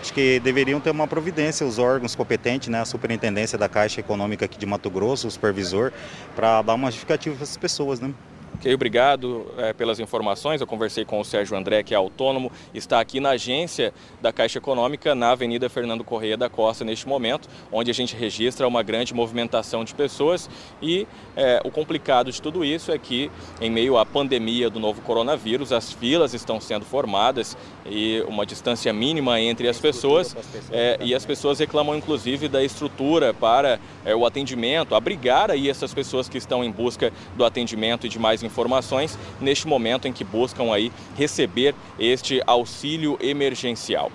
Acho 0.00 0.14
que 0.14 0.40
deveriam 0.40 0.80
ter 0.80 0.90
uma 0.90 1.06
providência, 1.06 1.66
os 1.66 1.78
órgãos 1.78 2.14
competentes, 2.14 2.68
né, 2.68 2.80
a 2.80 2.84
superintendência 2.86 3.58
da 3.58 3.68
Caixa 3.68 4.00
Econômica 4.00 4.46
aqui 4.46 4.58
de 4.58 4.64
Mato 4.64 4.88
Grosso, 4.88 5.28
o 5.28 5.30
supervisor, 5.30 5.92
para 6.34 6.62
dar 6.62 6.74
uma 6.74 6.90
justificativa 6.90 7.36
para 7.36 7.44
essas 7.44 7.58
pessoas, 7.58 8.00
né? 8.00 8.12
Ok, 8.54 8.74
obrigado 8.74 9.46
é, 9.56 9.72
pelas 9.72 9.98
informações. 10.00 10.60
Eu 10.60 10.66
conversei 10.66 11.04
com 11.04 11.18
o 11.18 11.24
Sérgio 11.24 11.56
André, 11.56 11.82
que 11.82 11.94
é 11.94 11.96
autônomo, 11.96 12.52
está 12.74 13.00
aqui 13.00 13.18
na 13.18 13.30
agência 13.30 13.94
da 14.20 14.32
Caixa 14.32 14.58
Econômica, 14.58 15.14
na 15.14 15.30
Avenida 15.30 15.68
Fernando 15.70 16.04
Correia 16.04 16.36
da 16.36 16.50
Costa, 16.50 16.84
neste 16.84 17.08
momento, 17.08 17.48
onde 17.72 17.90
a 17.90 17.94
gente 17.94 18.14
registra 18.14 18.68
uma 18.68 18.82
grande 18.82 19.14
movimentação 19.14 19.82
de 19.82 19.94
pessoas. 19.94 20.50
E 20.82 21.06
é, 21.34 21.62
o 21.64 21.70
complicado 21.70 22.30
de 22.30 22.42
tudo 22.42 22.62
isso 22.64 22.92
é 22.92 22.98
que, 22.98 23.30
em 23.60 23.70
meio 23.70 23.96
à 23.96 24.04
pandemia 24.04 24.68
do 24.68 24.78
novo 24.78 25.00
coronavírus, 25.00 25.72
as 25.72 25.92
filas 25.92 26.34
estão 26.34 26.60
sendo 26.60 26.84
formadas 26.84 27.56
e 27.86 28.22
uma 28.28 28.44
distância 28.44 28.92
mínima 28.92 29.40
entre 29.40 29.68
as 29.68 29.78
pessoas. 29.78 30.36
É, 30.70 30.98
e 31.00 31.14
as 31.14 31.24
pessoas 31.24 31.58
reclamam, 31.58 31.96
inclusive, 31.96 32.46
da 32.46 32.62
estrutura 32.62 33.32
para 33.32 33.80
é, 34.04 34.14
o 34.14 34.26
atendimento, 34.26 34.94
abrigar 34.94 35.50
aí 35.50 35.70
essas 35.70 35.94
pessoas 35.94 36.28
que 36.28 36.36
estão 36.36 36.62
em 36.62 36.70
busca 36.70 37.10
do 37.36 37.44
atendimento 37.44 38.06
e 38.06 38.10
de 38.10 38.18
mais 38.18 38.39
informações 38.42 39.18
neste 39.40 39.66
momento 39.66 40.06
em 40.06 40.12
que 40.12 40.24
buscam 40.24 40.72
aí 40.72 40.92
receber 41.16 41.74
este 41.98 42.42
auxílio 42.46 43.18
emergencial. 43.20 44.10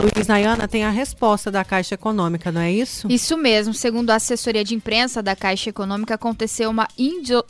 Luiz 0.00 0.26
Nayana 0.26 0.66
tem 0.66 0.82
a 0.82 0.88
resposta 0.88 1.50
da 1.50 1.62
Caixa 1.62 1.94
Econômica, 1.94 2.50
não 2.50 2.60
é 2.62 2.72
isso? 2.72 3.06
Isso 3.10 3.36
mesmo. 3.36 3.74
Segundo 3.74 4.10
a 4.10 4.14
assessoria 4.14 4.64
de 4.64 4.74
imprensa 4.74 5.22
da 5.22 5.36
Caixa 5.36 5.68
Econômica, 5.68 6.14
aconteceu 6.14 6.70
uma 6.70 6.88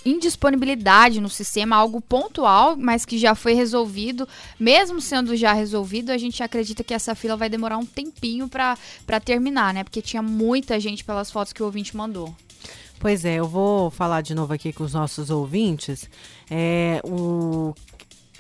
indisponibilidade 0.05 1.21
no 1.21 1.29
sistema, 1.29 1.77
algo 1.77 2.01
pontual, 2.01 2.77
mas 2.77 3.05
que 3.05 3.19
já 3.19 3.37
foi 3.37 3.55
resolvido. 3.55 4.29
Mesmo 4.59 5.01
sendo 5.01 5.37
já 5.37 5.53
resolvido, 5.53 6.11
a 6.11 6.19
gente 6.19 6.43
acredita 6.43 6.83
que 6.83 6.93
essa 6.93 7.15
fila 7.15 7.37
vai 7.37 7.49
demorar 7.49 7.79
um 7.79 7.87
tempinho 7.87 8.49
para 8.49 8.77
terminar, 9.25 9.73
né? 9.73 9.85
Porque 9.85 10.03
tinha 10.03 10.23
muita 10.23 10.81
gente 10.81 11.05
pelas 11.05 11.31
fotos 11.31 11.53
que 11.53 11.63
o 11.63 11.67
ouvinte 11.67 11.97
mandou. 11.97 12.35
Pois 13.05 13.23
é, 13.27 13.35
eu 13.35 13.47
vou 13.47 13.91
falar 13.91 14.23
de 14.23 14.35
novo 14.35 14.55
aqui 14.55 14.73
com 14.73 14.83
os 14.83 14.95
nossos 14.95 15.29
ouvintes. 15.29 16.09
É, 16.51 17.03
o 17.05 17.75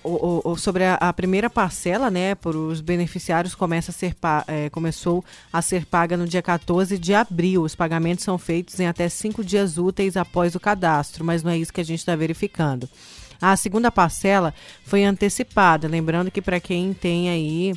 o, 0.02 0.40
o, 0.42 0.56
sobre 0.56 0.84
a, 0.84 0.94
a, 0.94 1.12
primeira 1.12 1.50
parcela, 1.50 2.10
né, 2.10 2.34
para 2.34 2.56
os 2.56 2.80
beneficiários 2.80 3.54
começa 3.54 3.90
a 3.90 3.94
ser, 3.94 4.16
é, 4.46 4.70
começou 4.70 5.22
a 5.52 5.60
ser 5.60 5.84
paga 5.84 6.16
no 6.16 6.26
dia 6.26 6.40
14 6.40 6.96
de 6.98 7.12
abril. 7.12 7.62
Os 7.62 7.74
pagamentos 7.74 8.24
são 8.24 8.38
feitos 8.38 8.80
em 8.80 8.86
até 8.86 9.06
cinco 9.10 9.44
dias 9.44 9.76
úteis 9.76 10.16
após 10.16 10.54
o 10.54 10.60
cadastro, 10.60 11.22
mas 11.22 11.42
não 11.42 11.50
é 11.50 11.58
isso 11.58 11.72
que 11.72 11.82
a 11.82 11.84
gente 11.84 11.98
está 11.98 12.16
verificando. 12.16 12.88
A 13.42 13.54
segunda 13.56 13.90
parcela 13.90 14.54
foi 14.82 15.04
antecipada, 15.04 15.86
lembrando 15.86 16.30
que 16.30 16.40
para 16.40 16.58
quem 16.58 16.94
tem 16.94 17.28
aí 17.28 17.74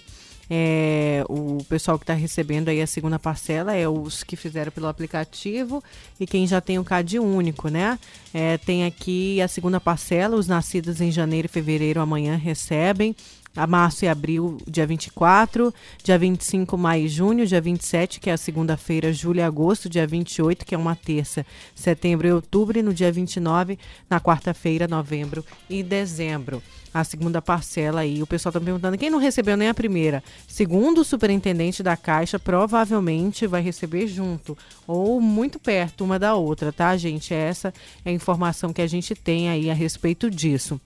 é, 0.49 1.23
o 1.27 1.63
pessoal 1.65 1.97
que 1.97 2.03
está 2.03 2.13
recebendo 2.13 2.69
aí 2.69 2.81
a 2.81 2.87
segunda 2.87 3.19
parcela 3.19 3.75
é 3.75 3.87
os 3.87 4.23
que 4.23 4.35
fizeram 4.35 4.71
pelo 4.71 4.87
aplicativo 4.87 5.83
e 6.19 6.25
quem 6.25 6.47
já 6.47 6.61
tem 6.61 6.79
o 6.79 6.83
CAD 6.83 7.19
único, 7.19 7.67
né? 7.69 7.99
É, 8.33 8.57
tem 8.57 8.85
aqui 8.85 9.41
a 9.41 9.47
segunda 9.47 9.79
parcela, 9.79 10.35
os 10.35 10.47
nascidos 10.47 11.01
em 11.01 11.11
janeiro 11.11 11.47
e 11.47 11.49
fevereiro 11.49 11.99
amanhã 11.99 12.35
recebem 12.35 13.15
a 13.57 13.65
março 13.65 14.05
e 14.05 14.07
abril, 14.07 14.57
dia 14.67 14.85
24, 14.85 15.73
dia 16.03 16.17
25, 16.17 16.77
maio 16.77 17.05
e 17.05 17.07
junho, 17.09 17.45
dia 17.45 17.59
27, 17.59 18.19
que 18.19 18.29
é 18.29 18.33
a 18.33 18.37
segunda-feira, 18.37 19.11
julho 19.11 19.39
e 19.39 19.41
agosto, 19.41 19.89
dia 19.89 20.05
28, 20.05 20.63
que 20.63 20.75
é 20.75 20.77
uma 20.77 20.95
terça, 20.95 21.43
setembro 21.73 22.27
e 22.27 22.31
outubro, 22.31 22.77
e 22.77 22.83
no 22.83 22.93
dia 22.93 23.11
29, 23.11 23.79
na 24.07 24.21
quarta-feira, 24.21 24.87
novembro 24.87 25.43
e 25.67 25.81
dezembro. 25.81 26.61
A 26.97 27.03
segunda 27.03 27.39
parcela 27.43 28.01
aí, 28.01 28.23
o 28.23 28.25
pessoal 28.25 28.49
está 28.49 28.59
perguntando 28.59 28.97
quem 28.97 29.11
não 29.11 29.19
recebeu 29.19 29.55
nem 29.55 29.69
a 29.69 29.73
primeira. 29.73 30.23
Segundo 30.47 31.01
o 31.01 31.03
superintendente 31.03 31.83
da 31.83 31.95
Caixa, 31.95 32.39
provavelmente 32.39 33.45
vai 33.45 33.61
receber 33.61 34.07
junto 34.07 34.57
ou 34.87 35.21
muito 35.21 35.59
perto 35.59 36.03
uma 36.03 36.17
da 36.17 36.33
outra, 36.33 36.73
tá, 36.73 36.97
gente? 36.97 37.35
Essa 37.35 37.71
é 38.03 38.09
a 38.09 38.11
informação 38.11 38.73
que 38.73 38.81
a 38.81 38.87
gente 38.87 39.13
tem 39.13 39.47
aí 39.47 39.69
a 39.69 39.75
respeito 39.75 40.27
disso. 40.27 40.81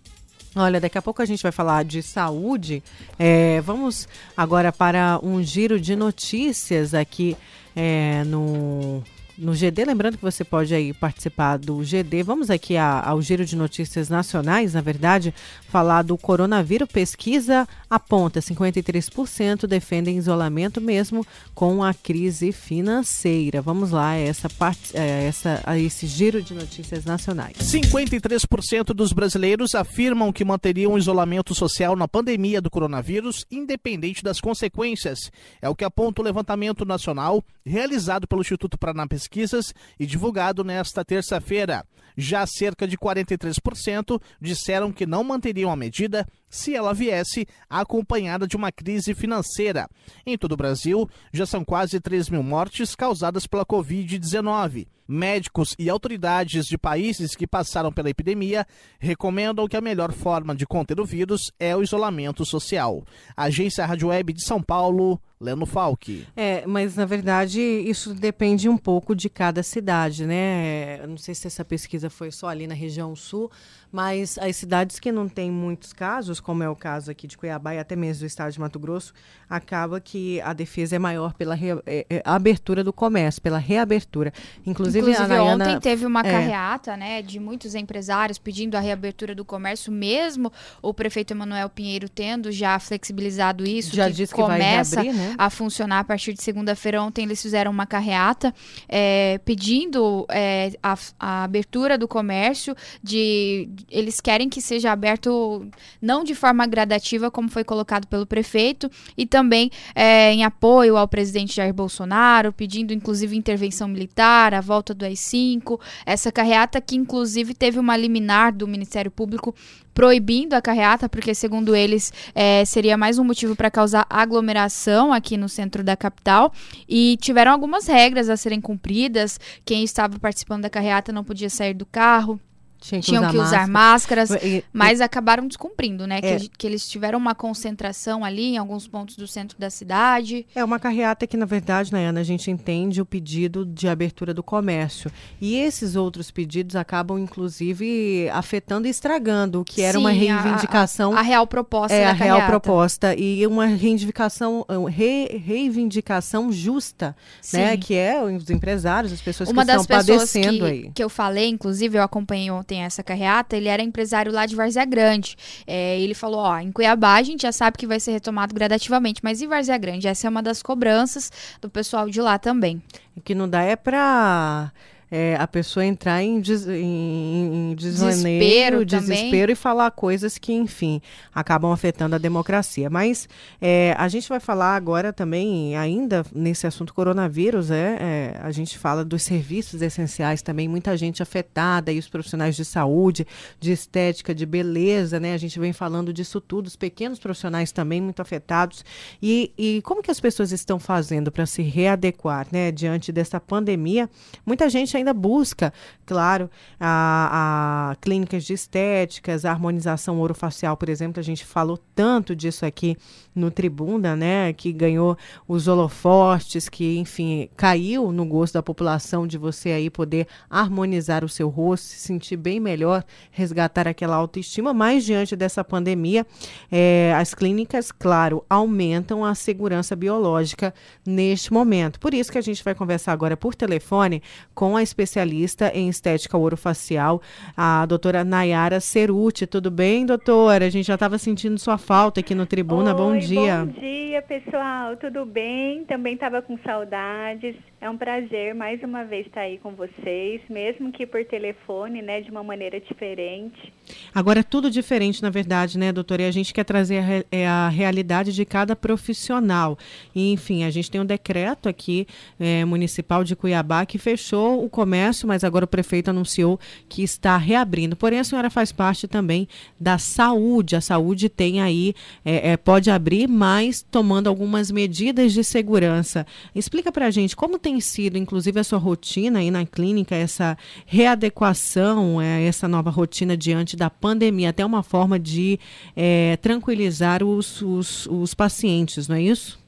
Olha, 0.54 0.82
daqui 0.82 0.98
a 0.98 1.02
pouco 1.02 1.22
a 1.22 1.26
gente 1.26 1.44
vai 1.44 1.52
falar 1.54 1.86
de 1.86 2.04
saúde. 2.04 2.84
É, 3.18 3.62
vamos 3.62 4.06
agora 4.36 4.70
para 4.70 5.18
um 5.24 5.42
giro 5.42 5.80
de 5.80 5.96
notícias 5.96 6.94
aqui 6.94 7.38
é, 7.74 8.26
no 8.26 9.02
no 9.42 9.54
GD. 9.54 9.86
Lembrando 9.86 10.18
que 10.18 10.24
você 10.24 10.44
pode 10.44 10.74
aí 10.74 10.94
participar 10.94 11.58
do 11.58 11.84
GD. 11.84 12.24
Vamos 12.24 12.50
aqui 12.50 12.78
a, 12.78 13.02
ao 13.02 13.22
giro 13.22 13.44
de 13.44 13.56
notícias 13.56 14.08
nacionais, 14.08 14.74
na 14.74 14.82
verdade, 14.82 15.34
falar 15.68 16.04
do 16.04 16.18
coronavírus. 16.18 16.88
Pesquisa 16.88 17.68
aponta 17.90 18.40
53% 18.40 19.66
defendem 19.66 20.18
isolamento 20.18 20.80
mesmo 20.80 21.26
com 21.56 21.84
a 21.84 21.94
crise 21.94 22.52
financeira. 22.52 23.62
Vamos 23.62 23.92
lá, 23.92 24.16
essa 24.16 24.50
parte, 24.50 24.96
é, 24.96 25.26
essa, 25.26 25.62
a 25.66 25.78
esse 25.78 26.06
giro 26.06 26.42
de 26.42 26.54
notícias 26.54 27.04
nacionais. 27.04 27.58
53% 27.58 28.94
dos 28.94 29.12
brasileiros 29.12 29.74
afirmam 29.74 30.32
que 30.32 30.46
manteriam 30.46 30.98
isolamento 30.98 31.56
social 31.56 31.96
na 31.96 32.08
pandemia 32.08 32.62
do 32.62 32.70
coronavírus, 32.70 33.46
independente 33.50 34.24
das 34.24 34.40
consequências. 34.40 35.32
É 35.62 35.68
o 35.68 35.76
que 35.76 35.84
aponta 35.84 36.22
o 36.22 36.26
levantamento 36.26 36.86
nacional 36.86 37.44
realizado 37.66 38.28
pelo 38.28 38.42
Instituto 38.42 38.78
Paraná 38.78 39.08
Pesquisas 39.32 39.74
e 39.98 40.06
divulgado 40.06 40.62
nesta 40.62 41.06
terça-feira. 41.06 41.86
Já 42.18 42.46
cerca 42.46 42.86
de 42.86 42.98
43% 42.98 44.22
disseram 44.42 44.92
que 44.92 45.06
não 45.06 45.24
manteriam 45.24 45.72
a 45.72 45.76
medida 45.76 46.28
se 46.50 46.76
ela 46.76 46.94
viesse 46.94 47.48
acompanhada 47.70 48.46
de 48.46 48.58
uma 48.58 48.74
crise 48.74 49.14
financeira. 49.14 49.88
Em 50.26 50.38
todo 50.38 50.52
o 50.52 50.58
Brasil, 50.58 51.10
já 51.32 51.46
são 51.46 51.64
quase 51.64 52.02
3 52.02 52.28
mil 52.28 52.44
mortes 52.44 52.94
causadas 52.94 53.48
pela 53.48 53.66
Covid-19. 53.66 54.86
Médicos 55.08 55.76
e 55.78 55.90
autoridades 55.90 56.66
de 56.66 56.78
países 56.78 57.36
que 57.36 57.48
passaram 57.48 57.92
pela 57.92 58.10
epidemia 58.10 58.66
recomendam 59.00 59.68
que 59.68 59.76
a 59.76 59.82
melhor 59.82 60.12
forma 60.12 60.56
de 60.56 60.66
conter 60.66 61.00
o 61.00 61.06
vírus 61.06 61.52
é 61.60 61.76
o 61.76 61.84
isolamento 61.84 62.46
social. 62.46 63.04
Agência 63.36 63.86
Rádio 63.86 64.10
Web 64.10 64.34
de 64.34 64.44
São 64.44 64.62
Paulo, 64.62 65.20
Leno 65.42 65.66
Falck. 65.66 66.26
É, 66.36 66.66
mas 66.68 66.96
na 66.96 67.06
verdade 67.06 67.60
isso 67.60 68.14
depende 68.14 68.70
um 68.70 68.78
pouco 68.78 69.16
de 69.16 69.28
cada 69.28 69.64
cidade, 69.64 70.26
né? 70.26 71.06
não 71.08 71.18
sei 71.18 71.34
se 71.34 71.48
essa 71.48 71.66
pesquisa 71.66 72.10
foi 72.10 72.32
só 72.32 72.48
ali 72.48 72.68
na 72.68 72.76
região 72.76 73.16
sul, 73.16 73.52
mas 73.92 74.38
as 74.38 74.56
cidades 74.56 75.00
que 75.00 75.12
não 75.12 75.28
têm 75.28 75.52
muitos 75.52 75.92
casos, 75.92 76.40
como 76.40 76.64
é 76.64 76.70
o 76.70 76.76
caso 76.76 77.12
aqui 77.12 77.28
de 77.28 77.38
Cuiabá 77.38 77.74
e 77.74 77.80
até 77.80 77.96
mesmo 77.96 78.22
do 78.22 78.28
estado 78.28 78.52
de 78.52 78.60
Mato 78.60 78.80
Grosso, 78.80 79.14
acaba 79.50 80.00
que 80.00 80.40
a 80.42 80.54
defesa 80.54 80.96
é 80.96 81.00
maior 81.00 81.34
pela 81.34 81.56
re, 81.56 81.72
é, 81.86 82.06
é, 82.10 82.22
abertura 82.24 82.84
do 82.84 82.94
comércio, 82.94 83.42
pela 83.42 83.58
reabertura. 83.58 84.32
Inclusive, 84.66 85.01
Inclusive 85.02 85.28
Nayana, 85.28 85.66
ontem 85.66 85.80
teve 85.80 86.06
uma 86.06 86.22
é, 86.22 86.24
carreata 86.24 86.98
né, 86.98 87.22
de 87.22 87.40
muitos 87.40 87.76
empresários 87.76 88.38
pedindo 88.38 88.76
a 88.76 88.80
reabertura 88.80 89.36
do 89.36 89.44
comércio, 89.44 89.92
mesmo 89.92 90.52
o 90.82 90.94
prefeito 90.94 91.32
Emanuel 91.32 91.70
Pinheiro 91.70 92.10
tendo 92.10 92.52
já 92.52 92.78
flexibilizado 92.80 93.64
isso, 93.68 93.96
já 93.96 94.08
que 94.08 94.14
disse 94.14 94.34
que 94.34 94.42
começa 94.42 94.98
vai 94.98 95.06
reabrir, 95.06 95.30
né? 95.30 95.36
a 95.38 95.50
funcionar 95.50 96.00
a 96.00 96.04
partir 96.04 96.34
de 96.34 96.42
segunda-feira. 96.42 97.02
Ontem 97.02 97.24
eles 97.24 97.42
fizeram 97.42 97.72
uma 97.72 97.86
carreata 97.86 98.54
é, 98.88 99.40
pedindo 99.44 100.26
é, 100.30 100.72
a, 100.82 100.98
a 101.20 101.44
abertura 101.44 101.98
do 101.98 102.08
comércio 102.08 102.76
de 103.04 103.70
eles 103.90 104.20
querem 104.20 104.50
que 104.50 104.62
seja 104.62 104.92
aberto 104.92 105.68
não 106.02 106.24
de 106.24 106.34
forma 106.36 106.66
gradativa, 106.66 107.30
como 107.30 107.50
foi 107.50 107.64
colocado 107.64 108.08
pelo 108.08 108.26
prefeito, 108.26 108.90
e 109.18 109.26
também 109.26 109.72
é, 109.94 110.32
em 110.32 110.44
apoio 110.44 110.98
ao 110.98 111.08
presidente 111.08 111.56
Jair 111.56 111.74
Bolsonaro, 111.74 112.52
pedindo 112.52 112.94
inclusive 112.94 113.36
intervenção 113.36 113.88
militar, 113.88 114.54
a 114.54 114.62
volta 114.62 114.81
do 114.82 115.06
AI-5, 115.06 115.80
essa 116.06 116.32
carreata 116.32 116.82
que 116.82 116.96
inclusive 116.96 117.54
teve 117.54 117.80
uma 117.80 117.96
liminar 117.96 118.54
do 118.54 118.68
Ministério 118.68 119.12
Público 119.12 119.56
proibindo 119.94 120.54
a 120.54 120.62
carreata, 120.62 121.08
porque 121.08 121.36
segundo 121.36 121.76
eles 121.76 122.12
é, 122.34 122.64
seria 122.66 122.98
mais 122.98 123.20
um 123.20 123.24
motivo 123.24 123.56
para 123.56 123.70
causar 123.70 124.06
aglomeração 124.10 125.14
aqui 125.14 125.38
no 125.38 125.50
centro 125.50 125.84
da 125.84 125.96
capital. 125.96 126.54
E 126.88 127.18
tiveram 127.22 127.52
algumas 127.52 127.88
regras 127.88 128.30
a 128.30 128.38
serem 128.38 128.62
cumpridas. 128.62 129.40
Quem 129.66 129.84
estava 129.84 130.18
participando 130.20 130.64
da 130.64 130.70
carreata 130.70 131.12
não 131.12 131.24
podia 131.24 131.50
sair 131.50 131.74
do 131.74 131.86
carro. 131.86 132.40
Tinha 132.82 133.00
que 133.00 133.06
tinham 133.06 133.22
usar 133.22 133.32
que 133.32 133.38
usar 133.38 133.68
máscaras, 133.68 134.30
mas 134.74 135.02
acabaram 135.02 135.48
descumprindo, 135.48 136.08
né? 136.08 136.20
É. 136.22 136.40
Que, 136.40 136.50
que, 136.50 136.66
eles 136.66 136.90
tiveram 136.90 137.20
uma 137.20 137.36
concentração 137.36 138.26
ali 138.26 138.56
em 138.56 138.58
alguns 138.58 138.88
pontos 138.88 139.16
do 139.16 139.28
centro 139.28 139.58
da 139.60 139.70
cidade. 139.70 140.48
É 140.56 140.64
uma 140.64 140.80
carreata 140.80 141.28
que, 141.28 141.38
na 141.38 141.46
verdade, 141.46 141.92
Nayana, 141.92 142.22
a 142.22 142.24
gente 142.24 142.50
entende 142.50 143.00
o 143.00 143.06
pedido 143.06 143.64
de 143.64 143.88
abertura 143.88 144.34
do 144.34 144.42
comércio. 144.42 145.12
E 145.40 145.58
esses 145.58 145.96
outros 145.96 146.32
pedidos 146.32 146.76
acabam, 146.76 147.20
inclusive, 147.20 148.28
afetando 148.34 148.88
e 148.88 148.90
estragando 148.90 149.62
o 149.62 149.64
que 149.64 149.84
era 149.84 150.00
Sim, 150.00 150.00
uma 150.00 150.10
reivindicação. 150.10 151.14
A, 151.14 151.20
a, 151.20 151.22
real 151.22 151.46
proposta 151.46 151.96
é, 151.96 152.06
a 152.06 152.14
real 152.14 152.40
carreata. 152.40 152.48
proposta. 152.48 153.16
E 153.16 153.46
uma 153.46 153.68
reivindicação, 153.68 154.66
re, 154.90 155.38
reivindicação 155.38 156.52
justa, 156.52 157.08
né? 157.10 157.16
Sim. 157.42 157.58
né? 157.58 157.78
Que 157.78 157.94
é 157.94 158.24
os 158.24 158.50
empresários, 158.50 159.14
as 159.14 159.22
pessoas 159.22 159.50
uma 159.50 159.64
que 159.64 159.72
estão 159.72 159.86
padecendo 159.86 160.66
que, 160.66 160.72
aí. 160.72 160.92
que 160.96 161.04
eu 161.04 161.10
falei, 161.10 161.48
inclusive, 161.48 162.00
eu 162.00 162.02
acompanhei 162.02 162.50
ontem 162.50 162.71
tem 162.72 162.84
essa 162.84 163.04
carreata, 163.04 163.58
ele 163.58 163.68
era 163.68 163.84
empresário 163.84 164.32
lá 164.32 164.46
de 164.46 164.56
Várzea 164.56 164.86
Grande. 164.86 165.36
É, 165.68 166.00
ele 166.00 166.14
falou, 166.14 166.40
ó, 166.40 166.58
em 166.58 166.72
Cuiabá 166.72 167.16
a 167.16 167.22
gente 167.22 167.42
já 167.42 167.52
sabe 167.52 167.78
que 167.78 167.86
vai 167.86 168.00
ser 168.00 168.14
retomado 168.14 168.56
gradativamente, 168.56 169.20
mas 169.22 169.42
em 169.42 169.48
Várzea 169.48 169.78
Grande? 169.78 170.08
Essa 170.08 170.28
é 170.28 170.30
uma 170.30 170.42
das 170.42 170.64
cobranças 170.64 171.30
do 171.60 171.70
pessoal 171.70 172.10
de 172.10 172.22
lá 172.22 172.40
também. 172.40 172.82
O 173.14 173.20
que 173.20 173.36
não 173.36 173.50
dá 173.50 173.62
é 173.62 173.76
para 173.76 174.72
é, 175.12 175.36
a 175.38 175.46
pessoa 175.46 175.86
entrar 175.86 176.24
em, 176.24 176.40
des, 176.40 176.66
em, 176.66 177.72
em 177.72 177.76
desvaneio, 177.76 178.86
desespero, 178.86 178.86
desespero 178.86 179.52
e 179.52 179.56
falar 179.56 179.92
coisas 179.92 180.38
que, 180.38 180.54
enfim, 180.54 181.02
acabam 181.36 181.72
afetando 181.74 182.16
a 182.16 182.18
democracia. 182.18 182.90
Mas 182.90 183.28
é, 183.62 183.94
a 183.98 184.08
gente 184.08 184.30
vai 184.30 184.40
falar 184.40 184.76
agora 184.76 185.12
também, 185.12 185.76
ainda 185.76 186.26
nesse 186.34 186.66
assunto 186.66 186.94
coronavírus, 186.94 187.70
é, 187.70 187.98
é, 188.00 188.40
a 188.42 188.52
gente 188.52 188.78
fala 188.78 189.04
dos 189.04 189.22
serviços 189.24 189.82
essenciais 189.82 190.42
também, 190.42 190.70
muita 190.70 190.96
gente 190.96 191.22
afetada, 191.22 191.92
e 191.92 192.00
os 192.00 192.08
profissionais 192.08 192.56
de 192.56 192.64
saúde, 192.64 193.28
de 193.60 193.72
estética, 193.72 194.34
de 194.34 194.46
beleza, 194.46 195.20
né? 195.20 195.34
A 195.34 195.38
gente 195.38 195.60
vem 195.60 195.74
falando 195.74 196.14
disso 196.14 196.40
tudo, 196.40 196.68
os 196.68 196.78
pequenos 196.78 197.20
profissionais 197.20 197.72
também 197.74 198.00
muito 198.00 198.22
afetados. 198.22 198.86
E, 199.22 199.52
e 199.58 199.82
como 199.84 200.02
que 200.02 200.12
as 200.12 200.20
pessoas 200.20 200.54
estão 200.54 200.80
fazendo 200.80 201.32
para 201.32 201.46
se 201.46 201.62
readequar, 201.62 202.48
né, 202.52 202.72
diante 202.72 203.12
dessa 203.12 203.40
pandemia? 203.40 204.10
Muita 204.46 204.70
gente 204.70 205.01
ainda 205.02 205.14
busca, 205.14 205.74
claro, 206.06 206.50
a, 206.80 207.92
a 207.92 207.96
clínicas 207.96 208.44
de 208.44 208.54
estéticas, 208.54 209.46
a 209.46 209.52
harmonização 209.52 210.20
orofacial, 210.20 210.78
por 210.78 210.90
exemplo, 210.90 211.20
a 211.20 211.24
gente 211.24 211.46
falou 211.46 211.78
tanto 211.96 212.36
disso 212.36 212.66
aqui 212.66 212.98
no 213.36 213.52
Tribuna, 213.52 214.16
né, 214.16 214.54
que 214.54 214.72
ganhou 214.72 215.18
os 215.48 215.68
holofortes, 215.68 216.70
que, 216.70 216.98
enfim, 216.98 217.50
caiu 217.56 218.12
no 218.12 218.26
gosto 218.26 218.54
da 218.54 218.64
população 218.64 219.26
de 219.26 219.38
você 219.38 219.72
aí 219.72 219.90
poder 219.90 220.28
harmonizar 220.50 221.24
o 221.24 221.30
seu 221.30 221.50
rosto, 221.50 221.86
se 221.86 222.00
sentir 222.00 222.38
bem 222.38 222.60
melhor, 222.60 223.04
resgatar 223.32 223.88
aquela 223.88 224.16
autoestima, 224.16 224.74
mas 224.74 225.04
diante 225.04 225.36
dessa 225.36 225.64
pandemia, 225.64 226.26
é, 226.72 227.14
as 227.18 227.34
clínicas, 227.34 227.92
claro, 227.92 228.46
aumentam 228.50 229.24
a 229.24 229.34
segurança 229.36 229.96
biológica 229.96 230.74
neste 231.06 231.54
momento. 231.54 232.00
Por 232.00 232.14
isso 232.14 232.32
que 232.32 232.38
a 232.38 232.42
gente 232.42 232.64
vai 232.64 232.76
conversar 232.76 233.14
agora 233.14 233.38
por 233.38 233.56
telefone 233.56 234.22
com 234.54 234.76
a 234.76 234.84
especialista 234.92 235.72
em 235.74 235.90
estética 235.90 236.38
orofacial, 236.38 237.22
a 237.56 237.86
doutora 237.86 238.24
Nayara 238.24 238.80
Ceruti. 238.80 239.48
Tudo 239.48 239.72
bem, 239.72 240.06
doutora? 240.06 240.66
A 240.66 240.70
gente 240.70 240.86
já 240.86 240.96
estava 240.96 241.18
sentindo 241.18 241.58
sua 241.58 241.78
falta 241.78 242.20
aqui 242.20 242.36
no 242.36 242.46
Tribuna. 242.46 242.92
Oi, 242.92 242.98
bom 242.98 243.18
dia. 243.18 243.66
Bom 243.66 243.80
dia, 243.80 244.22
pessoal. 244.22 244.96
Tudo 244.98 245.26
bem? 245.26 245.86
Também 245.86 246.14
estava 246.14 246.42
com 246.42 246.58
saudades. 246.60 247.56
É 247.80 247.90
um 247.90 247.98
prazer 247.98 248.54
mais 248.54 248.82
uma 248.84 249.04
vez 249.04 249.26
estar 249.26 249.42
aí 249.42 249.58
com 249.58 249.72
vocês, 249.72 250.42
mesmo 250.50 250.92
que 250.92 251.08
por 251.08 251.26
telefone, 251.26 252.02
né, 252.02 252.22
de 252.22 252.30
uma 252.30 252.44
maneira 252.44 252.80
diferente. 252.80 253.74
Agora 254.14 254.42
é 254.42 254.44
tudo 254.44 254.70
diferente, 254.70 255.22
na 255.22 255.32
verdade, 255.32 255.80
né, 255.80 255.92
doutora? 255.92 256.22
E 256.22 256.26
a 256.26 256.32
gente 256.32 256.54
quer 256.54 256.64
trazer 256.64 257.00
a, 257.00 257.26
é 257.32 257.48
a 257.48 257.70
realidade 257.70 258.32
de 258.32 258.46
cada 258.46 258.76
profissional. 258.76 259.78
E, 260.14 260.32
enfim, 260.32 260.64
a 260.64 260.70
gente 260.70 260.92
tem 260.92 261.02
um 261.02 261.06
decreto 261.06 261.68
aqui 261.68 262.06
é, 262.40 262.64
municipal 262.64 263.24
de 263.24 263.36
Cuiabá 263.36 263.86
que 263.86 263.98
fechou 263.98 264.64
o 264.64 264.70
comércio, 264.70 265.28
mas 265.28 265.44
agora 265.44 265.66
o 265.66 265.68
prefeito 265.68 266.10
anunciou 266.10 266.60
que 266.88 267.02
está 267.02 267.36
reabrindo. 267.36 267.96
Porém, 267.96 268.20
a 268.20 268.24
senhora 268.24 268.50
faz 268.52 268.72
parte 268.72 269.08
também 269.08 269.48
da 269.80 269.98
saúde. 269.98 270.76
A 270.76 270.82
saúde 270.82 271.30
tem 271.30 271.62
aí, 271.62 271.96
é, 272.24 272.52
é, 272.52 272.58
pode 272.58 272.92
abrir, 272.92 273.28
mas 273.28 273.82
tomando 273.82 274.28
algumas 274.28 274.70
medidas 274.70 275.34
de 275.34 275.44
segurança. 275.44 276.28
Explica 276.54 276.92
para 276.92 277.08
a 277.08 277.12
gente 277.12 277.36
como 277.36 277.58
tem 277.58 277.72
tem 277.72 277.80
sido, 277.80 278.18
inclusive, 278.18 278.60
a 278.60 278.64
sua 278.66 278.80
rotina 278.80 279.40
aí 279.40 279.50
na 279.50 279.66
clínica, 279.66 280.14
essa 280.14 280.58
readequação, 280.86 282.22
é, 282.22 282.44
essa 282.44 282.68
nova 282.68 282.90
rotina 282.90 283.38
diante 283.38 283.78
da 283.82 283.90
pandemia, 283.90 284.50
até 284.50 284.64
uma 284.64 284.84
forma 284.84 285.18
de 285.18 285.60
é, 285.98 286.38
tranquilizar 286.38 287.24
os, 287.24 287.64
os, 287.64 288.06
os 288.06 288.36
pacientes, 288.36 289.08
não 289.08 289.16
é 289.16 289.22
isso? 289.22 289.60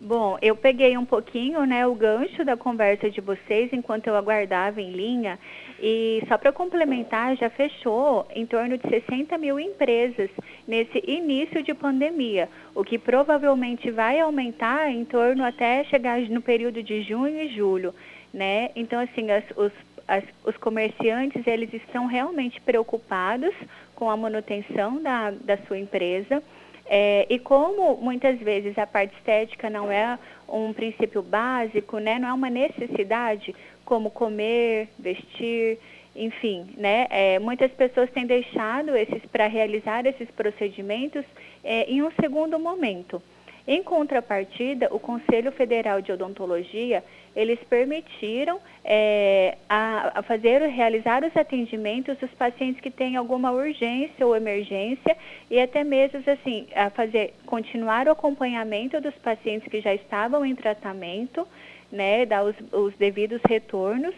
Bom, 0.00 0.36
eu 0.42 0.56
peguei 0.56 0.98
um 0.98 1.04
pouquinho, 1.04 1.64
né, 1.64 1.86
o 1.86 1.94
gancho 1.94 2.44
da 2.44 2.56
conversa 2.56 3.08
de 3.08 3.20
vocês 3.20 3.72
enquanto 3.72 4.08
eu 4.08 4.16
aguardava 4.16 4.80
em 4.80 4.90
linha 4.90 5.38
e 5.80 6.24
só 6.26 6.36
para 6.36 6.50
complementar, 6.50 7.36
já 7.36 7.48
fechou 7.48 8.26
em 8.34 8.44
torno 8.44 8.76
de 8.76 8.88
60 8.88 9.38
mil 9.38 9.60
empresas 9.60 10.28
nesse 10.66 11.00
início 11.06 11.62
de 11.62 11.72
pandemia, 11.72 12.48
o 12.74 12.82
que 12.82 12.98
provavelmente 12.98 13.92
vai 13.92 14.18
aumentar 14.18 14.90
em 14.90 15.04
torno 15.04 15.44
até 15.44 15.84
chegar 15.84 16.20
no 16.22 16.42
período 16.42 16.82
de 16.82 17.02
junho 17.02 17.40
e 17.40 17.54
julho. 17.54 17.94
né? 18.34 18.70
Então, 18.74 18.98
assim, 18.98 19.30
as, 19.30 19.44
os, 19.56 19.72
as, 20.06 20.24
os 20.44 20.56
comerciantes, 20.56 21.46
eles 21.46 21.72
estão 21.72 22.06
realmente 22.06 22.60
preocupados 22.60 23.54
com 23.94 24.10
a 24.10 24.16
manutenção 24.16 25.00
da, 25.02 25.30
da 25.30 25.56
sua 25.58 25.78
empresa. 25.78 26.42
É, 26.86 27.26
e 27.30 27.38
como 27.38 27.96
muitas 27.96 28.38
vezes 28.38 28.76
a 28.76 28.86
parte 28.86 29.14
estética 29.16 29.70
não 29.70 29.90
é 29.90 30.18
um 30.48 30.72
princípio 30.72 31.22
básico, 31.22 31.98
né, 31.98 32.18
não 32.18 32.28
é 32.28 32.32
uma 32.32 32.50
necessidade, 32.50 33.54
como 33.84 34.10
comer, 34.10 34.88
vestir, 34.98 35.78
enfim, 36.14 36.74
né, 36.76 37.06
é, 37.08 37.38
muitas 37.38 37.70
pessoas 37.72 38.10
têm 38.10 38.26
deixado 38.26 38.94
esses 38.96 39.24
para 39.26 39.46
realizar 39.46 40.04
esses 40.04 40.30
procedimentos 40.32 41.24
é, 41.64 41.84
em 41.90 42.02
um 42.02 42.10
segundo 42.20 42.58
momento. 42.58 43.22
Em 43.66 43.82
contrapartida, 43.82 44.88
o 44.92 44.98
Conselho 44.98 45.52
Federal 45.52 46.00
de 46.00 46.10
Odontologia 46.12 47.02
eles 47.34 47.58
permitiram 47.68 48.60
é, 48.84 49.56
a, 49.68 50.18
a, 50.18 50.22
fazer, 50.22 50.60
realizar 50.66 51.24
os 51.24 51.34
atendimentos 51.36 52.18
dos 52.18 52.30
pacientes 52.32 52.80
que 52.80 52.90
têm 52.90 53.16
alguma 53.16 53.50
urgência 53.50 54.26
ou 54.26 54.36
emergência 54.36 55.16
e 55.50 55.58
até 55.58 55.82
mesmo 55.82 56.22
assim 56.26 56.66
a 56.74 56.90
fazer 56.90 57.34
continuar 57.46 58.06
o 58.06 58.10
acompanhamento 58.10 59.00
dos 59.00 59.14
pacientes 59.14 59.68
que 59.68 59.80
já 59.80 59.94
estavam 59.94 60.44
em 60.44 60.54
tratamento, 60.54 61.46
né, 61.90 62.26
dar 62.26 62.44
os, 62.44 62.56
os 62.70 62.94
devidos 62.96 63.40
retornos, 63.48 64.14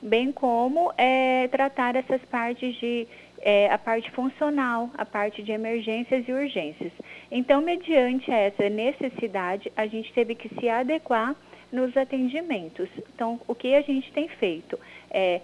bem 0.00 0.32
como 0.32 0.92
é, 0.96 1.48
tratar 1.48 1.96
essas 1.96 2.22
partes 2.22 2.74
de 2.76 3.06
é, 3.44 3.70
a 3.70 3.76
parte 3.76 4.10
funcional, 4.12 4.90
a 4.96 5.04
parte 5.04 5.42
de 5.42 5.52
emergências 5.52 6.26
e 6.26 6.32
urgências. 6.32 6.90
Então, 7.30 7.60
mediante 7.60 8.30
essa 8.30 8.70
necessidade, 8.70 9.70
a 9.76 9.86
gente 9.86 10.10
teve 10.14 10.34
que 10.34 10.48
se 10.58 10.66
adequar 10.66 11.36
nos 11.70 11.94
atendimentos. 11.94 12.88
Então, 13.14 13.38
o 13.46 13.54
que 13.54 13.74
a 13.74 13.82
gente 13.82 14.10
tem 14.12 14.28
feito 14.28 14.78
é 15.10 15.42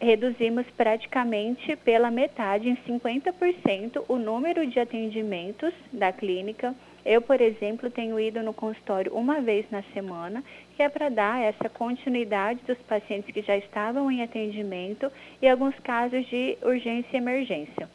reduzimos 0.00 0.66
praticamente 0.76 1.76
pela 1.76 2.10
metade, 2.10 2.68
em 2.68 2.76
50%, 2.76 4.04
o 4.08 4.16
número 4.16 4.66
de 4.66 4.80
atendimentos 4.80 5.72
da 5.92 6.10
clínica. 6.10 6.74
Eu, 7.04 7.22
por 7.22 7.40
exemplo, 7.40 7.88
tenho 7.88 8.18
ido 8.18 8.42
no 8.42 8.52
consultório 8.52 9.14
uma 9.14 9.40
vez 9.40 9.64
na 9.70 9.82
semana, 9.94 10.42
que 10.76 10.82
é 10.82 10.88
para 10.88 11.08
dar 11.08 11.42
essa 11.42 11.68
continuidade 11.68 12.60
dos 12.66 12.78
pacientes 12.78 13.32
que 13.32 13.42
já 13.42 13.56
estavam 13.56 14.10
em 14.10 14.22
atendimento 14.22 15.10
e 15.40 15.48
alguns 15.48 15.78
casos 15.80 16.26
de 16.28 16.56
urgência 16.62 17.08
e 17.12 17.16
emergência. 17.16 17.88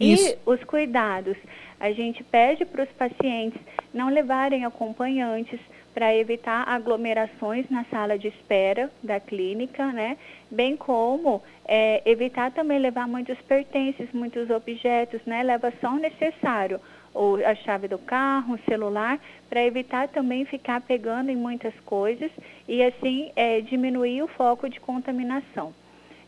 Isso. 0.00 0.30
E 0.30 0.38
os 0.44 0.62
cuidados. 0.64 1.36
A 1.78 1.90
gente 1.90 2.22
pede 2.22 2.64
para 2.64 2.84
os 2.84 2.90
pacientes 2.90 3.60
não 3.92 4.08
levarem 4.08 4.64
acompanhantes, 4.64 5.58
para 5.94 6.14
evitar 6.14 6.66
aglomerações 6.68 7.68
na 7.68 7.84
sala 7.84 8.18
de 8.18 8.28
espera 8.28 8.90
da 9.02 9.20
clínica, 9.20 9.92
né? 9.92 10.16
Bem 10.50 10.76
como 10.76 11.42
é, 11.66 12.02
evitar 12.06 12.50
também 12.50 12.78
levar 12.78 13.06
muitos 13.06 13.38
pertences, 13.42 14.08
muitos 14.12 14.48
objetos, 14.48 15.20
né? 15.26 15.42
Leva 15.42 15.72
só 15.80 15.90
o 15.90 15.98
necessário, 15.98 16.80
ou 17.14 17.36
a 17.44 17.54
chave 17.54 17.88
do 17.88 17.98
carro, 17.98 18.54
o 18.54 18.70
celular, 18.70 19.18
para 19.48 19.64
evitar 19.64 20.08
também 20.08 20.44
ficar 20.44 20.80
pegando 20.80 21.30
em 21.30 21.36
muitas 21.36 21.74
coisas 21.80 22.30
e 22.66 22.82
assim 22.82 23.30
é, 23.36 23.60
diminuir 23.60 24.22
o 24.22 24.28
foco 24.28 24.68
de 24.68 24.80
contaminação. 24.80 25.74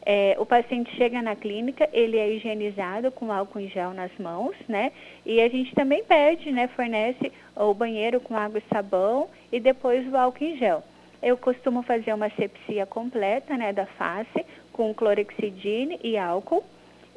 É, 0.06 0.36
o 0.38 0.44
paciente 0.44 0.94
chega 0.96 1.22
na 1.22 1.34
clínica, 1.34 1.88
ele 1.90 2.18
é 2.18 2.30
higienizado 2.30 3.10
com 3.10 3.32
álcool 3.32 3.60
em 3.60 3.68
gel 3.68 3.94
nas 3.94 4.10
mãos, 4.18 4.54
né? 4.68 4.92
E 5.24 5.40
a 5.40 5.48
gente 5.48 5.74
também 5.74 6.04
pede, 6.04 6.52
né? 6.52 6.68
Fornece 6.68 7.32
o 7.56 7.72
banheiro 7.72 8.20
com 8.20 8.36
água 8.36 8.58
e 8.58 8.68
sabão 8.74 9.28
e 9.50 9.58
depois 9.58 10.06
o 10.06 10.16
álcool 10.16 10.44
em 10.44 10.58
gel. 10.58 10.82
Eu 11.22 11.38
costumo 11.38 11.82
fazer 11.82 12.12
uma 12.12 12.28
sepsia 12.28 12.84
completa, 12.84 13.56
né, 13.56 13.72
da 13.72 13.86
face 13.86 14.44
com 14.74 14.92
clorexidine 14.92 15.98
e 16.04 16.18
álcool. 16.18 16.62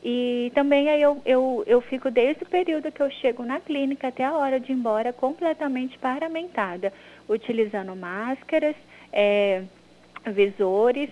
E 0.04 0.52
também 0.54 0.90
aí 0.90 1.02
eu, 1.02 1.22
eu, 1.26 1.64
eu 1.66 1.82
fico 1.82 2.12
desde 2.12 2.44
o 2.44 2.48
período 2.48 2.92
que 2.92 3.02
eu 3.02 3.10
chego 3.10 3.44
na 3.44 3.60
clínica 3.60 4.08
até 4.08 4.24
a 4.24 4.34
hora 4.34 4.60
de 4.60 4.72
ir 4.72 4.76
embora 4.76 5.12
completamente 5.12 5.98
paramentada, 5.98 6.94
utilizando 7.28 7.96
máscaras, 7.96 8.76
é, 9.12 9.64
visores 10.28 11.10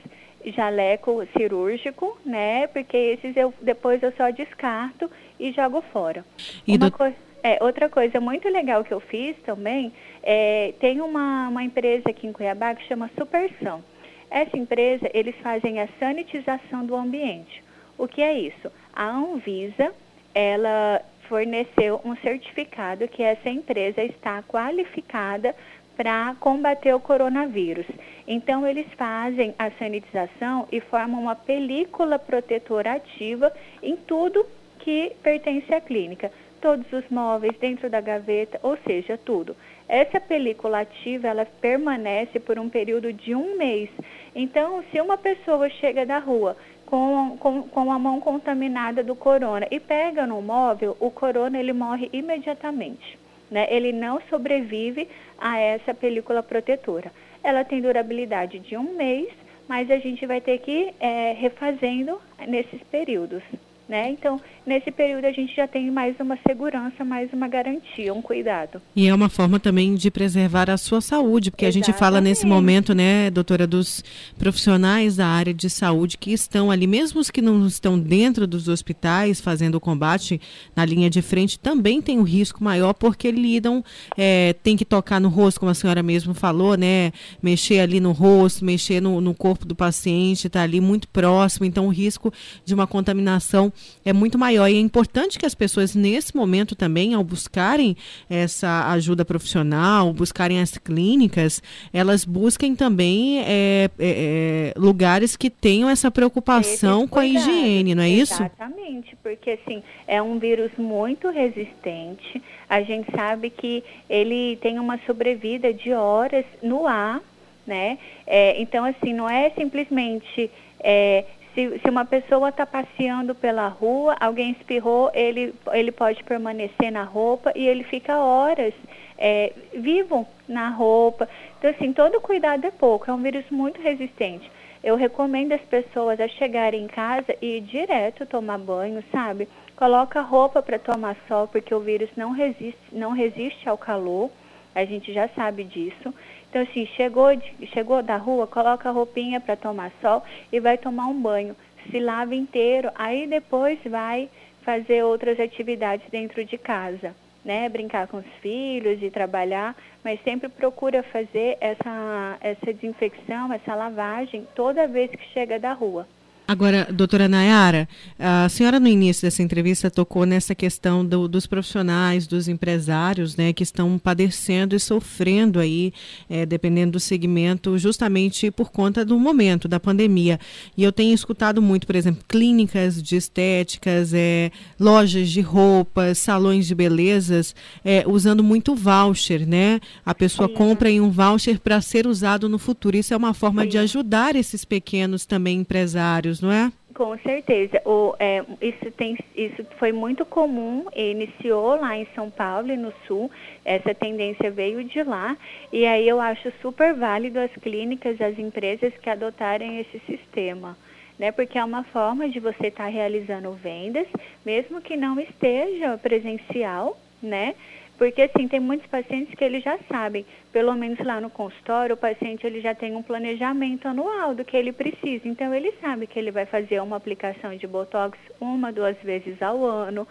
jaleco 0.52 1.26
cirúrgico, 1.36 2.18
né? 2.26 2.68
Porque 2.68 2.96
esses 2.96 3.36
eu 3.36 3.54
depois 3.62 4.02
eu 4.04 4.12
só 4.14 4.30
descarto 4.30 5.10
e 5.40 5.52
jogo 5.52 5.82
fora. 5.92 6.24
E 6.68 6.76
Uma 6.76 6.90
do... 6.90 6.98
coisa, 6.98 7.16
é, 7.44 7.64
outra 7.64 7.90
coisa 7.90 8.20
muito 8.20 8.48
legal 8.50 8.84
que 8.84 8.94
eu 8.94 9.00
fiz 9.00 9.36
também, 9.46 9.92
é, 10.22 10.74
tem 10.80 11.02
uma, 11.02 11.50
uma 11.50 11.64
empresa 11.64 12.10
aqui 12.10 12.28
em 12.28 12.34
Cuiabá 12.34 12.76
que 12.76 12.88
chama 12.88 13.10
Supersão. 13.18 13.84
Essa 14.30 14.58
empresa, 14.58 15.10
eles 15.14 15.36
fazem 15.42 15.80
a 15.80 15.88
sanitização 16.00 16.86
do 16.86 16.96
ambiente. 16.96 17.64
O 17.98 18.08
que 18.08 18.22
é 18.22 18.34
isso? 18.34 18.72
A 18.94 19.10
Anvisa, 19.10 19.94
ela 20.34 21.02
forneceu 21.28 22.02
um 22.04 22.16
certificado 22.18 23.08
que 23.08 23.24
essa 23.24 23.50
empresa 23.50 24.04
está 24.04 24.44
qualificada 24.44 25.56
para 25.96 26.36
combater 26.40 26.94
o 26.94 27.00
coronavírus. 27.00 27.86
Então, 28.28 28.68
eles 28.68 28.86
fazem 28.98 29.56
a 29.58 29.72
sanitização 29.72 30.68
e 30.72 30.82
formam 30.82 31.22
uma 31.22 31.36
película 31.36 32.20
protetora 32.20 32.94
ativa 32.94 33.52
em 33.82 33.96
tudo 33.96 34.46
que 34.80 35.14
pertence 35.24 35.74
à 35.74 35.80
clínica. 35.80 36.32
Todos 36.62 36.92
os 36.92 37.08
móveis 37.10 37.58
dentro 37.60 37.90
da 37.90 38.02
gaveta, 38.02 38.60
ou 38.62 38.78
seja, 38.86 39.18
tudo. 39.18 39.56
Essa 39.88 40.20
película 40.20 40.82
ativa, 40.82 41.28
ela 41.28 41.46
permanece 41.46 42.40
por 42.40 42.58
um 42.58 42.70
período 42.70 43.14
de 43.14 43.36
um 43.36 43.56
mês. 43.56 43.90
Então, 44.36 44.84
se 44.92 45.00
uma 45.00 45.18
pessoa 45.18 45.70
chega 45.70 46.06
da 46.06 46.18
rua 46.18 46.58
com, 46.86 47.38
com, 47.38 47.64
com 47.64 47.92
a 47.92 48.00
mão 48.00 48.20
contaminada 48.20 49.04
do 49.04 49.16
corona 49.16 49.68
e 49.72 49.80
pega 49.80 50.26
no 50.26 50.42
móvel, 50.42 50.96
o 51.00 51.10
corona 51.10 51.60
ele 51.60 51.74
morre 51.74 52.10
imediatamente. 52.14 53.18
Né? 53.50 53.68
Ele 53.70 53.92
não 53.92 54.22
sobrevive 54.30 55.08
a 55.38 55.58
essa 55.58 55.94
película 55.94 56.42
protetora. 56.42 57.12
Ela 57.44 57.64
tem 57.64 57.82
durabilidade 57.82 58.60
de 58.60 58.76
um 58.76 58.96
mês, 58.96 59.30
mas 59.68 59.90
a 59.90 59.98
gente 59.98 60.26
vai 60.26 60.42
ter 60.42 60.60
que 60.60 60.72
ir 60.72 60.96
é, 61.00 61.34
refazendo 61.34 62.20
nesses 62.48 62.82
períodos. 62.84 63.44
Né? 63.88 64.10
Então, 64.10 64.42
nesse 64.66 64.90
período 64.90 65.26
a 65.26 65.32
gente 65.32 65.56
já 65.56 65.68
tem 65.68 65.92
mais 65.92 66.20
uma 66.20 66.36
segurança, 66.48 67.06
mais 67.06 67.32
uma 67.32 67.48
garantia, 67.48 68.12
um 68.12 68.22
cuidado. 68.22 68.82
E 68.96 69.08
é 69.08 69.14
uma 69.14 69.30
forma 69.30 69.60
também 69.60 69.94
de 69.94 70.10
preservar 70.10 70.72
a 70.72 70.78
sua 70.78 71.02
saúde, 71.02 71.52
porque 71.52 71.66
Exatamente. 71.66 71.84
a 71.84 71.92
gente 71.92 72.00
fala 72.00 72.20
nesse 72.20 72.48
momento, 72.48 72.96
né, 72.96 73.30
doutora, 73.30 73.68
dos 73.68 74.04
profissionais 74.40 75.18
da 75.18 75.28
área 75.28 75.54
de 75.54 75.70
saúde 75.70 76.18
que 76.18 76.34
estão 76.34 76.72
ali, 76.72 76.88
mesmo 76.88 77.20
os 77.20 77.30
que 77.30 77.44
não 77.44 77.68
estão 77.68 78.00
dentro 78.00 78.48
dos 78.48 78.68
hospitais 78.68 79.40
fazendo 79.40 79.76
o 79.76 79.80
combate 79.80 80.42
na 80.76 80.84
linha 80.84 81.08
de 81.08 81.22
frente, 81.22 81.60
também 81.60 82.02
tem 82.02 82.18
um 82.18 82.24
risco 82.24 82.64
maior 82.64 82.94
porque 82.94 83.30
lidam, 83.30 83.84
é, 84.18 84.54
tem 84.64 84.76
que 84.76 84.84
tocar 84.84 85.22
no 85.22 85.30
rosto, 85.30 85.60
como 85.60 85.72
a 85.72 85.76
senhora 85.76 86.02
mesmo 86.02 86.34
falou, 86.34 86.76
né, 86.76 87.12
mexer 87.40 87.82
ali 87.82 88.00
no 88.00 88.14
rosto, 88.14 88.66
mexer 88.66 89.00
no, 89.00 89.22
no 89.22 89.36
corpo 89.36 89.64
do 89.64 89.76
paciente, 89.76 90.48
está 90.48 90.64
ali 90.64 90.82
muito 90.82 91.08
próximo, 91.08 91.68
então 91.68 91.86
o 91.86 91.90
risco 91.90 92.34
de 92.66 92.74
uma 92.74 92.88
contaminação 92.88 93.72
é 94.04 94.14
muito 94.14 94.38
maior. 94.38 94.68
E 94.68 94.76
é 94.76 94.80
importante 94.80 95.38
que 95.38 95.46
as 95.46 95.56
pessoas, 95.56 95.96
nesse 95.96 96.36
momento 96.36 96.76
também, 96.76 97.14
ao 97.14 97.24
buscarem 97.24 97.96
essa 98.30 98.92
ajuda 98.92 99.26
profissional, 99.26 100.14
buscarem 100.14 100.60
as 100.60 100.78
clínicas, 100.78 101.62
elas 101.94 102.26
busquem 102.26 102.76
também 102.76 103.40
é, 103.42 103.46
é, 103.46 103.90
é 104.00 104.74
lugares 104.78 105.36
que 105.36 105.50
tenham 105.50 105.90
essa 105.90 106.12
preocupação 106.12 107.08
com 107.08 107.20
a 107.20 107.26
higiene, 107.26 107.96
não 107.96 108.04
é 108.04 108.10
isso? 108.10 108.34
Exatamente, 108.34 109.16
porque 109.22 109.52
assim, 109.52 109.84
é 110.08 110.22
um 110.22 110.40
vírus 110.40 110.72
muito 110.78 111.30
resistente. 111.30 112.42
A 112.70 112.82
gente 112.82 113.12
sabe 113.12 113.50
que 113.50 113.84
ele 114.10 114.58
tem 114.62 114.80
uma 114.80 115.00
sobrevida 115.06 115.74
de 115.74 115.94
horas 115.94 116.46
no 116.62 116.88
ar, 116.88 117.22
né? 117.66 117.98
É, 118.26 118.60
então, 118.62 118.86
assim, 118.86 119.14
não 119.14 119.30
é 119.30 119.50
simplesmente 119.52 120.50
é, 120.80 121.26
se, 121.56 121.80
se 121.80 121.90
uma 121.90 122.06
pessoa 122.06 122.50
está 122.50 122.66
passeando 122.66 123.34
pela 123.34 123.68
rua, 123.70 124.16
alguém 124.20 124.52
espirrou, 124.52 125.10
ele, 125.14 125.56
ele 125.72 125.92
pode 125.92 126.22
permanecer 126.24 126.92
na 126.92 127.04
roupa 127.04 127.52
e 127.56 127.66
ele 127.66 127.84
fica 127.86 128.20
horas 128.20 128.74
é, 129.18 129.54
vivo 129.74 130.28
na 130.48 130.70
roupa. 130.70 131.28
Então, 131.58 131.72
assim, 131.72 131.94
todo 131.94 132.22
cuidado 132.22 132.66
é 132.66 132.72
pouco. 132.72 133.10
É 133.10 133.14
um 133.14 133.22
vírus 133.22 133.46
muito 133.50 133.82
resistente. 133.82 134.52
Eu 134.84 134.96
recomendo 134.96 135.54
as 135.54 135.62
pessoas 135.62 136.20
a 136.20 136.28
chegarem 136.28 136.84
em 136.84 136.88
casa 136.88 137.36
e 137.42 137.58
ir 137.58 137.62
direto 137.62 138.26
tomar 138.26 138.60
banho, 138.60 139.04
sabe? 139.12 139.48
Coloca 139.76 140.22
roupa 140.22 140.62
para 140.62 140.78
tomar 140.78 141.16
sol, 141.28 141.48
porque 141.48 141.74
o 141.74 141.80
vírus 141.80 142.10
não 142.16 142.32
resiste, 142.32 142.80
não 142.92 143.12
resiste 143.12 143.68
ao 143.68 143.78
calor. 143.78 144.30
A 144.76 144.84
gente 144.84 145.14
já 145.14 145.28
sabe 145.30 145.64
disso. 145.64 146.14
Então, 146.56 146.64
assim, 146.64 146.86
chegou, 146.96 147.36
de, 147.36 147.68
chegou 147.74 148.02
da 148.02 148.16
rua, 148.16 148.48
coloca 148.48 148.88
a 148.88 148.92
roupinha 148.94 149.42
para 149.42 149.58
tomar 149.58 149.92
sol 150.00 150.24
e 150.54 150.58
vai 150.58 150.78
tomar 150.78 151.08
um 151.08 151.22
banho. 151.22 151.54
Se 151.92 152.00
lava 152.00 152.34
inteiro, 152.34 152.90
aí 152.96 153.28
depois 153.28 153.78
vai 153.84 154.30
fazer 154.62 155.04
outras 155.04 155.38
atividades 155.38 156.10
dentro 156.10 156.46
de 156.46 156.58
casa. 156.58 157.14
né, 157.44 157.70
brincar 157.70 158.08
com 158.08 158.18
os 158.18 158.26
filhos 158.42 159.04
e 159.04 159.12
trabalhar, 159.12 159.76
mas 160.04 160.20
sempre 160.24 160.50
procura 160.50 161.04
fazer 161.04 161.58
essa, 161.62 162.38
essa 162.42 162.74
desinfecção, 162.74 163.54
essa 163.54 163.76
lavagem 163.76 164.48
toda 164.56 164.88
vez 164.88 165.12
que 165.12 165.24
chega 165.34 165.60
da 165.60 165.74
rua. 165.74 166.08
Agora, 166.48 166.88
doutora 166.94 167.28
Nayara, 167.28 167.90
a 168.20 168.48
senhora 168.50 168.80
no 168.80 168.88
início 168.88 169.24
dessa 169.24 169.42
entrevista 169.42 169.90
tocou 169.90 170.28
nessa 170.28 170.54
questão 170.54 171.04
do, 171.04 171.28
dos 171.28 171.48
profissionais, 171.48 172.28
dos 172.28 172.48
empresários, 172.48 173.36
né, 173.36 173.52
que 173.52 173.64
estão 173.64 173.98
padecendo 173.98 174.76
e 174.76 174.80
sofrendo 174.80 175.60
aí, 175.60 175.92
é, 176.30 176.46
dependendo 176.46 176.92
do 176.92 177.00
segmento, 177.00 177.80
justamente 177.80 178.52
por 178.52 178.70
conta 178.70 179.04
do 179.04 179.18
momento 179.18 179.68
da 179.68 179.80
pandemia. 179.80 180.40
E 180.78 180.84
eu 180.84 180.92
tenho 180.92 181.16
escutado 181.16 181.64
muito, 181.64 181.88
por 181.88 181.96
exemplo, 181.96 182.24
clínicas 182.28 183.02
de 183.02 183.16
estéticas, 183.16 184.14
é, 184.14 184.52
lojas 184.80 185.32
de 185.32 185.42
roupas, 185.42 186.20
salões 186.20 186.68
de 186.68 186.76
belezas, 186.76 187.56
é, 187.84 188.04
usando 188.06 188.44
muito 188.44 188.76
voucher, 188.76 189.48
né? 189.48 189.80
A 190.06 190.14
pessoa 190.14 190.48
compra 190.48 190.92
em 190.92 191.02
um 191.02 191.10
voucher 191.10 191.60
para 191.60 191.82
ser 191.82 192.06
usado 192.06 192.48
no 192.48 192.60
futuro. 192.60 192.96
Isso 192.96 193.16
é 193.16 193.18
uma 193.18 193.34
forma 193.34 193.66
de 193.66 193.80
ajudar 193.80 194.36
esses 194.36 194.64
pequenos 194.64 195.26
também 195.26 195.58
empresários 195.62 196.35
não 196.42 196.52
é? 196.52 196.72
Com 196.94 197.18
certeza. 197.20 197.82
O, 197.86 198.16
é, 198.20 198.44
isso, 198.62 198.90
tem, 198.92 199.18
isso 199.36 199.66
foi 199.78 199.92
muito 199.92 200.26
comum, 200.26 200.86
iniciou 200.96 201.76
lá 201.76 201.98
em 201.98 202.08
São 202.16 202.30
Paulo 202.30 202.72
e 202.72 202.78
no 202.78 202.94
Sul, 203.06 203.30
essa 203.66 203.94
tendência 203.94 204.50
veio 204.50 204.84
de 204.84 205.04
lá, 205.04 205.38
e 205.74 205.86
aí 205.86 206.08
eu 206.08 206.22
acho 206.22 206.52
super 206.62 206.94
válido 206.94 207.40
as 207.40 207.52
clínicas, 207.62 208.20
as 208.22 208.40
empresas 208.40 208.94
que 209.02 209.10
adotarem 209.10 209.80
esse 209.80 210.00
sistema. 210.06 210.78
Né, 211.18 211.32
porque 211.32 211.58
é 211.58 211.64
uma 211.64 211.86
forma 211.86 212.28
de 212.28 212.42
você 212.42 212.68
estar 212.68 212.84
tá 212.84 212.90
realizando 212.90 213.54
vendas, 213.54 214.06
mesmo 214.46 214.82
que 214.82 214.98
não 214.98 215.18
esteja 215.18 215.98
presencial, 215.98 216.98
né? 217.24 217.56
Porque 217.98 218.24
assim, 218.24 218.48
tem 218.48 218.60
muitos 218.60 218.88
pacientes 218.88 219.34
que 219.36 219.44
eles 219.44 219.64
já 219.64 219.78
sabem, 219.90 220.26
pelo 220.52 220.74
menos 220.76 221.00
lá 221.00 221.22
no 221.22 221.30
consultório, 221.30 221.96
o 221.96 221.98
paciente 221.98 222.46
ele 222.46 222.60
já 222.60 222.76
tem 222.76 222.96
um 222.96 223.02
planejamento 223.02 223.88
anual 223.88 224.36
do 224.36 224.44
que 224.44 224.58
ele 224.58 224.74
precisa. 224.74 225.28
Então 225.28 225.54
ele 225.54 225.74
sabe 225.80 226.06
que 226.06 226.20
ele 226.20 226.32
vai 226.32 226.46
fazer 226.46 226.82
uma 226.82 226.98
aplicação 226.98 227.56
de 227.56 227.66
botox 227.66 228.18
uma, 228.40 228.72
duas 228.72 228.98
vezes 228.98 229.42
ao 229.42 229.64
ano, 229.64 230.06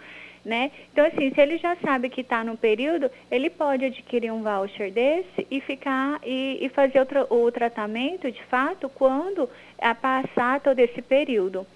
né? 0.44 0.70
Então 0.92 1.04
assim, 1.06 1.30
se 1.34 1.40
ele 1.40 1.58
já 1.58 1.76
sabe 1.76 2.08
que 2.08 2.22
está 2.22 2.42
no 2.42 2.56
período, 2.56 3.10
ele 3.30 3.50
pode 3.50 3.84
adquirir 3.84 4.32
um 4.32 4.42
voucher 4.42 4.90
desse 4.90 5.46
e 5.50 5.60
ficar 5.60 6.20
e, 6.24 6.58
e 6.62 6.68
fazer 6.70 7.06
o, 7.30 7.34
o 7.34 7.52
tratamento 7.52 8.30
de 8.32 8.42
fato 8.44 8.88
quando 8.88 9.48
a 9.78 9.94
passar 9.94 10.60
todo 10.60 10.78
esse 10.78 11.02
período 11.02 11.66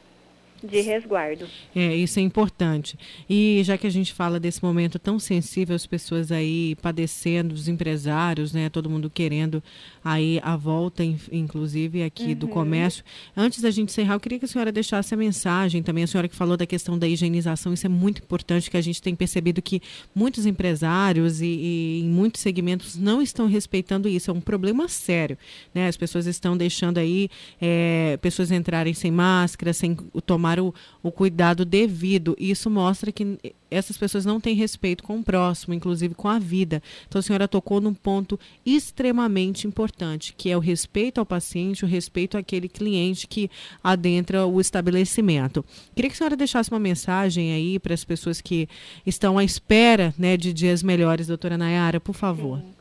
de 0.62 0.80
resguardo. 0.80 1.46
É, 1.74 1.94
isso 1.94 2.18
é 2.18 2.22
importante. 2.22 2.98
E 3.28 3.60
já 3.64 3.78
que 3.78 3.86
a 3.86 3.90
gente 3.90 4.12
fala 4.12 4.40
desse 4.40 4.62
momento 4.62 4.98
tão 4.98 5.18
sensível, 5.18 5.76
as 5.76 5.86
pessoas 5.86 6.32
aí 6.32 6.74
padecendo, 6.82 7.54
os 7.54 7.68
empresários, 7.68 8.52
né, 8.52 8.68
todo 8.68 8.90
mundo 8.90 9.08
querendo 9.08 9.62
aí 10.04 10.40
a 10.42 10.56
volta, 10.56 11.04
inclusive 11.30 12.02
aqui 12.02 12.28
uhum. 12.28 12.34
do 12.34 12.48
comércio. 12.48 13.04
Antes 13.36 13.60
da 13.60 13.70
gente 13.70 13.90
encerrar, 13.90 14.14
eu 14.14 14.20
queria 14.20 14.38
que 14.38 14.44
a 14.44 14.48
senhora 14.48 14.72
deixasse 14.72 15.14
a 15.14 15.16
mensagem 15.16 15.82
também, 15.82 16.04
a 16.04 16.06
senhora 16.06 16.28
que 16.28 16.34
falou 16.34 16.56
da 16.56 16.66
questão 16.66 16.98
da 16.98 17.06
higienização, 17.06 17.72
isso 17.72 17.86
é 17.86 17.90
muito 17.90 18.22
importante, 18.22 18.70
que 18.70 18.76
a 18.76 18.80
gente 18.80 19.00
tem 19.02 19.14
percebido 19.14 19.60
que 19.60 19.80
muitos 20.14 20.46
empresários 20.46 21.40
e, 21.40 21.46
e 21.46 22.00
em 22.00 22.08
muitos 22.08 22.40
segmentos 22.40 22.96
não 22.96 23.20
estão 23.20 23.46
respeitando 23.46 24.08
isso, 24.08 24.30
é 24.30 24.34
um 24.34 24.40
problema 24.40 24.88
sério, 24.88 25.36
né? 25.74 25.88
As 25.88 25.96
pessoas 25.96 26.26
estão 26.26 26.56
deixando 26.56 26.98
aí 26.98 27.28
é, 27.60 28.18
pessoas 28.20 28.50
entrarem 28.50 28.94
sem 28.94 29.10
máscara, 29.10 29.72
sem 29.72 29.94
tomar 30.24 30.47
tomar 30.48 30.60
o, 30.60 30.74
o 31.02 31.10
cuidado 31.12 31.64
devido. 31.64 32.34
E 32.38 32.50
isso 32.50 32.70
mostra 32.70 33.12
que 33.12 33.38
essas 33.70 33.98
pessoas 33.98 34.24
não 34.24 34.40
têm 34.40 34.54
respeito 34.54 35.02
com 35.02 35.18
o 35.18 35.22
próximo, 35.22 35.74
inclusive 35.74 36.14
com 36.14 36.28
a 36.28 36.38
vida. 36.38 36.82
Então 37.06 37.18
a 37.18 37.22
senhora 37.22 37.46
tocou 37.46 37.80
num 37.80 37.92
ponto 37.92 38.38
extremamente 38.64 39.66
importante, 39.66 40.32
que 40.32 40.50
é 40.50 40.56
o 40.56 40.60
respeito 40.60 41.18
ao 41.18 41.26
paciente, 41.26 41.84
o 41.84 41.88
respeito 41.88 42.38
àquele 42.38 42.68
cliente 42.68 43.26
que 43.26 43.50
adentra 43.84 44.46
o 44.46 44.60
estabelecimento. 44.60 45.64
Queria 45.94 46.10
que 46.10 46.14
a 46.14 46.18
senhora 46.18 46.36
deixasse 46.36 46.70
uma 46.70 46.80
mensagem 46.80 47.52
aí 47.52 47.78
para 47.78 47.94
as 47.94 48.04
pessoas 48.04 48.40
que 48.40 48.68
estão 49.04 49.36
à 49.36 49.44
espera 49.44 50.14
né, 50.18 50.36
de 50.36 50.52
dias 50.52 50.82
melhores, 50.82 51.26
doutora 51.26 51.58
Nayara, 51.58 52.00
por 52.00 52.14
favor. 52.14 52.58
Sim. 52.58 52.78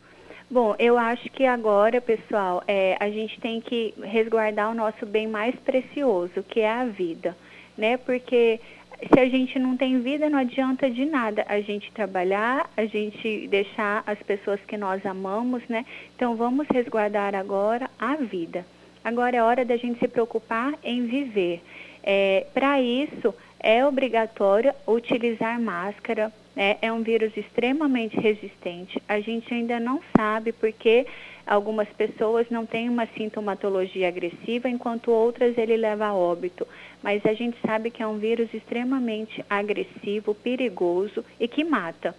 Bom, 0.50 0.74
eu 0.80 0.98
acho 0.98 1.30
que 1.32 1.44
agora, 1.46 2.00
pessoal, 2.00 2.64
é, 2.66 2.96
a 3.02 3.10
gente 3.10 3.38
tem 3.42 3.60
que 3.60 3.94
resguardar 4.02 4.72
o 4.72 4.74
nosso 4.74 5.06
bem 5.06 5.28
mais 5.28 5.54
precioso, 5.56 6.42
que 6.42 6.62
é 6.62 6.72
a 6.72 6.86
vida 6.86 7.36
né? 7.78 7.98
Porque 7.98 8.60
se 9.14 9.20
a 9.20 9.30
gente 9.30 9.60
não 9.60 9.78
tem 9.78 10.00
vida, 10.02 10.30
não 10.30 10.40
adianta 10.40 10.90
de 10.90 11.06
nada 11.06 11.46
a 11.48 11.62
gente 11.62 11.92
trabalhar, 11.92 12.70
a 12.76 12.86
gente 12.86 13.48
deixar 13.48 14.04
as 14.08 14.18
pessoas 14.24 14.60
que 14.68 14.76
nós 14.76 15.06
amamos, 15.06 15.62
né? 15.70 15.86
Então 16.16 16.36
vamos 16.36 16.68
resguardar 16.68 17.36
agora 17.36 17.90
a 18.00 18.16
vida. 18.16 18.66
Agora 19.04 19.38
é 19.38 19.44
hora 19.44 19.64
da 19.64 19.78
gente 19.78 20.00
se 20.00 20.08
preocupar 20.08 20.74
em 20.84 21.06
viver. 21.06 21.62
É, 22.04 22.46
Para 22.54 22.82
isso, 22.82 23.34
é 23.60 23.86
obrigatório 23.86 24.74
utilizar 24.88 25.60
máscara. 25.62 26.32
Né? 26.56 26.78
É 26.82 26.92
um 26.92 27.04
vírus 27.04 27.32
extremamente 27.38 28.20
resistente. 28.20 29.02
A 29.08 29.20
gente 29.20 29.54
ainda 29.54 29.80
não 29.80 30.02
sabe 30.16 30.52
porque 30.52 31.06
algumas 31.48 31.88
pessoas 31.90 32.48
não 32.50 32.66
têm 32.66 32.90
uma 32.90 33.08
sintomatologia 33.18 34.08
agressiva, 34.08 34.70
enquanto 34.70 35.12
outras 35.12 35.58
ele 35.58 35.78
leva 35.78 36.08
a 36.08 36.14
óbito 36.14 36.68
mas 37.02 37.26
a 37.26 37.34
gente 37.34 37.58
sabe 37.66 37.92
que 37.92 38.02
é 38.02 38.08
um 38.08 38.18
vírus 38.18 38.54
extremamente 38.54 39.44
agressivo, 39.50 40.34
perigoso 40.34 41.24
e 41.40 41.48
que 41.48 41.64
mata. 41.64 42.16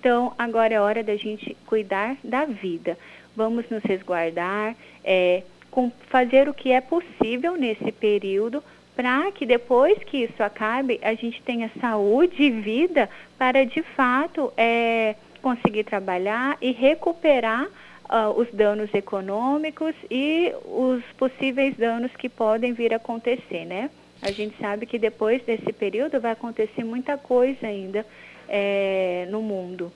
Então, 0.00 0.32
agora 0.36 0.74
é 0.74 0.80
hora 0.80 1.02
da 1.02 1.16
gente 1.16 1.56
cuidar 1.66 2.16
da 2.24 2.44
vida. 2.44 2.98
Vamos 3.36 3.68
nos 3.70 3.82
resguardar, 3.84 4.74
é, 5.04 5.42
com, 5.70 5.90
fazer 6.08 6.48
o 6.48 6.54
que 6.54 6.72
é 6.72 6.80
possível 6.80 7.56
nesse 7.56 7.92
período 7.92 8.62
para 8.96 9.30
que 9.32 9.46
depois 9.46 9.98
que 10.04 10.18
isso 10.18 10.42
acabe, 10.42 11.00
a 11.02 11.14
gente 11.14 11.40
tenha 11.42 11.70
saúde 11.80 12.42
e 12.42 12.50
vida 12.50 13.08
para 13.38 13.64
de 13.64 13.82
fato 13.82 14.52
é, 14.56 15.14
conseguir 15.40 15.84
trabalhar 15.84 16.58
e 16.60 16.72
recuperar 16.72 17.68
uh, 18.12 18.38
os 18.38 18.46
danos 18.52 18.92
econômicos 18.94 19.94
e 20.10 20.52
os 20.66 21.02
possíveis 21.16 21.74
danos 21.76 22.12
que 22.16 22.28
podem 22.28 22.72
vir 22.74 22.92
a 22.92 22.96
acontecer, 22.96 23.64
né? 23.64 23.90
a 24.22 24.30
gente 24.30 24.54
sabe 24.60 24.86
que 24.86 24.98
depois 24.98 25.42
desse 25.42 25.72
período 25.72 26.20
vai 26.20 26.30
acontecer 26.30 26.84
muita 26.84 27.18
coisa 27.18 27.66
ainda 27.66 28.06
é, 28.48 29.26
no 29.30 29.42
mundo. 29.42 29.92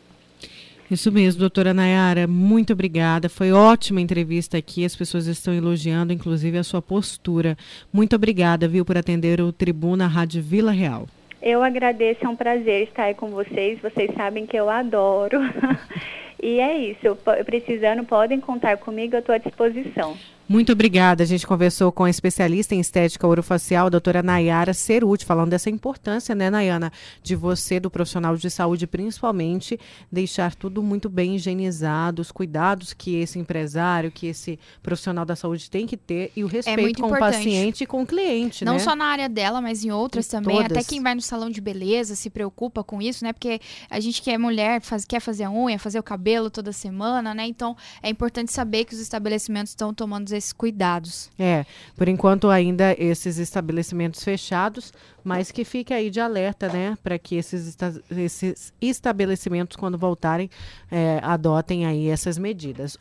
Isso 0.90 1.10
mesmo, 1.10 1.40
doutora 1.40 1.72
Nayara, 1.72 2.26
muito 2.26 2.72
obrigada. 2.72 3.28
Foi 3.28 3.52
ótima 3.52 4.00
entrevista 4.00 4.58
aqui, 4.58 4.84
as 4.84 4.94
pessoas 4.94 5.26
estão 5.26 5.54
elogiando, 5.54 6.12
inclusive, 6.12 6.58
a 6.58 6.64
sua 6.64 6.82
postura. 6.82 7.56
Muito 7.92 8.14
obrigada, 8.14 8.68
viu, 8.68 8.84
por 8.84 8.96
atender 8.96 9.40
o 9.40 9.52
Tribuna 9.52 10.06
Rádio 10.06 10.42
Vila 10.42 10.72
Real. 10.72 11.06
Eu 11.40 11.62
agradeço, 11.62 12.24
é 12.24 12.28
um 12.28 12.36
prazer 12.36 12.84
estar 12.84 13.04
aí 13.04 13.14
com 13.14 13.28
vocês. 13.28 13.80
Vocês 13.80 14.12
sabem 14.14 14.46
que 14.46 14.56
eu 14.56 14.68
adoro. 14.68 15.38
e 16.42 16.60
é 16.60 16.78
isso, 16.78 17.16
precisando, 17.44 18.04
podem 18.04 18.40
contar 18.40 18.76
comigo, 18.76 19.16
eu 19.16 19.20
estou 19.20 19.34
à 19.34 19.38
disposição. 19.38 20.16
Muito 20.48 20.72
obrigada. 20.72 21.24
A 21.24 21.26
gente 21.26 21.44
conversou 21.44 21.90
com 21.90 22.04
a 22.04 22.10
especialista 22.10 22.72
em 22.72 22.78
estética 22.78 23.26
orofacial, 23.26 23.90
doutora 23.90 24.22
Nayara 24.22 24.72
Ceruti, 24.72 25.24
falando 25.24 25.50
dessa 25.50 25.68
importância, 25.68 26.36
né, 26.36 26.48
Nayana, 26.48 26.92
de 27.20 27.34
você, 27.34 27.80
do 27.80 27.90
profissional 27.90 28.36
de 28.36 28.48
saúde, 28.48 28.86
principalmente, 28.86 29.78
deixar 30.10 30.54
tudo 30.54 30.84
muito 30.84 31.08
bem 31.08 31.34
higienizado, 31.34 32.22
os 32.22 32.30
cuidados 32.30 32.92
que 32.92 33.16
esse 33.16 33.40
empresário, 33.40 34.12
que 34.12 34.28
esse 34.28 34.56
profissional 34.84 35.24
da 35.24 35.34
saúde 35.34 35.68
tem 35.68 35.84
que 35.84 35.96
ter 35.96 36.30
e 36.36 36.44
o 36.44 36.48
é 36.48 36.50
respeito 36.52 36.98
é 36.98 37.00
com 37.00 37.06
importante. 37.08 37.16
o 37.16 37.38
paciente 37.38 37.82
e 37.82 37.86
com 37.86 38.02
o 38.02 38.06
cliente, 38.06 38.64
Não 38.64 38.74
né? 38.74 38.78
só 38.78 38.94
na 38.94 39.06
área 39.06 39.28
dela, 39.28 39.60
mas 39.60 39.84
em 39.84 39.90
outras 39.90 40.28
em 40.28 40.30
também. 40.30 40.56
Todas. 40.58 40.70
Até 40.70 40.84
quem 40.84 41.02
vai 41.02 41.16
no 41.16 41.22
salão 41.22 41.50
de 41.50 41.60
beleza 41.60 42.14
se 42.14 42.30
preocupa 42.30 42.84
com 42.84 43.02
isso, 43.02 43.24
né? 43.24 43.32
Porque 43.32 43.60
a 43.90 43.98
gente 43.98 44.22
que 44.22 44.30
é 44.30 44.38
mulher, 44.38 44.80
faz, 44.80 45.04
quer 45.04 45.18
fazer 45.18 45.42
a 45.42 45.50
unha, 45.50 45.76
fazer 45.76 45.98
o 45.98 46.04
cabelo 46.04 46.50
toda 46.50 46.72
semana, 46.72 47.34
né? 47.34 47.46
Então, 47.48 47.76
é 48.00 48.08
importante 48.08 48.52
saber 48.52 48.84
que 48.84 48.94
os 48.94 49.00
estabelecimentos 49.00 49.72
estão 49.72 49.92
tomando 49.92 50.35
esses 50.36 50.52
cuidados. 50.52 51.30
É, 51.38 51.64
por 51.96 52.08
enquanto 52.08 52.50
ainda 52.50 52.92
esses 52.98 53.38
estabelecimentos 53.38 54.22
fechados, 54.22 54.92
mas 55.26 55.50
que 55.50 55.64
fique 55.64 55.92
aí 55.92 56.08
de 56.08 56.20
alerta, 56.20 56.68
né, 56.68 56.96
para 57.02 57.18
que 57.18 57.34
esses, 57.34 57.66
esta 57.66 57.92
esses 58.16 58.72
estabelecimentos, 58.80 59.76
quando 59.76 59.98
voltarem, 59.98 60.48
é, 60.88 61.18
adotem 61.20 61.84
aí 61.84 62.08
essas 62.08 62.38
medidas. 62.38 62.96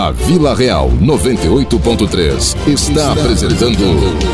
A 0.00 0.12
Vila 0.12 0.54
Real 0.54 0.88
98.3 0.90 2.68
está 2.68 3.12
apresentando 3.12 3.76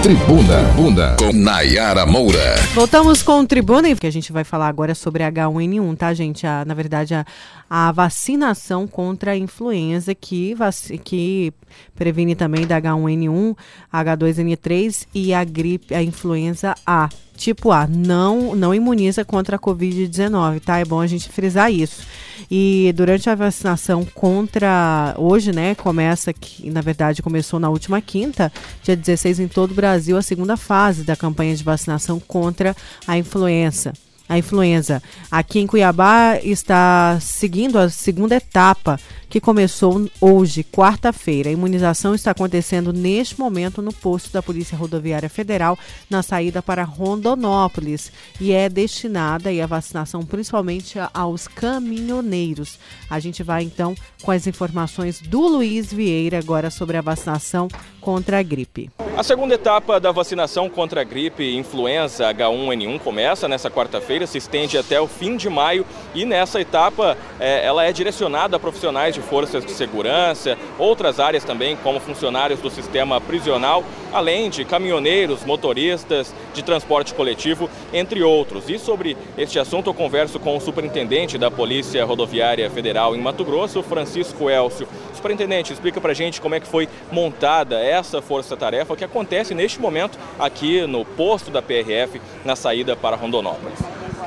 Tribuna 0.02 0.62
Bunda 0.76 1.16
com 1.18 1.32
Nayara 1.32 2.04
Moura. 2.04 2.56
Voltamos 2.74 3.22
com 3.22 3.40
o 3.40 3.46
Tribuna 3.46 3.88
e 3.88 3.96
que 3.96 4.06
a 4.06 4.12
gente 4.12 4.30
vai 4.30 4.44
falar 4.44 4.68
agora 4.68 4.94
sobre 4.94 5.24
H1N1, 5.24 5.96
tá, 5.96 6.12
gente? 6.12 6.46
A, 6.46 6.66
na 6.66 6.74
verdade, 6.74 7.14
a, 7.14 7.24
a 7.70 7.90
vacinação 7.92 8.86
contra 8.86 9.30
a 9.30 9.36
influenza 9.38 10.14
que, 10.14 10.54
que 11.02 11.50
previne 11.94 12.34
também 12.34 12.66
da 12.66 12.78
H1N1, 12.78 13.56
H2N3 13.90 15.06
e 15.14 15.32
a 15.32 15.42
gripe, 15.42 15.94
a 15.94 16.02
influenza 16.02 16.74
A. 16.84 17.08
tipo 17.42 17.72
A, 17.72 17.86
não, 17.86 18.54
não 18.54 18.74
imuniza 18.74 19.24
contra 19.24 19.56
a 19.56 19.58
Covid-19, 19.58 20.60
tá? 20.60 20.78
É 20.78 20.84
bom 20.84 21.00
a 21.00 21.06
gente 21.06 21.28
frisar 21.28 21.72
isso. 21.72 22.06
E 22.50 22.92
durante 22.94 23.28
a 23.28 23.34
vacinação 23.34 24.04
contra. 24.14 25.14
Hoje, 25.18 25.52
né? 25.52 25.74
Começa, 25.74 26.32
que 26.32 26.70
na 26.70 26.80
verdade 26.80 27.22
começou 27.22 27.58
na 27.58 27.68
última 27.68 28.00
quinta, 28.00 28.52
dia 28.82 28.96
16, 28.96 29.40
em 29.40 29.48
todo 29.48 29.72
o 29.72 29.74
Brasil, 29.74 30.16
a 30.16 30.22
segunda 30.22 30.56
fase 30.56 31.02
da 31.02 31.16
campanha 31.16 31.56
de 31.56 31.64
vacinação 31.64 32.20
contra 32.20 32.76
a 33.06 33.18
influenza 33.18 33.92
a 34.28 34.38
influenza. 34.38 35.02
Aqui 35.30 35.58
em 35.58 35.66
Cuiabá 35.66 36.38
está 36.42 37.18
seguindo 37.20 37.78
a 37.78 37.88
segunda 37.88 38.36
etapa 38.36 38.98
que 39.32 39.40
começou 39.40 40.10
hoje, 40.20 40.62
quarta-feira. 40.62 41.48
A 41.48 41.52
imunização 41.52 42.14
está 42.14 42.32
acontecendo 42.32 42.92
neste 42.92 43.40
momento 43.40 43.80
no 43.80 43.90
posto 43.90 44.30
da 44.30 44.42
Polícia 44.42 44.76
Rodoviária 44.76 45.30
Federal, 45.30 45.78
na 46.10 46.22
saída 46.22 46.60
para 46.60 46.84
Rondonópolis, 46.84 48.12
e 48.38 48.52
é 48.52 48.68
destinada 48.68 49.48
a 49.48 49.66
vacinação 49.66 50.22
principalmente 50.22 50.98
aos 51.14 51.48
caminhoneiros. 51.48 52.78
A 53.08 53.18
gente 53.18 53.42
vai 53.42 53.62
então 53.62 53.94
com 54.22 54.30
as 54.30 54.46
informações 54.46 55.18
do 55.18 55.40
Luiz 55.40 55.90
Vieira 55.90 56.38
agora 56.38 56.68
sobre 56.68 56.98
a 56.98 57.00
vacinação 57.00 57.68
contra 58.02 58.38
a 58.38 58.42
gripe. 58.42 58.90
A 59.16 59.22
segunda 59.22 59.54
etapa 59.54 59.98
da 59.98 60.12
vacinação 60.12 60.68
contra 60.68 61.00
a 61.00 61.04
gripe 61.04 61.56
influenza 61.56 62.32
H1N1 62.34 62.98
começa 62.98 63.48
nessa 63.48 63.70
quarta-feira, 63.70 64.21
se 64.26 64.38
estende 64.38 64.78
até 64.78 65.00
o 65.00 65.06
fim 65.06 65.36
de 65.36 65.48
maio 65.48 65.86
e 66.14 66.24
nessa 66.24 66.60
etapa 66.60 67.16
é, 67.40 67.64
ela 67.64 67.84
é 67.84 67.92
direcionada 67.92 68.56
a 68.56 68.60
profissionais 68.60 69.14
de 69.14 69.20
forças 69.20 69.64
de 69.64 69.72
segurança, 69.72 70.58
outras 70.78 71.18
áreas 71.20 71.44
também, 71.44 71.76
como 71.76 72.00
funcionários 72.00 72.60
do 72.60 72.70
sistema 72.70 73.20
prisional, 73.20 73.84
além 74.12 74.50
de 74.50 74.64
caminhoneiros, 74.64 75.44
motoristas 75.44 76.34
de 76.54 76.62
transporte 76.62 77.14
coletivo, 77.14 77.68
entre 77.92 78.22
outros. 78.22 78.68
E 78.68 78.78
sobre 78.78 79.16
este 79.36 79.58
assunto 79.58 79.90
eu 79.90 79.94
converso 79.94 80.38
com 80.38 80.56
o 80.56 80.60
superintendente 80.60 81.38
da 81.38 81.50
Polícia 81.50 82.04
Rodoviária 82.04 82.68
Federal 82.70 83.16
em 83.16 83.20
Mato 83.20 83.44
Grosso, 83.44 83.82
Francisco 83.82 84.50
Elcio. 84.50 84.86
Superintendente, 85.14 85.72
explica 85.72 86.00
pra 86.00 86.12
gente 86.12 86.40
como 86.40 86.54
é 86.54 86.60
que 86.60 86.66
foi 86.66 86.88
montada 87.10 87.78
essa 87.78 88.20
força-tarefa 88.20 88.96
que 88.96 89.04
acontece 89.04 89.54
neste 89.54 89.80
momento 89.80 90.18
aqui 90.38 90.86
no 90.86 91.04
posto 91.04 91.50
da 91.50 91.62
PRF, 91.62 92.20
na 92.44 92.56
saída 92.56 92.96
para 92.96 93.16
Rondonópolis. 93.16 93.78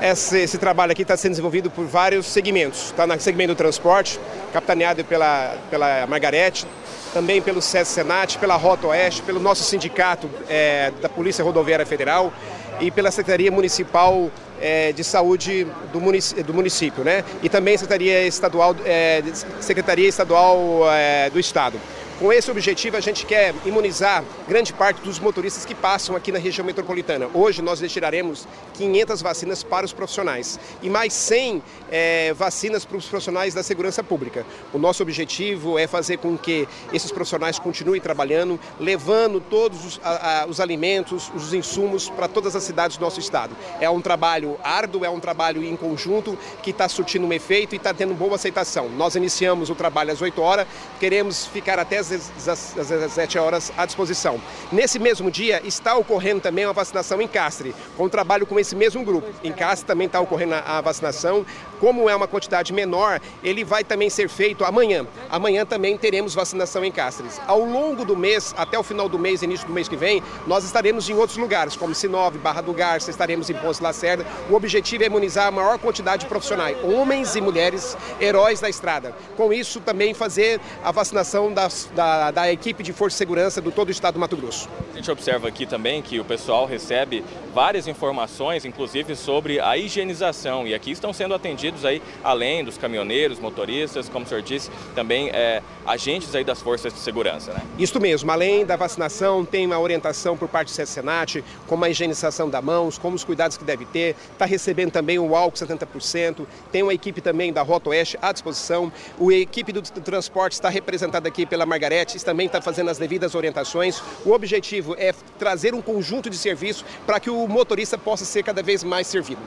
Esse, 0.01 0.39
esse, 0.39 0.57
trabalho 0.57 0.91
aqui 0.91 1.03
está 1.03 1.15
sendo 1.15 1.31
desenvolvido 1.31 1.71
por 1.71 1.85
vários 1.85 2.25
segmentos. 2.25 2.85
Está 2.87 3.07
no 3.07 3.19
segmento 3.19 3.53
do 3.53 3.57
transporte, 3.57 4.19
capitaneado 4.51 5.03
pela, 5.05 5.55
pela 5.69 6.05
Margarete, 6.07 6.67
também 7.13 7.41
pelo 7.41 7.61
SES 7.61 7.87
Senat, 7.87 8.37
pela 8.37 8.55
Rota 8.55 8.87
Oeste, 8.87 9.21
pelo 9.21 9.39
nosso 9.39 9.63
sindicato 9.63 10.29
é, 10.49 10.91
da 11.01 11.07
Polícia 11.07 11.43
Rodoviária 11.43 11.85
Federal 11.85 12.33
e 12.79 12.91
pela 12.91 13.09
Secretaria 13.09 13.51
Municipal 13.51 14.29
é, 14.59 14.91
de 14.91 15.03
Saúde 15.03 15.65
do 15.93 16.01
município, 16.01 16.43
do 16.43 16.53
município, 16.53 17.03
né? 17.03 17.23
E 17.41 17.47
também 17.47 17.77
Secretaria 17.77 18.27
Estadual, 18.27 18.75
é, 18.85 19.23
Secretaria 19.61 20.07
Estadual 20.07 20.91
é, 20.91 21.29
do 21.29 21.39
Estado. 21.39 21.79
Com 22.17 22.31
esse 22.31 22.49
objetivo, 22.49 22.95
a 22.95 23.01
gente 23.01 23.25
quer 23.25 23.53
imunizar 23.65 24.23
grande 24.47 24.71
parte 24.71 25.01
dos 25.01 25.19
motoristas 25.19 25.65
que 25.65 25.75
passam 25.75 26.15
aqui 26.15 26.31
na 26.31 26.39
região 26.39 26.65
metropolitana. 26.65 27.27
Hoje 27.33 27.61
nós 27.61 27.81
destinaremos 27.81 28.47
500 28.75 29.21
vacinas 29.21 29.63
para 29.63 29.85
os 29.85 29.91
profissionais 29.91 30.57
e 30.81 30.89
mais 30.89 31.11
100 31.11 31.61
é, 31.91 32.33
vacinas 32.33 32.85
para 32.85 32.95
os 32.95 33.05
profissionais 33.05 33.53
da 33.53 33.61
segurança 33.61 34.01
pública. 34.01 34.45
O 34.71 34.77
nosso 34.77 35.03
objetivo 35.03 35.77
é 35.77 35.87
fazer 35.87 36.15
com 36.17 36.37
que 36.37 36.65
esses 36.93 37.11
profissionais 37.11 37.59
continuem 37.59 37.99
trabalhando, 37.99 38.57
levando 38.79 39.41
todos 39.41 39.85
os, 39.85 39.99
a, 40.01 40.43
a, 40.43 40.45
os 40.45 40.61
alimentos, 40.61 41.29
os 41.35 41.53
insumos 41.53 42.09
para 42.09 42.29
todas 42.29 42.55
as 42.55 42.63
cidades 42.63 42.95
do 42.95 43.01
nosso 43.01 43.19
estado. 43.19 43.53
É 43.81 43.89
um 43.89 43.99
trabalho 43.99 44.57
árduo, 44.63 45.03
é 45.03 45.09
um 45.09 45.19
trabalho 45.19 45.61
em 45.65 45.75
conjunto 45.75 46.37
que 46.63 46.69
está 46.69 46.87
surtindo 46.87 47.27
um 47.27 47.33
efeito 47.33 47.75
e 47.75 47.77
está 47.77 47.93
tendo 47.93 48.13
boa 48.13 48.35
aceitação. 48.35 48.87
Nós 48.87 49.15
iniciamos 49.15 49.69
o 49.69 49.75
trabalho 49.75 50.13
às 50.13 50.21
8 50.21 50.41
horas, 50.41 50.65
queremos 50.97 51.45
ficar 51.45 51.77
até 51.77 52.04
às 52.11 52.89
17 52.89 53.37
horas 53.37 53.71
à 53.77 53.85
disposição. 53.85 54.41
Nesse 54.71 54.99
mesmo 54.99 55.29
dia 55.31 55.61
está 55.65 55.95
ocorrendo 55.95 56.41
também 56.41 56.65
uma 56.65 56.73
vacinação 56.73 57.21
em 57.21 57.27
Castre, 57.27 57.75
com 57.97 58.05
um 58.05 58.09
trabalho 58.09 58.45
com 58.45 58.59
esse 58.59 58.75
mesmo 58.75 59.03
grupo. 59.03 59.27
Em 59.43 59.51
Castre 59.51 59.87
também 59.87 60.07
está 60.07 60.19
ocorrendo 60.19 60.55
a 60.55 60.81
vacinação. 60.81 61.45
Como 61.79 62.09
é 62.09 62.15
uma 62.15 62.27
quantidade 62.27 62.73
menor, 62.73 63.19
ele 63.43 63.63
vai 63.63 63.83
também 63.83 64.09
ser 64.09 64.29
feito 64.29 64.63
amanhã. 64.63 65.05
Amanhã 65.29 65.65
também 65.65 65.97
teremos 65.97 66.33
vacinação 66.33 66.83
em 66.83 66.91
Castres. 66.91 67.39
Ao 67.47 67.59
longo 67.59 68.05
do 68.05 68.15
mês, 68.15 68.53
até 68.57 68.77
o 68.77 68.83
final 68.83 69.09
do 69.09 69.19
mês, 69.19 69.41
início 69.41 69.67
do 69.67 69.73
mês 69.73 69.87
que 69.87 69.95
vem, 69.95 70.23
nós 70.47 70.63
estaremos 70.63 71.09
em 71.09 71.13
outros 71.13 71.37
lugares, 71.37 71.75
como 71.75 71.93
Sinop, 71.93 72.35
Barra 72.35 72.61
do 72.61 72.73
Garça, 72.73 73.09
estaremos 73.09 73.49
em 73.49 73.53
Poço 73.53 73.83
Lacerda. 73.83 74.25
O 74.49 74.55
objetivo 74.55 75.03
é 75.03 75.07
imunizar 75.07 75.47
a 75.47 75.51
maior 75.51 75.77
quantidade 75.77 76.23
de 76.23 76.27
profissionais, 76.27 76.77
homens 76.83 77.35
e 77.35 77.41
mulheres, 77.41 77.97
heróis 78.19 78.59
da 78.59 78.69
estrada. 78.69 79.13
Com 79.35 79.51
isso, 79.51 79.79
também 79.79 80.13
fazer 80.13 80.59
a 80.83 80.91
vacinação 80.91 81.53
das, 81.53 81.89
da, 81.95 82.31
da 82.31 82.51
equipe 82.51 82.83
de 82.83 82.93
Força 82.93 83.15
e 83.15 83.17
Segurança 83.17 83.61
do 83.61 83.71
todo 83.71 83.89
o 83.89 83.91
estado 83.91 84.15
do 84.15 84.19
Mato 84.19 84.37
Grosso. 84.37 84.69
A 84.93 84.95
gente 84.95 85.11
observa 85.11 85.47
aqui 85.47 85.65
também 85.65 86.01
que 86.01 86.19
o 86.19 86.25
pessoal 86.25 86.65
recebe 86.65 87.23
várias 87.53 87.87
informações, 87.87 88.65
inclusive 88.65 89.15
sobre 89.15 89.59
a 89.59 89.77
higienização, 89.77 90.65
e 90.67 90.73
aqui 90.73 90.91
estão 90.91 91.11
sendo 91.11 91.33
atendidos 91.33 91.64
aí, 91.85 92.01
além 92.23 92.63
dos 92.63 92.77
caminhoneiros, 92.77 93.39
motoristas, 93.39 94.09
como 94.09 94.25
o 94.25 94.27
senhor 94.27 94.41
disse, 94.41 94.69
também 94.93 95.29
é, 95.29 95.61
agentes 95.85 96.35
aí 96.35 96.43
das 96.43 96.61
forças 96.61 96.93
de 96.93 96.99
segurança, 96.99 97.53
né? 97.53 97.61
Isso 97.79 97.99
mesmo, 97.99 98.29
além 98.29 98.65
da 98.65 98.75
vacinação, 98.75 99.45
tem 99.45 99.65
uma 99.65 99.79
orientação 99.79 100.35
por 100.35 100.49
parte 100.49 100.67
do 100.73 100.85
Senat, 100.85 101.43
como 101.67 101.85
a 101.85 101.89
higienização 101.89 102.49
das 102.49 102.63
mãos, 102.63 102.97
como 102.97 103.15
os 103.15 103.23
cuidados 103.23 103.57
que 103.57 103.63
deve 103.63 103.85
ter, 103.85 104.15
está 104.31 104.45
recebendo 104.45 104.91
também 104.91 105.17
o 105.17 105.35
álcool 105.35 105.57
70%, 105.57 106.45
tem 106.71 106.83
uma 106.83 106.93
equipe 106.93 107.21
também 107.21 107.53
da 107.53 107.61
Rota 107.61 107.89
Oeste 107.89 108.17
à 108.21 108.31
disposição, 108.31 108.91
a 109.19 109.33
equipe 109.33 109.71
do 109.71 109.81
transporte 109.81 110.53
está 110.53 110.69
representada 110.69 111.27
aqui 111.27 111.45
pela 111.45 111.65
Margarete, 111.65 112.23
também 112.25 112.47
está 112.47 112.61
fazendo 112.61 112.89
as 112.89 112.97
devidas 112.97 113.35
orientações. 113.35 114.01
O 114.25 114.31
objetivo 114.31 114.95
é 114.97 115.13
trazer 115.39 115.73
um 115.73 115.81
conjunto 115.81 116.29
de 116.29 116.37
serviços 116.37 116.83
para 117.05 117.19
que 117.19 117.29
o 117.29 117.47
motorista 117.47 117.97
possa 117.97 118.25
ser 118.25 118.43
cada 118.43 118.61
vez 118.61 118.83
mais 118.83 119.07
servido. 119.07 119.41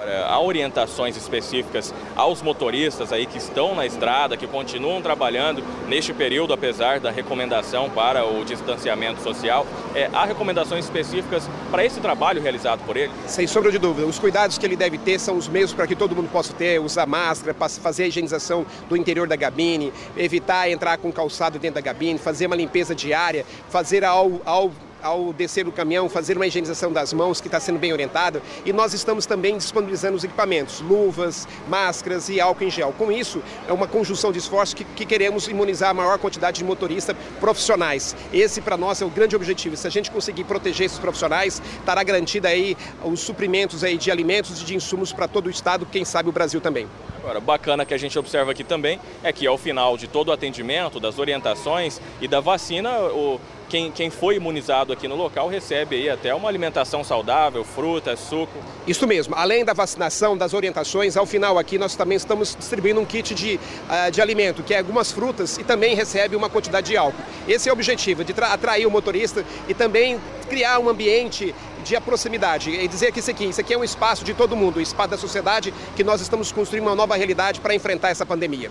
Agora, 0.00 0.26
há 0.26 0.40
orientações 0.40 1.14
específicas 1.14 1.92
aos 2.16 2.40
motoristas 2.40 3.12
aí 3.12 3.26
que 3.26 3.36
estão 3.36 3.74
na 3.74 3.84
estrada, 3.84 4.34
que 4.34 4.46
continuam 4.46 5.02
trabalhando 5.02 5.62
neste 5.88 6.14
período, 6.14 6.54
apesar 6.54 6.98
da 6.98 7.10
recomendação 7.10 7.90
para 7.90 8.24
o 8.24 8.42
distanciamento 8.42 9.20
social. 9.20 9.66
É, 9.94 10.08
há 10.10 10.24
recomendações 10.24 10.86
específicas 10.86 11.46
para 11.70 11.84
esse 11.84 12.00
trabalho 12.00 12.40
realizado 12.40 12.82
por 12.86 12.96
ele? 12.96 13.12
Sem 13.26 13.46
sombra 13.46 13.70
de 13.70 13.78
dúvida. 13.78 14.06
Os 14.06 14.18
cuidados 14.18 14.56
que 14.56 14.64
ele 14.64 14.76
deve 14.76 14.96
ter 14.96 15.18
são 15.18 15.36
os 15.36 15.46
mesmos 15.46 15.74
para 15.74 15.86
que 15.86 15.94
todo 15.94 16.16
mundo 16.16 16.30
possa 16.30 16.54
ter, 16.54 16.80
usar 16.80 17.04
máscara, 17.04 17.54
fazer 17.68 18.04
a 18.04 18.06
higienização 18.06 18.64
do 18.88 18.96
interior 18.96 19.28
da 19.28 19.36
gabine, 19.36 19.92
evitar 20.16 20.70
entrar 20.70 20.96
com 20.96 21.12
calçado 21.12 21.58
dentro 21.58 21.74
da 21.74 21.82
gabine, 21.82 22.18
fazer 22.18 22.46
uma 22.46 22.56
limpeza 22.56 22.94
diária, 22.94 23.44
fazer 23.68 24.02
ao, 24.02 24.40
ao 24.46 24.70
ao 25.02 25.32
descer 25.32 25.64
do 25.64 25.72
caminhão, 25.72 26.08
fazer 26.08 26.36
uma 26.36 26.46
higienização 26.46 26.92
das 26.92 27.12
mãos, 27.12 27.40
que 27.40 27.48
está 27.48 27.60
sendo 27.60 27.78
bem 27.78 27.92
orientado. 27.92 28.42
E 28.64 28.72
nós 28.72 28.94
estamos 28.94 29.26
também 29.26 29.56
disponibilizando 29.56 30.16
os 30.16 30.24
equipamentos, 30.24 30.80
luvas, 30.80 31.46
máscaras 31.68 32.28
e 32.28 32.40
álcool 32.40 32.64
em 32.64 32.70
gel. 32.70 32.94
Com 32.96 33.10
isso, 33.10 33.42
é 33.68 33.72
uma 33.72 33.86
conjunção 33.86 34.32
de 34.32 34.38
esforços 34.38 34.74
que, 34.74 34.84
que 34.84 35.06
queremos 35.06 35.48
imunizar 35.48 35.90
a 35.90 35.94
maior 35.94 36.18
quantidade 36.18 36.58
de 36.58 36.64
motoristas 36.64 37.16
profissionais. 37.38 38.16
Esse, 38.32 38.60
para 38.60 38.76
nós, 38.76 39.00
é 39.00 39.04
o 39.04 39.10
grande 39.10 39.34
objetivo. 39.36 39.76
Se 39.76 39.86
a 39.86 39.90
gente 39.90 40.10
conseguir 40.10 40.44
proteger 40.44 40.86
esses 40.86 40.98
profissionais, 40.98 41.62
estará 41.78 42.02
garantida 42.02 42.48
aí 42.48 42.76
os 43.04 43.20
suprimentos 43.20 43.84
aí 43.84 43.96
de 43.96 44.10
alimentos 44.10 44.62
e 44.62 44.64
de 44.64 44.74
insumos 44.74 45.12
para 45.12 45.28
todo 45.28 45.46
o 45.46 45.50
estado, 45.50 45.86
quem 45.86 46.04
sabe 46.04 46.28
o 46.28 46.32
Brasil 46.32 46.60
também. 46.60 46.86
Agora, 47.18 47.38
bacana 47.38 47.84
que 47.84 47.92
a 47.92 47.98
gente 47.98 48.18
observa 48.18 48.50
aqui 48.50 48.64
também 48.64 48.98
é 49.22 49.30
que 49.32 49.46
ao 49.46 49.58
final 49.58 49.96
de 49.96 50.08
todo 50.08 50.28
o 50.28 50.32
atendimento, 50.32 50.98
das 50.98 51.18
orientações 51.18 52.00
e 52.20 52.26
da 52.26 52.40
vacina, 52.40 52.98
o, 52.98 53.38
quem, 53.70 53.90
quem 53.92 54.10
foi 54.10 54.34
imunizado 54.34 54.92
aqui 54.92 55.06
no 55.06 55.14
local 55.14 55.48
recebe 55.48 55.94
aí 55.94 56.10
até 56.10 56.34
uma 56.34 56.48
alimentação 56.48 57.04
saudável, 57.04 57.64
frutas, 57.64 58.18
suco. 58.18 58.52
Isso 58.86 59.06
mesmo. 59.06 59.34
Além 59.36 59.64
da 59.64 59.72
vacinação, 59.72 60.36
das 60.36 60.52
orientações, 60.52 61.16
ao 61.16 61.24
final 61.24 61.56
aqui 61.56 61.78
nós 61.78 61.94
também 61.94 62.16
estamos 62.16 62.56
distribuindo 62.58 63.00
um 63.00 63.04
kit 63.04 63.32
de, 63.32 63.54
uh, 63.54 64.10
de 64.10 64.20
alimento, 64.20 64.64
que 64.64 64.74
é 64.74 64.78
algumas 64.78 65.12
frutas 65.12 65.56
e 65.56 65.62
também 65.62 65.94
recebe 65.94 66.34
uma 66.34 66.50
quantidade 66.50 66.88
de 66.88 66.96
álcool. 66.96 67.22
Esse 67.46 67.68
é 67.68 67.72
o 67.72 67.74
objetivo, 67.74 68.24
de 68.24 68.34
atrair 68.42 68.86
o 68.86 68.90
motorista 68.90 69.44
e 69.68 69.72
também 69.72 70.20
criar 70.48 70.80
um 70.80 70.88
ambiente 70.88 71.54
de 71.84 71.98
proximidade 72.00 72.70
e 72.70 72.88
dizer 72.88 73.12
que 73.12 73.20
isso 73.20 73.30
aqui, 73.30 73.44
isso 73.44 73.60
aqui 73.60 73.72
é 73.72 73.78
um 73.78 73.84
espaço 73.84 74.24
de 74.24 74.34
todo 74.34 74.56
mundo, 74.56 74.78
um 74.78 74.82
espaço 74.82 75.10
da 75.10 75.16
sociedade 75.16 75.72
que 75.94 76.02
nós 76.02 76.20
estamos 76.20 76.50
construindo 76.50 76.82
uma 76.82 76.94
nova 76.96 77.16
realidade 77.16 77.60
para 77.60 77.74
enfrentar 77.74 78.10
essa 78.10 78.26
pandemia. 78.26 78.70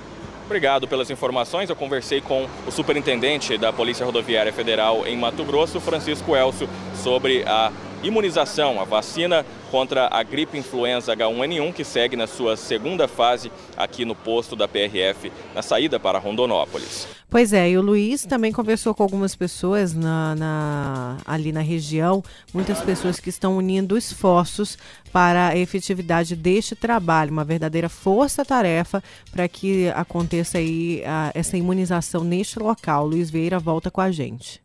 Obrigado 0.50 0.88
pelas 0.88 1.12
informações. 1.12 1.70
Eu 1.70 1.76
conversei 1.76 2.22
com 2.22 2.48
o 2.66 2.72
superintendente 2.72 3.56
da 3.56 3.72
Polícia 3.72 4.04
Rodoviária 4.04 4.52
Federal 4.52 5.06
em 5.06 5.16
Mato 5.16 5.44
Grosso, 5.44 5.80
Francisco 5.80 6.36
Elcio, 6.36 6.68
sobre 6.96 7.44
a 7.44 7.72
imunização, 8.02 8.82
a 8.82 8.84
vacina 8.84 9.46
contra 9.70 10.10
a 10.12 10.24
gripe 10.24 10.58
influenza 10.58 11.16
H1N1, 11.16 11.74
que 11.74 11.84
segue 11.84 12.16
na 12.16 12.28
sua 12.28 12.58
segunda 12.58 13.08
fase 13.08 13.52
aqui 13.78 14.06
no 14.06 14.16
posto 14.16 14.56
da 14.56 14.68
PRF, 14.68 15.32
na 15.54 15.62
saída 15.62 16.00
para 16.00 16.20
Rondonópolis. 16.20 17.08
Pois 17.30 17.54
é, 17.54 17.70
e 17.70 17.78
o 17.78 17.82
Luiz 17.82 18.26
também 18.26 18.52
conversou 18.52 18.96
com 18.96 19.04
algumas 19.04 19.36
pessoas 19.36 19.94
na, 19.94 20.34
na, 20.36 21.18
ali 21.28 21.52
na 21.52 21.62
região, 21.62 22.24
muitas 22.52 22.82
pessoas 22.82 23.20
que 23.20 23.30
estão 23.30 23.56
unindo 23.56 23.96
esforços 23.96 24.80
para 25.14 25.50
a 25.50 25.58
efetividade 25.58 26.36
deste 26.36 26.76
trabalho, 26.76 27.32
uma 27.32 27.46
verdadeira 27.46 27.88
força-tarefa 27.88 29.04
para 29.32 29.48
que 29.48 29.90
aconteça 29.90 30.58
aí 30.58 31.04
a, 31.06 31.32
essa 31.36 31.56
imunização 31.56 32.24
neste 32.24 32.58
local. 32.58 33.06
Luiz 33.06 33.30
Vieira 33.30 33.60
volta 33.60 33.92
com 33.92 34.02
a 34.02 34.12
gente. 34.12 34.60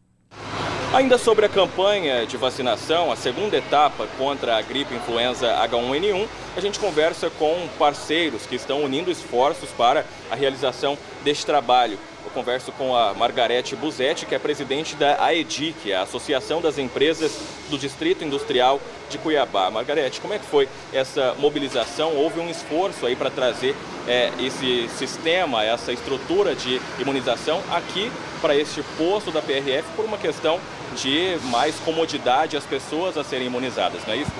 Ainda 0.92 1.18
sobre 1.18 1.44
a 1.44 1.48
campanha 1.48 2.24
de 2.24 2.36
vacinação, 2.36 3.10
a 3.10 3.16
segunda 3.16 3.56
etapa 3.56 4.06
contra 4.16 4.56
a 4.56 4.62
gripe 4.62 4.94
influenza 4.94 5.48
H1N1, 5.68 6.28
a 6.56 6.60
gente 6.60 6.78
conversa 6.78 7.30
com 7.30 7.68
parceiros 7.78 8.46
que 8.46 8.54
estão 8.54 8.82
unindo 8.84 9.10
esforços 9.10 9.70
para 9.70 10.06
a 10.30 10.36
realização 10.36 10.96
deste 11.24 11.44
trabalho 11.44 11.98
converso 12.34 12.72
com 12.72 12.94
a 12.96 13.14
Margarete 13.14 13.76
Buzetti, 13.76 14.26
que 14.26 14.34
é 14.34 14.38
presidente 14.40 14.96
da 14.96 15.24
AEDIC, 15.24 15.92
a 15.92 16.02
Associação 16.02 16.60
das 16.60 16.76
Empresas 16.78 17.38
do 17.70 17.78
Distrito 17.78 18.24
Industrial 18.24 18.80
de 19.08 19.16
Cuiabá. 19.18 19.70
Margarete, 19.70 20.20
como 20.20 20.34
é 20.34 20.38
que 20.38 20.44
foi 20.44 20.68
essa 20.92 21.34
mobilização? 21.38 22.16
Houve 22.16 22.40
um 22.40 22.50
esforço 22.50 23.06
aí 23.06 23.14
para 23.14 23.30
trazer 23.30 23.76
é, 24.08 24.32
esse 24.40 24.88
sistema, 24.88 25.64
essa 25.64 25.92
estrutura 25.92 26.56
de 26.56 26.80
imunização 26.98 27.62
aqui 27.70 28.10
para 28.44 28.54
este 28.54 28.82
posto 28.98 29.30
da 29.30 29.40
PRF 29.40 29.84
por 29.96 30.04
uma 30.04 30.18
questão 30.18 30.60
de 30.94 31.38
mais 31.44 31.76
comodidade 31.76 32.58
às 32.58 32.64
pessoas 32.64 33.16
a 33.16 33.24
serem 33.24 33.46
imunizadas, 33.46 34.02
não 34.06 34.12
é 34.12 34.18
isso? 34.18 34.30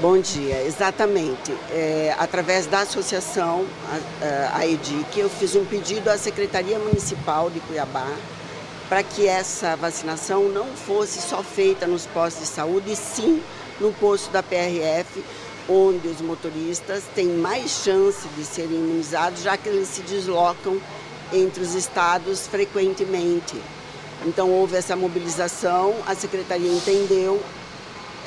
Bom 0.00 0.18
dia, 0.18 0.62
exatamente. 0.66 1.50
É, 1.70 2.14
através 2.18 2.66
da 2.66 2.80
associação, 2.80 3.64
a, 4.20 4.58
a 4.58 4.66
EDIC, 4.66 5.18
eu 5.18 5.30
fiz 5.30 5.56
um 5.56 5.64
pedido 5.64 6.10
à 6.10 6.18
Secretaria 6.18 6.78
Municipal 6.78 7.48
de 7.48 7.58
Cuiabá 7.60 8.06
para 8.86 9.02
que 9.02 9.26
essa 9.26 9.74
vacinação 9.76 10.50
não 10.50 10.66
fosse 10.66 11.18
só 11.22 11.42
feita 11.42 11.86
nos 11.86 12.04
postos 12.04 12.42
de 12.42 12.48
saúde, 12.54 12.92
e 12.92 12.96
sim 12.96 13.42
no 13.80 13.94
posto 13.94 14.30
da 14.30 14.42
PRF, 14.42 15.24
onde 15.66 16.06
os 16.06 16.20
motoristas 16.20 17.04
têm 17.14 17.28
mais 17.28 17.82
chance 17.82 18.28
de 18.36 18.44
serem 18.44 18.76
imunizados, 18.76 19.42
já 19.42 19.56
que 19.56 19.70
eles 19.70 19.88
se 19.88 20.02
deslocam 20.02 20.78
entre 21.32 21.62
os 21.62 21.74
estados 21.74 22.46
frequentemente. 22.46 23.60
Então 24.26 24.50
houve 24.50 24.76
essa 24.76 24.96
mobilização, 24.96 25.94
a 26.06 26.14
secretaria 26.14 26.72
entendeu 26.72 27.40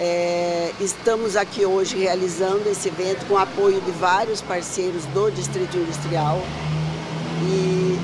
é, 0.03 0.71
estamos 0.79 1.35
aqui 1.35 1.63
hoje 1.63 1.95
realizando 1.95 2.67
esse 2.67 2.87
evento 2.87 3.23
com 3.27 3.37
apoio 3.37 3.79
de 3.81 3.91
vários 3.91 4.41
parceiros 4.41 5.05
do 5.13 5.29
Distrito 5.29 5.77
Industrial 5.77 6.41
e 7.43 7.99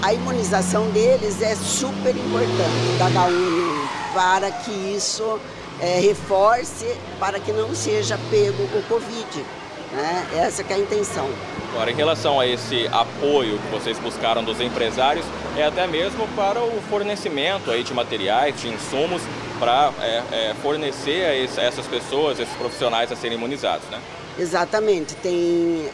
a 0.00 0.12
imunização 0.12 0.88
deles 0.90 1.42
é 1.42 1.56
super 1.56 2.16
importante 2.16 2.98
da 3.00 3.10
H1N1 3.10 3.88
para 4.14 4.50
que 4.52 4.70
isso 4.70 5.40
é, 5.80 5.98
reforce, 5.98 6.86
para 7.18 7.40
que 7.40 7.52
não 7.52 7.74
seja 7.74 8.16
pego 8.30 8.62
o 8.62 8.82
Covid. 8.88 9.44
Né? 9.92 10.26
Essa 10.36 10.62
é 10.62 10.74
a 10.74 10.78
intenção. 10.78 11.28
Agora, 11.74 11.90
em 11.90 11.96
relação 11.96 12.38
a 12.38 12.46
esse 12.46 12.86
apoio 12.86 13.58
que 13.58 13.66
vocês 13.66 13.98
buscaram 13.98 14.44
dos 14.44 14.60
empresários, 14.60 15.26
é 15.56 15.64
até 15.64 15.88
mesmo 15.88 16.28
para 16.36 16.62
o 16.62 16.80
fornecimento 16.82 17.68
aí 17.68 17.82
de 17.82 17.92
materiais, 17.92 18.60
de 18.60 18.68
insumos 18.68 19.20
para 19.58 19.92
é, 20.00 20.22
é, 20.30 20.54
fornecer 20.62 21.24
a, 21.24 21.34
esse, 21.34 21.58
essas 21.58 21.84
pessoas, 21.88 22.38
esses 22.38 22.54
profissionais 22.54 23.10
a 23.10 23.16
serem 23.16 23.36
imunizados, 23.36 23.88
né? 23.90 24.00
Exatamente. 24.38 25.16
Tem, 25.16 25.90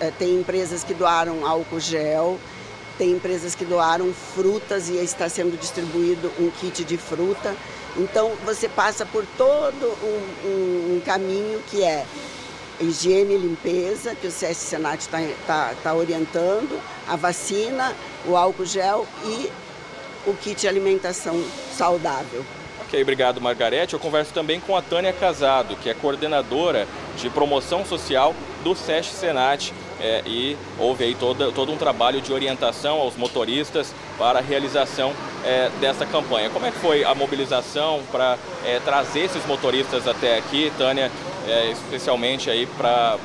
é, 0.00 0.10
tem 0.12 0.40
empresas 0.40 0.82
que 0.82 0.94
doaram 0.94 1.46
álcool 1.46 1.78
gel, 1.78 2.38
tem 2.96 3.10
empresas 3.10 3.54
que 3.54 3.66
doaram 3.66 4.10
frutas 4.14 4.88
e 4.88 4.96
está 4.96 5.28
sendo 5.28 5.60
distribuído 5.60 6.32
um 6.40 6.50
kit 6.50 6.82
de 6.84 6.96
fruta. 6.96 7.54
Então 7.98 8.32
você 8.46 8.66
passa 8.66 9.04
por 9.04 9.26
todo 9.36 9.94
um, 10.02 10.48
um, 10.48 10.96
um 10.96 11.02
caminho 11.04 11.60
que 11.70 11.84
é 11.84 12.06
higiene 12.80 13.34
e 13.34 13.38
limpeza, 13.38 14.14
que 14.14 14.26
o 14.26 14.30
CS 14.30 14.56
Senat 14.56 15.00
está 15.00 15.18
tá, 15.46 15.74
tá 15.82 15.94
orientando, 15.94 16.80
a 17.06 17.16
vacina, 17.16 17.94
o 18.26 18.36
álcool 18.36 18.64
gel 18.64 19.06
e 19.24 19.50
o 20.26 20.34
kit 20.34 20.60
de 20.60 20.68
alimentação 20.68 21.42
saudável. 21.72 22.44
Ok, 22.82 23.00
obrigado 23.02 23.40
Margarete. 23.40 23.94
Eu 23.94 24.00
converso 24.00 24.32
também 24.32 24.60
com 24.60 24.74
a 24.74 24.80
Tânia 24.80 25.12
Casado, 25.12 25.76
que 25.76 25.90
é 25.90 25.94
coordenadora 25.94 26.88
de 27.18 27.28
promoção 27.28 27.84
social 27.84 28.34
do 28.64 28.74
SESC 28.74 29.12
Senat. 29.12 29.74
É, 30.00 30.22
e 30.24 30.56
houve 30.78 31.04
aí 31.04 31.14
todo 31.14 31.72
um 31.72 31.76
trabalho 31.76 32.20
de 32.20 32.32
orientação 32.32 32.98
aos 32.98 33.16
motoristas 33.16 33.92
para 34.18 34.40
a 34.40 34.42
realização 34.42 35.14
é, 35.44 35.70
dessa 35.80 36.04
campanha. 36.04 36.50
Como 36.50 36.66
é 36.66 36.70
que 36.70 36.78
foi 36.78 37.04
a 37.04 37.14
mobilização 37.14 38.02
para 38.10 38.36
é, 38.66 38.80
trazer 38.80 39.20
esses 39.20 39.46
motoristas 39.46 40.06
até 40.06 40.36
aqui, 40.36 40.72
Tânia, 40.76 41.10
é, 41.46 41.70
especialmente 41.70 42.50
aí 42.50 42.66
para 42.66 43.16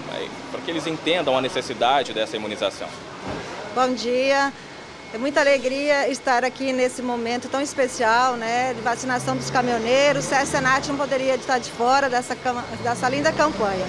que 0.63 0.71
eles 0.71 0.87
entendam 0.87 1.37
a 1.37 1.41
necessidade 1.41 2.13
dessa 2.13 2.37
imunização? 2.37 2.87
Bom 3.75 3.93
dia. 3.93 4.53
É 5.13 5.17
muita 5.17 5.41
alegria 5.41 6.09
estar 6.09 6.43
aqui 6.43 6.73
nesse 6.73 7.01
momento 7.03 7.47
tão 7.47 7.61
especial, 7.61 8.35
né, 8.35 8.73
de 8.73 8.81
vacinação 8.81 9.35
dos 9.35 9.51
caminhoneiros. 9.51 10.25
O 10.25 10.45
Senat 10.45 10.87
não 10.87 10.97
poderia 10.97 11.35
estar 11.35 11.59
de 11.59 11.69
fora 11.69 12.09
dessa, 12.09 12.35
dessa 12.81 13.09
linda 13.09 13.31
campanha. 13.31 13.85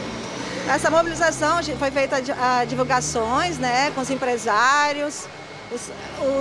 Essa 0.68 0.90
mobilização 0.90 1.62
foi 1.78 1.90
feita 1.90 2.16
a 2.38 2.64
divulgações, 2.66 3.58
né, 3.58 3.90
com 3.94 4.02
os 4.02 4.10
empresários, 4.10 5.26
os, 5.74 5.90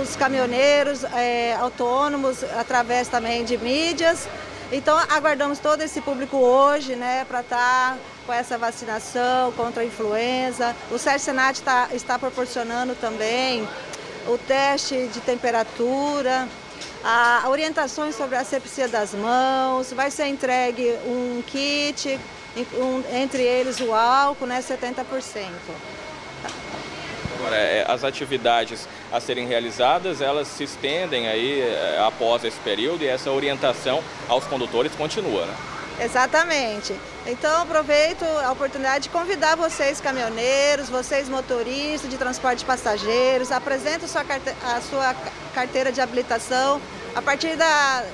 os 0.00 0.16
caminhoneiros 0.16 1.04
é, 1.04 1.54
autônomos, 1.54 2.44
através 2.56 3.08
também 3.08 3.44
de 3.44 3.58
mídias. 3.58 4.28
Então, 4.72 4.96
aguardamos 4.96 5.58
todo 5.58 5.82
esse 5.82 6.00
público 6.00 6.36
hoje, 6.36 6.96
né, 6.96 7.24
para 7.28 7.40
estar 7.40 7.92
tá 7.92 7.98
com 8.26 8.32
essa 8.32 8.56
vacinação 8.56 9.52
contra 9.52 9.82
a 9.82 9.86
influenza. 9.86 10.74
O 10.90 10.98
Sérgio 10.98 11.20
Senat 11.20 11.60
tá, 11.60 11.88
está 11.92 12.18
proporcionando 12.18 12.94
também 12.94 13.68
o 14.26 14.38
teste 14.38 15.08
de 15.08 15.20
temperatura, 15.20 16.48
a 17.04 17.44
orientações 17.48 18.14
sobre 18.16 18.36
a 18.36 18.40
asepsia 18.40 18.88
das 18.88 19.12
mãos, 19.12 19.92
vai 19.92 20.10
ser 20.10 20.26
entregue 20.26 20.96
um 21.06 21.42
kit, 21.46 22.18
um, 22.74 23.02
entre 23.14 23.42
eles 23.42 23.78
o 23.80 23.92
álcool, 23.92 24.46
né, 24.46 24.62
70%. 24.62 25.04
Agora, 27.44 27.56
é, 27.56 27.84
as 27.86 28.02
atividades 28.02 28.88
a 29.12 29.20
serem 29.20 29.46
realizadas, 29.46 30.22
elas 30.22 30.48
se 30.48 30.64
estendem 30.64 31.28
aí 31.28 31.60
é, 31.60 31.98
após 32.00 32.42
esse 32.42 32.58
período 32.60 33.04
e 33.04 33.06
essa 33.06 33.30
orientação 33.30 34.02
aos 34.26 34.44
condutores 34.44 34.92
continua, 34.94 35.44
né? 35.44 35.54
Exatamente. 36.00 36.94
Então 37.26 37.62
aproveito 37.62 38.24
a 38.24 38.50
oportunidade 38.50 39.04
de 39.04 39.10
convidar 39.10 39.56
vocês 39.56 40.00
caminhoneiros, 40.00 40.88
vocês 40.88 41.28
motoristas 41.28 42.10
de 42.10 42.16
transporte 42.16 42.60
de 42.60 42.64
passageiros, 42.64 43.52
apresente 43.52 44.06
a 44.06 44.08
sua, 44.08 45.14
carteira, 45.54 45.90
a 45.90 45.92
de 45.92 46.00
habilitação. 46.00 46.80
A 47.14 47.20
partir 47.20 47.56
da 47.56 48.04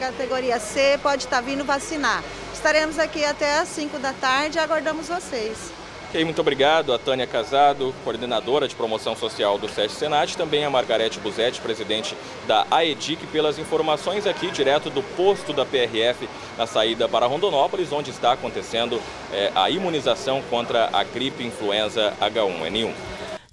categoria 0.00 0.58
C 0.58 0.98
pode 1.00 1.24
estar 1.24 1.40
vindo 1.40 1.64
vacinar. 1.64 2.24
Estaremos 2.52 2.98
aqui 2.98 3.24
até 3.24 3.60
às 3.60 3.68
5 3.68 4.00
da 4.00 4.12
tarde 4.12 4.58
e 4.58 4.60
aguardamos 4.60 5.06
vocês. 5.06 5.72
Ok, 6.14 6.24
muito 6.24 6.40
obrigado 6.40 6.92
a 6.92 6.98
Tânia 6.98 7.26
Casado, 7.26 7.92
coordenadora 8.04 8.68
de 8.68 8.74
promoção 8.76 9.16
social 9.16 9.58
do 9.58 9.68
SESC 9.68 9.98
Senat, 9.98 10.36
também 10.36 10.64
a 10.64 10.70
Margarete 10.70 11.18
Buzetti, 11.18 11.60
presidente 11.60 12.16
da 12.46 12.64
AEDIC, 12.70 13.26
pelas 13.26 13.58
informações 13.58 14.24
aqui 14.24 14.48
direto 14.52 14.90
do 14.90 15.02
posto 15.02 15.52
da 15.52 15.66
PRF 15.66 16.28
na 16.56 16.68
saída 16.68 17.08
para 17.08 17.26
Rondonópolis, 17.26 17.90
onde 17.90 18.10
está 18.10 18.30
acontecendo 18.30 19.02
é, 19.32 19.50
a 19.56 19.68
imunização 19.68 20.40
contra 20.48 20.88
a 20.92 21.02
gripe 21.02 21.42
influenza 21.42 22.14
H1N1. 22.20 22.92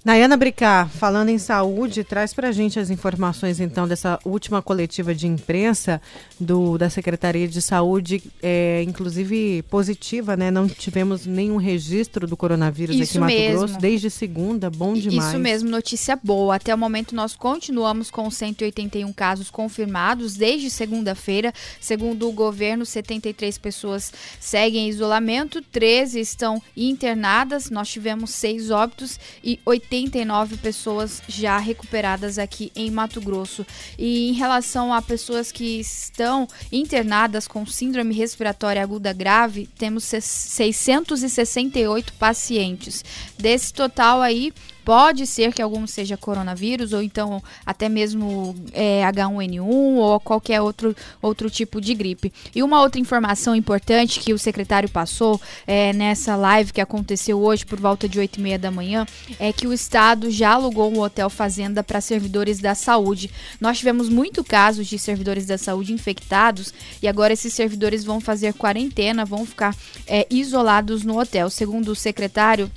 Nayana 0.04 0.36
Bricá, 0.36 0.88
falando 0.88 1.28
em 1.28 1.38
saúde, 1.38 2.02
traz 2.02 2.34
para 2.34 2.48
a 2.48 2.52
gente 2.52 2.76
as 2.76 2.90
informações 2.90 3.60
então 3.60 3.86
dessa 3.86 4.18
última 4.24 4.60
coletiva 4.60 5.14
de 5.14 5.28
imprensa 5.28 6.02
do, 6.40 6.76
da 6.76 6.90
Secretaria 6.90 7.46
de 7.46 7.62
Saúde, 7.62 8.20
é, 8.42 8.82
inclusive 8.82 9.62
positiva, 9.70 10.36
né? 10.36 10.50
Não 10.50 10.66
tivemos 10.66 11.24
nenhum 11.24 11.56
registro 11.56 12.26
do 12.26 12.36
coronavírus 12.36 12.96
Isso 12.96 13.12
aqui 13.12 13.18
em 13.18 13.20
Mato 13.20 13.32
mesmo. 13.32 13.58
Grosso 13.58 13.78
desde 13.78 14.10
segunda, 14.10 14.68
bom 14.68 14.94
demais. 14.94 15.28
Isso 15.28 15.38
mesmo, 15.38 15.70
notícia 15.70 16.18
boa. 16.20 16.56
Até 16.56 16.74
o 16.74 16.78
momento 16.78 17.14
nós 17.14 17.36
continuamos 17.36 18.10
com 18.10 18.28
181 18.28 19.12
casos 19.12 19.50
confirmados 19.50 20.34
desde 20.34 20.68
segunda-feira. 20.68 21.54
Segundo 21.80 22.28
o 22.28 22.32
governo, 22.32 22.84
73 22.84 23.56
pessoas 23.56 24.12
seguem 24.40 24.86
em 24.86 24.88
isolamento, 24.88 25.62
13 25.62 26.18
estão 26.18 26.60
internadas, 26.76 27.70
nós 27.70 27.88
tivemos 27.88 28.30
seis 28.30 28.68
óbitos 28.68 29.20
e 29.44 29.60
80 29.64 29.91
89 29.92 30.56
pessoas 30.56 31.22
já 31.28 31.58
recuperadas 31.58 32.38
aqui 32.38 32.72
em 32.74 32.90
Mato 32.90 33.20
Grosso. 33.20 33.66
E 33.98 34.30
em 34.30 34.32
relação 34.32 34.90
a 34.92 35.02
pessoas 35.02 35.52
que 35.52 35.80
estão 35.80 36.48
internadas 36.70 37.46
com 37.46 37.66
síndrome 37.66 38.14
respiratória 38.14 38.82
aguda 38.82 39.12
grave, 39.12 39.68
temos 39.78 40.04
668 40.04 42.14
pacientes. 42.14 43.04
Desse 43.38 43.74
total 43.74 44.22
aí, 44.22 44.52
Pode 44.84 45.26
ser 45.26 45.52
que 45.52 45.62
algum 45.62 45.86
seja 45.86 46.16
coronavírus, 46.16 46.92
ou 46.92 47.02
então 47.02 47.42
até 47.64 47.88
mesmo 47.88 48.54
é, 48.72 49.02
H1N1 49.02 49.62
ou 49.62 50.20
qualquer 50.20 50.60
outro, 50.60 50.94
outro 51.20 51.48
tipo 51.48 51.80
de 51.80 51.94
gripe. 51.94 52.32
E 52.54 52.62
uma 52.62 52.80
outra 52.80 53.00
informação 53.00 53.54
importante 53.54 54.20
que 54.20 54.32
o 54.32 54.38
secretário 54.38 54.88
passou 54.88 55.40
é, 55.66 55.92
nessa 55.92 56.36
live 56.36 56.72
que 56.72 56.80
aconteceu 56.80 57.40
hoje 57.40 57.64
por 57.64 57.78
volta 57.78 58.08
de 58.08 58.18
8 58.18 58.38
e 58.38 58.42
meia 58.42 58.58
da 58.58 58.70
manhã 58.70 59.06
é 59.38 59.52
que 59.52 59.66
o 59.66 59.72
Estado 59.72 60.30
já 60.30 60.52
alugou 60.52 60.92
um 60.92 61.00
hotel 61.00 61.30
fazenda 61.30 61.82
para 61.82 62.00
servidores 62.00 62.58
da 62.58 62.74
saúde. 62.74 63.30
Nós 63.60 63.78
tivemos 63.78 64.08
muito 64.08 64.42
casos 64.42 64.86
de 64.86 64.98
servidores 64.98 65.46
da 65.46 65.58
saúde 65.58 65.92
infectados 65.92 66.72
e 67.00 67.08
agora 67.08 67.32
esses 67.32 67.52
servidores 67.52 68.04
vão 68.04 68.20
fazer 68.20 68.54
quarentena, 68.54 69.24
vão 69.24 69.46
ficar 69.46 69.76
é, 70.06 70.26
isolados 70.30 71.04
no 71.04 71.18
hotel. 71.18 71.48
Segundo 71.50 71.88
o 71.88 71.96
secretário, 71.96 72.70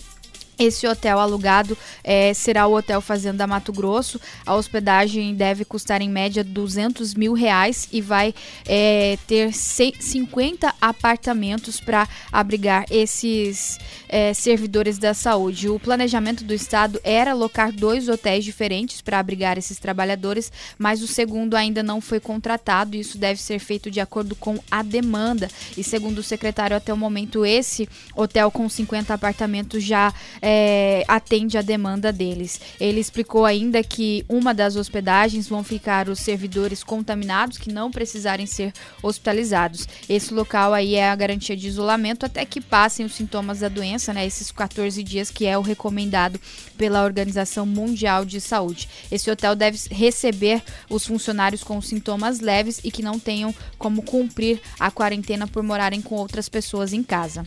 esse 0.57 0.87
hotel 0.87 1.19
alugado 1.19 1.77
é, 2.03 2.33
será 2.33 2.67
o 2.67 2.75
Hotel 2.75 3.01
Fazenda 3.01 3.45
Mato 3.45 3.73
Grosso. 3.73 4.19
A 4.45 4.55
hospedagem 4.55 5.33
deve 5.35 5.65
custar 5.65 6.01
em 6.01 6.09
média 6.09 6.43
200 6.43 7.13
mil 7.13 7.33
reais 7.33 7.87
e 7.91 8.01
vai 8.01 8.33
é, 8.65 9.17
ter 9.27 9.53
50 9.53 10.73
apartamentos 10.79 11.79
para 11.79 12.07
abrigar 12.31 12.85
esses 12.89 13.77
é, 14.07 14.33
servidores 14.33 14.97
da 14.97 15.13
saúde. 15.13 15.69
O 15.69 15.79
planejamento 15.79 16.43
do 16.43 16.53
estado 16.53 16.99
era 17.03 17.31
alocar 17.31 17.71
dois 17.71 18.07
hotéis 18.07 18.45
diferentes 18.45 19.01
para 19.01 19.19
abrigar 19.19 19.57
esses 19.57 19.77
trabalhadores, 19.79 20.51
mas 20.77 21.01
o 21.01 21.07
segundo 21.07 21.55
ainda 21.55 21.83
não 21.83 21.99
foi 21.99 22.19
contratado 22.19 22.95
e 22.95 22.99
isso 22.99 23.17
deve 23.17 23.41
ser 23.41 23.59
feito 23.59 23.91
de 23.91 23.99
acordo 23.99 24.35
com 24.35 24.57
a 24.69 24.81
demanda. 24.81 25.49
E 25.77 25.83
segundo 25.83 26.19
o 26.19 26.23
secretário, 26.23 26.77
até 26.77 26.93
o 26.93 26.97
momento, 26.97 27.45
esse 27.45 27.89
hotel 28.15 28.49
com 28.51 28.67
50 28.67 29.13
apartamentos 29.13 29.83
já 29.83 30.13
é, 30.47 31.03
atende 31.07 31.57
a 31.57 31.61
demanda 31.63 32.13
deles. 32.13 32.61
Ele 32.79 32.99
explicou 32.99 33.45
ainda 33.45 33.83
que 33.83 34.23
uma 34.29 34.53
das 34.53 34.75
hospedagens 34.75 35.47
vão 35.47 35.63
ficar 35.63 36.07
os 36.07 36.19
servidores 36.19 36.83
contaminados 36.83 37.57
que 37.57 37.73
não 37.73 37.89
precisarem 37.89 38.45
ser 38.45 38.71
hospitalizados. 39.01 39.87
Esse 40.07 40.31
local 40.35 40.71
aí 40.71 40.93
é 40.93 41.09
a 41.09 41.15
garantia 41.15 41.57
de 41.57 41.67
isolamento 41.67 42.27
até 42.27 42.45
que 42.45 42.61
passem 42.61 43.03
os 43.03 43.15
sintomas 43.15 43.61
da 43.61 43.69
doença, 43.69 44.13
né? 44.13 44.23
Esses 44.23 44.51
14 44.51 45.01
dias 45.01 45.31
que 45.31 45.47
é 45.47 45.57
o 45.57 45.61
recomendado 45.61 46.39
pela 46.77 47.03
Organização 47.03 47.65
Mundial 47.65 48.23
de 48.23 48.39
Saúde. 48.39 48.87
Esse 49.11 49.31
hotel 49.31 49.55
deve 49.55 49.79
receber 49.89 50.61
os 50.87 51.07
funcionários 51.07 51.63
com 51.63 51.81
sintomas 51.81 52.39
leves 52.39 52.79
e 52.83 52.91
que 52.91 53.01
não 53.01 53.17
tenham 53.17 53.53
como 53.79 54.03
cumprir 54.03 54.61
a 54.79 54.91
quarentena 54.91 55.47
por 55.47 55.63
morarem 55.63 56.03
com 56.03 56.13
outras 56.13 56.47
pessoas 56.47 56.93
em 56.93 57.01
casa. 57.01 57.43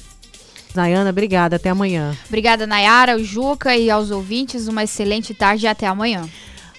Nayana, 0.75 1.11
obrigada. 1.11 1.57
Até 1.57 1.71
amanhã. 1.71 2.17
Obrigada, 2.27 2.67
Nayara, 2.67 3.17
o 3.17 3.25
Juca 3.25 3.77
e 3.77 3.91
aos 3.91 4.11
ouvintes. 4.11 4.69
Uma 4.69 4.85
excelente 4.85 5.35
tarde 5.35 5.67
e 5.67 5.69
até 5.69 5.87
amanhã. 5.87 6.29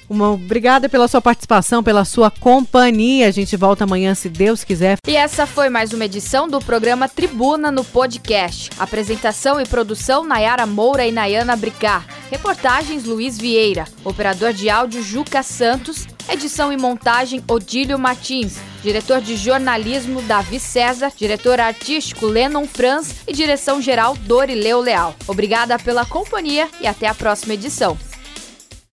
Uma, 0.10 0.31
obrigada 0.31 0.90
pela 0.90 1.07
sua 1.07 1.22
participação, 1.22 1.84
pela 1.84 2.03
sua 2.03 2.31
companhia. 2.31 3.27
A 3.27 3.31
gente 3.31 3.56
volta 3.56 3.84
amanhã, 3.84 4.15
se 4.15 4.27
Deus 4.27 4.64
quiser. 4.64 4.98
E 5.07 5.15
essa 5.15 5.45
foi 5.45 5.69
mais 5.69 5.94
uma 5.94 6.06
edição 6.06 6.48
do 6.48 6.60
programa 6.60 7.07
Tribuna 7.07 7.69
no 7.69 7.84
Podcast. 7.84 8.72
Apresentação 8.80 9.61
e 9.61 9.65
produção 9.65 10.23
Nayara 10.23 10.65
Moura 10.65 11.06
e 11.06 11.11
Nayana 11.11 11.56
Bricar. 11.56 12.07
Reportagens 12.31 13.06
Luiz 13.06 13.38
Vieira. 13.38 13.86
Operador 14.03 14.52
de 14.52 14.68
áudio 14.68 15.03
Juca 15.03 15.44
Santos. 15.44 16.07
Edição 16.27 16.73
e 16.73 16.77
montagem 16.77 17.44
Odílio 17.48 17.99
Martins. 17.99 18.57
Diretor 18.81 19.22
de 19.22 19.36
jornalismo 19.36 20.23
Davi 20.23 20.60
César. 20.60 21.11
Diretor 21.15 21.60
artístico 21.60 22.26
Lennon 22.26 22.65
Franz. 22.65 23.18
E 23.27 23.34
direção 23.34 23.80
geral 23.80 24.15
Dorileu 24.15 24.80
Leal. 24.80 25.15
Obrigada 25.27 25.77
pela 25.77 26.03
companhia 26.03 26.68
e 26.81 26.88
até 26.88 27.07
a 27.07 27.14
próxima 27.14 27.53
edição. 27.53 27.95